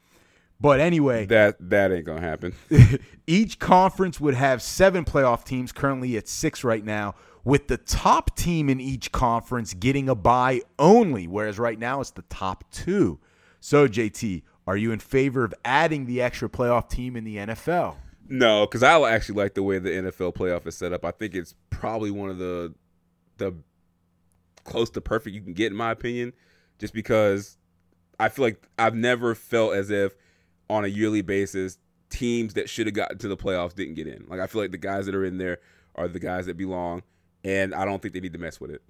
But 0.60 0.80
anyway, 0.80 1.26
that 1.28 1.58
that 1.70 1.92
ain't 1.92 2.06
gonna 2.06 2.22
happen. 2.22 2.54
each 3.28 3.58
conference 3.58 4.20
would 4.20 4.36
have 4.36 4.62
seven 4.62 5.06
playoff 5.06 5.44
teams. 5.44 5.72
Currently, 5.72 6.18
at 6.18 6.28
six 6.28 6.64
right 6.64 6.84
now. 6.84 7.16
With 7.44 7.70
the 7.70 7.78
top 7.78 8.36
team 8.36 8.70
in 8.70 8.80
each 8.80 9.12
conference 9.12 9.74
getting 9.74 10.08
a 10.08 10.14
bye 10.14 10.62
only, 10.78 11.26
whereas 11.26 11.58
right 11.58 11.80
now 11.80 12.00
it's 12.00 12.12
the 12.12 12.22
top 12.24 12.66
two. 12.70 13.20
So, 13.60 13.88
JT, 13.88 14.44
are 14.68 14.78
you 14.78 14.92
in 14.92 15.00
favor 15.00 15.44
of 15.44 15.54
adding 15.66 16.06
the 16.06 16.22
extra 16.22 16.50
playoff 16.50 16.90
team 16.90 17.16
in 17.16 17.24
the 17.24 17.38
NFL? 17.38 17.96
No, 18.28 18.66
because 18.66 18.84
I 18.84 19.00
actually 19.12 19.36
like 19.36 19.56
the 19.56 19.64
way 19.64 19.80
the 19.80 19.90
NFL 19.90 20.36
playoff 20.36 20.66
is 20.68 20.76
set 20.76 20.94
up. 20.94 21.04
I 21.04 21.12
think 21.12 21.36
it's 21.36 21.56
probably 21.70 22.12
one 22.12 22.30
of 22.30 22.38
the 22.38 22.74
the 23.38 23.54
close 24.64 24.90
to 24.92 25.02
perfect 25.02 25.36
you 25.36 25.42
can 25.42 25.54
get, 25.54 25.72
in 25.72 25.78
my 25.78 25.92
opinion. 25.92 26.34
Just 26.80 26.94
because 26.94 27.58
I 28.20 28.30
feel 28.30 28.46
like 28.46 28.68
I've 28.78 28.96
never 28.96 29.36
felt 29.36 29.74
as 29.74 29.90
if 29.90 30.14
on 30.70 30.86
a 30.86 30.88
yearly 30.88 31.22
basis 31.22 31.78
teams 32.10 32.54
that 32.54 32.70
should 32.70 32.88
have 32.88 32.94
gotten 32.96 33.18
to 33.18 33.28
the 33.28 33.38
playoffs 33.38 33.76
didn't 33.76 33.96
get 33.96 34.08
in. 34.08 34.26
Like 34.28 34.40
I 34.40 34.48
feel 34.48 34.62
like 34.62 34.72
the 34.72 34.78
guys 34.78 35.06
that 35.08 35.16
are 35.16 35.26
in 35.26 35.38
there 35.38 35.60
are 35.96 36.08
the 36.08 36.20
guys 36.20 36.46
that 36.46 36.56
belong, 36.56 37.04
and 37.44 37.76
I 37.76 37.84
don't 37.84 38.02
think 38.02 38.14
they 38.14 38.20
need 38.20 38.34
to 38.34 38.40
mess 38.40 38.60
with 38.62 38.72
it 38.72 38.82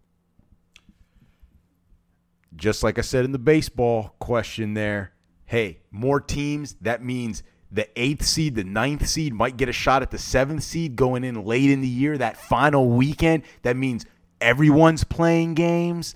just 2.55 2.83
like 2.83 2.97
I 2.97 3.01
said 3.01 3.25
in 3.25 3.31
the 3.31 3.39
baseball 3.39 4.15
question 4.19 4.73
there, 4.73 5.13
hey, 5.51 5.77
more 5.91 6.21
teams, 6.21 6.77
that 6.79 7.03
means 7.03 7.43
the 7.69 7.85
eighth 8.01 8.25
seed, 8.25 8.55
the 8.55 8.63
ninth 8.63 9.05
seed 9.05 9.33
might 9.33 9.57
get 9.57 9.67
a 9.67 9.73
shot 9.73 10.01
at 10.01 10.09
the 10.09 10.17
seventh 10.17 10.63
seed 10.63 10.95
going 10.95 11.25
in 11.25 11.43
late 11.43 11.69
in 11.69 11.81
the 11.81 11.89
year, 11.89 12.17
that 12.17 12.37
final 12.37 12.87
weekend. 12.87 13.43
That 13.63 13.75
means 13.75 14.05
everyone's 14.39 15.03
playing 15.03 15.55
games 15.55 16.15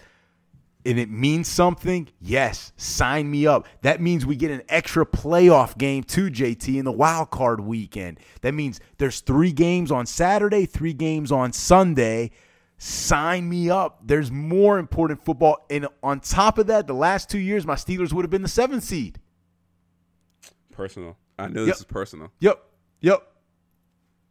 and 0.86 0.98
it 0.98 1.10
means 1.10 1.50
something. 1.50 2.08
Yes, 2.22 2.72
sign 2.78 3.30
me 3.30 3.46
up. 3.46 3.68
That 3.82 4.00
means 4.00 4.26
we 4.26 4.38
get 4.38 4.52
an 4.52 4.62
extra 4.70 5.06
playoff 5.06 5.78
game 5.78 6.06
too, 6.06 6.30
JT, 6.30 6.78
in 6.78 6.86
the 6.86 6.94
wild 6.94 7.30
card 7.30 7.60
weekend. 7.60 8.22
That 8.40 8.54
means 8.54 8.80
there's 9.00 9.20
three 9.20 9.52
games 9.52 9.92
on 9.92 10.06
Saturday, 10.06 10.66
three 10.66 10.94
games 10.94 11.34
on 11.34 11.52
Sunday 11.52 12.32
sign 12.78 13.48
me 13.48 13.70
up. 13.70 14.02
There's 14.06 14.32
more 14.32 14.80
important 14.80 15.24
football. 15.24 15.66
And 15.70 15.88
on 16.04 16.20
top 16.20 16.58
of 16.58 16.68
that, 16.68 16.88
the 16.88 16.94
last 16.94 17.30
two 17.30 17.40
years, 17.40 17.66
my 17.66 17.76
Steelers 17.76 18.14
would 18.14 18.24
have 18.24 18.30
been 18.30 18.42
the 18.42 18.48
seventh 18.48 18.84
seed. 18.84 19.20
Personal. 20.76 21.18
I 21.40 21.48
know 21.48 21.62
yep. 21.62 21.70
this 21.70 21.80
is 21.80 21.86
personal. 21.86 22.32
Yep. 22.40 22.62
Yep. 23.02 23.28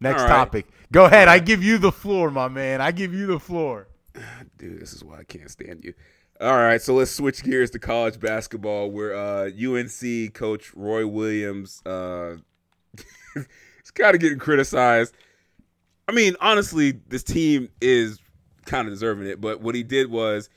Next 0.00 0.22
right. 0.22 0.28
topic. 0.28 0.66
Go 0.92 1.06
ahead. 1.06 1.28
I 1.28 1.38
give 1.38 1.62
you 1.62 1.78
the 1.78 1.92
floor, 1.92 2.30
my 2.30 2.48
man. 2.48 2.80
I 2.80 2.92
give 2.92 3.14
you 3.14 3.26
the 3.26 3.40
floor. 3.40 3.88
Dude, 4.58 4.80
this 4.80 4.92
is 4.92 5.02
why 5.02 5.18
I 5.18 5.24
can't 5.24 5.50
stand 5.50 5.84
you. 5.84 5.94
All 6.40 6.56
right, 6.56 6.82
so 6.82 6.94
let's 6.94 7.12
switch 7.12 7.42
gears 7.44 7.70
to 7.70 7.78
college 7.78 8.18
basketball, 8.18 8.90
where 8.90 9.14
uh, 9.14 9.50
UNC 9.50 10.34
coach 10.34 10.72
Roy 10.74 11.06
Williams 11.06 11.80
uh, 11.86 12.36
is 13.36 13.90
kind 13.94 14.14
of 14.14 14.20
getting 14.20 14.38
criticized. 14.38 15.14
I 16.08 16.12
mean, 16.12 16.34
honestly, 16.40 17.00
this 17.08 17.22
team 17.22 17.70
is 17.80 18.18
kind 18.66 18.88
of 18.88 18.92
deserving 18.92 19.28
it. 19.28 19.40
But 19.40 19.60
what 19.60 19.74
he 19.74 19.82
did 19.82 20.10
was 20.10 20.50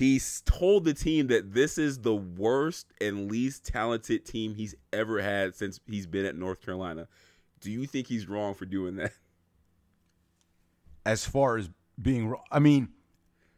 he 0.00 0.18
told 0.46 0.84
the 0.84 0.94
team 0.94 1.26
that 1.26 1.52
this 1.52 1.76
is 1.76 1.98
the 1.98 2.14
worst 2.14 2.86
and 3.02 3.30
least 3.30 3.66
talented 3.66 4.24
team 4.24 4.54
he's 4.54 4.74
ever 4.94 5.20
had 5.20 5.54
since 5.54 5.78
he's 5.86 6.06
been 6.06 6.24
at 6.24 6.34
North 6.34 6.62
Carolina. 6.62 7.06
Do 7.60 7.70
you 7.70 7.84
think 7.84 8.06
he's 8.06 8.26
wrong 8.26 8.54
for 8.54 8.64
doing 8.64 8.96
that? 8.96 9.12
As 11.04 11.26
far 11.26 11.58
as 11.58 11.68
being 12.00 12.28
wrong, 12.28 12.40
I 12.50 12.60
mean, 12.60 12.88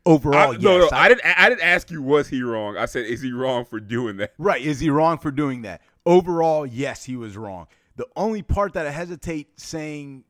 overall, 0.05 0.51
I, 0.51 0.53
yes. 0.55 0.63
No, 0.63 0.79
no, 0.79 0.89
I, 0.91 1.05
I 1.05 1.09
didn't. 1.11 1.25
I 1.25 1.49
didn't 1.49 1.63
ask 1.63 1.93
you 1.93 2.03
was 2.03 2.27
he 2.27 2.43
wrong. 2.43 2.77
I 2.77 2.87
said 2.87 3.07
is 3.07 3.23
he 3.23 3.31
wrong 3.31 3.65
for 3.65 3.79
doing 3.79 4.17
that? 4.17 4.33
Right? 4.37 4.61
Is 4.61 4.81
he 4.81 4.91
wrong 4.91 5.19
for 5.19 5.31
doing 5.31 5.63
that? 5.63 5.81
Overall, 6.05 6.67
yes, 6.67 7.05
he 7.05 7.15
was 7.15 7.37
wrong. 7.37 7.69
The 7.95 8.09
only 8.17 8.43
part 8.43 8.73
that 8.73 8.85
I 8.85 8.91
hesitate 8.91 9.61
saying 9.61 10.25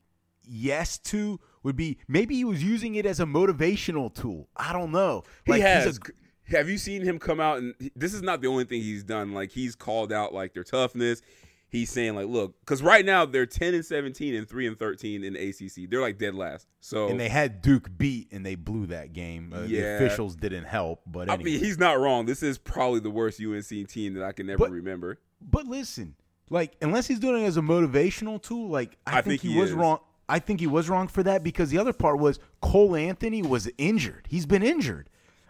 yes 0.45 0.99
to 0.99 1.41
would 1.63 1.77
be 1.77 1.99
maybe 2.09 2.35
he 2.35 2.45
was 2.45 2.63
using 2.63 2.95
it 2.97 3.07
as 3.07 3.21
a 3.21 3.25
motivational 3.25 4.13
tool. 4.15 4.49
I 4.57 4.73
don't 4.73 4.93
know. 4.93 5.23
He 5.45 5.61
has. 5.61 5.85
He's 5.85 5.99
a, 5.99 6.01
have 6.57 6.69
you 6.69 6.77
seen 6.79 7.03
him 7.03 7.19
come 7.19 7.41
out 7.41 7.59
and 7.59 7.75
this 7.97 8.13
is 8.13 8.23
not 8.23 8.41
the 8.43 8.49
only 8.49 8.65
thing 8.65 8.83
he's 8.83 9.05
done. 9.05 9.33
Like 9.33 9.51
he's 9.51 9.75
called 9.75 10.13
out 10.13 10.35
like 10.35 10.55
their 10.55 10.65
toughness. 10.65 11.23
He's 11.69 11.89
saying 11.91 12.15
like, 12.17 12.27
look, 12.27 12.61
because 12.61 12.83
right 12.83 13.03
now 13.03 13.25
they're 13.25 13.47
ten 13.47 13.73
and 13.73 13.83
seventeen 13.85 14.35
and 14.35 14.47
three 14.47 14.67
and 14.67 14.79
thirteen 14.79 15.25
in 15.25 15.33
the 15.33 15.49
ACC. 15.49 15.89
They're 15.89 16.03
like 16.03 16.19
dead 16.19 16.35
last. 16.35 16.67
So 16.81 17.09
and 17.09 17.19
they 17.19 17.31
had 17.31 17.63
Duke 17.63 17.89
beat 17.97 18.31
and 18.31 18.45
they 18.45 18.57
blew 18.57 18.87
that 18.89 19.15
game. 19.15 19.53
Uh, 19.55 19.63
The 19.63 19.97
officials 19.97 20.37
didn't 20.37 20.65
help, 20.65 21.01
but 21.07 21.31
I 21.31 21.39
mean, 21.39 21.59
he's 21.59 21.79
not 21.79 21.99
wrong. 21.99 22.27
This 22.27 22.43
is 22.43 22.59
probably 22.59 23.01
the 23.01 23.09
worst 23.11 23.41
UNC 23.41 23.89
team 23.89 24.13
that 24.15 24.23
I 24.25 24.33
can 24.33 24.51
ever 24.51 24.59
But- 24.59 24.71
remember. 24.71 25.19
But 25.41 25.67
listen, 25.67 26.15
like 26.51 26.77
unless 26.83 27.07
he's 27.07 27.19
doing 27.19 27.43
it 27.43 27.47
as 27.47 27.57
a 27.57 27.63
motivational 27.63 28.43
tool, 28.43 28.69
like 28.69 28.99
I, 29.07 29.13
I 29.19 29.23
think, 29.23 29.41
think 29.41 29.41
he, 29.41 29.53
he 29.55 29.59
was 29.59 29.73
wrong. 29.73 30.01
I 30.29 30.39
think 30.39 30.61
he 30.61 30.67
was 30.67 30.89
wrong 30.89 31.09
for 31.09 31.23
that 31.23 31.43
because 31.43 31.71
the 31.71 31.79
other 31.79 31.93
part 31.93 32.19
was 32.19 32.39
Cole 32.61 32.97
Anthony 32.97 33.43
was 33.43 33.69
injured. 33.79 34.27
He's 34.29 34.47
been 34.47 34.63
injured. 34.63 35.09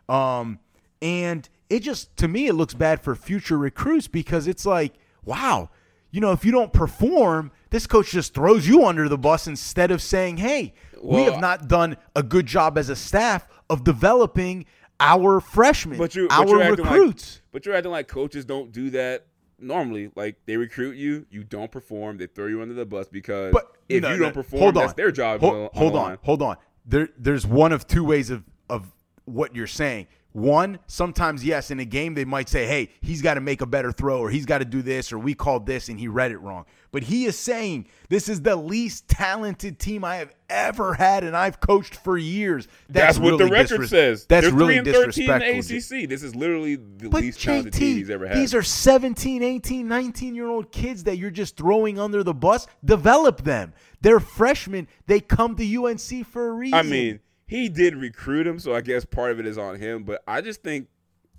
Um 0.08 0.58
and 1.00 1.48
it 1.68 1.80
just 1.80 2.16
to 2.18 2.28
me 2.28 2.46
it 2.46 2.54
looks 2.54 2.74
bad 2.74 3.00
for 3.00 3.14
future 3.14 3.58
recruits 3.58 4.08
because 4.08 4.46
it's 4.46 4.66
like, 4.66 4.94
wow, 5.24 5.70
you 6.12 6.20
know, 6.20 6.32
if 6.32 6.44
you 6.44 6.52
don't 6.52 6.72
perform, 6.72 7.50
this 7.70 7.86
coach 7.86 8.10
just 8.10 8.34
throws 8.34 8.68
you 8.68 8.84
under 8.84 9.08
the 9.08 9.16
bus 9.18 9.46
instead 9.46 9.90
of 9.90 10.02
saying, 10.02 10.36
"Hey, 10.36 10.74
we 11.02 11.22
have 11.22 11.40
not 11.40 11.68
done 11.68 11.96
a 12.14 12.22
good 12.22 12.44
job 12.46 12.76
as 12.76 12.90
a 12.90 12.96
staff 12.96 13.48
of 13.70 13.82
developing 13.82 14.66
our 15.00 15.40
freshmen, 15.40 15.96
But 15.96 16.14
you, 16.14 16.28
our 16.30 16.44
but 16.44 16.78
recruits." 16.78 17.36
Like, 17.36 17.42
but 17.52 17.66
you're 17.66 17.74
acting 17.74 17.90
like 17.92 18.08
coaches 18.08 18.44
don't 18.44 18.72
do 18.72 18.90
that 18.90 19.26
normally. 19.62 20.10
Like 20.14 20.36
they 20.46 20.56
recruit 20.56 20.96
you, 20.96 21.26
you 21.30 21.44
don't 21.44 21.70
perform, 21.70 22.18
they 22.18 22.26
throw 22.26 22.46
you 22.46 22.62
under 22.62 22.74
the 22.74 22.84
bus 22.86 23.08
because 23.08 23.52
But 23.52 23.76
if 23.88 24.02
no, 24.02 24.10
you 24.10 24.16
no, 24.16 24.22
don't 24.24 24.34
perform, 24.34 24.62
hold 24.62 24.74
that's 24.76 24.90
on. 24.90 24.96
their 24.96 25.12
job. 25.12 25.40
Hold, 25.40 25.54
on, 25.54 25.70
hold 25.74 25.96
on, 25.96 26.18
hold 26.22 26.42
on. 26.42 26.56
There, 26.84 27.08
there's 27.16 27.46
one 27.46 27.72
of 27.72 27.86
two 27.86 28.04
ways 28.04 28.30
of 28.30 28.44
of 28.68 28.92
what 29.24 29.54
you're 29.54 29.66
saying. 29.66 30.08
One, 30.32 30.78
sometimes 30.86 31.44
yes, 31.44 31.70
in 31.70 31.78
a 31.78 31.84
game 31.84 32.14
they 32.14 32.24
might 32.24 32.48
say, 32.48 32.66
"Hey, 32.66 32.90
he's 33.00 33.20
got 33.20 33.34
to 33.34 33.40
make 33.40 33.60
a 33.60 33.66
better 33.66 33.92
throw, 33.92 34.18
or 34.18 34.30
he's 34.30 34.46
got 34.46 34.58
to 34.58 34.64
do 34.64 34.80
this, 34.80 35.12
or 35.12 35.18
we 35.18 35.34
called 35.34 35.66
this 35.66 35.88
and 35.88 36.00
he 36.00 36.08
read 36.08 36.30
it 36.32 36.38
wrong." 36.38 36.64
But 36.90 37.04
he 37.04 37.24
is 37.24 37.38
saying 37.38 37.86
this 38.08 38.28
is 38.28 38.42
the 38.42 38.56
least 38.56 39.08
talented 39.08 39.78
team 39.78 40.04
I 40.04 40.16
have 40.16 40.32
ever 40.48 40.94
had, 40.94 41.24
and 41.24 41.36
I've 41.36 41.60
coached 41.60 41.96
for 41.96 42.16
years. 42.18 42.68
That's, 42.88 43.18
what 43.18 43.38
the 43.38 43.46
record 43.46 43.80
disres- 43.80 43.88
says. 43.88 44.26
That's 44.26 44.46
They're 44.46 44.54
really 44.54 44.76
and 44.78 44.84
disrespectful. 44.84 45.58
ACC. 45.58 46.08
This 46.08 46.22
is 46.22 46.34
literally 46.34 46.76
the 46.76 47.08
But 47.08 47.22
least 47.22 47.40
talented 47.42 47.72
team 47.72 47.96
he's 47.96 48.10
ever 48.10 48.26
had. 48.26 48.36
these 48.36 48.54
are 48.54 48.62
17, 48.62 49.42
18, 49.42 49.88
19 49.88 50.34
year 50.34 50.48
old 50.48 50.70
kids 50.72 51.04
that 51.04 51.16
you're 51.16 51.30
just 51.30 51.56
throwing 51.56 51.98
under 51.98 52.22
the 52.22 52.34
bus. 52.34 52.66
Develop 52.84 53.42
them. 53.42 53.72
They're 54.00 54.20
freshmen. 54.20 54.88
They 55.06 55.20
come 55.20 55.56
to 55.56 55.76
UNC 55.84 56.26
for 56.26 56.48
a 56.48 56.52
reason. 56.52 56.74
I 56.78 56.82
mean, 56.82 57.20
he 57.52 57.68
did 57.68 57.94
recruit 57.96 58.46
him, 58.46 58.58
so 58.58 58.74
I 58.74 58.80
guess 58.80 59.04
part 59.04 59.30
of 59.32 59.38
it 59.40 59.46
is 59.46 59.58
on 59.58 59.78
him. 59.78 60.04
But 60.04 60.22
I 60.26 60.40
just 60.40 60.62
think, 60.62 60.88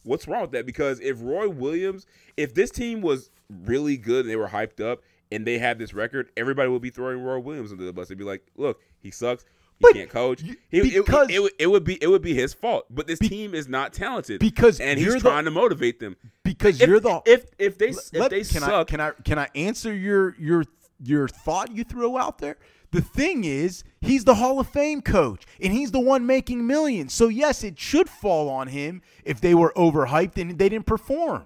what's 0.03 0.27
wrong 0.27 0.41
with 0.41 0.51
that? 0.51 0.65
Because 0.65 0.99
if 0.99 1.17
Roy 1.21 1.49
Williams, 1.49 2.05
if 2.37 2.53
this 2.53 2.69
team 2.71 3.01
was 3.01 3.29
really 3.65 3.97
good 3.97 4.21
and 4.25 4.29
they 4.29 4.35
were 4.35 4.47
hyped 4.49 4.79
up 4.79 5.01
and 5.31 5.45
they 5.47 5.57
had 5.57 5.79
this 5.79 5.93
record, 5.93 6.29
everybody 6.37 6.69
would 6.69 6.81
be 6.81 6.89
throwing 6.89 7.21
Roy 7.21 7.39
Williams 7.39 7.71
under 7.71 7.83
the 7.85 7.93
bus. 7.93 8.09
They'd 8.09 8.17
be 8.17 8.23
like, 8.23 8.45
"Look, 8.55 8.81
he 8.99 9.09
sucks. 9.11 9.43
He 9.43 9.49
But 9.81 9.93
can't 9.93 10.09
coach. 10.09 10.41
He, 10.41 10.55
it- 10.71 11.05
because- 11.05 11.29
it, 11.31 11.41
would- 11.41 11.51
it 11.57 11.67
would 11.67 11.83
be 11.83 11.97
it 12.01 12.07
would 12.07 12.21
be 12.21 12.33
his 12.35 12.53
fault. 12.53 12.85
But 12.91 13.07
this 13.07 13.17
team 13.19 13.55
is 13.55 13.67
not 13.67 13.91
talented 13.91 14.39
because 14.39 14.79
and 14.79 14.99
he's 14.99 15.13
the- 15.15 15.19
trying 15.19 15.45
to 15.45 15.51
motivate 15.51 15.99
them. 15.99 16.15
because 16.43 16.79
If, 16.79 16.87
you're 16.87 16.99
the 16.99 17.21
if 17.25 17.45
if 17.57 17.77
they 17.79 17.87
if 17.89 18.29
they 18.29 18.43
can 18.43 18.61
suck, 18.61 18.71
I 18.71 18.83
can 18.83 18.99
I 19.01 19.11
can 19.25 19.39
I 19.39 19.47
answer 19.55 19.91
your 19.93 20.35
your 20.37 20.63
your 21.03 21.27
thought 21.27 21.75
you 21.75 21.83
threw 21.83 22.17
out 22.19 22.37
there? 22.37 22.57
The 22.93 23.01
thing 23.01 23.43
is, 23.43 23.83
he's 24.01 24.23
the 24.23 24.35
Hall 24.35 24.59
of 24.59 24.69
Fame 24.69 25.01
coach, 25.01 25.47
and 25.59 25.73
he's 25.73 25.89
the 25.89 25.99
one 25.99 26.27
making 26.27 26.67
millions. 26.67 27.11
So 27.11 27.27
yes, 27.27 27.63
it 27.63 27.79
should 27.79 28.07
fall 28.07 28.49
on 28.49 28.67
him 28.67 29.01
if 29.25 29.41
they 29.41 29.55
were 29.55 29.73
overhyped 29.75 30.39
and 30.39 30.59
they 30.59 30.69
didn't 30.69 30.85
perform. 30.85 31.45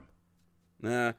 Nah, 0.82 1.14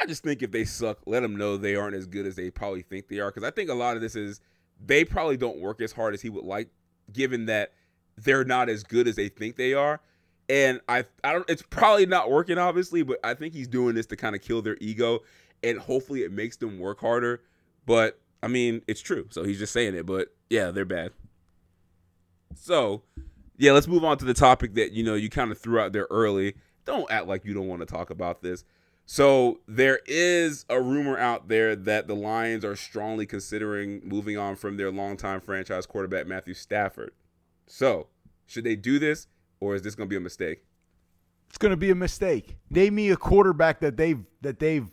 I 0.00 0.06
just 0.06 0.22
think 0.22 0.42
if 0.42 0.50
they 0.50 0.64
suck, 0.64 1.00
let 1.04 1.20
them 1.20 1.36
know 1.36 1.58
they 1.58 1.76
aren't 1.76 1.94
as 1.94 2.06
good 2.06 2.24
as 2.24 2.36
they 2.36 2.50
probably 2.50 2.80
think 2.80 3.08
they 3.08 3.20
are. 3.20 3.30
Because 3.30 3.46
I 3.46 3.50
think 3.50 3.68
a 3.68 3.74
lot 3.74 3.96
of 3.96 4.00
this 4.00 4.16
is 4.16 4.40
they 4.84 5.04
probably 5.04 5.36
don't 5.36 5.60
work 5.60 5.82
as 5.82 5.92
hard 5.92 6.14
as 6.14 6.22
he 6.22 6.30
would 6.30 6.44
like, 6.44 6.70
given 7.12 7.44
that 7.46 7.72
they're 8.16 8.44
not 8.44 8.70
as 8.70 8.82
good 8.82 9.06
as 9.06 9.14
they 9.14 9.28
think 9.28 9.56
they 9.56 9.74
are. 9.74 10.00
And 10.48 10.80
I, 10.88 11.04
I 11.22 11.34
don't. 11.34 11.50
It's 11.50 11.62
probably 11.68 12.06
not 12.06 12.30
working, 12.30 12.56
obviously, 12.56 13.02
but 13.02 13.18
I 13.22 13.34
think 13.34 13.52
he's 13.52 13.68
doing 13.68 13.94
this 13.94 14.06
to 14.06 14.16
kind 14.16 14.34
of 14.34 14.40
kill 14.40 14.62
their 14.62 14.78
ego, 14.80 15.20
and 15.62 15.78
hopefully 15.78 16.22
it 16.22 16.32
makes 16.32 16.56
them 16.56 16.78
work 16.78 16.98
harder. 16.98 17.42
But 17.84 18.18
I 18.46 18.48
mean, 18.48 18.82
it's 18.86 19.00
true, 19.00 19.26
so 19.30 19.42
he's 19.42 19.58
just 19.58 19.72
saying 19.72 19.96
it. 19.96 20.06
But 20.06 20.28
yeah, 20.48 20.70
they're 20.70 20.84
bad. 20.84 21.10
So, 22.54 23.02
yeah, 23.56 23.72
let's 23.72 23.88
move 23.88 24.04
on 24.04 24.18
to 24.18 24.24
the 24.24 24.34
topic 24.34 24.74
that 24.74 24.92
you 24.92 25.02
know 25.02 25.14
you 25.16 25.28
kind 25.28 25.50
of 25.50 25.58
threw 25.58 25.80
out 25.80 25.92
there 25.92 26.06
early. 26.10 26.54
Don't 26.84 27.10
act 27.10 27.26
like 27.26 27.44
you 27.44 27.54
don't 27.54 27.66
want 27.66 27.80
to 27.80 27.86
talk 27.86 28.10
about 28.10 28.42
this. 28.42 28.62
So 29.04 29.58
there 29.66 29.98
is 30.06 30.64
a 30.68 30.80
rumor 30.80 31.18
out 31.18 31.48
there 31.48 31.74
that 31.74 32.06
the 32.06 32.14
Lions 32.14 32.64
are 32.64 32.76
strongly 32.76 33.26
considering 33.26 34.00
moving 34.04 34.38
on 34.38 34.54
from 34.54 34.76
their 34.76 34.92
longtime 34.92 35.40
franchise 35.40 35.86
quarterback 35.86 36.28
Matthew 36.28 36.54
Stafford. 36.54 37.10
So 37.66 38.06
should 38.46 38.62
they 38.62 38.76
do 38.76 39.00
this, 39.00 39.26
or 39.58 39.74
is 39.74 39.82
this 39.82 39.96
going 39.96 40.08
to 40.08 40.10
be 40.10 40.16
a 40.16 40.20
mistake? 40.20 40.62
It's 41.48 41.58
going 41.58 41.70
to 41.70 41.76
be 41.76 41.90
a 41.90 41.96
mistake. 41.96 42.58
Name 42.70 42.94
me 42.94 43.10
a 43.10 43.16
quarterback 43.16 43.80
that 43.80 43.96
they've 43.96 44.24
that 44.42 44.60
they've 44.60 44.88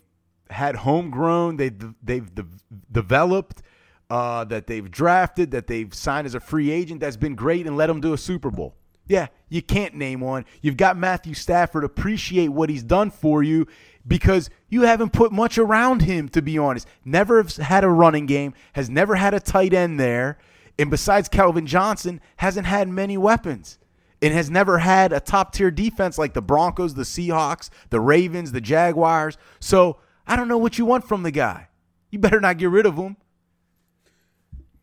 had 0.50 0.76
homegrown, 0.76 1.56
they 1.56 1.70
they've 2.02 2.34
de- 2.34 2.46
developed, 2.90 3.62
uh, 4.10 4.44
that 4.44 4.66
they've 4.66 4.90
drafted, 4.90 5.50
that 5.52 5.66
they've 5.66 5.92
signed 5.94 6.26
as 6.26 6.34
a 6.34 6.40
free 6.40 6.70
agent 6.70 7.00
that's 7.00 7.16
been 7.16 7.34
great 7.34 7.66
and 7.66 7.76
let 7.76 7.86
them 7.86 8.00
do 8.00 8.12
a 8.12 8.18
Super 8.18 8.50
Bowl. 8.50 8.74
Yeah, 9.06 9.26
you 9.48 9.60
can't 9.60 9.94
name 9.94 10.20
one. 10.20 10.46
You've 10.62 10.76
got 10.78 10.96
Matthew 10.96 11.34
Stafford. 11.34 11.84
Appreciate 11.84 12.48
what 12.48 12.70
he's 12.70 12.82
done 12.82 13.10
for 13.10 13.42
you 13.42 13.66
because 14.06 14.48
you 14.68 14.82
haven't 14.82 15.12
put 15.12 15.30
much 15.30 15.58
around 15.58 16.02
him, 16.02 16.28
to 16.30 16.40
be 16.40 16.56
honest. 16.56 16.86
Never 17.04 17.42
had 17.42 17.84
a 17.84 17.88
running 17.88 18.26
game, 18.26 18.54
has 18.74 18.88
never 18.88 19.16
had 19.16 19.34
a 19.34 19.40
tight 19.40 19.74
end 19.74 20.00
there, 20.00 20.38
and 20.78 20.90
besides 20.90 21.28
Calvin 21.28 21.66
Johnson, 21.66 22.20
hasn't 22.36 22.66
had 22.66 22.88
many 22.88 23.16
weapons 23.18 23.78
and 24.22 24.32
has 24.32 24.50
never 24.50 24.78
had 24.78 25.12
a 25.12 25.20
top 25.20 25.52
tier 25.52 25.70
defense 25.70 26.16
like 26.16 26.32
the 26.32 26.42
Broncos, 26.42 26.94
the 26.94 27.02
Seahawks, 27.02 27.68
the 27.90 28.00
Ravens, 28.00 28.52
the 28.52 28.60
Jaguars. 28.60 29.36
So 29.60 29.98
I 30.26 30.36
don't 30.36 30.48
know 30.48 30.58
what 30.58 30.78
you 30.78 30.84
want 30.84 31.06
from 31.06 31.22
the 31.22 31.30
guy. 31.30 31.68
You 32.10 32.18
better 32.18 32.40
not 32.40 32.58
get 32.58 32.70
rid 32.70 32.86
of 32.86 32.96
him. 32.96 33.16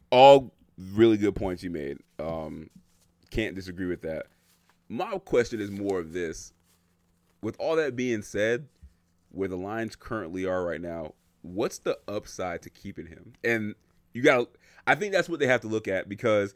All 0.10 0.54
really 0.78 1.18
good 1.18 1.36
points 1.36 1.64
you 1.64 1.70
made. 1.70 2.00
Um, 2.20 2.70
can't 3.30 3.56
disagree 3.56 3.88
with 3.88 4.02
that. 4.02 4.28
My 4.90 5.18
question 5.20 5.62
is 5.62 5.72
more 5.72 6.00
of 6.00 6.14
this. 6.14 6.54
With 7.42 7.56
all 7.60 7.76
that 7.78 7.96
being 7.96 8.22
said, 8.22 8.68
where 9.32 9.48
the 9.48 9.56
Lions 9.56 9.96
currently 9.96 10.46
are 10.46 10.66
right 10.66 10.82
now, 10.82 11.14
what's 11.42 11.80
the 11.80 11.98
upside 12.08 12.62
to 12.64 12.70
keeping 12.70 13.08
him? 13.08 13.34
And 13.44 13.76
you 14.14 14.22
got 14.22 14.50
I 14.86 14.96
think 14.96 15.14
that's 15.14 15.30
what 15.30 15.40
they 15.40 15.48
have 15.48 15.62
to 15.62 15.68
look 15.68 15.88
at 15.88 16.10
because 16.10 16.56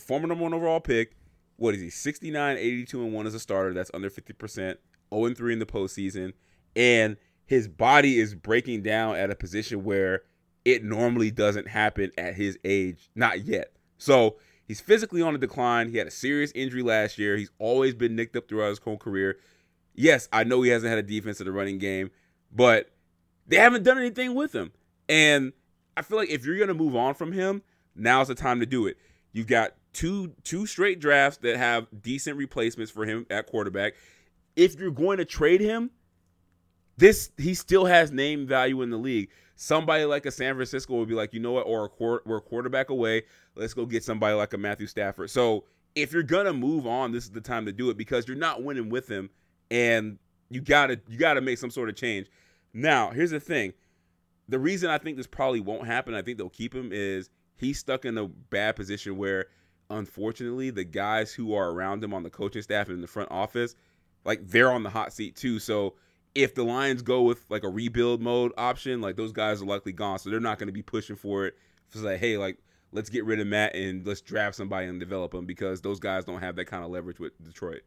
former 0.00 0.26
number 0.26 0.42
one 0.42 0.54
overall 0.54 0.80
pick, 0.80 1.16
what 1.56 1.74
is 1.74 1.80
he, 1.80 1.90
69, 1.90 2.56
82, 2.56 3.02
and 3.02 3.12
1 3.12 3.26
as 3.26 3.34
a 3.34 3.40
starter. 3.40 3.72
That's 3.72 3.90
under 3.94 4.10
50%, 4.10 4.56
0 4.56 4.76
and 5.10 5.36
3 5.36 5.52
in 5.52 5.58
the 5.58 5.66
postseason. 5.66 6.32
And 6.74 7.16
his 7.46 7.68
body 7.68 8.18
is 8.18 8.34
breaking 8.34 8.82
down 8.82 9.16
at 9.16 9.30
a 9.30 9.36
position 9.36 9.84
where 9.84 10.22
it 10.64 10.84
normally 10.84 11.30
doesn't 11.30 11.68
happen 11.68 12.10
at 12.18 12.34
his 12.34 12.58
age, 12.64 13.08
not 13.14 13.44
yet. 13.44 13.72
So 13.98 14.36
he's 14.66 14.80
physically 14.80 15.22
on 15.22 15.34
a 15.34 15.38
decline. 15.38 15.88
He 15.88 15.96
had 15.96 16.08
a 16.08 16.10
serious 16.10 16.50
injury 16.54 16.82
last 16.82 17.18
year. 17.18 17.36
He's 17.36 17.50
always 17.58 17.94
been 17.94 18.16
nicked 18.16 18.36
up 18.36 18.48
throughout 18.48 18.70
his 18.70 18.80
whole 18.80 18.98
career. 18.98 19.38
Yes, 19.94 20.28
I 20.32 20.44
know 20.44 20.60
he 20.62 20.70
hasn't 20.70 20.90
had 20.90 20.98
a 20.98 21.04
defense 21.04 21.40
in 21.40 21.46
the 21.46 21.52
running 21.52 21.78
game, 21.78 22.10
but 22.52 22.90
they 23.46 23.56
haven't 23.56 23.84
done 23.84 23.96
anything 23.96 24.34
with 24.34 24.52
him. 24.52 24.72
And 25.08 25.52
I 25.96 26.02
feel 26.02 26.18
like 26.18 26.30
if 26.30 26.44
you're 26.44 26.58
gonna 26.58 26.74
move 26.74 26.96
on 26.96 27.14
from 27.14 27.32
him, 27.32 27.62
now's 27.94 28.28
the 28.28 28.34
time 28.34 28.58
to 28.60 28.66
do 28.66 28.86
it. 28.86 28.98
You've 29.32 29.46
got 29.46 29.74
two 29.92 30.32
two 30.42 30.66
straight 30.66 30.98
drafts 31.00 31.38
that 31.38 31.56
have 31.56 31.86
decent 32.02 32.36
replacements 32.36 32.90
for 32.90 33.06
him 33.06 33.24
at 33.30 33.46
quarterback. 33.46 33.94
If 34.56 34.78
you're 34.80 34.90
going 34.90 35.18
to 35.18 35.24
trade 35.24 35.60
him, 35.60 35.90
this 36.96 37.30
he 37.36 37.54
still 37.54 37.84
has 37.84 38.10
name 38.10 38.46
value 38.46 38.82
in 38.82 38.90
the 38.90 38.96
league. 38.96 39.30
Somebody 39.56 40.04
like 40.04 40.26
a 40.26 40.30
San 40.30 40.54
Francisco 40.54 40.96
would 40.96 41.08
be 41.08 41.14
like, 41.14 41.32
you 41.32 41.40
know 41.40 41.52
what, 41.52 41.66
or 41.66 41.86
a 41.86 41.88
quar- 41.88 42.22
we're 42.26 42.38
a 42.38 42.42
quarterback 42.42 42.90
away. 42.90 43.22
Let's 43.54 43.74
go 43.74 43.86
get 43.86 44.04
somebody 44.04 44.34
like 44.34 44.52
a 44.52 44.58
Matthew 44.58 44.86
Stafford. 44.86 45.30
So 45.30 45.64
if 45.94 46.12
you're 46.12 46.22
gonna 46.22 46.52
move 46.52 46.86
on, 46.86 47.12
this 47.12 47.24
is 47.24 47.30
the 47.30 47.40
time 47.40 47.64
to 47.66 47.72
do 47.72 47.90
it 47.90 47.96
because 47.96 48.28
you're 48.28 48.36
not 48.36 48.62
winning 48.62 48.90
with 48.90 49.08
him, 49.08 49.30
and 49.70 50.18
you 50.50 50.60
gotta 50.60 51.00
you 51.08 51.18
gotta 51.18 51.40
make 51.40 51.58
some 51.58 51.70
sort 51.70 51.88
of 51.88 51.96
change. 51.96 52.28
Now, 52.72 53.10
here's 53.10 53.30
the 53.30 53.40
thing: 53.40 53.72
the 54.48 54.58
reason 54.58 54.90
I 54.90 54.98
think 54.98 55.16
this 55.16 55.26
probably 55.26 55.60
won't 55.60 55.86
happen, 55.86 56.14
I 56.14 56.22
think 56.22 56.38
they'll 56.38 56.50
keep 56.50 56.74
him, 56.74 56.90
is 56.92 57.30
he's 57.56 57.78
stuck 57.78 58.04
in 58.04 58.16
a 58.18 58.26
bad 58.26 58.76
position 58.76 59.16
where, 59.16 59.46
unfortunately, 59.90 60.70
the 60.70 60.84
guys 60.84 61.32
who 61.32 61.54
are 61.54 61.70
around 61.70 62.04
him 62.04 62.12
on 62.12 62.22
the 62.22 62.30
coaching 62.30 62.62
staff 62.62 62.88
and 62.88 62.96
in 62.96 63.00
the 63.00 63.06
front 63.06 63.30
office, 63.30 63.74
like 64.24 64.46
they're 64.46 64.70
on 64.70 64.82
the 64.82 64.90
hot 64.90 65.12
seat 65.12 65.34
too. 65.34 65.58
So 65.58 65.94
if 66.36 66.54
the 66.54 66.62
Lions 66.62 67.02
go 67.02 67.22
with 67.22 67.44
like 67.48 67.64
a 67.64 67.68
rebuild 67.68 68.20
mode 68.20 68.52
option, 68.56 69.00
like 69.00 69.16
those 69.16 69.32
guys 69.32 69.62
are 69.62 69.66
likely 69.66 69.92
gone, 69.92 70.18
so 70.18 70.30
they're 70.30 70.38
not 70.38 70.58
going 70.58 70.68
to 70.68 70.72
be 70.72 70.82
pushing 70.82 71.16
for 71.16 71.46
it. 71.46 71.54
It's 71.88 72.02
like, 72.02 72.20
hey, 72.20 72.36
like 72.36 72.58
let's 72.92 73.08
get 73.08 73.24
rid 73.24 73.40
of 73.40 73.46
Matt 73.46 73.74
and 73.74 74.06
let's 74.06 74.20
draft 74.20 74.56
somebody 74.56 74.86
and 74.86 75.00
develop 75.00 75.32
them 75.32 75.46
because 75.46 75.80
those 75.80 75.98
guys 75.98 76.24
don't 76.24 76.40
have 76.40 76.56
that 76.56 76.66
kind 76.66 76.84
of 76.84 76.90
leverage 76.90 77.18
with 77.18 77.32
Detroit. 77.42 77.82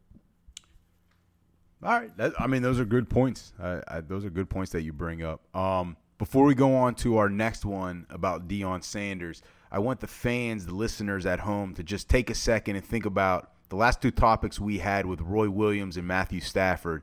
All 1.82 1.98
right. 1.98 2.14
That, 2.16 2.32
I 2.38 2.46
mean, 2.46 2.62
those 2.62 2.78
are 2.78 2.84
good 2.84 3.08
points. 3.08 3.52
I, 3.58 4.00
those 4.00 4.24
are 4.24 4.30
good 4.30 4.50
points 4.50 4.72
that 4.72 4.82
you 4.82 4.92
bring 4.92 5.22
up. 5.22 5.42
Um, 5.56 5.96
before 6.18 6.44
we 6.44 6.54
go 6.54 6.74
on 6.74 6.94
to 6.96 7.16
our 7.16 7.30
next 7.30 7.64
one 7.64 8.06
about 8.10 8.46
Deion 8.48 8.84
Sanders, 8.84 9.42
I 9.72 9.78
want 9.78 10.00
the 10.00 10.06
fans, 10.06 10.66
the 10.66 10.74
listeners 10.74 11.24
at 11.24 11.40
home, 11.40 11.74
to 11.74 11.82
just 11.82 12.08
take 12.08 12.28
a 12.28 12.34
second 12.34 12.76
and 12.76 12.84
think 12.84 13.06
about 13.06 13.52
the 13.70 13.76
last 13.76 14.02
two 14.02 14.10
topics 14.10 14.60
we 14.60 14.78
had 14.78 15.06
with 15.06 15.20
Roy 15.20 15.48
Williams 15.48 15.96
and 15.96 16.06
Matthew 16.06 16.40
Stafford, 16.40 17.02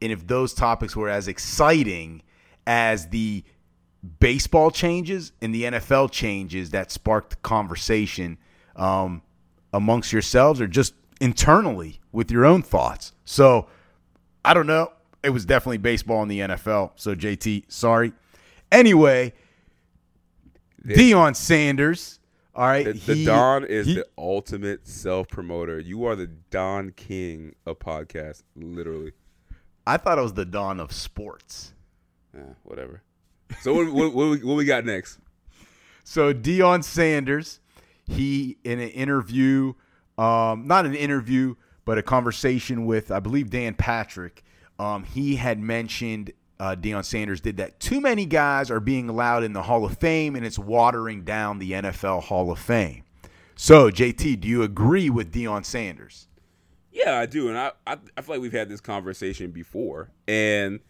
and 0.00 0.12
if 0.12 0.26
those 0.26 0.52
topics 0.54 0.94
were 0.94 1.08
as 1.08 1.28
exciting 1.28 2.22
as 2.66 3.08
the 3.08 3.44
baseball 4.20 4.70
changes 4.70 5.32
and 5.40 5.54
the 5.54 5.64
NFL 5.64 6.10
changes 6.10 6.70
that 6.70 6.90
sparked 6.90 7.42
conversation 7.42 8.38
um, 8.76 9.22
amongst 9.72 10.12
yourselves 10.12 10.60
or 10.60 10.66
just 10.66 10.94
internally 11.20 12.00
with 12.12 12.30
your 12.30 12.44
own 12.44 12.62
thoughts. 12.62 13.12
So 13.24 13.66
I 14.44 14.54
don't 14.54 14.66
know. 14.66 14.92
It 15.22 15.30
was 15.30 15.44
definitely 15.44 15.78
baseball 15.78 16.22
in 16.22 16.28
the 16.28 16.40
NFL. 16.40 16.92
So 16.96 17.14
JT, 17.14 17.64
sorry. 17.72 18.12
Anyway, 18.70 19.32
Deion 20.84 21.34
Sanders. 21.34 22.20
All 22.54 22.66
right. 22.66 22.84
The, 22.84 22.92
the 22.92 23.14
he- 23.14 23.24
Don 23.24 23.64
is 23.64 23.86
he- 23.86 23.94
the 23.94 24.06
ultimate 24.16 24.86
self 24.86 25.28
promoter. 25.28 25.78
You 25.78 26.04
are 26.04 26.16
the 26.16 26.28
Don 26.50 26.90
King 26.90 27.54
of 27.66 27.78
podcasts, 27.78 28.42
literally. 28.54 29.12
I 29.86 29.96
thought 29.96 30.18
it 30.18 30.22
was 30.22 30.34
the 30.34 30.44
dawn 30.44 30.80
of 30.80 30.92
sports. 30.92 31.72
Yeah, 32.34 32.54
whatever. 32.64 33.02
So 33.60 33.74
what, 33.74 33.92
what, 33.92 34.14
what, 34.14 34.28
we, 34.30 34.44
what 34.44 34.56
we 34.56 34.64
got 34.64 34.84
next? 34.84 35.18
So 36.04 36.34
Deion 36.34 36.82
Sanders, 36.82 37.60
he 38.04 38.58
in 38.64 38.80
an 38.80 38.90
interview, 38.90 39.74
um, 40.18 40.66
not 40.66 40.86
an 40.86 40.94
interview, 40.94 41.54
but 41.84 41.98
a 41.98 42.02
conversation 42.02 42.86
with 42.86 43.10
I 43.10 43.20
believe 43.20 43.50
Dan 43.50 43.74
Patrick. 43.74 44.44
Um, 44.78 45.04
he 45.04 45.36
had 45.36 45.58
mentioned 45.58 46.32
uh, 46.58 46.76
Deion 46.78 47.04
Sanders 47.04 47.40
did 47.40 47.56
that. 47.58 47.80
Too 47.80 48.00
many 48.00 48.26
guys 48.26 48.70
are 48.70 48.80
being 48.80 49.08
allowed 49.08 49.42
in 49.44 49.52
the 49.52 49.62
Hall 49.62 49.84
of 49.84 49.98
Fame, 49.98 50.36
and 50.36 50.44
it's 50.44 50.58
watering 50.58 51.22
down 51.22 51.58
the 51.58 51.72
NFL 51.72 52.24
Hall 52.24 52.50
of 52.50 52.58
Fame. 52.58 53.04
So 53.54 53.90
JT, 53.90 54.40
do 54.40 54.48
you 54.48 54.62
agree 54.62 55.08
with 55.10 55.32
Deion 55.32 55.64
Sanders? 55.64 56.28
Yeah, 56.96 57.18
I 57.18 57.26
do, 57.26 57.48
and 57.48 57.58
I, 57.58 57.72
I 57.86 57.98
I 58.16 58.22
feel 58.22 58.36
like 58.36 58.40
we've 58.40 58.52
had 58.52 58.70
this 58.70 58.80
conversation 58.80 59.50
before, 59.50 60.08
and 60.26 60.80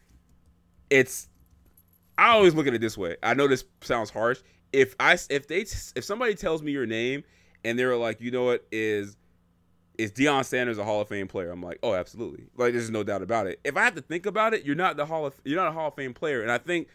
it's 0.89 1.29
I 2.17 2.31
always 2.31 2.55
look 2.55 2.69
at 2.69 2.75
it 2.75 2.81
this 2.81 2.97
way. 2.97 3.17
I 3.25 3.35
know 3.35 3.49
this 3.49 3.65
sounds 3.81 4.11
harsh. 4.11 4.39
If 4.73 4.95
I 5.01 5.19
if 5.31 5.49
they 5.49 5.63
if 5.97 6.05
somebody 6.05 6.37
tells 6.37 6.63
me 6.63 6.71
your 6.71 6.87
name 6.87 7.25
and 7.65 7.77
they're 7.77 7.97
like, 7.97 8.21
you 8.21 8.31
know 8.31 8.45
what 8.45 8.65
is 8.71 9.17
is 9.99 10.13
Deion 10.13 10.45
Sanders 10.45 10.79
a 10.79 10.85
Hall 10.85 11.01
of 11.01 11.09
Fame 11.09 11.27
player? 11.27 11.51
I'm 11.51 11.63
like, 11.63 11.81
oh, 11.83 11.95
absolutely. 11.95 12.47
Like, 12.57 12.73
there's 12.73 12.91
no 12.91 13.03
doubt 13.03 13.23
about 13.23 13.49
it. 13.49 13.59
If 13.65 13.77
I 13.77 13.83
have 13.83 13.97
to 13.97 14.03
think 14.03 14.27
about 14.27 14.55
it, 14.55 14.65
you're 14.65 14.77
not 14.77 14.97
the 14.97 15.07
Hall 15.07 15.27
of 15.27 15.35
you're 15.45 15.61
not 15.61 15.69
a 15.69 15.73
Hall 15.73 15.89
of 15.89 15.95
Fame 15.97 16.15
player, 16.15 16.41
and 16.41 16.53
I 16.53 16.59
think 16.59 16.87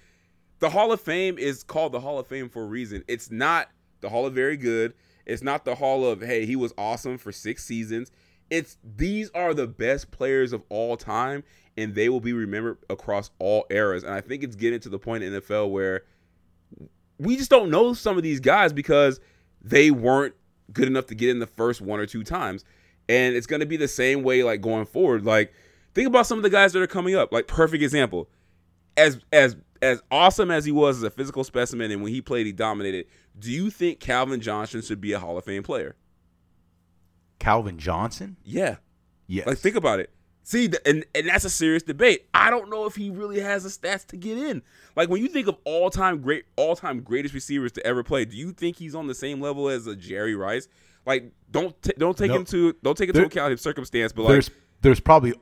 the 0.60 0.70
Hall 0.70 0.94
of 0.94 1.02
Fame 1.02 1.38
is 1.38 1.64
called 1.64 1.92
the 1.92 2.00
Hall 2.00 2.18
of 2.18 2.28
Fame 2.28 2.48
for 2.48 2.64
a 2.64 2.68
reason. 2.68 3.04
It's 3.10 3.30
not 3.30 3.68
the 4.00 4.08
Hall 4.08 4.26
of 4.26 4.34
Very 4.34 4.56
Good. 4.56 4.94
It's 5.26 5.44
not 5.44 5.66
the 5.66 5.76
Hall 5.76 6.06
of 6.06 6.22
Hey, 6.22 6.46
he 6.46 6.56
was 6.56 6.74
awesome 6.78 7.18
for 7.18 7.34
six 7.34 7.66
seasons. 7.66 8.10
It's 8.52 8.78
these 8.84 9.32
are 9.32 9.54
the 9.54 9.66
best 9.66 10.12
players 10.12 10.54
of 10.54 10.62
all 10.70 10.98
time, 10.98 11.44
and 11.78 11.96
they 11.96 12.10
will 12.10 12.20
be 12.20 12.34
remembered 12.34 12.78
across 12.90 13.32
all 13.40 13.66
eras. 13.72 14.04
And 14.04 14.14
I 14.14 14.22
think 14.22 14.44
it's 14.44 14.56
getting 14.56 14.82
to 14.82 14.90
the 14.90 15.00
point 15.00 15.24
in 15.24 15.34
NFL 15.34 15.72
where 15.72 16.04
we 17.18 17.38
just 17.38 17.50
don't 17.50 17.70
know 17.70 17.94
some 17.94 18.18
of 18.18 18.24
these 18.24 18.40
guys 18.40 18.74
because 18.74 19.20
they 19.62 19.90
weren't 19.90 20.36
good 20.74 20.88
enough 20.88 21.06
to 21.08 21.16
get 21.16 21.30
in 21.30 21.40
the 21.40 21.48
first 21.48 21.82
one 21.82 22.00
or 22.00 22.06
two 22.06 22.24
times. 22.24 22.66
And 23.08 23.36
it's 23.36 23.48
going 23.48 23.62
to 23.62 23.66
be 23.66 23.78
the 23.78 23.88
same 23.88 24.22
way 24.22 24.44
like 24.44 24.62
going 24.62 24.86
forward. 24.86 25.26
Like 25.26 25.54
think 25.94 26.08
about 26.08 26.28
some 26.28 26.38
of 26.38 26.44
the 26.44 26.50
guys 26.50 26.74
that 26.74 26.82
are 26.82 26.88
coming 26.88 27.16
up. 27.16 27.32
Like 27.32 27.48
perfect 27.48 27.84
example. 27.84 28.30
As 28.98 29.20
as 29.32 29.56
as 29.82 30.02
awesome 30.12 30.52
as 30.52 30.66
he 30.66 30.72
was 30.72 30.98
as 30.98 31.04
a 31.04 31.10
physical 31.10 31.44
specimen 31.44 31.90
and 31.92 32.04
when 32.04 32.12
he 32.12 32.22
played 32.22 32.46
he 32.46 32.52
dominated, 32.52 33.06
do 33.40 33.50
you 33.52 33.70
think 33.70 34.00
Calvin 34.00 34.42
Johnson 34.42 34.82
should 34.82 35.00
be 35.00 35.14
a 35.14 35.20
Hall 35.20 35.38
of 35.38 35.46
Fame 35.46 35.64
player? 35.64 35.96
Calvin 37.42 37.78
Johnson? 37.80 38.38
Yeah. 38.44 38.76
Yes. 39.28 39.48
Like 39.48 39.58
think 39.58 39.76
about 39.76 40.00
it. 40.00 40.10
See, 40.44 40.70
and 40.86 41.06
and 41.16 41.28
that's 41.28 41.46
a 41.46 41.50
serious 41.50 41.84
debate. 41.84 42.28
I 42.34 42.50
don't 42.50 42.70
know 42.70 42.86
if 42.86 42.96
he 42.96 43.10
really 43.10 43.40
has 43.40 43.64
the 43.64 43.70
stats 43.70 44.06
to 44.08 44.18
get 44.18 44.38
in. 44.38 44.62
Like 44.96 45.10
when 45.10 45.22
you 45.22 45.28
think 45.28 45.48
of 45.48 45.56
all 45.66 45.90
time 45.90 46.20
great, 46.22 46.46
all 46.56 46.76
time 46.76 47.02
greatest 47.02 47.34
receivers 47.34 47.72
to 47.74 47.86
ever 47.86 48.04
play, 48.04 48.26
do 48.26 48.36
you 48.36 48.52
think 48.52 48.78
he's 48.78 48.96
on 48.96 49.08
the 49.08 49.16
same 49.16 49.40
level 49.42 49.70
as 49.70 49.88
a 49.88 49.96
Jerry 49.96 50.36
Rice? 50.36 50.68
Like 51.06 51.32
don't 51.52 51.80
t- 51.82 51.94
don't 51.98 52.18
take 52.18 52.30
No. 52.32 52.38
into 52.38 52.74
don't 52.84 52.98
take 52.98 53.10
into 53.10 53.26
account 53.26 53.52
his 53.52 53.62
circumstance, 53.62 54.12
but 54.14 54.24
like 54.24 54.32
there's 54.34 54.52
there's 54.82 55.00
probably 55.00 55.34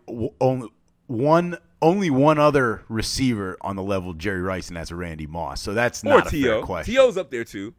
only 0.42 0.70
one 1.08 1.58
only 1.82 2.10
one 2.10 2.38
other 2.38 2.84
receiver 2.90 3.58
on 3.62 3.76
the 3.78 3.84
level 3.84 4.12
of 4.12 4.18
Jerry 4.18 4.42
Rice, 4.42 4.68
and 4.68 4.76
that's 4.78 4.92
Randy 4.92 5.28
Moss. 5.28 5.62
So 5.62 5.74
that's 5.74 6.04
not 6.04 6.28
a 6.28 6.30
fair 6.30 6.62
question. 6.62 6.94
T.O.'s 6.94 7.18
up 7.18 7.32
there 7.32 7.46
too. 7.46 7.74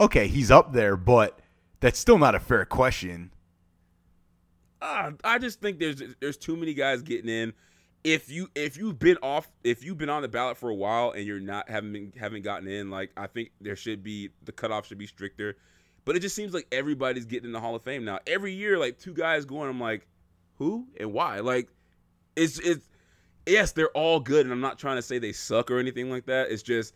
okay, 0.00 0.26
he's 0.26 0.50
up 0.50 0.72
there, 0.72 0.96
but 0.96 1.38
that's 1.80 1.98
still 1.98 2.18
not 2.18 2.34
a 2.34 2.40
fair 2.40 2.64
question. 2.64 3.30
Uh, 4.82 5.12
I 5.22 5.38
just 5.38 5.60
think 5.60 5.78
there's 5.78 6.02
there's 6.20 6.36
too 6.36 6.56
many 6.56 6.74
guys 6.74 7.02
getting 7.02 7.30
in. 7.30 7.52
If 8.02 8.28
you 8.28 8.50
if 8.56 8.76
you've 8.76 8.98
been 8.98 9.16
off 9.22 9.48
if 9.62 9.84
you've 9.84 9.96
been 9.96 10.08
on 10.10 10.22
the 10.22 10.28
ballot 10.28 10.56
for 10.56 10.70
a 10.70 10.74
while 10.74 11.12
and 11.12 11.24
you're 11.24 11.38
not 11.38 11.70
haven't 11.70 11.92
been, 11.92 12.12
haven't 12.18 12.42
gotten 12.42 12.66
in, 12.66 12.90
like 12.90 13.12
I 13.16 13.28
think 13.28 13.52
there 13.60 13.76
should 13.76 14.02
be 14.02 14.30
the 14.44 14.50
cutoff 14.50 14.88
should 14.88 14.98
be 14.98 15.06
stricter. 15.06 15.56
But 16.04 16.16
it 16.16 16.20
just 16.20 16.34
seems 16.34 16.52
like 16.52 16.66
everybody's 16.72 17.26
getting 17.26 17.46
in 17.46 17.52
the 17.52 17.60
Hall 17.60 17.76
of 17.76 17.82
Fame 17.82 18.04
now. 18.04 18.18
Every 18.26 18.52
year, 18.52 18.76
like 18.76 18.98
two 18.98 19.14
guys 19.14 19.44
going, 19.44 19.70
I'm 19.70 19.78
like, 19.78 20.08
who 20.56 20.88
and 20.98 21.12
why? 21.12 21.38
Like, 21.38 21.68
it's 22.34 22.58
it's 22.58 22.88
yes, 23.46 23.70
they're 23.70 23.90
all 23.90 24.18
good, 24.18 24.44
and 24.46 24.52
I'm 24.52 24.60
not 24.60 24.80
trying 24.80 24.96
to 24.96 25.02
say 25.02 25.20
they 25.20 25.30
suck 25.30 25.70
or 25.70 25.78
anything 25.78 26.10
like 26.10 26.26
that. 26.26 26.50
It's 26.50 26.64
just 26.64 26.92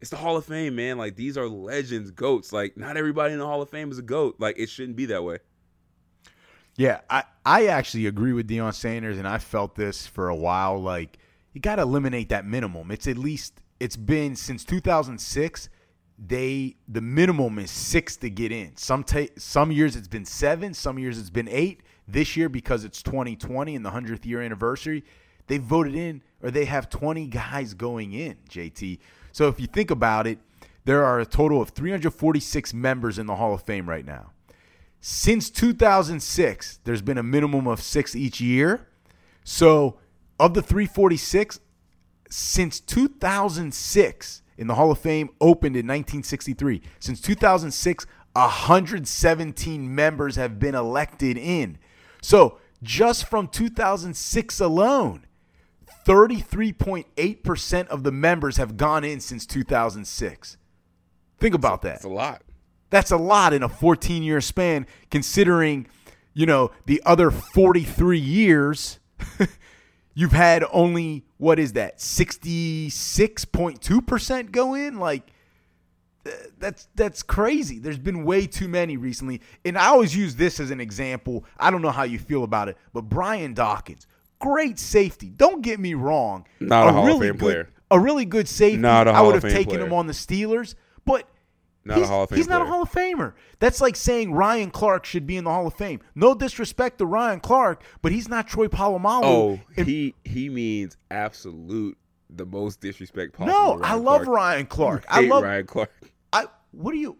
it's 0.00 0.10
the 0.10 0.16
Hall 0.16 0.38
of 0.38 0.46
Fame, 0.46 0.74
man. 0.74 0.96
Like 0.96 1.16
these 1.16 1.36
are 1.36 1.46
legends, 1.46 2.10
goats. 2.10 2.50
Like 2.50 2.78
not 2.78 2.96
everybody 2.96 3.34
in 3.34 3.40
the 3.40 3.46
Hall 3.46 3.60
of 3.60 3.68
Fame 3.68 3.90
is 3.90 3.98
a 3.98 4.02
goat. 4.02 4.36
Like 4.38 4.58
it 4.58 4.70
shouldn't 4.70 4.96
be 4.96 5.04
that 5.06 5.22
way. 5.22 5.38
Yeah, 6.76 7.00
I, 7.08 7.24
I 7.44 7.66
actually 7.66 8.06
agree 8.06 8.32
with 8.32 8.48
Deion 8.48 8.74
Sanders, 8.74 9.18
and 9.18 9.26
I 9.26 9.38
felt 9.38 9.74
this 9.74 10.06
for 10.06 10.28
a 10.28 10.36
while. 10.36 10.80
Like, 10.80 11.18
you 11.52 11.60
got 11.60 11.76
to 11.76 11.82
eliminate 11.82 12.28
that 12.28 12.44
minimum. 12.44 12.90
It's 12.90 13.06
at 13.06 13.16
least, 13.16 13.62
it's 13.80 13.96
been 13.96 14.36
since 14.36 14.64
2006. 14.64 15.70
They 16.18 16.76
the 16.88 17.02
minimum 17.02 17.58
is 17.58 17.70
six 17.70 18.16
to 18.18 18.30
get 18.30 18.50
in. 18.50 18.74
Some 18.76 19.04
ta- 19.04 19.26
some 19.36 19.70
years 19.70 19.96
it's 19.96 20.08
been 20.08 20.24
seven, 20.24 20.72
some 20.72 20.98
years 20.98 21.18
it's 21.18 21.28
been 21.28 21.48
eight. 21.48 21.82
This 22.08 22.38
year 22.38 22.48
because 22.48 22.84
it's 22.84 23.02
2020 23.02 23.76
and 23.76 23.84
the 23.84 23.90
hundredth 23.90 24.24
year 24.24 24.40
anniversary, 24.40 25.04
they 25.46 25.58
voted 25.58 25.94
in 25.94 26.22
or 26.42 26.50
they 26.50 26.64
have 26.64 26.88
20 26.88 27.26
guys 27.26 27.74
going 27.74 28.14
in. 28.14 28.38
JT. 28.48 28.98
So 29.32 29.48
if 29.48 29.60
you 29.60 29.66
think 29.66 29.90
about 29.90 30.26
it, 30.26 30.38
there 30.86 31.04
are 31.04 31.20
a 31.20 31.26
total 31.26 31.60
of 31.60 31.70
346 31.70 32.72
members 32.72 33.18
in 33.18 33.26
the 33.26 33.34
Hall 33.34 33.52
of 33.52 33.62
Fame 33.64 33.86
right 33.86 34.06
now. 34.06 34.30
Since 35.00 35.50
2006, 35.50 36.80
there's 36.84 37.02
been 37.02 37.18
a 37.18 37.22
minimum 37.22 37.66
of 37.66 37.80
six 37.80 38.16
each 38.16 38.40
year. 38.40 38.88
So, 39.44 39.98
of 40.38 40.54
the 40.54 40.62
346, 40.62 41.60
since 42.28 42.80
2006, 42.80 44.42
in 44.58 44.66
the 44.66 44.74
Hall 44.74 44.90
of 44.90 44.98
Fame 44.98 45.30
opened 45.40 45.76
in 45.76 45.86
1963, 45.86 46.82
since 46.98 47.20
2006, 47.20 48.06
117 48.32 49.94
members 49.94 50.36
have 50.36 50.58
been 50.58 50.74
elected 50.74 51.38
in. 51.38 51.78
So, 52.20 52.58
just 52.82 53.26
from 53.26 53.48
2006 53.48 54.60
alone, 54.60 55.26
33.8% 56.06 57.86
of 57.88 58.02
the 58.02 58.12
members 58.12 58.58
have 58.58 58.76
gone 58.76 59.04
in 59.04 59.20
since 59.20 59.46
2006. 59.46 60.56
Think 61.38 61.54
about 61.54 61.82
that. 61.82 61.96
It's 61.96 62.04
a 62.04 62.08
lot. 62.08 62.42
That's 62.96 63.10
a 63.10 63.18
lot 63.18 63.52
in 63.52 63.62
a 63.62 63.68
14 63.68 64.22
year 64.22 64.40
span, 64.40 64.86
considering, 65.10 65.86
you 66.32 66.46
know, 66.46 66.70
the 66.86 67.02
other 67.04 67.30
43 67.30 68.18
years, 68.18 69.00
you've 70.14 70.32
had 70.32 70.64
only, 70.72 71.26
what 71.36 71.58
is 71.58 71.74
that, 71.74 71.98
66.2% 71.98 74.50
go 74.50 74.72
in? 74.72 74.98
Like, 74.98 75.30
that's 76.58 76.88
that's 76.94 77.22
crazy. 77.22 77.78
There's 77.78 77.98
been 77.98 78.24
way 78.24 78.46
too 78.46 78.66
many 78.66 78.96
recently, 78.96 79.42
and 79.66 79.76
I 79.76 79.88
always 79.88 80.16
use 80.16 80.36
this 80.36 80.58
as 80.58 80.70
an 80.70 80.80
example. 80.80 81.44
I 81.58 81.70
don't 81.70 81.82
know 81.82 81.90
how 81.90 82.04
you 82.04 82.18
feel 82.18 82.44
about 82.44 82.70
it, 82.70 82.78
but 82.94 83.02
Brian 83.02 83.52
Dawkins, 83.52 84.06
great 84.38 84.78
safety. 84.78 85.28
Don't 85.28 85.60
get 85.60 85.78
me 85.78 85.92
wrong, 85.92 86.46
Not 86.60 86.88
a 86.88 86.92
Hall 86.92 87.12
of 87.12 87.20
Fame 87.20 87.32
good, 87.32 87.38
player. 87.38 87.68
a 87.90 88.00
really 88.00 88.24
good 88.24 88.48
safety. 88.48 88.78
Not 88.78 89.06
a 89.06 89.10
I 89.10 89.16
Hall 89.16 89.26
would 89.26 89.34
have 89.34 89.42
taken 89.52 89.74
player. 89.74 89.84
him 89.84 89.92
on 89.92 90.06
the 90.06 90.14
Steelers, 90.14 90.76
but 91.04 91.28
Not 91.86 91.98
a 91.98 92.00
he's, 92.00 92.08
Hall 92.08 92.22
of 92.24 92.30
Fame 92.30 92.36
he's 92.38 92.48
not 92.48 92.62
a. 92.62 92.64
Hall 92.64 92.82
of 92.82 92.90
Famer. 92.90 93.34
That's 93.60 93.80
like 93.80 93.94
saying 93.94 94.32
Ryan 94.32 94.70
Clark 94.70 95.04
should 95.04 95.24
be 95.26 95.36
in 95.36 95.44
the 95.44 95.50
Hall 95.50 95.68
of 95.68 95.74
Fame. 95.74 96.00
No 96.16 96.34
disrespect 96.34 96.98
to 96.98 97.06
Ryan 97.06 97.38
Clark, 97.38 97.82
but 98.02 98.10
he's 98.10 98.28
not 98.28 98.48
Troy 98.48 98.66
Polamalu. 98.66 99.20
Oh, 99.24 99.60
And- 99.76 99.86
he 99.86 100.14
he 100.24 100.48
means 100.48 100.96
absolute 101.12 101.96
the 102.28 102.44
most 102.44 102.80
disrespect 102.80 103.34
possible. 103.34 103.76
no, 103.76 103.78
to 103.78 103.86
I 103.86 103.94
love 103.94 104.22
Clark. 104.22 104.36
Ryan 104.36 104.66
Clark. 104.66 105.04
I 105.08 105.20
love 105.20 105.44
Ryan 105.44 105.66
Clark. 105.66 105.90
I 106.32 106.46
what 106.72 106.90
do 106.90 106.98
you 106.98 107.16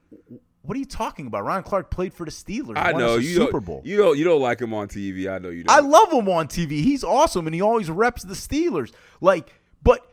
What 0.63 0.75
are 0.75 0.81
you 0.81 0.85
talking 0.85 1.29
about? 1.29 1.45
Ryan 1.45 1.63
Clark 1.63 1.93
played 1.93 2.13
for 2.13 2.25
the 2.27 2.33
Steelers. 2.33 2.77
I 2.77 2.91
know 2.91 3.19
you 3.19 3.37
Super 3.37 3.61
Bowl. 3.61 3.83
You 3.85 3.97
don't 3.99 4.19
you 4.19 4.25
don't 4.25 4.41
like 4.43 4.61
him 4.61 4.75
on 4.75 4.89
TV. 4.89 5.33
I 5.33 5.39
know 5.39 5.51
you 5.51 5.63
don't. 5.63 5.77
I 5.77 5.79
love 5.79 6.11
him 6.13 6.29
on 6.29 6.49
TV. 6.49 6.83
He's 6.83 7.05
awesome, 7.05 7.47
and 7.47 7.55
he 7.55 7.63
always 7.63 7.89
reps 7.89 8.25
the 8.25 8.35
Steelers. 8.35 8.93
Like, 9.21 9.49
but 9.85 10.05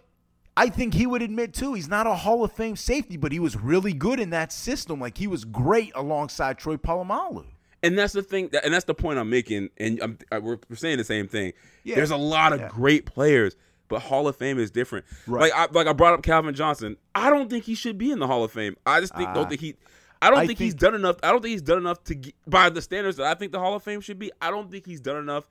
I 0.56 0.70
think 0.70 0.94
he 0.94 1.08
would 1.08 1.22
admit 1.24 1.54
too, 1.54 1.74
he's 1.74 1.88
not 1.90 2.06
a 2.06 2.14
Hall 2.14 2.44
of 2.44 2.52
Fame 2.52 2.76
safety, 2.76 3.18
but 3.18 3.32
he 3.32 3.40
was 3.40 3.56
really 3.56 3.94
good 3.94 4.20
in 4.20 4.30
that 4.32 4.52
system. 4.52 5.00
Like, 5.00 5.18
he 5.18 5.26
was 5.28 5.46
great 5.46 5.92
alongside 5.96 6.58
Troy 6.60 6.78
Polamalu. 6.78 7.46
And 7.82 7.98
that's 7.98 8.14
the 8.14 8.22
thing, 8.22 8.50
and 8.64 8.74
that's 8.74 8.86
the 8.86 8.94
point 8.94 9.20
I'm 9.20 9.30
making. 9.30 9.70
And 9.78 10.00
I'm, 10.02 10.18
we're 10.44 10.58
we're 10.70 10.76
saying 10.76 11.00
the 11.00 11.04
same 11.04 11.28
thing. 11.28 11.54
Yeah. 11.84 11.96
There's 11.96 12.12
a 12.12 12.18
lot 12.18 12.54
of 12.54 12.62
Yeah. 12.62 12.70
great 12.70 13.06
players, 13.06 13.56
but 13.90 14.02
Hall 14.04 14.28
of 14.28 14.38
Fame 14.38 14.58
is 14.58 14.72
different. 14.72 15.06
Right. 15.28 15.52
Like 15.52 15.54
I, 15.54 15.68
like 15.74 15.88
I 15.88 15.94
brought 15.94 16.14
up 16.14 16.24
Calvin 16.24 16.54
Johnson. 16.56 16.96
I 17.14 17.30
don't 17.30 17.50
think 17.50 17.66
he 17.66 17.76
should 17.76 17.98
be 17.98 18.12
in 18.12 18.20
the 18.20 18.28
Hall 18.28 18.44
of 18.44 18.52
Fame. 18.54 18.78
I 18.86 19.02
just 19.02 19.14
think 19.16 19.34
don't 19.34 19.46
Ah. 19.46 19.50
think 19.50 19.60
he. 19.62 19.76
I 20.22 20.30
don't 20.30 20.40
I 20.40 20.48
think, 20.48 20.60
he's 20.60 20.74
done 20.76 20.96
enough. 20.96 21.18
I 21.24 21.32
don't 21.32 21.42
think 21.42 21.52
he's 21.52 21.62
done 21.62 21.80
enough 21.80 22.02
to 22.06 22.16
get, 22.16 22.34
by 22.48 22.70
the 22.70 22.82
standards 22.82 23.18
that 23.18 23.26
I 23.26 23.34
think 23.34 23.52
the 23.52 23.60
Hall 23.60 23.76
of 23.76 23.84
Fame 23.84 24.00
should 24.00 24.18
be. 24.20 24.32
I 24.42 24.50
don't 24.52 24.72
think 24.72 24.86
he's 24.86 25.02
done 25.02 25.18
enough 25.18 25.50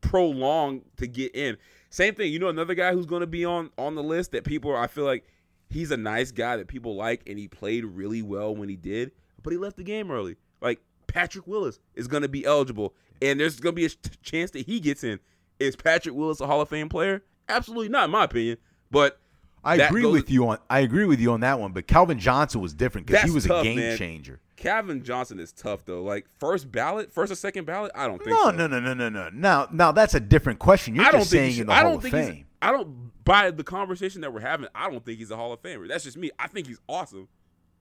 prolong 0.00 0.82
to 0.96 1.06
get 1.06 1.34
in. 1.34 1.56
Same 1.90 2.14
thing. 2.14 2.32
You 2.32 2.38
know, 2.38 2.48
another 2.48 2.74
guy 2.74 2.92
who's 2.92 3.06
going 3.06 3.20
to 3.20 3.26
be 3.26 3.44
on 3.44 3.70
on 3.76 3.94
the 3.94 4.02
list 4.02 4.32
that 4.32 4.44
people. 4.44 4.74
I 4.74 4.86
feel 4.86 5.04
like 5.04 5.26
he's 5.68 5.90
a 5.90 5.96
nice 5.96 6.30
guy 6.30 6.56
that 6.56 6.68
people 6.68 6.94
like, 6.94 7.22
and 7.28 7.38
he 7.38 7.48
played 7.48 7.84
really 7.84 8.22
well 8.22 8.54
when 8.54 8.68
he 8.68 8.76
did, 8.76 9.12
but 9.42 9.52
he 9.52 9.58
left 9.58 9.76
the 9.76 9.82
game 9.82 10.10
early. 10.10 10.36
Like 10.60 10.80
Patrick 11.08 11.46
Willis 11.46 11.78
is 11.94 12.06
going 12.06 12.22
to 12.22 12.28
be 12.28 12.44
eligible, 12.44 12.94
and 13.20 13.40
there's 13.40 13.58
going 13.58 13.74
to 13.74 13.76
be 13.76 13.86
a 13.86 14.08
chance 14.22 14.52
that 14.52 14.66
he 14.66 14.80
gets 14.80 15.04
in. 15.04 15.18
Is 15.58 15.76
Patrick 15.76 16.14
Willis 16.14 16.40
a 16.40 16.46
Hall 16.46 16.60
of 16.60 16.68
Fame 16.68 16.88
player? 16.88 17.22
Absolutely 17.48 17.88
not, 17.88 18.04
in 18.04 18.10
my 18.10 18.24
opinion. 18.24 18.56
But 18.90 19.20
I 19.62 19.76
That 19.76 19.90
agree 19.90 20.02
goes- 20.02 20.12
with 20.14 20.30
you 20.30 20.48
on 20.48 20.58
I 20.70 20.80
agree 20.80 21.04
with 21.04 21.20
you 21.20 21.32
on 21.32 21.40
that 21.40 21.58
one, 21.60 21.72
but 21.72 21.86
Calvin 21.86 22.18
Johnson 22.18 22.60
was 22.60 22.72
different 22.74 23.06
because 23.06 23.22
he 23.24 23.30
was 23.30 23.44
tough, 23.46 23.60
a 23.60 23.64
game 23.64 23.76
man. 23.78 23.96
changer. 23.98 24.40
Calvin 24.56 25.02
Johnson 25.02 25.38
is 25.38 25.52
tough 25.52 25.84
though. 25.84 26.02
Like 26.02 26.26
first 26.38 26.70
ballot, 26.70 27.12
first 27.12 27.30
or 27.32 27.34
second 27.34 27.64
ballot, 27.66 27.92
I 27.94 28.06
don't 28.06 28.18
think 28.18 28.30
No, 28.30 28.44
so. 28.46 28.50
no, 28.52 28.66
no, 28.66 28.80
no, 28.80 28.94
no, 28.94 29.08
no. 29.08 29.28
Now, 29.32 29.68
now 29.72 29.92
that's 29.92 30.14
a 30.14 30.20
different 30.20 30.58
question. 30.58 30.94
You're 30.94 31.04
I 31.04 31.10
don't 31.10 31.20
just 31.22 31.30
think 31.30 31.40
saying 31.40 31.52
should, 31.52 31.60
in 31.62 31.66
the 31.68 31.72
I 31.72 31.76
Hall 31.80 31.84
don't 31.90 31.96
of 31.96 32.02
think 32.02 32.14
Fame. 32.14 32.46
I 32.62 32.72
don't 32.72 33.10
by 33.24 33.50
the 33.50 33.64
conversation 33.64 34.20
that 34.22 34.32
we're 34.32 34.40
having. 34.40 34.68
I 34.74 34.90
don't 34.90 35.04
think 35.04 35.18
he's 35.18 35.30
a 35.30 35.36
Hall 35.36 35.52
of 35.52 35.62
Famer. 35.62 35.88
That's 35.88 36.04
just 36.04 36.16
me. 36.16 36.30
I 36.38 36.46
think 36.48 36.66
he's 36.66 36.80
awesome. 36.88 37.28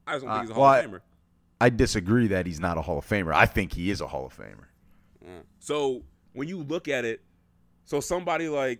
I 0.07 0.14
just 0.14 0.26
don't 0.26 0.31
Uh, 0.31 0.35
think 0.38 0.43
he's 0.43 0.51
a 0.51 0.53
Hall 0.56 0.64
well, 0.64 0.80
of 0.85 0.91
Famer. 0.91 0.99
I 1.61 1.69
disagree 1.69 2.27
that 2.27 2.45
he's 2.45 2.60
not 2.60 2.77
a 2.77 2.81
Hall 2.81 2.97
of 2.97 3.06
Famer. 3.07 3.34
I 3.34 3.45
think 3.45 3.73
he 3.73 3.89
is 3.89 3.99
a 3.99 4.07
Hall 4.07 4.26
of 4.26 4.38
Famer. 4.38 4.65
So 5.60 6.03
when 6.34 6.47
you 6.47 6.60
look 6.64 6.88
at 6.88 7.06
it, 7.06 7.22
so 7.85 7.99
somebody 7.99 8.47
like 8.49 8.80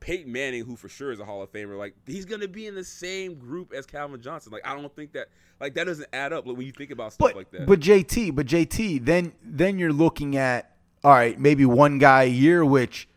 Peyton 0.00 0.32
Manning, 0.32 0.64
who 0.64 0.76
for 0.76 0.88
sure 0.88 1.12
is 1.12 1.20
a 1.20 1.24
Hall 1.24 1.42
of 1.42 1.52
Famer, 1.52 1.78
like 1.78 1.94
he's 2.06 2.24
gonna 2.24 2.48
be 2.48 2.66
in 2.66 2.74
the 2.74 2.84
same 2.84 3.34
group 3.34 3.72
as 3.72 3.86
Calvin 3.86 4.20
Johnson. 4.20 4.52
Like 4.52 4.66
I 4.66 4.74
don't 4.74 4.94
think 4.96 5.12
that 5.12 5.28
like 5.60 5.74
that 5.74 5.84
doesn't 5.84 6.08
add 6.12 6.32
up 6.32 6.46
like, 6.46 6.56
when 6.56 6.66
you 6.66 6.72
think 6.72 6.90
about 6.90 7.12
stuff 7.12 7.28
But 7.28 7.36
like 7.36 7.50
that. 7.52 7.66
but 7.66 7.80
JT, 7.80 8.34
but 8.34 8.46
JT, 8.46 9.04
then 9.04 9.32
then 9.42 9.78
you're 9.78 9.92
looking 9.92 10.36
at 10.36 10.74
all 11.04 11.12
right, 11.12 11.38
maybe 11.38 11.64
one 11.64 11.98
guy 11.98 12.24
a 12.24 12.28
year, 12.28 12.64
which 12.64 13.08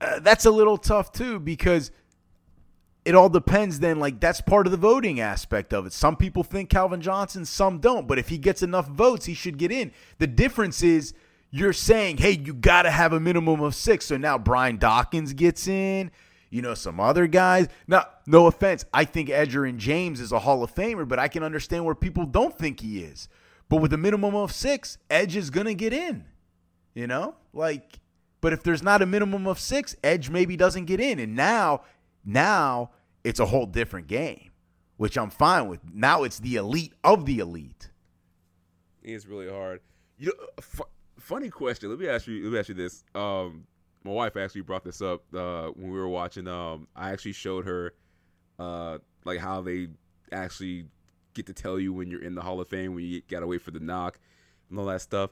uh, 0.00 0.20
that's 0.20 0.44
a 0.44 0.50
little 0.50 0.76
tough 0.76 1.10
too 1.12 1.38
because 1.40 1.90
it 3.04 3.14
all 3.14 3.28
depends. 3.28 3.80
Then 3.80 3.98
like 3.98 4.20
that's 4.20 4.40
part 4.40 4.66
of 4.66 4.70
the 4.70 4.76
voting 4.76 5.20
aspect 5.20 5.72
of 5.72 5.86
it. 5.86 5.92
Some 5.92 6.16
people 6.16 6.44
think 6.44 6.68
Calvin 6.68 7.00
Johnson, 7.00 7.44
some 7.44 7.78
don't. 7.78 8.06
But 8.06 8.18
if 8.18 8.28
he 8.28 8.38
gets 8.38 8.62
enough 8.62 8.88
votes, 8.88 9.26
he 9.26 9.34
should 9.34 9.56
get 9.58 9.72
in. 9.72 9.92
The 10.18 10.26
difference 10.26 10.82
is 10.82 11.14
you're 11.50 11.72
saying, 11.72 12.18
hey, 12.18 12.32
you 12.32 12.54
got 12.54 12.82
to 12.82 12.90
have 12.90 13.12
a 13.12 13.20
minimum 13.20 13.60
of 13.60 13.74
six. 13.74 14.06
So 14.06 14.16
now 14.16 14.38
Brian 14.38 14.76
Dawkins 14.76 15.32
gets 15.32 15.66
in. 15.66 16.10
You 16.50 16.62
know, 16.62 16.72
some 16.72 16.98
other 16.98 17.26
guys. 17.26 17.68
Now, 17.86 18.06
no 18.26 18.46
offense. 18.46 18.84
I 18.92 19.04
think 19.04 19.28
Edgerrin 19.28 19.76
James 19.76 20.18
is 20.18 20.32
a 20.32 20.38
Hall 20.38 20.62
of 20.62 20.74
Famer, 20.74 21.06
but 21.06 21.18
I 21.18 21.28
can 21.28 21.42
understand 21.42 21.84
where 21.84 21.94
people 21.94 22.24
don't 22.24 22.56
think 22.56 22.80
he 22.80 23.00
is. 23.00 23.28
But 23.68 23.82
with 23.82 23.92
a 23.92 23.98
minimum 23.98 24.34
of 24.34 24.50
six, 24.50 24.96
Edge 25.10 25.36
is 25.36 25.50
going 25.50 25.66
to 25.66 25.74
get 25.74 25.92
in. 25.92 26.24
You 26.94 27.06
know? 27.06 27.34
Like, 27.52 27.98
but 28.40 28.54
if 28.54 28.62
there's 28.62 28.82
not 28.82 29.02
a 29.02 29.06
minimum 29.06 29.46
of 29.46 29.58
six, 29.58 29.94
Edge 30.02 30.30
maybe 30.30 30.56
doesn't 30.56 30.86
get 30.86 31.00
in. 31.00 31.18
And 31.18 31.36
now, 31.36 31.82
now 32.24 32.92
it's 33.24 33.40
a 33.40 33.46
whole 33.46 33.66
different 33.66 34.06
game, 34.06 34.50
which 34.96 35.18
I'm 35.18 35.30
fine 35.30 35.68
with. 35.68 35.80
Now 35.92 36.22
it's 36.22 36.38
the 36.38 36.56
elite 36.56 36.94
of 37.04 37.26
the 37.26 37.40
elite. 37.40 37.90
It's 39.02 39.26
really 39.26 39.50
hard. 39.50 39.80
You 40.16 40.28
know, 40.28 40.46
uh, 40.56 40.62
fu- 40.62 40.84
funny 41.28 41.50
question. 41.50 41.90
Let 41.90 41.98
me 41.98 42.08
ask 42.08 42.26
you. 42.26 42.42
Let 42.44 42.52
me 42.52 42.58
ask 42.58 42.68
you 42.70 42.74
this. 42.74 43.04
Um, 43.14 43.66
my 44.02 44.12
wife 44.12 44.36
actually 44.36 44.62
brought 44.62 44.82
this 44.82 45.02
up 45.02 45.22
uh, 45.34 45.68
when 45.68 45.90
we 45.90 45.98
were 45.98 46.08
watching. 46.08 46.48
Um, 46.48 46.88
I 46.96 47.10
actually 47.10 47.32
showed 47.32 47.66
her 47.66 47.92
uh, 48.58 48.98
like 49.24 49.38
how 49.38 49.60
they 49.60 49.88
actually 50.32 50.86
get 51.34 51.46
to 51.46 51.52
tell 51.52 51.78
you 51.78 51.92
when 51.92 52.10
you're 52.10 52.22
in 52.22 52.34
the 52.34 52.40
Hall 52.40 52.60
of 52.60 52.68
Fame 52.68 52.94
when 52.94 53.04
you 53.04 53.22
gotta 53.28 53.46
wait 53.46 53.60
for 53.60 53.70
the 53.70 53.78
knock 53.78 54.18
and 54.70 54.78
all 54.78 54.86
that 54.86 55.02
stuff. 55.02 55.30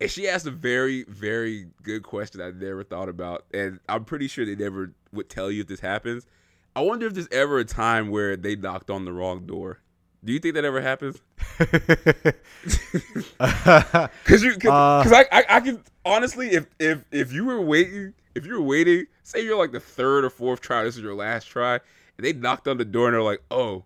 And 0.00 0.10
she 0.10 0.28
asked 0.28 0.46
a 0.46 0.50
very, 0.50 1.04
very 1.04 1.66
good 1.82 2.02
question 2.04 2.40
I 2.40 2.50
never 2.50 2.84
thought 2.84 3.08
about, 3.08 3.44
and 3.52 3.80
I'm 3.88 4.04
pretty 4.04 4.28
sure 4.28 4.46
they 4.46 4.54
never 4.54 4.92
would 5.12 5.28
tell 5.28 5.50
you 5.50 5.62
if 5.62 5.66
this 5.66 5.80
happens. 5.80 6.26
I 6.74 6.80
wonder 6.80 7.06
if 7.06 7.14
there's 7.14 7.28
ever 7.32 7.58
a 7.58 7.64
time 7.64 8.10
where 8.10 8.36
they 8.36 8.56
knocked 8.56 8.90
on 8.90 9.04
the 9.04 9.12
wrong 9.12 9.46
door. 9.46 9.80
Do 10.24 10.32
you 10.32 10.38
think 10.38 10.54
that 10.54 10.64
ever 10.64 10.80
happens? 10.80 11.20
Cause 14.24 14.42
you, 14.42 14.56
cause, 14.56 15.12
Uh, 15.12 15.14
I, 15.14 15.24
I, 15.32 15.44
I 15.56 15.60
can 15.60 15.82
honestly, 16.04 16.50
if 16.50 16.66
if 16.78 17.04
if 17.10 17.32
you 17.32 17.44
were 17.44 17.60
waiting, 17.60 18.14
if 18.34 18.46
you 18.46 18.54
were 18.54 18.62
waiting, 18.62 19.06
say 19.22 19.44
you're 19.44 19.58
like 19.58 19.72
the 19.72 19.80
third 19.80 20.24
or 20.24 20.30
fourth 20.30 20.60
try, 20.60 20.84
this 20.84 20.96
is 20.96 21.02
your 21.02 21.14
last 21.14 21.46
try, 21.46 21.74
and 21.74 22.24
they 22.24 22.32
knocked 22.32 22.68
on 22.68 22.78
the 22.78 22.84
door 22.84 23.08
and 23.08 23.14
they're 23.14 23.22
like, 23.22 23.42
oh, 23.50 23.84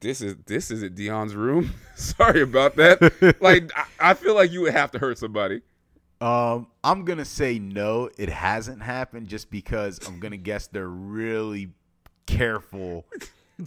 this 0.00 0.20
is 0.20 0.36
this 0.46 0.70
isn't 0.72 0.96
Deion's 0.96 1.34
room. 1.34 1.72
Sorry 1.94 2.42
about 2.42 2.76
that. 2.76 3.36
like 3.40 3.70
I, 3.76 4.10
I 4.10 4.14
feel 4.14 4.34
like 4.34 4.50
you 4.50 4.62
would 4.62 4.72
have 4.72 4.90
to 4.92 4.98
hurt 4.98 5.18
somebody. 5.18 5.62
Um, 6.20 6.66
I'm 6.82 7.04
gonna 7.04 7.24
say 7.24 7.58
no, 7.58 8.10
it 8.18 8.28
hasn't 8.28 8.82
happened 8.82 9.28
just 9.28 9.50
because 9.50 10.00
I'm 10.06 10.18
gonna 10.18 10.36
guess 10.36 10.66
they're 10.66 10.88
really 10.88 11.70
careful 12.26 13.04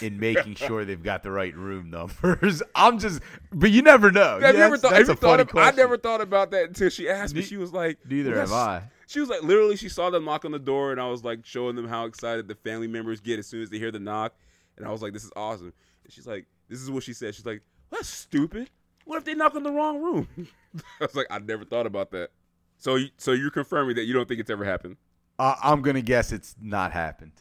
in 0.02 0.20
making 0.20 0.56
sure 0.56 0.86
they've 0.86 1.02
got 1.02 1.24
the 1.24 1.32
right 1.32 1.56
room 1.56 1.90
numbers. 1.90 2.62
I'm 2.76 3.00
just, 3.00 3.22
but 3.52 3.72
you 3.72 3.82
never 3.82 4.12
know. 4.12 4.36
I've 4.36 4.42
Yeah, 4.42 4.52
never 4.52 4.78
thought. 4.78 4.92
that's 4.92 5.08
have 5.08 5.10
a 5.10 5.12
you 5.14 5.16
thought 5.16 5.40
of, 5.40 5.50
I 5.56 5.72
never 5.72 5.98
thought 5.98 6.22
about 6.22 6.52
that 6.52 6.68
until 6.68 6.90
she 6.90 7.10
asked 7.10 7.34
me. 7.36 7.42
She 7.42 7.58
was 7.58 7.74
like, 7.74 7.98
Neither 8.08 8.32
"Well, 8.32 8.40
have 8.42 8.52
I. 8.52 8.84
She 9.08 9.20
was 9.20 9.30
like, 9.30 9.42
literally, 9.42 9.76
she 9.76 9.90
saw 9.90 10.12
them 10.12 10.26
knock 10.26 10.46
on 10.46 10.52
the 10.52 10.60
door, 10.60 10.92
and 10.92 11.02
I 11.02 11.08
was 11.08 11.24
like, 11.24 11.44
showing 11.44 11.76
them 11.76 11.88
how 11.88 12.06
excited 12.06 12.48
the 12.48 12.54
family 12.54 12.88
members 12.88 13.20
get 13.20 13.40
as 13.40 13.48
soon 13.48 13.64
as 13.64 13.70
they 13.72 13.80
hear 13.80 13.90
the 13.92 14.00
knock, 14.00 14.36
and 14.78 14.86
I 14.86 14.92
was 14.92 15.02
like, 15.02 15.14
this 15.14 15.24
is 15.24 15.32
awesome. 15.36 15.74
And 16.04 16.14
she's 16.14 16.28
like, 16.28 16.46
this 16.68 16.80
is 16.80 16.92
what 16.92 17.02
she 17.04 17.14
said. 17.14 17.34
She's 17.34 17.46
like, 17.46 17.62
well, 17.90 18.00
that's 18.00 18.10
stupid. 18.10 18.70
What 19.06 19.18
if 19.18 19.26
they 19.26 19.34
knock 19.34 19.56
on 19.56 19.64
the 19.64 19.72
wrong 19.72 20.00
room? 20.00 20.28
I 21.02 21.06
was 21.06 21.16
like, 21.16 21.26
I 21.32 21.40
never 21.40 21.66
thought 21.66 21.88
about 21.88 22.12
that. 22.12 22.30
So, 22.78 22.96
you- 22.96 23.10
so 23.18 23.32
you're 23.32 23.50
confirming 23.50 23.96
that 23.96 24.04
you 24.04 24.14
don't 24.14 24.28
think 24.28 24.40
it's 24.40 24.52
ever 24.52 24.64
happened? 24.66 24.98
Uh, 25.40 25.56
I'm 25.64 25.82
gonna 25.82 26.02
guess 26.04 26.32
it's 26.32 26.56
not 26.62 26.92
happened, 26.92 27.32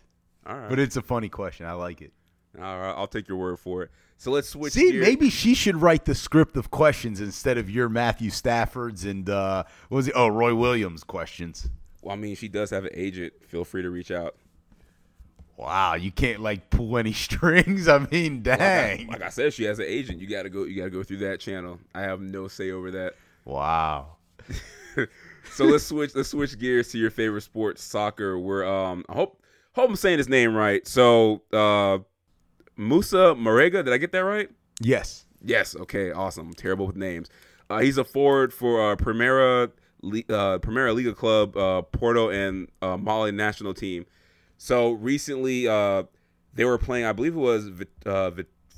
All 0.47 0.57
right, 0.57 0.71
but 0.71 0.79
it's 0.79 0.97
a 0.97 1.03
funny 1.03 1.29
question. 1.29 1.67
I 1.67 1.73
like 1.73 2.01
it. 2.01 2.13
All 2.61 2.79
right, 2.79 2.95
I'll 2.97 3.07
take 3.07 3.29
your 3.29 3.39
word 3.39 3.59
for 3.59 3.83
it. 3.83 3.91
So 4.17 4.31
let's 4.33 4.49
switch. 4.49 4.73
See, 4.73 4.91
gears. 4.93 5.07
maybe 5.07 5.31
she 5.31 5.55
should 5.55 5.77
write 5.77 6.05
the 6.05 6.15
script 6.15 6.57
of 6.57 6.71
questions 6.71 7.21
instead 7.21 7.57
of 7.57 7.71
your 7.71 7.89
Matthew 7.89 8.31
Stafford's 8.31 9.05
and 9.05 9.29
uh, 9.31 9.65
what 9.89 9.97
was 9.97 10.09
it? 10.09 10.15
Oh, 10.17 10.29
Roy 10.29 10.55
Williams 10.55 11.05
questions. 11.05 11.69
Well, 12.03 12.15
I 12.15 12.17
mean, 12.19 12.35
she 12.35 12.49
does 12.49 12.71
have 12.71 12.85
an 12.85 12.91
agent. 12.95 13.33
Feel 13.47 13.65
free 13.65 13.83
to 13.83 13.91
reach 13.91 14.11
out. 14.11 14.35
Wow, 15.57 15.95
you 15.95 16.11
can't 16.13 16.41
like 16.41 16.71
pull 16.71 16.99
any 16.99 17.13
strings. 17.27 17.89
I 17.89 17.99
mean, 18.11 18.43
Like 18.45 18.61
I, 18.61 18.97
dang. 18.97 19.07
like 19.09 19.23
I 19.23 19.29
said, 19.29 19.53
she 19.53 19.65
has 19.65 19.79
an 19.79 19.87
agent. 19.89 20.21
You 20.21 20.29
gotta 20.29 20.49
go. 20.49 20.65
You 20.65 20.77
gotta 20.77 20.91
go 20.91 21.03
through 21.03 21.19
that 21.19 21.41
channel. 21.41 21.79
I 21.95 22.03
have 22.03 22.21
no 22.21 22.49
say 22.49 22.71
over 22.71 22.91
that. 22.93 23.15
Wow. 23.45 24.17
So 25.51 25.65
let's 25.65 25.85
switch. 25.85 26.15
Let's 26.15 26.29
switch 26.29 26.59
gears 26.59 26.89
to 26.93 26.99
your 26.99 27.11
favorite 27.11 27.41
sport, 27.41 27.79
soccer. 27.79 28.39
Where 28.39 28.67
um, 28.67 29.03
I 29.09 29.15
hope 29.15 29.43
hope 29.75 29.89
I'm 29.89 29.97
saying 29.97 30.19
his 30.19 30.29
name 30.29 30.55
right. 30.55 30.87
So 30.87 31.41
uh, 31.53 31.99
Moussa 32.79 33.35
Marega. 33.37 33.85
Did 33.85 33.93
I 33.93 33.99
get 33.99 34.13
that 34.13 34.21
right? 34.25 34.49
Yes. 34.81 35.27
Yes. 35.43 35.77
Okay. 35.77 36.13
Awesome. 36.13 36.47
I'm 36.49 36.55
terrible 36.55 36.87
with 36.87 36.97
names. 36.97 37.29
Uh, 37.69 37.81
he's 37.81 37.99
a 37.99 38.05
forward 38.05 38.55
for 38.55 38.93
uh, 38.93 38.97
Primera 38.97 39.71
Le- 40.01 40.23
uh, 40.31 40.59
Primeira 40.59 40.93
Liga 40.95 41.13
club, 41.13 41.57
uh, 41.57 41.83
Porto 41.83 42.31
and 42.31 42.69
uh, 42.81 42.97
Mali 42.97 43.33
national 43.33 43.75
team. 43.75 44.07
So 44.57 44.93
recently, 44.93 45.69
uh, 45.69 46.05
they 46.55 46.65
were 46.65 46.79
playing. 46.79 47.05
I 47.05 47.13
believe 47.13 47.35
it 47.35 47.41
was 47.41 47.69
Vit- 47.69 48.07
uh, 48.07 48.31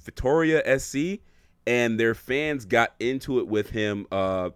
Vitoria 0.05 0.78
SC, 0.78 1.20
and 1.66 2.01
their 2.01 2.14
fans 2.14 2.64
got 2.64 2.94
into 2.98 3.39
it 3.39 3.47
with 3.47 3.70
him, 3.70 4.06
uh, 4.10 4.51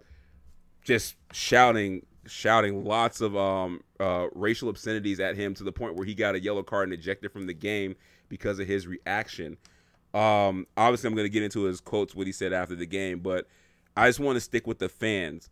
just 0.83 1.15
shouting, 1.31 2.05
shouting 2.25 2.83
lots 2.83 3.21
of 3.21 3.37
um, 3.37 3.81
uh, 3.99 4.27
racial 4.33 4.69
obscenities 4.69 5.19
at 5.19 5.35
him 5.35 5.53
to 5.55 5.63
the 5.63 5.71
point 5.71 5.95
where 5.95 6.05
he 6.05 6.13
got 6.13 6.35
a 6.35 6.39
yellow 6.39 6.63
card 6.63 6.89
and 6.89 6.93
ejected 6.93 7.31
from 7.31 7.47
the 7.47 7.53
game 7.53 7.95
because 8.29 8.59
of 8.59 8.67
his 8.67 8.87
reaction. 8.87 9.57
Um, 10.13 10.67
obviously, 10.77 11.07
I'm 11.07 11.15
going 11.15 11.25
to 11.25 11.29
get 11.29 11.43
into 11.43 11.63
his 11.63 11.81
quotes, 11.81 12.15
what 12.15 12.27
he 12.27 12.33
said 12.33 12.53
after 12.53 12.75
the 12.75 12.85
game, 12.85 13.19
but 13.19 13.47
I 13.97 14.07
just 14.07 14.19
want 14.19 14.35
to 14.37 14.41
stick 14.41 14.65
with 14.67 14.79
the 14.79 14.89
fans. 14.89 15.49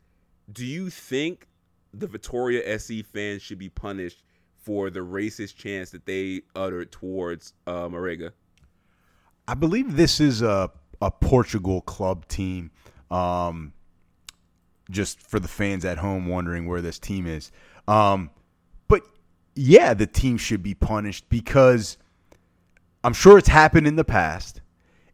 Do 0.52 0.66
you 0.66 0.90
think 0.90 1.48
the 1.94 2.08
Victoria 2.08 2.80
SC 2.80 3.06
fans 3.06 3.41
should 3.41 3.60
be 3.60 3.70
punished 3.70 4.24
for 4.58 4.90
the 4.90 5.02
racist 5.02 5.56
chants 5.56 5.91
that 5.91 6.06
they 6.06 6.41
uttered 6.56 6.91
towards 6.91 7.54
uh, 7.68 7.88
Marega? 7.88 8.32
I 9.48 9.54
believe 9.56 9.95
this 9.98 10.20
is 10.20 10.41
a 10.41 10.72
a 11.02 11.12
Portugal 11.12 11.82
club 11.82 12.26
team. 12.30 12.72
Um, 13.12 13.74
just 14.90 15.22
for 15.22 15.40
the 15.40 15.48
fans 15.48 15.86
at 15.86 15.98
home 15.98 16.28
wondering 16.28 16.68
where 16.68 16.82
this 16.82 17.00
team 17.00 17.26
is. 17.28 17.52
Um, 17.88 18.30
but 18.88 19.04
yeah, 19.56 19.94
the 19.94 20.08
team 20.08 20.38
should 20.38 20.64
be 20.64 20.74
punished 20.74 21.30
because 21.30 21.98
I'm 23.04 23.14
sure 23.14 23.38
it's 23.38 23.50
happened 23.50 23.88
in 23.88 23.96
the 23.96 24.06
past, 24.06 24.62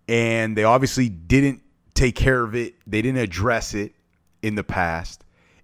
and 0.07 0.57
they 0.57 0.63
obviously 0.63 1.09
didn't 1.09 1.63
take 1.93 2.15
care 2.15 2.43
of 2.43 2.55
it. 2.55 2.75
They 2.85 3.01
didn't 3.01 3.19
address 3.19 3.73
it 3.73 3.93
in 4.41 4.55
the 4.55 4.63
past, 4.63 5.23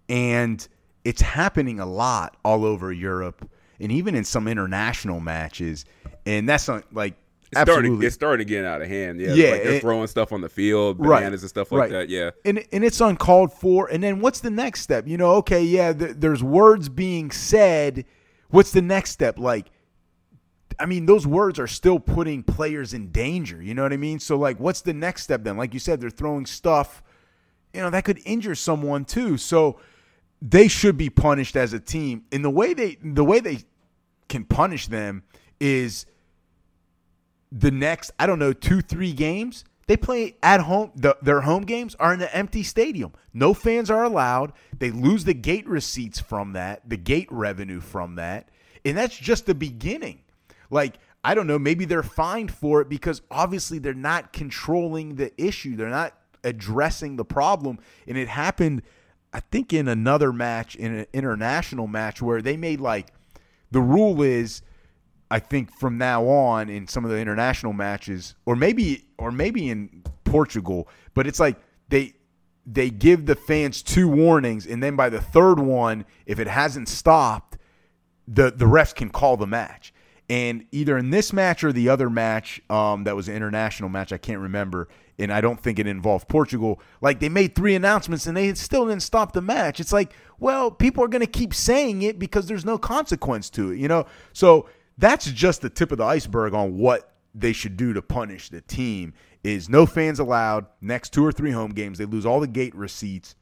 and 0.09 0.67
it's 1.03 1.21
happening 1.21 1.79
a 1.79 1.85
lot 1.85 2.35
all 2.43 2.65
over 2.65 2.91
Europe 2.91 3.49
and 3.79 3.91
even 3.91 4.15
in 4.15 4.23
some 4.23 4.47
international 4.47 5.19
matches. 5.19 5.85
And 6.25 6.47
that's 6.49 6.67
not 6.67 6.83
like 6.93 7.15
it's 7.51 7.59
absolutely. 7.59 7.89
Starting, 7.89 8.07
it's 8.07 8.15
starting 8.15 8.47
to 8.47 8.49
get 8.49 8.65
out 8.65 8.81
of 8.81 8.87
hand. 8.87 9.19
Yeah, 9.19 9.33
yeah 9.33 9.51
like 9.51 9.63
they're 9.63 9.73
it, 9.73 9.81
throwing 9.81 10.07
stuff 10.07 10.31
on 10.31 10.41
the 10.41 10.49
field, 10.49 10.97
bananas 10.97 11.09
right, 11.09 11.41
and 11.41 11.49
stuff 11.49 11.71
like 11.71 11.79
right. 11.81 11.91
that. 11.91 12.09
Yeah, 12.09 12.31
and 12.43 12.63
and 12.71 12.83
it's 12.83 12.99
uncalled 13.01 13.53
for. 13.53 13.87
And 13.87 14.03
then 14.03 14.19
what's 14.19 14.39
the 14.39 14.49
next 14.49 14.81
step? 14.81 15.07
You 15.07 15.17
know, 15.17 15.33
okay, 15.35 15.63
yeah, 15.63 15.93
th- 15.93 16.15
there's 16.17 16.43
words 16.43 16.89
being 16.89 17.31
said. 17.31 18.05
What's 18.49 18.71
the 18.71 18.81
next 18.81 19.11
step? 19.11 19.39
Like, 19.39 19.71
I 20.79 20.85
mean, 20.85 21.05
those 21.05 21.25
words 21.25 21.59
are 21.59 21.67
still 21.67 21.99
putting 21.99 22.43
players 22.43 22.93
in 22.93 23.11
danger. 23.11 23.61
You 23.61 23.73
know 23.73 23.83
what 23.83 23.93
I 23.93 23.97
mean? 23.97 24.19
So, 24.19 24.37
like, 24.37 24.59
what's 24.59 24.81
the 24.81 24.93
next 24.93 25.23
step 25.23 25.43
then? 25.43 25.57
Like 25.57 25.73
you 25.73 25.79
said, 25.79 26.01
they're 26.01 26.09
throwing 26.09 26.45
stuff. 26.45 27.03
You 27.73 27.81
know, 27.81 27.89
that 27.89 28.05
could 28.05 28.21
injure 28.25 28.55
someone 28.55 29.05
too. 29.05 29.37
So 29.37 29.79
they 30.41 30.67
should 30.67 30.97
be 30.97 31.09
punished 31.09 31.55
as 31.55 31.73
a 31.73 31.79
team. 31.79 32.23
In 32.31 32.41
the 32.41 32.49
way 32.49 32.73
they 32.73 32.97
the 33.03 33.23
way 33.23 33.39
they 33.39 33.59
can 34.27 34.45
punish 34.45 34.87
them 34.87 35.23
is 35.59 36.05
the 37.51 37.71
next, 37.71 38.11
I 38.19 38.25
don't 38.25 38.39
know, 38.39 38.53
two, 38.53 38.81
three 38.81 39.13
games, 39.13 39.63
they 39.87 39.97
play 39.97 40.35
at 40.41 40.61
home. 40.61 40.91
The, 40.95 41.17
their 41.21 41.41
home 41.41 41.63
games 41.63 41.95
are 41.95 42.13
in 42.13 42.21
an 42.21 42.29
empty 42.33 42.63
stadium. 42.63 43.13
No 43.33 43.53
fans 43.53 43.89
are 43.89 44.03
allowed. 44.03 44.53
They 44.77 44.91
lose 44.91 45.23
the 45.23 45.33
gate 45.33 45.67
receipts 45.67 46.19
from 46.19 46.53
that, 46.53 46.89
the 46.89 46.97
gate 46.97 47.27
revenue 47.31 47.79
from 47.79 48.15
that. 48.15 48.49
And 48.83 48.97
that's 48.97 49.17
just 49.17 49.45
the 49.45 49.55
beginning. 49.55 50.21
Like, 50.69 50.97
I 51.23 51.33
don't 51.33 51.47
know, 51.47 51.59
maybe 51.59 51.85
they're 51.85 52.03
fined 52.03 52.51
for 52.51 52.81
it 52.81 52.89
because 52.89 53.21
obviously 53.31 53.79
they're 53.79 53.93
not 53.93 54.33
controlling 54.33 55.15
the 55.15 55.31
issue. 55.41 55.75
They're 55.75 55.89
not 55.89 56.17
addressing 56.43 57.15
the 57.15 57.25
problem. 57.25 57.79
And 58.07 58.17
it 58.17 58.27
happened, 58.27 58.83
I 59.33 59.39
think, 59.39 59.73
in 59.73 59.87
another 59.87 60.31
match, 60.31 60.75
in 60.75 60.93
an 60.93 61.05
international 61.13 61.87
match, 61.87 62.21
where 62.21 62.41
they 62.41 62.57
made 62.57 62.79
like 62.79 63.07
the 63.71 63.81
rule 63.81 64.21
is 64.21 64.61
I 65.31 65.39
think 65.39 65.71
from 65.71 65.97
now 65.97 66.25
on 66.27 66.69
in 66.69 66.87
some 66.87 67.03
of 67.03 67.11
the 67.11 67.17
international 67.17 67.73
matches, 67.73 68.35
or 68.45 68.55
maybe 68.55 69.05
or 69.17 69.31
maybe 69.31 69.69
in 69.69 70.03
Portugal, 70.23 70.87
but 71.13 71.27
it's 71.27 71.39
like 71.39 71.57
they 71.89 72.13
they 72.65 72.89
give 72.89 73.25
the 73.25 73.35
fans 73.35 73.81
two 73.81 74.07
warnings, 74.07 74.65
and 74.65 74.81
then 74.81 74.95
by 74.95 75.09
the 75.09 75.21
third 75.21 75.59
one, 75.59 76.05
if 76.25 76.39
it 76.39 76.47
hasn't 76.47 76.87
stopped, 76.87 77.57
the 78.27 78.51
the 78.51 78.65
refs 78.65 78.93
can 78.93 79.09
call 79.09 79.37
the 79.37 79.47
match. 79.47 79.93
And 80.29 80.65
either 80.71 80.97
in 80.97 81.11
this 81.11 81.31
match 81.31 81.63
or 81.63 81.71
the 81.71 81.89
other 81.89 82.09
match 82.09 82.59
um, 82.69 83.03
that 83.03 83.15
was 83.15 83.27
an 83.27 83.35
international 83.35 83.89
match, 83.89 84.11
I 84.11 84.17
can't 84.17 84.39
remember, 84.39 84.87
and 85.19 85.31
I 85.31 85.39
don't 85.39 85.59
think 85.59 85.77
it 85.77 85.85
involved 85.85 86.27
Portugal. 86.27 86.81
Like 86.99 87.19
they 87.19 87.29
made 87.29 87.55
three 87.55 87.75
announcements 87.75 88.25
and 88.25 88.35
they 88.35 88.53
still 88.55 88.87
didn't 88.87 89.03
stop 89.03 89.33
the 89.33 89.41
match. 89.41 89.79
It's 89.79 89.93
like, 89.93 90.13
well, 90.39 90.71
people 90.71 91.03
are 91.03 91.07
going 91.07 91.21
to 91.21 91.27
keep 91.27 91.53
saying 91.53 92.01
it 92.01 92.17
because 92.17 92.47
there's 92.47 92.65
no 92.65 92.77
consequence 92.77 93.49
to 93.51 93.71
it, 93.71 93.77
you 93.77 93.87
know. 93.87 94.07
So 94.33 94.67
that's 94.97 95.25
just 95.31 95.61
the 95.61 95.69
tip 95.69 95.91
of 95.91 95.99
the 95.99 96.05
iceberg 96.05 96.53
on 96.53 96.77
what 96.77 97.15
they 97.35 97.53
should 97.53 97.77
do 97.77 97.93
to 97.93 98.01
punish 98.01 98.49
the 98.49 98.61
team 98.61 99.13
is 99.43 99.69
no 99.69 99.85
fans 99.85 100.19
allowed 100.19 100.65
next 100.81 101.13
two 101.13 101.23
or 101.23 101.31
three 101.31 101.51
home 101.51 101.71
games 101.71 101.97
they 101.97 102.05
lose 102.05 102.25
all 102.25 102.39
the 102.39 102.47
gate 102.47 102.73
receipts 102.73 103.35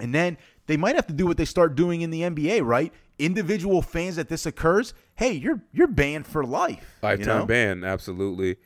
and 0.00 0.14
then 0.14 0.36
they 0.66 0.76
might 0.76 0.94
have 0.94 1.06
to 1.06 1.12
do 1.12 1.26
what 1.26 1.36
they 1.36 1.44
start 1.44 1.74
doing 1.74 2.02
in 2.02 2.10
the 2.10 2.22
NBA 2.22 2.64
right 2.64 2.92
individual 3.18 3.82
fans 3.82 4.16
that 4.16 4.28
this 4.28 4.46
occurs 4.46 4.94
hey 5.16 5.32
you're 5.32 5.62
you're 5.72 5.86
banned 5.86 6.26
for 6.26 6.44
life 6.44 6.98
lifetime 7.02 7.28
you 7.28 7.38
know? 7.40 7.46
ban 7.46 7.84
absolutely 7.84 8.56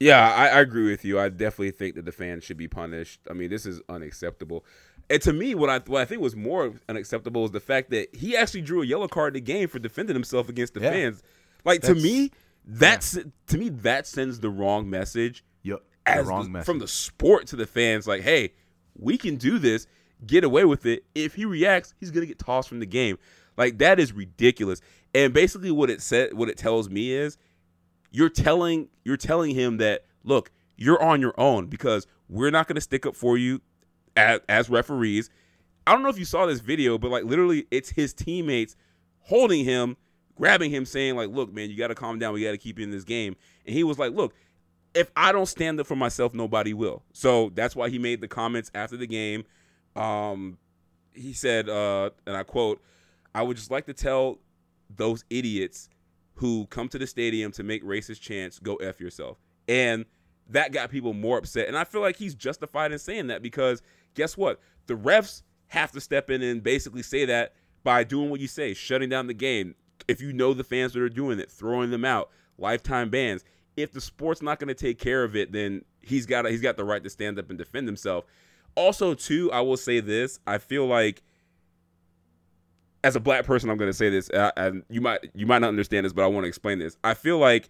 yeah 0.00 0.32
I, 0.32 0.48
I 0.48 0.60
agree 0.60 0.90
with 0.90 1.04
you 1.04 1.20
I 1.20 1.28
definitely 1.28 1.70
think 1.72 1.94
that 1.94 2.04
the 2.04 2.12
fans 2.12 2.42
should 2.42 2.56
be 2.56 2.68
punished 2.68 3.20
I 3.30 3.34
mean 3.34 3.50
this 3.50 3.66
is 3.66 3.80
unacceptable 3.88 4.64
and 5.08 5.22
to 5.22 5.32
me, 5.32 5.54
what 5.54 5.70
I 5.70 5.78
what 5.78 6.00
I 6.00 6.04
think 6.04 6.20
was 6.20 6.34
more 6.34 6.72
unacceptable 6.88 7.44
is 7.44 7.52
the 7.52 7.60
fact 7.60 7.90
that 7.90 8.14
he 8.14 8.36
actually 8.36 8.62
drew 8.62 8.82
a 8.82 8.86
yellow 8.86 9.08
card 9.08 9.36
in 9.36 9.44
the 9.44 9.52
game 9.52 9.68
for 9.68 9.78
defending 9.78 10.14
himself 10.14 10.48
against 10.48 10.74
the 10.74 10.80
yeah. 10.80 10.90
fans. 10.90 11.22
Like 11.64 11.82
That's, 11.82 11.94
to 11.94 12.02
me, 12.02 12.32
that's 12.64 13.16
yeah. 13.16 13.22
to 13.48 13.58
me 13.58 13.68
that 13.68 14.06
sends 14.06 14.40
the 14.40 14.50
wrong 14.50 14.90
message. 14.90 15.44
Yep, 15.62 15.82
as 16.06 16.26
wrong 16.26 16.44
the, 16.44 16.50
message 16.50 16.66
from 16.66 16.78
the 16.80 16.88
sport 16.88 17.46
to 17.48 17.56
the 17.56 17.66
fans. 17.66 18.06
Like, 18.06 18.22
hey, 18.22 18.54
we 18.98 19.16
can 19.16 19.36
do 19.36 19.58
this. 19.58 19.86
Get 20.24 20.44
away 20.44 20.64
with 20.64 20.86
it. 20.86 21.04
If 21.14 21.34
he 21.34 21.44
reacts, 21.44 21.94
he's 22.00 22.10
gonna 22.10 22.26
get 22.26 22.38
tossed 22.38 22.68
from 22.68 22.80
the 22.80 22.86
game. 22.86 23.18
Like 23.56 23.78
that 23.78 23.98
is 23.98 24.12
ridiculous. 24.12 24.80
And 25.14 25.32
basically, 25.32 25.70
what 25.70 25.90
it 25.90 26.00
said, 26.02 26.34
what 26.34 26.48
it 26.48 26.56
tells 26.56 26.88
me 26.88 27.10
is, 27.10 27.38
you're 28.10 28.28
telling 28.28 28.88
you're 29.04 29.16
telling 29.16 29.54
him 29.54 29.78
that 29.78 30.04
look, 30.24 30.50
you're 30.76 31.02
on 31.02 31.20
your 31.20 31.38
own 31.38 31.66
because 31.66 32.06
we're 32.28 32.50
not 32.50 32.66
gonna 32.68 32.80
stick 32.80 33.04
up 33.06 33.14
for 33.14 33.36
you 33.36 33.60
as, 34.16 34.40
as 34.48 34.70
referees. 34.70 35.30
I 35.86 35.92
don't 35.92 36.02
know 36.02 36.08
if 36.08 36.18
you 36.18 36.24
saw 36.24 36.46
this 36.46 36.60
video, 36.60 36.98
but 36.98 37.10
like 37.10 37.24
literally, 37.24 37.66
it's 37.70 37.90
his 37.90 38.12
teammates 38.12 38.76
holding 39.20 39.64
him, 39.64 39.96
grabbing 40.34 40.70
him, 40.70 40.84
saying 40.84 41.14
like, 41.16 41.30
"Look, 41.30 41.52
man, 41.52 41.70
you 41.70 41.76
got 41.76 41.88
to 41.88 41.94
calm 41.94 42.18
down. 42.18 42.34
We 42.34 42.42
got 42.42 42.52
to 42.52 42.58
keep 42.58 42.78
you 42.78 42.84
in 42.84 42.90
this 42.90 43.04
game." 43.04 43.36
And 43.66 43.74
he 43.74 43.84
was 43.84 43.98
like, 43.98 44.12
"Look, 44.12 44.34
if 44.94 45.10
I 45.14 45.30
don't 45.32 45.46
stand 45.46 45.78
up 45.78 45.86
for 45.86 45.96
myself, 45.96 46.34
nobody 46.34 46.72
will." 46.74 47.02
So 47.12 47.50
that's 47.54 47.76
why 47.76 47.88
he 47.88 47.98
made 47.98 48.20
the 48.20 48.28
comments 48.28 48.70
after 48.74 48.96
the 48.96 49.06
game. 49.06 49.44
Um, 49.96 50.58
he 51.14 51.32
said, 51.32 51.68
uh, 51.68 52.10
and 52.26 52.36
I 52.36 52.42
quote, 52.42 52.82
"I 53.34 53.42
would 53.42 53.56
just 53.56 53.70
like 53.70 53.86
to 53.86 53.94
tell 53.94 54.38
those 54.94 55.24
idiots 55.30 55.88
who 56.34 56.66
come 56.66 56.88
to 56.88 56.98
the 56.98 57.06
stadium 57.06 57.50
to 57.52 57.62
make 57.62 57.82
racist 57.82 58.20
chants, 58.20 58.58
go 58.58 58.76
f 58.76 59.00
yourself." 59.00 59.38
And 59.68 60.04
that 60.48 60.72
got 60.72 60.90
people 60.90 61.12
more 61.12 61.38
upset. 61.38 61.68
And 61.68 61.76
I 61.76 61.84
feel 61.84 62.00
like 62.00 62.16
he's 62.16 62.34
justified 62.34 62.92
in 62.92 62.98
saying 62.98 63.28
that 63.28 63.42
because 63.42 63.82
guess 64.14 64.36
what? 64.36 64.60
The 64.86 64.94
refs 64.94 65.42
have 65.68 65.92
to 65.92 66.00
step 66.00 66.30
in 66.30 66.42
and 66.42 66.62
basically 66.62 67.02
say 67.02 67.24
that 67.24 67.54
by 67.82 68.04
doing 68.04 68.30
what 68.30 68.40
you 68.40 68.48
say, 68.48 68.74
shutting 68.74 69.08
down 69.08 69.26
the 69.26 69.34
game. 69.34 69.74
If 70.08 70.20
you 70.20 70.32
know 70.32 70.54
the 70.54 70.64
fans 70.64 70.92
that 70.92 71.02
are 71.02 71.08
doing 71.08 71.40
it, 71.40 71.50
throwing 71.50 71.90
them 71.90 72.04
out, 72.04 72.30
lifetime 72.58 73.10
bans. 73.10 73.44
If 73.76 73.92
the 73.92 74.00
sport's 74.00 74.42
not 74.42 74.58
going 74.58 74.68
to 74.68 74.74
take 74.74 74.98
care 74.98 75.24
of 75.24 75.36
it, 75.36 75.52
then 75.52 75.84
he's 76.00 76.26
got 76.26 76.46
he's 76.46 76.60
got 76.60 76.76
the 76.76 76.84
right 76.84 77.02
to 77.02 77.10
stand 77.10 77.38
up 77.38 77.50
and 77.50 77.58
defend 77.58 77.88
himself. 77.88 78.24
Also, 78.76 79.14
too, 79.14 79.50
I 79.52 79.60
will 79.60 79.76
say 79.76 80.00
this: 80.00 80.38
I 80.46 80.58
feel 80.58 80.86
like 80.86 81.22
as 83.02 83.16
a 83.16 83.20
black 83.20 83.44
person, 83.44 83.70
I'm 83.70 83.76
going 83.76 83.90
to 83.90 83.96
say 83.96 84.10
this, 84.10 84.28
and 84.56 84.84
you 84.88 85.00
might 85.00 85.20
you 85.34 85.46
might 85.46 85.60
not 85.60 85.68
understand 85.68 86.06
this, 86.06 86.12
but 86.12 86.22
I 86.22 86.28
want 86.28 86.44
to 86.44 86.48
explain 86.48 86.78
this. 86.78 86.96
I 87.02 87.14
feel 87.14 87.38
like 87.38 87.68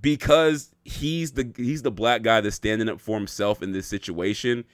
because 0.00 0.74
he's 0.84 1.32
the 1.32 1.50
he's 1.56 1.82
the 1.82 1.90
black 1.90 2.22
guy 2.22 2.40
that's 2.40 2.56
standing 2.56 2.88
up 2.88 3.00
for 3.00 3.16
himself 3.16 3.62
in 3.62 3.72
this 3.72 3.86
situation 3.86 4.64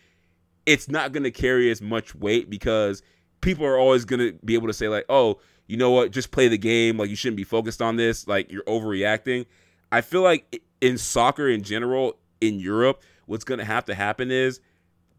it's 0.68 0.86
not 0.86 1.12
going 1.12 1.22
to 1.22 1.30
carry 1.30 1.70
as 1.70 1.80
much 1.80 2.14
weight 2.14 2.50
because 2.50 3.02
people 3.40 3.64
are 3.64 3.78
always 3.78 4.05
going 4.05 4.20
to 4.20 4.38
be 4.44 4.52
able 4.52 4.66
to 4.66 4.74
say 4.74 4.86
like, 4.88 5.06
"Oh, 5.09 5.40
you 5.66 5.78
know 5.78 5.90
what? 5.90 6.10
Just 6.10 6.30
play 6.30 6.46
the 6.46 6.59
game. 6.59 6.98
Like 6.98 7.09
you 7.09 7.16
shouldn't 7.16 7.38
be 7.38 7.44
focused 7.44 7.80
on 7.80 7.96
this. 7.96 8.28
Like 8.28 8.52
you're 8.52 8.64
overreacting." 8.64 9.46
I 9.90 10.02
feel 10.02 10.20
like 10.20 10.62
in 10.82 10.98
soccer 10.98 11.48
in 11.48 11.62
general 11.62 12.18
in 12.42 12.60
Europe, 12.60 13.02
what's 13.24 13.44
going 13.44 13.59
to 13.59 13.64
have 13.64 13.86
to 13.86 13.94
happen 13.94 14.30
is 14.30 14.60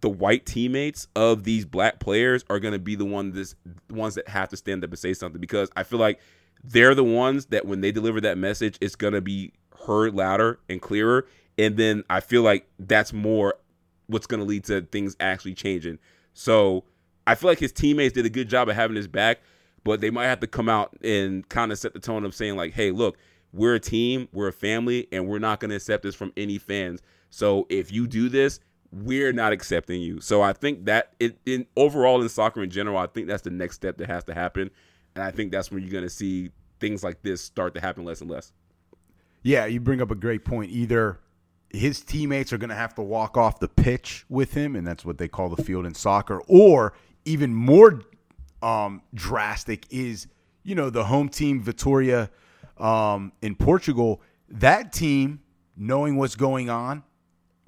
the 0.01 0.09
white 0.09 0.45
teammates 0.45 1.07
of 1.15 1.43
these 1.43 1.65
black 1.65 1.99
players 1.99 2.45
are 2.49 2.59
going 2.59 2.73
to 2.73 2.79
be 2.79 2.95
the 2.95 3.05
ones 3.05 3.35
this, 3.35 3.55
ones 3.89 4.15
that 4.15 4.27
have 4.27 4.49
to 4.49 4.57
stand 4.57 4.83
up 4.83 4.89
and 4.89 4.99
say 4.99 5.13
something 5.13 5.41
because 5.41 5.69
I 5.75 5.83
feel 5.83 5.99
like 5.99 6.19
they're 6.63 6.95
the 6.95 7.03
ones 7.03 7.47
that 7.47 7.65
when 7.65 7.81
they 7.81 7.91
deliver 7.91 8.21
that 8.21 8.37
message, 8.37 8.77
it's 8.81 8.95
going 8.95 9.13
to 9.13 9.21
be 9.21 9.53
heard 9.85 10.13
louder 10.13 10.59
and 10.69 10.81
clearer. 10.81 11.27
And 11.57 11.77
then 11.77 12.03
I 12.09 12.19
feel 12.21 12.41
like 12.41 12.67
that's 12.79 13.13
more 13.13 13.55
what's 14.07 14.27
going 14.27 14.39
to 14.39 14.45
lead 14.45 14.63
to 14.65 14.81
things 14.81 15.15
actually 15.19 15.53
changing. 15.53 15.99
So 16.33 16.83
I 17.27 17.35
feel 17.35 17.49
like 17.49 17.59
his 17.59 17.71
teammates 17.71 18.13
did 18.13 18.25
a 18.25 18.29
good 18.29 18.49
job 18.49 18.69
of 18.69 18.75
having 18.75 18.95
his 18.95 19.07
back, 19.07 19.39
but 19.83 20.01
they 20.01 20.09
might 20.09 20.27
have 20.27 20.39
to 20.39 20.47
come 20.47 20.69
out 20.69 20.95
and 21.03 21.47
kind 21.49 21.71
of 21.71 21.79
set 21.79 21.93
the 21.93 21.99
tone 21.99 22.25
of 22.25 22.33
saying 22.33 22.55
like, 22.55 22.73
"Hey, 22.73 22.91
look, 22.91 23.17
we're 23.51 23.75
a 23.75 23.79
team, 23.79 24.27
we're 24.31 24.49
a 24.49 24.53
family, 24.53 25.07
and 25.11 25.27
we're 25.27 25.39
not 25.39 25.59
going 25.59 25.69
to 25.69 25.75
accept 25.75 26.03
this 26.03 26.15
from 26.15 26.31
any 26.37 26.57
fans. 26.57 27.01
So 27.29 27.67
if 27.69 27.91
you 27.91 28.07
do 28.07 28.29
this, 28.29 28.59
we're 28.91 29.33
not 29.33 29.53
accepting 29.53 30.01
you." 30.01 30.21
So 30.21 30.41
I 30.41 30.53
think 30.53 30.85
that 30.85 31.13
it 31.19 31.37
in 31.45 31.65
overall 31.75 32.21
in 32.21 32.29
soccer 32.29 32.63
in 32.63 32.69
general, 32.69 32.97
I 32.97 33.07
think 33.07 33.27
that's 33.27 33.43
the 33.43 33.51
next 33.51 33.75
step 33.75 33.97
that 33.97 34.07
has 34.07 34.23
to 34.25 34.33
happen, 34.33 34.69
and 35.15 35.23
I 35.23 35.31
think 35.31 35.51
that's 35.51 35.71
when 35.71 35.81
you're 35.81 35.91
going 35.91 36.03
to 36.03 36.09
see 36.09 36.51
things 36.79 37.03
like 37.03 37.21
this 37.21 37.41
start 37.41 37.73
to 37.75 37.81
happen 37.81 38.05
less 38.05 38.21
and 38.21 38.29
less. 38.29 38.53
Yeah, 39.43 39.65
you 39.65 39.79
bring 39.79 40.01
up 40.01 40.11
a 40.11 40.15
great 40.15 40.43
point. 40.43 40.71
Either 40.71 41.19
his 41.69 42.01
teammates 42.01 42.51
are 42.51 42.57
going 42.57 42.69
to 42.69 42.75
have 42.75 42.95
to 42.95 43.01
walk 43.01 43.37
off 43.37 43.59
the 43.59 43.67
pitch 43.67 44.25
with 44.29 44.53
him, 44.53 44.75
and 44.75 44.85
that's 44.85 45.05
what 45.05 45.17
they 45.17 45.27
call 45.27 45.49
the 45.49 45.63
field 45.63 45.85
in 45.85 45.93
soccer. 45.93 46.41
Or 46.47 46.93
even 47.25 47.53
more 47.53 48.01
um, 48.61 49.01
drastic 49.13 49.85
is, 49.89 50.27
you 50.63 50.75
know, 50.75 50.89
the 50.89 51.05
home 51.05 51.29
team, 51.29 51.61
Vitoria 51.61 52.29
um, 52.77 53.31
in 53.41 53.55
Portugal. 53.55 54.21
That 54.49 54.91
team, 54.91 55.41
knowing 55.77 56.17
what's 56.17 56.35
going 56.35 56.69
on, 56.69 57.03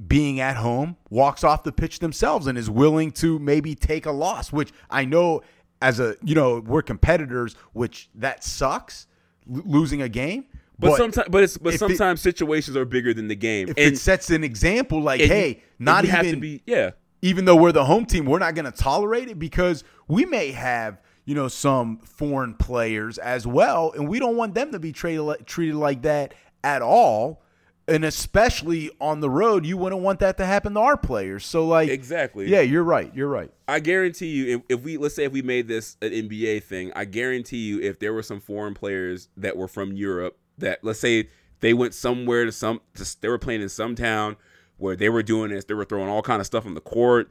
being 0.07 0.39
at 0.39 0.57
home, 0.57 0.97
walks 1.09 1.43
off 1.43 1.63
the 1.63 1.71
pitch 1.71 1.99
themselves 1.99 2.47
and 2.47 2.57
is 2.57 2.69
willing 2.69 3.11
to 3.11 3.37
maybe 3.39 3.75
take 3.75 4.05
a 4.05 4.11
loss, 4.11 4.51
which 4.51 4.71
I 4.89 5.05
know 5.05 5.41
as 5.81 5.99
a, 5.99 6.15
you 6.23 6.35
know, 6.35 6.59
we're 6.59 6.81
competitors, 6.81 7.55
which 7.73 8.09
that 8.15 8.43
sucks 8.43 9.07
l- 9.51 9.61
losing 9.65 10.01
a 10.01 10.09
game. 10.09 10.45
But, 10.79 10.97
sometimes, 10.97 11.27
but 11.29 11.43
it's 11.43 11.57
but 11.57 11.75
if 11.75 11.81
it- 11.81 12.17
situations 12.19 12.75
are 12.75 12.85
bigger 12.85 13.13
than 13.13 13.27
the 13.27 13.35
game. 13.35 13.69
if 13.69 13.77
and 13.77 13.93
it 13.93 13.97
sets 13.97 14.31
an 14.31 14.43
example, 14.43 15.01
like, 15.01 15.21
you- 15.21 15.27
hey, 15.27 15.63
not 15.77 16.05
even 16.05 16.15
have 16.15 16.25
to 16.27 16.37
be 16.37 16.63
yeah. 16.65 16.91
even 17.21 17.45
though 17.45 17.55
we're 17.55 17.71
the 17.71 17.85
home 17.85 18.05
team, 18.05 18.25
we're 18.25 18.39
not 18.39 18.55
going 18.55 18.65
to 18.65 18.71
tolerate 18.71 19.29
it 19.29 19.37
because 19.37 19.83
we 20.07 20.25
may 20.25 20.51
have, 20.51 20.99
you 21.25 21.35
know, 21.35 21.47
some 21.47 21.99
foreign 21.99 22.55
players 22.55 23.19
as 23.19 23.45
well, 23.45 23.91
and 23.95 24.07
we 24.07 24.17
don't 24.17 24.35
want 24.35 24.55
them 24.55 24.71
to 24.71 24.79
be 24.79 24.91
treated 24.91 25.45
treated 25.45 25.75
like 25.75 26.01
that 26.01 26.33
at 26.63 26.81
all. 26.81 27.43
And 27.91 28.05
especially 28.05 28.89
on 28.99 29.19
the 29.19 29.29
road, 29.29 29.65
you 29.65 29.77
wouldn't 29.77 30.01
want 30.01 30.19
that 30.19 30.37
to 30.37 30.45
happen 30.45 30.73
to 30.75 30.79
our 30.79 30.97
players. 30.97 31.45
So, 31.45 31.65
like, 31.67 31.89
Exactly. 31.89 32.47
yeah, 32.49 32.61
you're 32.61 32.83
right. 32.83 33.13
You're 33.13 33.27
right. 33.27 33.51
I 33.67 33.79
guarantee 33.79 34.27
you, 34.27 34.57
if, 34.69 34.77
if 34.77 34.83
we 34.83 34.97
let's 34.97 35.15
say 35.15 35.25
if 35.25 35.31
we 35.31 35.41
made 35.41 35.67
this 35.67 35.97
an 36.01 36.11
NBA 36.11 36.63
thing, 36.63 36.91
I 36.95 37.05
guarantee 37.05 37.57
you, 37.67 37.81
if 37.81 37.99
there 37.99 38.13
were 38.13 38.23
some 38.23 38.39
foreign 38.39 38.73
players 38.73 39.27
that 39.37 39.57
were 39.57 39.67
from 39.67 39.93
Europe, 39.93 40.37
that 40.57 40.83
let's 40.83 40.99
say 40.99 41.27
they 41.59 41.73
went 41.73 41.93
somewhere 41.93 42.45
to 42.45 42.51
some, 42.51 42.81
to, 42.95 43.21
they 43.21 43.27
were 43.27 43.37
playing 43.37 43.61
in 43.61 43.69
some 43.69 43.95
town 43.95 44.35
where 44.77 44.95
they 44.95 45.09
were 45.09 45.23
doing 45.23 45.51
this, 45.51 45.65
they 45.65 45.73
were 45.75 45.85
throwing 45.85 46.09
all 46.09 46.21
kind 46.21 46.39
of 46.39 46.45
stuff 46.47 46.65
on 46.65 46.73
the 46.73 46.81
court, 46.81 47.29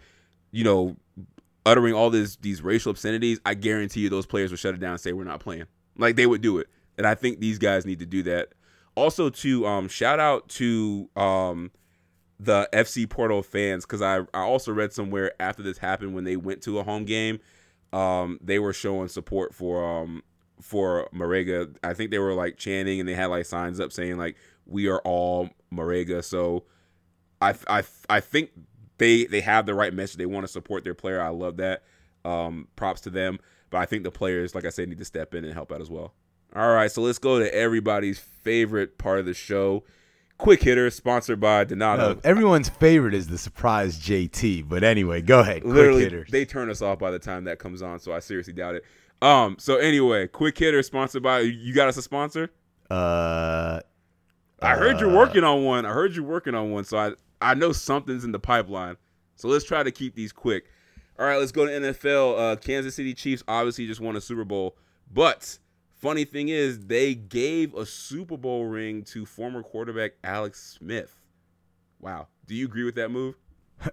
you 0.52 0.62
know, 0.64 0.96
uttering 1.66 1.94
all 1.94 2.10
these 2.10 2.36
these 2.36 2.62
racial 2.62 2.90
obscenities. 2.90 3.40
I 3.44 3.54
guarantee 3.54 4.00
you, 4.00 4.08
those 4.08 4.26
players 4.26 4.50
would 4.50 4.60
shut 4.60 4.74
it 4.74 4.80
down 4.80 4.92
and 4.92 5.00
say 5.00 5.12
we're 5.12 5.24
not 5.24 5.40
playing. 5.40 5.64
Like 5.98 6.16
they 6.16 6.26
would 6.26 6.40
do 6.40 6.58
it, 6.58 6.68
and 6.96 7.06
I 7.06 7.14
think 7.14 7.40
these 7.40 7.58
guys 7.58 7.84
need 7.84 7.98
to 7.98 8.06
do 8.06 8.22
that. 8.24 8.50
Also, 8.94 9.30
to 9.30 9.66
um, 9.66 9.88
shout 9.88 10.20
out 10.20 10.48
to 10.48 11.08
um, 11.16 11.70
the 12.40 12.68
FC 12.72 13.08
Porto 13.08 13.42
fans 13.42 13.84
because 13.84 14.02
I, 14.02 14.20
I 14.34 14.40
also 14.40 14.72
read 14.72 14.92
somewhere 14.92 15.32
after 15.38 15.62
this 15.62 15.78
happened 15.78 16.14
when 16.14 16.24
they 16.24 16.36
went 16.36 16.62
to 16.62 16.78
a 16.78 16.82
home 16.82 17.04
game, 17.04 17.38
um, 17.92 18.38
they 18.42 18.58
were 18.58 18.72
showing 18.72 19.08
support 19.08 19.54
for 19.54 19.84
um 19.84 20.22
for 20.60 21.08
Marega. 21.14 21.74
I 21.84 21.94
think 21.94 22.10
they 22.10 22.18
were 22.18 22.34
like 22.34 22.56
chanting 22.56 23.00
and 23.00 23.08
they 23.08 23.14
had 23.14 23.26
like 23.26 23.46
signs 23.46 23.78
up 23.78 23.92
saying 23.92 24.16
like 24.16 24.36
we 24.66 24.88
are 24.88 25.00
all 25.00 25.50
Marega. 25.72 26.24
So 26.24 26.64
I 27.42 27.54
I 27.68 27.82
I 28.08 28.20
think 28.20 28.50
they 28.98 29.24
they 29.24 29.40
have 29.40 29.66
the 29.66 29.74
right 29.74 29.92
message. 29.92 30.16
They 30.16 30.26
want 30.26 30.44
to 30.44 30.52
support 30.52 30.84
their 30.84 30.94
player. 30.94 31.20
I 31.20 31.28
love 31.28 31.58
that. 31.58 31.82
Um, 32.24 32.68
props 32.76 33.02
to 33.02 33.10
them. 33.10 33.38
But 33.70 33.78
I 33.78 33.86
think 33.86 34.02
the 34.02 34.10
players, 34.10 34.54
like 34.54 34.64
I 34.64 34.70
said, 34.70 34.88
need 34.88 34.98
to 34.98 35.04
step 35.04 35.34
in 35.34 35.44
and 35.44 35.54
help 35.54 35.72
out 35.72 35.80
as 35.80 35.90
well. 35.90 36.14
All 36.54 36.72
right, 36.72 36.90
so 36.90 37.02
let's 37.02 37.18
go 37.18 37.38
to 37.38 37.54
everybody's 37.54 38.18
favorite 38.18 38.98
part 38.98 39.20
of 39.20 39.26
the 39.26 39.34
show. 39.34 39.84
Quick 40.38 40.62
hitter, 40.62 40.90
sponsored 40.90 41.38
by 41.38 41.64
Donato. 41.64 42.12
Uh, 42.12 42.14
everyone's 42.24 42.68
favorite 42.68 43.12
is 43.14 43.28
the 43.28 43.36
surprise 43.38 44.00
JT. 44.00 44.68
But 44.68 44.82
anyway, 44.82 45.20
go 45.20 45.40
ahead. 45.40 45.64
Literally, 45.64 46.00
Quick 46.00 46.12
hitters. 46.12 46.30
they 46.30 46.44
turn 46.46 46.70
us 46.70 46.80
off 46.82 46.98
by 46.98 47.10
the 47.10 47.18
time 47.18 47.44
that 47.44 47.58
comes 47.58 47.82
on, 47.82 47.98
so 48.00 48.12
I 48.12 48.20
seriously 48.20 48.54
doubt 48.54 48.74
it. 48.76 48.84
Um, 49.22 49.56
so 49.58 49.76
anyway, 49.76 50.26
quick 50.28 50.56
hitter 50.58 50.82
sponsored 50.82 51.22
by 51.22 51.40
you 51.40 51.74
got 51.74 51.88
us 51.88 51.96
a 51.98 52.02
sponsor? 52.02 52.50
uh, 52.90 53.80
I 54.62 54.74
heard 54.76 54.98
you're 55.00 55.14
working 55.14 55.44
on 55.44 55.64
one. 55.64 55.86
I 55.86 55.92
heard 55.92 56.14
you're 56.16 56.24
working 56.24 56.54
on 56.54 56.70
one, 56.70 56.84
so 56.84 56.96
I 56.98 57.12
I 57.40 57.54
know 57.54 57.72
something's 57.72 58.24
in 58.24 58.32
the 58.32 58.38
pipeline. 58.38 58.96
So 59.36 59.48
let's 59.48 59.64
try 59.64 59.82
to 59.82 59.90
keep 59.90 60.14
these 60.14 60.32
quick. 60.32 60.66
All 61.18 61.26
right, 61.26 61.36
let's 61.38 61.52
go 61.52 61.66
to 61.66 61.70
NFL. 61.72 62.38
Uh, 62.38 62.56
Kansas 62.56 62.94
City 62.94 63.12
Chiefs 63.14 63.42
obviously 63.46 63.86
just 63.86 64.00
won 64.00 64.16
a 64.16 64.20
Super 64.20 64.44
Bowl, 64.44 64.76
but 65.12 65.58
funny 66.00 66.24
thing 66.24 66.48
is 66.48 66.86
they 66.86 67.14
gave 67.14 67.74
a 67.74 67.86
Super 67.86 68.36
Bowl 68.36 68.64
ring 68.64 69.04
to 69.04 69.26
former 69.26 69.62
quarterback 69.62 70.12
Alex 70.24 70.78
Smith. 70.78 71.20
Wow, 72.00 72.28
do 72.46 72.54
you 72.54 72.64
agree 72.64 72.84
with 72.84 72.94
that 72.96 73.10
move? 73.10 73.36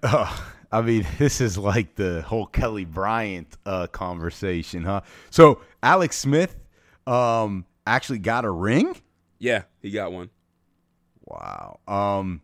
Oh, 0.02 0.52
I 0.72 0.82
mean, 0.82 1.06
this 1.18 1.40
is 1.42 1.58
like 1.58 1.96
the 1.96 2.22
whole 2.22 2.46
Kelly 2.46 2.86
Bryant 2.86 3.56
uh, 3.66 3.88
conversation, 3.88 4.84
huh? 4.84 5.02
So 5.30 5.62
Alex 5.84 6.18
Smith 6.18 6.56
um, 7.06 7.66
actually 7.86 8.20
got 8.20 8.46
a 8.46 8.52
ring. 8.52 9.00
Yeah, 9.40 9.64
he 9.82 9.92
got 9.92 10.12
one. 10.12 10.30
Wow. 11.26 11.80
Um, 11.88 12.42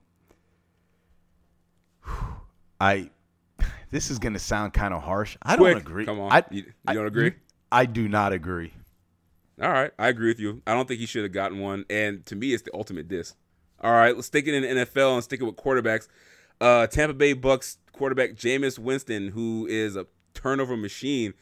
I. 2.80 3.10
This 3.91 4.10
is 4.10 4.18
gonna 4.18 4.40
sound 4.40 4.73
kind 4.73 4.91
of 4.91 5.03
harsh. 5.03 5.38
I 5.44 5.56
don't 5.56 5.72
Quick, 5.72 5.77
agree. 5.77 6.06
Come 6.06 6.19
on, 6.19 6.31
I, 6.31 6.44
you, 6.49 6.64
you 6.88 6.94
don't 6.95 7.06
agree? 7.06 7.34
I 7.72 7.85
do 7.85 8.10
not 8.10 8.34
agree. 8.34 8.73
All 9.61 9.71
right, 9.71 9.91
I 9.99 10.07
agree 10.07 10.30
with 10.30 10.39
you. 10.39 10.61
I 10.65 10.73
don't 10.73 10.88
think 10.88 10.99
he 10.99 11.05
should 11.05 11.23
have 11.23 11.31
gotten 11.31 11.59
one. 11.59 11.85
And 11.89 12.25
to 12.25 12.35
me, 12.35 12.53
it's 12.53 12.63
the 12.63 12.73
ultimate 12.73 13.07
diss. 13.07 13.35
All 13.81 13.91
right, 13.91 14.15
let's 14.15 14.27
stick 14.27 14.47
it 14.47 14.53
in 14.53 14.63
the 14.63 14.85
NFL 14.85 15.15
and 15.15 15.23
stick 15.23 15.41
it 15.41 15.43
with 15.43 15.57
quarterbacks. 15.57 16.07
Uh, 16.59 16.88
Tampa 16.88 17.13
Bay 17.13 17.35
Bucs 17.35 17.77
quarterback 17.91 18.31
Jameis 18.31 18.80
Winston, 18.80 19.30
who 19.30 19.67
is 19.67 19.95
a 19.95 20.07
turnover 20.34 20.77
machine, 20.77 21.34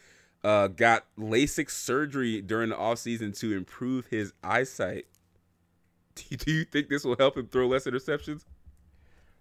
uh, 0.43 0.67
got 0.67 1.05
LASIK 1.17 1.69
surgery 1.69 2.41
during 2.41 2.69
the 2.69 2.75
offseason 2.75 3.37
to 3.39 3.55
improve 3.55 4.07
his 4.07 4.33
eyesight. 4.43 5.05
Do 6.15 6.51
you, 6.51 6.65
think 6.65 6.89
this 6.89 7.03
will 7.03 7.15
help 7.17 7.37
him 7.37 7.47
throw 7.47 7.67
less 7.67 7.85
interceptions? 7.85 8.43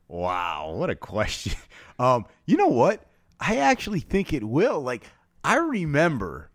Wow, 0.08 0.74
what 0.76 0.90
a 0.90 0.96
question. 0.96 1.58
Um, 1.98 2.24
you 2.46 2.56
know 2.56 2.68
what? 2.68 3.04
I 3.38 3.58
actually 3.58 4.00
think 4.00 4.32
it 4.32 4.42
will. 4.42 4.80
Like, 4.80 5.04
I 5.44 5.58
remember 5.58 6.50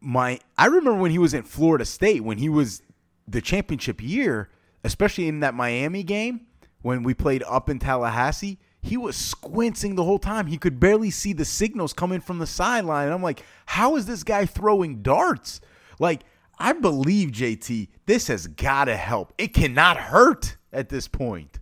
my 0.00 0.40
I 0.56 0.66
remember 0.66 0.94
when 0.94 1.10
he 1.10 1.18
was 1.18 1.34
in 1.34 1.42
Florida 1.42 1.84
State 1.84 2.24
when 2.24 2.38
he 2.38 2.48
was 2.48 2.82
the 3.26 3.40
championship 3.40 4.02
year, 4.02 4.50
especially 4.84 5.28
in 5.28 5.40
that 5.40 5.54
Miami 5.54 6.02
game 6.02 6.46
when 6.82 7.02
we 7.02 7.14
played 7.14 7.42
up 7.44 7.68
in 7.68 7.78
Tallahassee. 7.78 8.58
He 8.82 8.96
was 8.96 9.14
squinting 9.14 9.94
the 9.94 10.04
whole 10.04 10.18
time. 10.18 10.46
He 10.46 10.56
could 10.56 10.80
barely 10.80 11.10
see 11.10 11.34
the 11.34 11.44
signals 11.44 11.92
coming 11.92 12.20
from 12.20 12.38
the 12.38 12.46
sideline. 12.46 13.04
And 13.06 13.14
I'm 13.14 13.22
like, 13.22 13.44
how 13.66 13.96
is 13.96 14.06
this 14.06 14.24
guy 14.24 14.46
throwing 14.46 15.02
darts? 15.02 15.60
Like, 15.98 16.22
I 16.58 16.72
believe 16.72 17.30
JT, 17.30 17.88
this 18.06 18.28
has 18.28 18.46
got 18.46 18.86
to 18.86 18.96
help. 18.96 19.34
It 19.36 19.52
cannot 19.52 19.98
hurt 19.98 20.56
at 20.72 20.88
this 20.88 21.08
point. 21.08 21.58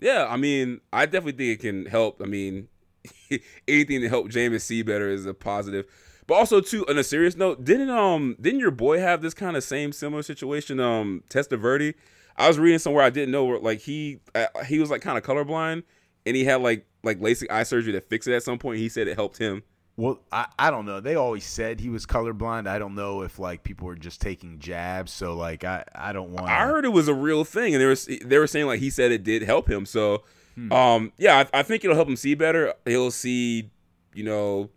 Yeah, 0.00 0.26
I 0.28 0.36
mean, 0.36 0.80
I 0.92 1.06
definitely 1.06 1.32
think 1.32 1.60
it 1.60 1.62
can 1.62 1.86
help. 1.86 2.20
I 2.22 2.26
mean, 2.26 2.68
anything 3.68 4.00
to 4.00 4.08
help 4.08 4.28
Jameis 4.28 4.62
see 4.62 4.82
better 4.82 5.08
is 5.08 5.26
a 5.26 5.34
positive. 5.34 5.86
But 6.28 6.34
also, 6.34 6.60
too, 6.60 6.86
on 6.88 6.98
a 6.98 7.02
serious 7.02 7.36
note, 7.36 7.64
didn't 7.64 7.88
um 7.88 8.36
didn't 8.38 8.60
your 8.60 8.70
boy 8.70 9.00
have 9.00 9.22
this 9.22 9.32
kind 9.32 9.56
of 9.56 9.64
same 9.64 9.92
similar 9.92 10.22
situation? 10.22 10.78
Um, 10.78 11.24
Testaverde, 11.30 11.94
I 12.36 12.46
was 12.46 12.58
reading 12.58 12.78
somewhere 12.78 13.02
I 13.02 13.08
didn't 13.08 13.32
know 13.32 13.46
where 13.46 13.58
like 13.58 13.80
he 13.80 14.20
uh, 14.34 14.46
he 14.66 14.78
was 14.78 14.90
like 14.90 15.00
kind 15.00 15.16
of 15.16 15.24
colorblind, 15.24 15.84
and 16.26 16.36
he 16.36 16.44
had 16.44 16.60
like 16.60 16.86
like 17.02 17.18
LASIK 17.18 17.50
eye 17.50 17.62
surgery 17.62 17.92
to 17.92 18.02
fix 18.02 18.26
it 18.26 18.34
at 18.34 18.42
some 18.42 18.58
point. 18.58 18.78
He 18.78 18.90
said 18.90 19.08
it 19.08 19.16
helped 19.16 19.38
him. 19.38 19.62
Well, 19.96 20.20
I, 20.30 20.46
I 20.58 20.70
don't 20.70 20.84
know. 20.84 21.00
They 21.00 21.14
always 21.14 21.44
said 21.44 21.80
he 21.80 21.88
was 21.88 22.04
colorblind. 22.04 22.68
I 22.68 22.78
don't 22.78 22.94
know 22.94 23.22
if 23.22 23.38
like 23.38 23.64
people 23.64 23.86
were 23.86 23.96
just 23.96 24.20
taking 24.20 24.58
jabs. 24.58 25.10
So 25.12 25.34
like 25.34 25.64
I, 25.64 25.82
I 25.94 26.12
don't 26.12 26.32
want. 26.32 26.50
I 26.50 26.66
heard 26.66 26.84
it 26.84 26.92
was 26.92 27.08
a 27.08 27.14
real 27.14 27.42
thing, 27.42 27.74
and 27.74 27.80
they 27.80 27.86
were 27.86 27.96
they 28.22 28.38
were 28.38 28.46
saying 28.46 28.66
like 28.66 28.80
he 28.80 28.90
said 28.90 29.12
it 29.12 29.24
did 29.24 29.40
help 29.42 29.66
him. 29.68 29.86
So, 29.86 30.24
um, 30.70 31.12
yeah, 31.16 31.46
I, 31.54 31.60
I 31.60 31.62
think 31.62 31.84
it'll 31.84 31.96
help 31.96 32.08
him 32.08 32.16
see 32.16 32.34
better. 32.34 32.74
He'll 32.84 33.10
see, 33.10 33.70
you 34.12 34.24
know, 34.24 34.68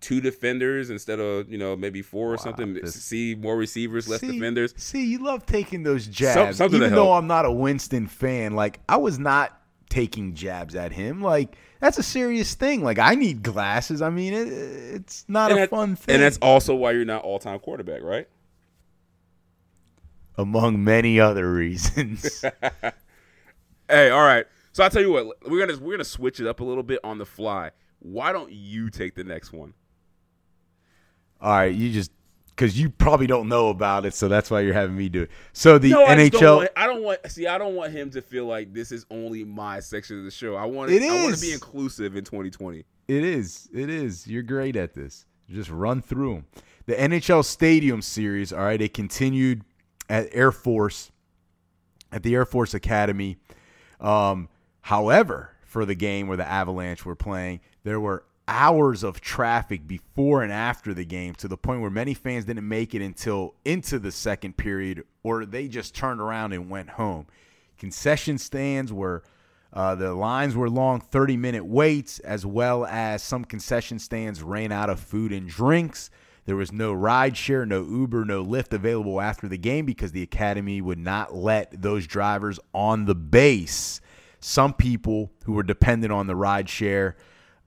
two 0.00 0.20
defenders 0.20 0.90
instead 0.90 1.20
of 1.20 1.50
you 1.50 1.58
know 1.58 1.76
maybe 1.76 2.02
four 2.02 2.32
or 2.32 2.38
something. 2.38 2.74
this- 2.74 2.94
see 3.02 3.34
more 3.34 3.56
receivers, 3.56 4.08
less 4.08 4.20
see, 4.20 4.32
defenders. 4.32 4.74
See, 4.76 5.04
you 5.06 5.18
love 5.18 5.44
taking 5.46 5.82
those 5.82 6.06
jabs. 6.06 6.58
to 6.58 6.64
Even 6.66 6.92
though. 6.94 7.12
I'm 7.12 7.26
not 7.26 7.44
a 7.44 7.52
Winston 7.52 8.06
fan, 8.06 8.54
like 8.54 8.80
I 8.88 8.96
was 8.96 9.18
not 9.18 9.60
taking 9.88 10.34
jabs 10.34 10.74
at 10.74 10.92
him. 10.92 11.20
Like 11.22 11.56
that's 11.80 11.98
a 11.98 12.02
serious 12.02 12.54
thing. 12.54 12.82
Like 12.82 12.98
I 12.98 13.14
need 13.14 13.42
glasses. 13.42 14.00
I 14.02 14.10
mean, 14.10 14.32
it, 14.34 14.48
it's 14.48 15.24
not 15.28 15.50
And 15.50 15.58
a 15.58 15.62
that- 15.62 15.70
fun 15.70 15.96
thing. 15.96 16.14
And 16.14 16.22
that's 16.22 16.38
also 16.38 16.74
why 16.74 16.92
you're 16.92 17.04
not 17.04 17.22
all 17.24 17.38
time 17.38 17.58
quarterback, 17.58 18.02
right? 18.02 18.26
among 20.38 20.82
many 20.82 21.20
other 21.20 21.52
reasons. 21.52 22.44
Hey, 23.88 24.08
all 24.10 24.22
right. 24.22 24.46
So 24.72 24.84
I 24.84 24.88
tell 24.88 25.02
you 25.02 25.10
what, 25.10 25.26
we're 25.50 25.66
gonna 25.66 25.76
we're 25.80 25.94
gonna 25.94 26.04
switch 26.04 26.38
it 26.38 26.46
up 26.46 26.60
a 26.60 26.64
little 26.64 26.84
bit 26.84 27.00
on 27.02 27.18
the 27.18 27.26
fly. 27.26 27.72
Why 27.98 28.30
don't 28.32 28.52
you 28.52 28.88
take 28.88 29.16
the 29.16 29.24
next 29.24 29.52
one? 29.52 29.74
All 31.42 31.52
right, 31.52 31.74
you 31.74 31.90
just 31.92 32.10
because 32.48 32.78
you 32.78 32.90
probably 32.90 33.26
don't 33.26 33.48
know 33.48 33.70
about 33.70 34.04
it, 34.04 34.12
so 34.12 34.28
that's 34.28 34.50
why 34.50 34.60
you're 34.60 34.74
having 34.74 34.94
me 34.96 35.08
do 35.08 35.22
it. 35.22 35.30
So 35.54 35.78
the 35.78 35.90
No, 35.90 36.04
I 36.04 36.14
don't 36.14 36.30
NHL. 36.30 36.56
want, 36.56 36.70
I 36.76 36.86
don't 36.86 37.02
want. 37.02 37.30
See, 37.30 37.46
I 37.46 37.56
don't 37.56 37.74
want 37.74 37.92
him 37.92 38.10
to 38.10 38.20
feel 38.20 38.44
like 38.44 38.74
this 38.74 38.92
is 38.92 39.06
only 39.10 39.44
my 39.44 39.80
section 39.80 40.18
of 40.18 40.24
the 40.24 40.30
show. 40.30 40.56
I 40.56 40.66
want. 40.66 40.90
It 40.90 41.02
I 41.02 41.24
want 41.24 41.34
to 41.34 41.40
be 41.40 41.52
inclusive 41.52 42.16
in 42.16 42.24
2020. 42.24 42.84
It 43.08 43.24
is. 43.24 43.68
It 43.72 43.88
is. 43.88 44.26
You're 44.26 44.42
great 44.42 44.76
at 44.76 44.92
this. 44.94 45.24
Just 45.48 45.70
run 45.70 46.02
through 46.02 46.34
them. 46.34 46.46
The 46.86 46.94
NHL 46.94 47.44
Stadium 47.44 48.02
Series, 48.02 48.52
all 48.52 48.60
right, 48.60 48.80
it 48.80 48.92
continued 48.94 49.62
at 50.08 50.28
Air 50.32 50.52
Force, 50.52 51.10
at 52.12 52.22
the 52.22 52.34
Air 52.34 52.44
Force 52.44 52.74
Academy. 52.74 53.36
Um, 54.00 54.48
however, 54.82 55.50
for 55.64 55.84
the 55.84 55.94
game 55.94 56.26
where 56.28 56.36
the 56.36 56.46
Avalanche 56.48 57.04
were 57.04 57.14
playing, 57.16 57.60
there 57.84 58.00
were 58.00 58.24
hours 58.50 59.02
of 59.04 59.20
traffic 59.20 59.86
before 59.86 60.42
and 60.42 60.52
after 60.52 60.92
the 60.92 61.04
game 61.04 61.34
to 61.36 61.48
the 61.48 61.56
point 61.56 61.80
where 61.80 61.90
many 61.90 62.12
fans 62.12 62.44
didn't 62.44 62.68
make 62.68 62.94
it 62.94 63.00
until 63.00 63.54
into 63.64 63.98
the 63.98 64.10
second 64.10 64.56
period 64.56 65.04
or 65.22 65.46
they 65.46 65.68
just 65.68 65.94
turned 65.94 66.20
around 66.20 66.52
and 66.52 66.68
went 66.68 66.90
home. 66.90 67.26
Concession 67.78 68.36
stands 68.36 68.92
were 68.92 69.22
Uh, 69.72 69.94
the 69.94 70.12
lines 70.12 70.56
were 70.56 70.68
long, 70.68 71.00
30 71.00 71.36
minute 71.36 71.64
waits, 71.64 72.18
as 72.18 72.44
well 72.44 72.84
as 72.86 73.22
some 73.22 73.44
concession 73.44 74.00
stands 74.00 74.42
ran 74.42 74.72
out 74.72 74.90
of 74.90 74.98
food 74.98 75.30
and 75.30 75.48
drinks. 75.48 76.10
There 76.44 76.56
was 76.56 76.72
no 76.72 76.92
ride 76.92 77.36
share, 77.36 77.64
no 77.64 77.84
Uber, 77.84 78.24
no 78.24 78.44
Lyft 78.44 78.72
available 78.72 79.20
after 79.20 79.46
the 79.46 79.56
game 79.58 79.86
because 79.86 80.10
the 80.10 80.24
academy 80.24 80.80
would 80.80 80.98
not 80.98 81.36
let 81.36 81.82
those 81.82 82.08
drivers 82.08 82.58
on 82.74 83.04
the 83.04 83.14
base. 83.14 84.00
Some 84.40 84.74
people 84.74 85.30
who 85.44 85.52
were 85.52 85.62
dependent 85.62 86.12
on 86.12 86.26
the 86.26 86.34
ride 86.34 86.68
share 86.68 87.16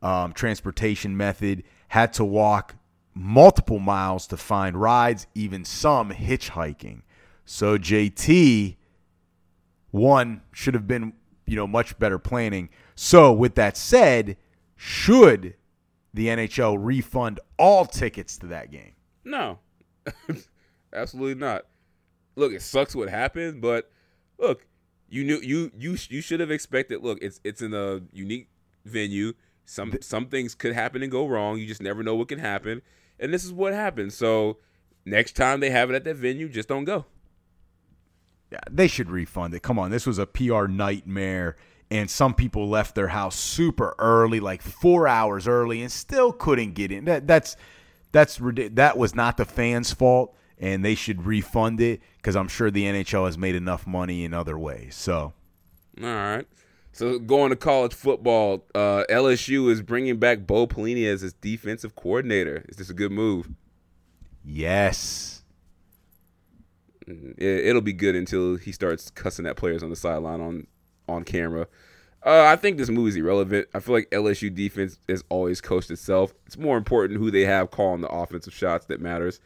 um, 0.04 0.34
transportation 0.34 1.18
method 1.18 1.64
had 1.88 2.14
to 2.14 2.26
walk 2.26 2.76
multiple 3.16 3.80
miles 3.80 4.28
to 4.28 4.38
find 4.38 4.80
rides, 4.80 5.26
even 5.34 5.64
some 5.64 6.12
hitchhiking. 6.12 7.02
So 7.46 7.78
JT, 7.78 8.76
one 9.92 10.42
should 10.52 10.74
have 10.74 10.88
been, 10.88 11.14
you 11.46 11.56
know, 11.56 11.68
much 11.68 11.98
better 11.98 12.20
planning. 12.20 12.70
So 12.96 13.32
with 13.32 13.56
that 13.56 13.78
said, 13.78 14.38
should 14.76 15.56
the 16.14 16.28
NHL 16.28 16.78
refund 16.80 17.40
all 17.58 17.86
tickets 17.86 18.38
to 18.40 18.48
that 18.48 18.72
game? 18.72 18.94
No, 19.24 19.60
absolutely 20.94 21.36
not. 21.36 21.66
Look, 22.36 22.52
it 22.52 22.62
sucks 22.62 22.96
what 22.96 23.10
happened, 23.10 23.62
but 23.62 23.90
look, 24.38 24.66
you 25.08 25.24
knew 25.24 25.40
you 25.40 25.72
you 25.78 25.98
you 26.10 26.22
should 26.22 26.40
have 26.40 26.52
expected. 26.52 27.04
Look, 27.04 27.20
it's 27.22 27.40
it's 27.44 27.62
in 27.62 27.74
a 27.74 28.02
unique 28.12 28.50
venue. 28.84 29.34
Some 29.66 29.94
some 30.02 30.28
things 30.28 30.56
could 30.56 30.74
happen 30.74 31.02
and 31.04 31.12
go 31.12 31.28
wrong. 31.28 31.58
You 31.58 31.68
just 31.68 31.82
never 31.82 32.04
know 32.04 32.16
what 32.16 32.28
can 32.28 32.40
happen, 32.40 32.82
and 33.20 33.34
this 33.34 33.44
is 33.44 33.54
what 33.54 33.74
happened. 33.74 34.14
So 34.14 34.58
next 35.06 35.36
time 35.36 35.60
they 35.60 35.70
have 35.70 35.90
it 35.90 35.96
at 35.96 36.04
that 36.04 36.16
venue, 36.16 36.50
just 36.50 36.70
don't 36.70 36.84
go. 36.84 37.06
Yeah, 38.52 38.60
they 38.70 38.88
should 38.88 39.10
refund 39.10 39.54
it. 39.54 39.64
Come 39.64 39.80
on, 39.80 39.90
this 39.90 40.06
was 40.06 40.20
a 40.20 40.28
PR 40.28 40.68
nightmare 40.68 41.56
and 41.94 42.10
some 42.10 42.34
people 42.34 42.68
left 42.68 42.96
their 42.96 43.10
house 43.10 43.38
super 43.38 43.94
early, 44.00 44.40
like 44.40 44.64
four 44.64 45.08
hours 45.08 45.48
early, 45.48 45.84
and 45.84 45.92
still 45.92 46.32
couldn't 46.32 46.74
get 46.74 46.92
in. 46.92 47.06
That 47.06 47.28
that's 47.28 47.56
that's 48.12 48.40
that 48.42 48.98
was 48.98 49.14
not 49.14 49.38
the 49.38 49.46
fans' 49.46 49.94
fault, 49.94 50.36
and 50.58 50.84
they 50.84 50.96
should 50.96 51.28
refund 51.28 51.80
it 51.82 52.02
because 52.18 52.36
I'm 52.36 52.48
sure 52.48 52.72
the 52.72 52.86
NHL 52.86 53.28
has 53.28 53.38
made 53.38 53.54
enough 53.54 53.86
money 53.86 54.26
in 54.26 54.34
other 54.34 54.58
ways. 54.58 54.96
So, 54.96 55.34
all 56.02 56.08
right. 56.08 56.48
So 56.94 57.18
going 57.18 57.50
to 57.50 57.56
college 57.56 57.94
football, 57.94 58.66
uh, 58.76 59.04
LSU 59.10 59.72
is 59.72 59.82
bringing 59.82 60.18
back 60.18 60.46
Bo 60.46 60.68
Pelini 60.68 61.08
as 61.12 61.24
its 61.24 61.34
defensive 61.34 61.96
coordinator. 61.96 62.64
Is 62.70 62.78
this 62.78 62.92
a 62.92 62.94
good 62.94 63.12
move? 63.12 63.50
Yes. 64.46 65.44
Mm, 67.08 67.34
it'll 67.42 67.82
be 67.82 67.94
good 67.94 68.16
until 68.16 68.58
he 68.58 68.72
starts 68.72 69.10
cussing 69.10 69.48
at 69.48 69.58
players 69.58 69.82
on 69.82 69.90
the 69.90 69.96
sideline 69.96 70.40
on 70.40 70.68
on 71.10 71.24
camera. 71.24 71.68
Uh, 72.24 72.44
I 72.44 72.56
think 72.56 72.78
this 72.78 72.90
move 72.90 73.10
is 73.10 73.16
irrelevant. 73.16 73.68
I 73.74 73.80
feel 73.80 73.96
like 73.96 74.10
LSU 74.12 74.54
defense 74.54 75.00
has 75.10 75.24
always 75.30 75.60
coached 75.60 75.90
itself. 75.90 76.34
It's 76.46 76.58
more 76.58 76.78
important 76.78 77.20
who 77.20 77.32
they 77.32 77.44
have 77.44 77.72
calling 77.72 78.02
the 78.02 78.08
offensive 78.08 78.54
shots 78.54 78.86
that 78.86 79.02
matters. 79.02 79.42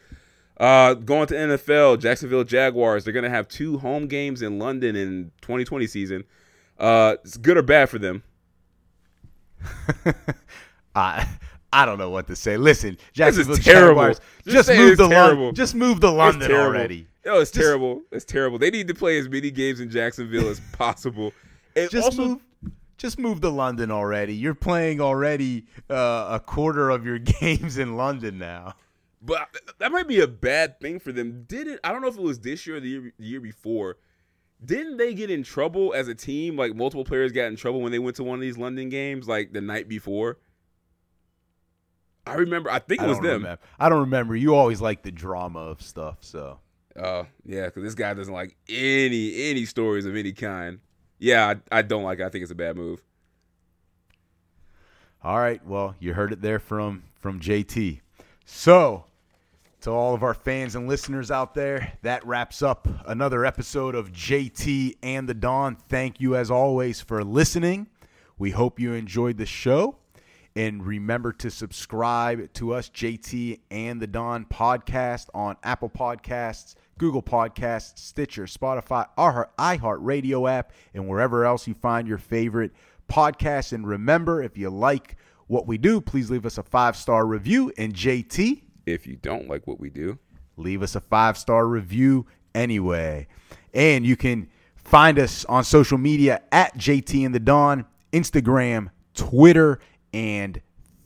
Uh, 0.59 0.95
going 0.95 1.27
to 1.27 1.33
NFL, 1.33 2.01
Jacksonville 2.01 2.43
Jaguars. 2.43 3.05
They're 3.05 3.13
gonna 3.13 3.29
have 3.29 3.47
two 3.47 3.77
home 3.77 4.07
games 4.07 4.41
in 4.41 4.59
London 4.59 4.97
in 4.97 5.31
2020 5.41 5.87
season. 5.87 6.23
Uh, 6.79 7.15
it's 7.23 7.37
good 7.37 7.57
or 7.57 7.63
bad 7.63 7.89
for 7.89 7.99
them. 7.99 8.23
I 10.95 11.27
I 11.71 11.85
don't 11.85 11.97
know 11.97 12.09
what 12.09 12.27
to 12.27 12.35
say. 12.35 12.57
Listen, 12.57 12.97
Jacksonville 13.13 13.55
Jaguars, 13.57 14.19
just, 14.45 14.67
just 14.67 14.79
move 14.79 14.97
the 14.97 15.07
London. 15.07 15.55
Just 15.55 15.75
move 15.75 16.01
the 16.01 16.11
London 16.11 16.51
already. 16.51 17.07
Oh, 17.25 17.41
it's 17.41 17.51
just, 17.51 17.61
terrible. 17.61 18.01
It's 18.11 18.25
terrible. 18.25 18.57
They 18.57 18.69
need 18.69 18.87
to 18.87 18.93
play 18.93 19.19
as 19.19 19.27
many 19.27 19.51
games 19.51 19.79
in 19.79 19.89
Jacksonville 19.89 20.49
as 20.49 20.59
possible. 20.73 21.33
And 21.75 21.91
just 21.91 22.05
also, 22.05 22.27
move 22.27 22.41
just 22.97 23.19
move 23.19 23.41
to 23.41 23.49
London 23.49 23.91
already. 23.91 24.33
You're 24.33 24.55
playing 24.55 24.99
already 24.99 25.67
uh, 25.91 26.27
a 26.31 26.39
quarter 26.39 26.89
of 26.89 27.05
your 27.05 27.19
games 27.39 27.77
in 27.77 27.95
London 27.95 28.39
now. 28.39 28.73
But 29.21 29.47
that 29.77 29.91
might 29.91 30.07
be 30.07 30.21
a 30.21 30.27
bad 30.27 30.79
thing 30.79 30.99
for 30.99 31.11
them. 31.11 31.45
Did 31.47 31.67
it? 31.67 31.79
I 31.83 31.91
don't 31.91 32.01
know 32.01 32.07
if 32.07 32.17
it 32.17 32.21
was 32.23 32.39
this 32.39 32.65
year 32.65 32.77
or 32.77 32.79
the 32.79 32.89
year, 32.89 33.13
the 33.19 33.25
year 33.25 33.39
before. 33.39 33.97
Didn't 34.63 34.97
they 34.97 35.13
get 35.13 35.29
in 35.29 35.43
trouble 35.43 35.93
as 35.93 36.07
a 36.07 36.15
team? 36.15 36.57
Like 36.57 36.75
multiple 36.75 37.05
players 37.05 37.31
got 37.31 37.45
in 37.45 37.55
trouble 37.55 37.81
when 37.81 37.91
they 37.91 37.99
went 37.99 38.15
to 38.17 38.23
one 38.23 38.35
of 38.35 38.41
these 38.41 38.57
London 38.57 38.89
games, 38.89 39.27
like 39.27 39.53
the 39.53 39.61
night 39.61 39.87
before. 39.87 40.37
I 42.25 42.35
remember. 42.35 42.69
I 42.69 42.79
think 42.79 43.01
it 43.01 43.07
was 43.07 43.19
them. 43.19 43.43
Remember. 43.43 43.59
I 43.79 43.89
don't 43.89 44.01
remember. 44.01 44.35
You 44.35 44.55
always 44.55 44.81
like 44.81 45.03
the 45.03 45.11
drama 45.11 45.59
of 45.59 45.81
stuff, 45.81 46.17
so. 46.21 46.59
Oh 46.97 47.01
uh, 47.01 47.25
yeah, 47.45 47.65
because 47.65 47.83
this 47.83 47.93
guy 47.93 48.15
doesn't 48.15 48.33
like 48.33 48.57
any 48.67 49.51
any 49.51 49.65
stories 49.65 50.05
of 50.05 50.15
any 50.15 50.33
kind 50.33 50.79
yeah, 51.19 51.55
I, 51.71 51.79
I 51.79 51.81
don't 51.81 52.03
like 52.03 52.19
it. 52.19 52.25
I 52.25 52.29
think 52.29 52.43
it's 52.43 52.51
a 52.51 52.55
bad 52.55 52.75
move. 52.75 53.01
All 55.23 55.39
right. 55.39 55.65
Well, 55.65 55.95
you 55.99 56.13
heard 56.13 56.31
it 56.31 56.41
there 56.41 56.59
from 56.59 57.03
from 57.15 57.39
JT. 57.39 58.01
So, 58.45 59.05
to 59.87 59.93
all 59.93 60.13
of 60.13 60.21
our 60.21 60.33
fans 60.33 60.75
and 60.75 60.85
listeners 60.85 61.31
out 61.31 61.53
there, 61.53 61.93
that 62.01 62.25
wraps 62.27 62.61
up 62.61 62.89
another 63.05 63.45
episode 63.45 63.95
of 63.95 64.11
JT 64.11 64.97
and 65.01 65.29
the 65.29 65.33
Don. 65.33 65.77
Thank 65.77 66.19
you 66.19 66.35
as 66.35 66.51
always 66.51 66.99
for 66.99 67.23
listening. 67.23 67.87
We 68.37 68.51
hope 68.51 68.81
you 68.81 68.91
enjoyed 68.91 69.37
the 69.37 69.45
show. 69.45 69.95
And 70.57 70.85
remember 70.85 71.31
to 71.31 71.49
subscribe 71.49 72.51
to 72.55 72.73
us, 72.73 72.89
JT 72.89 73.61
and 73.71 74.01
the 74.01 74.07
Don 74.07 74.43
podcast 74.43 75.27
on 75.33 75.55
Apple 75.63 75.89
Podcasts, 75.89 76.75
Google 76.97 77.23
Podcasts, 77.23 77.97
Stitcher, 77.97 78.43
Spotify, 78.43 79.07
our 79.17 79.51
iHeartRadio 79.57 80.51
app, 80.51 80.73
and 80.93 81.07
wherever 81.07 81.45
else 81.45 81.65
you 81.65 81.73
find 81.73 82.09
your 82.09 82.17
favorite 82.17 82.73
podcasts. 83.07 83.71
And 83.71 83.87
remember, 83.87 84.43
if 84.43 84.57
you 84.57 84.69
like 84.69 85.15
what 85.47 85.65
we 85.65 85.77
do, 85.77 86.01
please 86.01 86.29
leave 86.29 86.45
us 86.45 86.57
a 86.57 86.63
five 86.63 86.97
star 86.97 87.25
review. 87.25 87.71
And 87.77 87.93
JT, 87.93 88.63
if 88.87 89.05
you 89.05 89.15
don't 89.15 89.47
like 89.47 89.67
what 89.67 89.79
we 89.79 89.89
do, 89.89 90.17
leave 90.55 90.81
us 90.81 90.95
a 90.95 91.01
five 91.01 91.37
star 91.37 91.67
review 91.67 92.25
anyway. 92.55 93.27
And 93.73 94.05
you 94.05 94.15
can 94.15 94.49
find 94.75 95.19
us 95.19 95.45
on 95.45 95.63
social 95.63 95.97
media 95.97 96.41
at 96.51 96.75
JT 96.77 97.25
and 97.25 97.35
the 97.35 97.39
Don, 97.39 97.85
Instagram, 98.11 98.89
Twitter, 99.13 99.79
and 100.13 100.61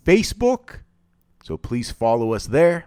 Facebook. 0.06 0.80
So 1.44 1.58
please 1.58 1.92
follow 1.92 2.34
us 2.34 2.48
there. 2.48 2.86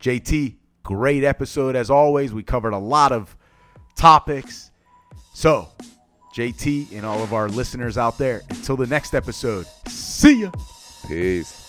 JT, 0.00 0.56
Great 0.82 1.22
episode 1.22 1.76
as 1.76 1.90
always. 1.90 2.32
We 2.32 2.42
covered 2.42 2.72
a 2.72 2.78
lot 2.78 3.12
of 3.12 3.36
topics. 3.96 4.70
So, 5.32 5.68
JT 6.34 6.92
and 6.92 7.06
all 7.06 7.22
of 7.22 7.32
our 7.32 7.48
listeners 7.48 7.96
out 7.96 8.18
there, 8.18 8.42
until 8.50 8.76
the 8.76 8.86
next 8.86 9.14
episode, 9.14 9.66
see 9.88 10.42
ya. 10.42 10.50
Peace. 11.06 11.61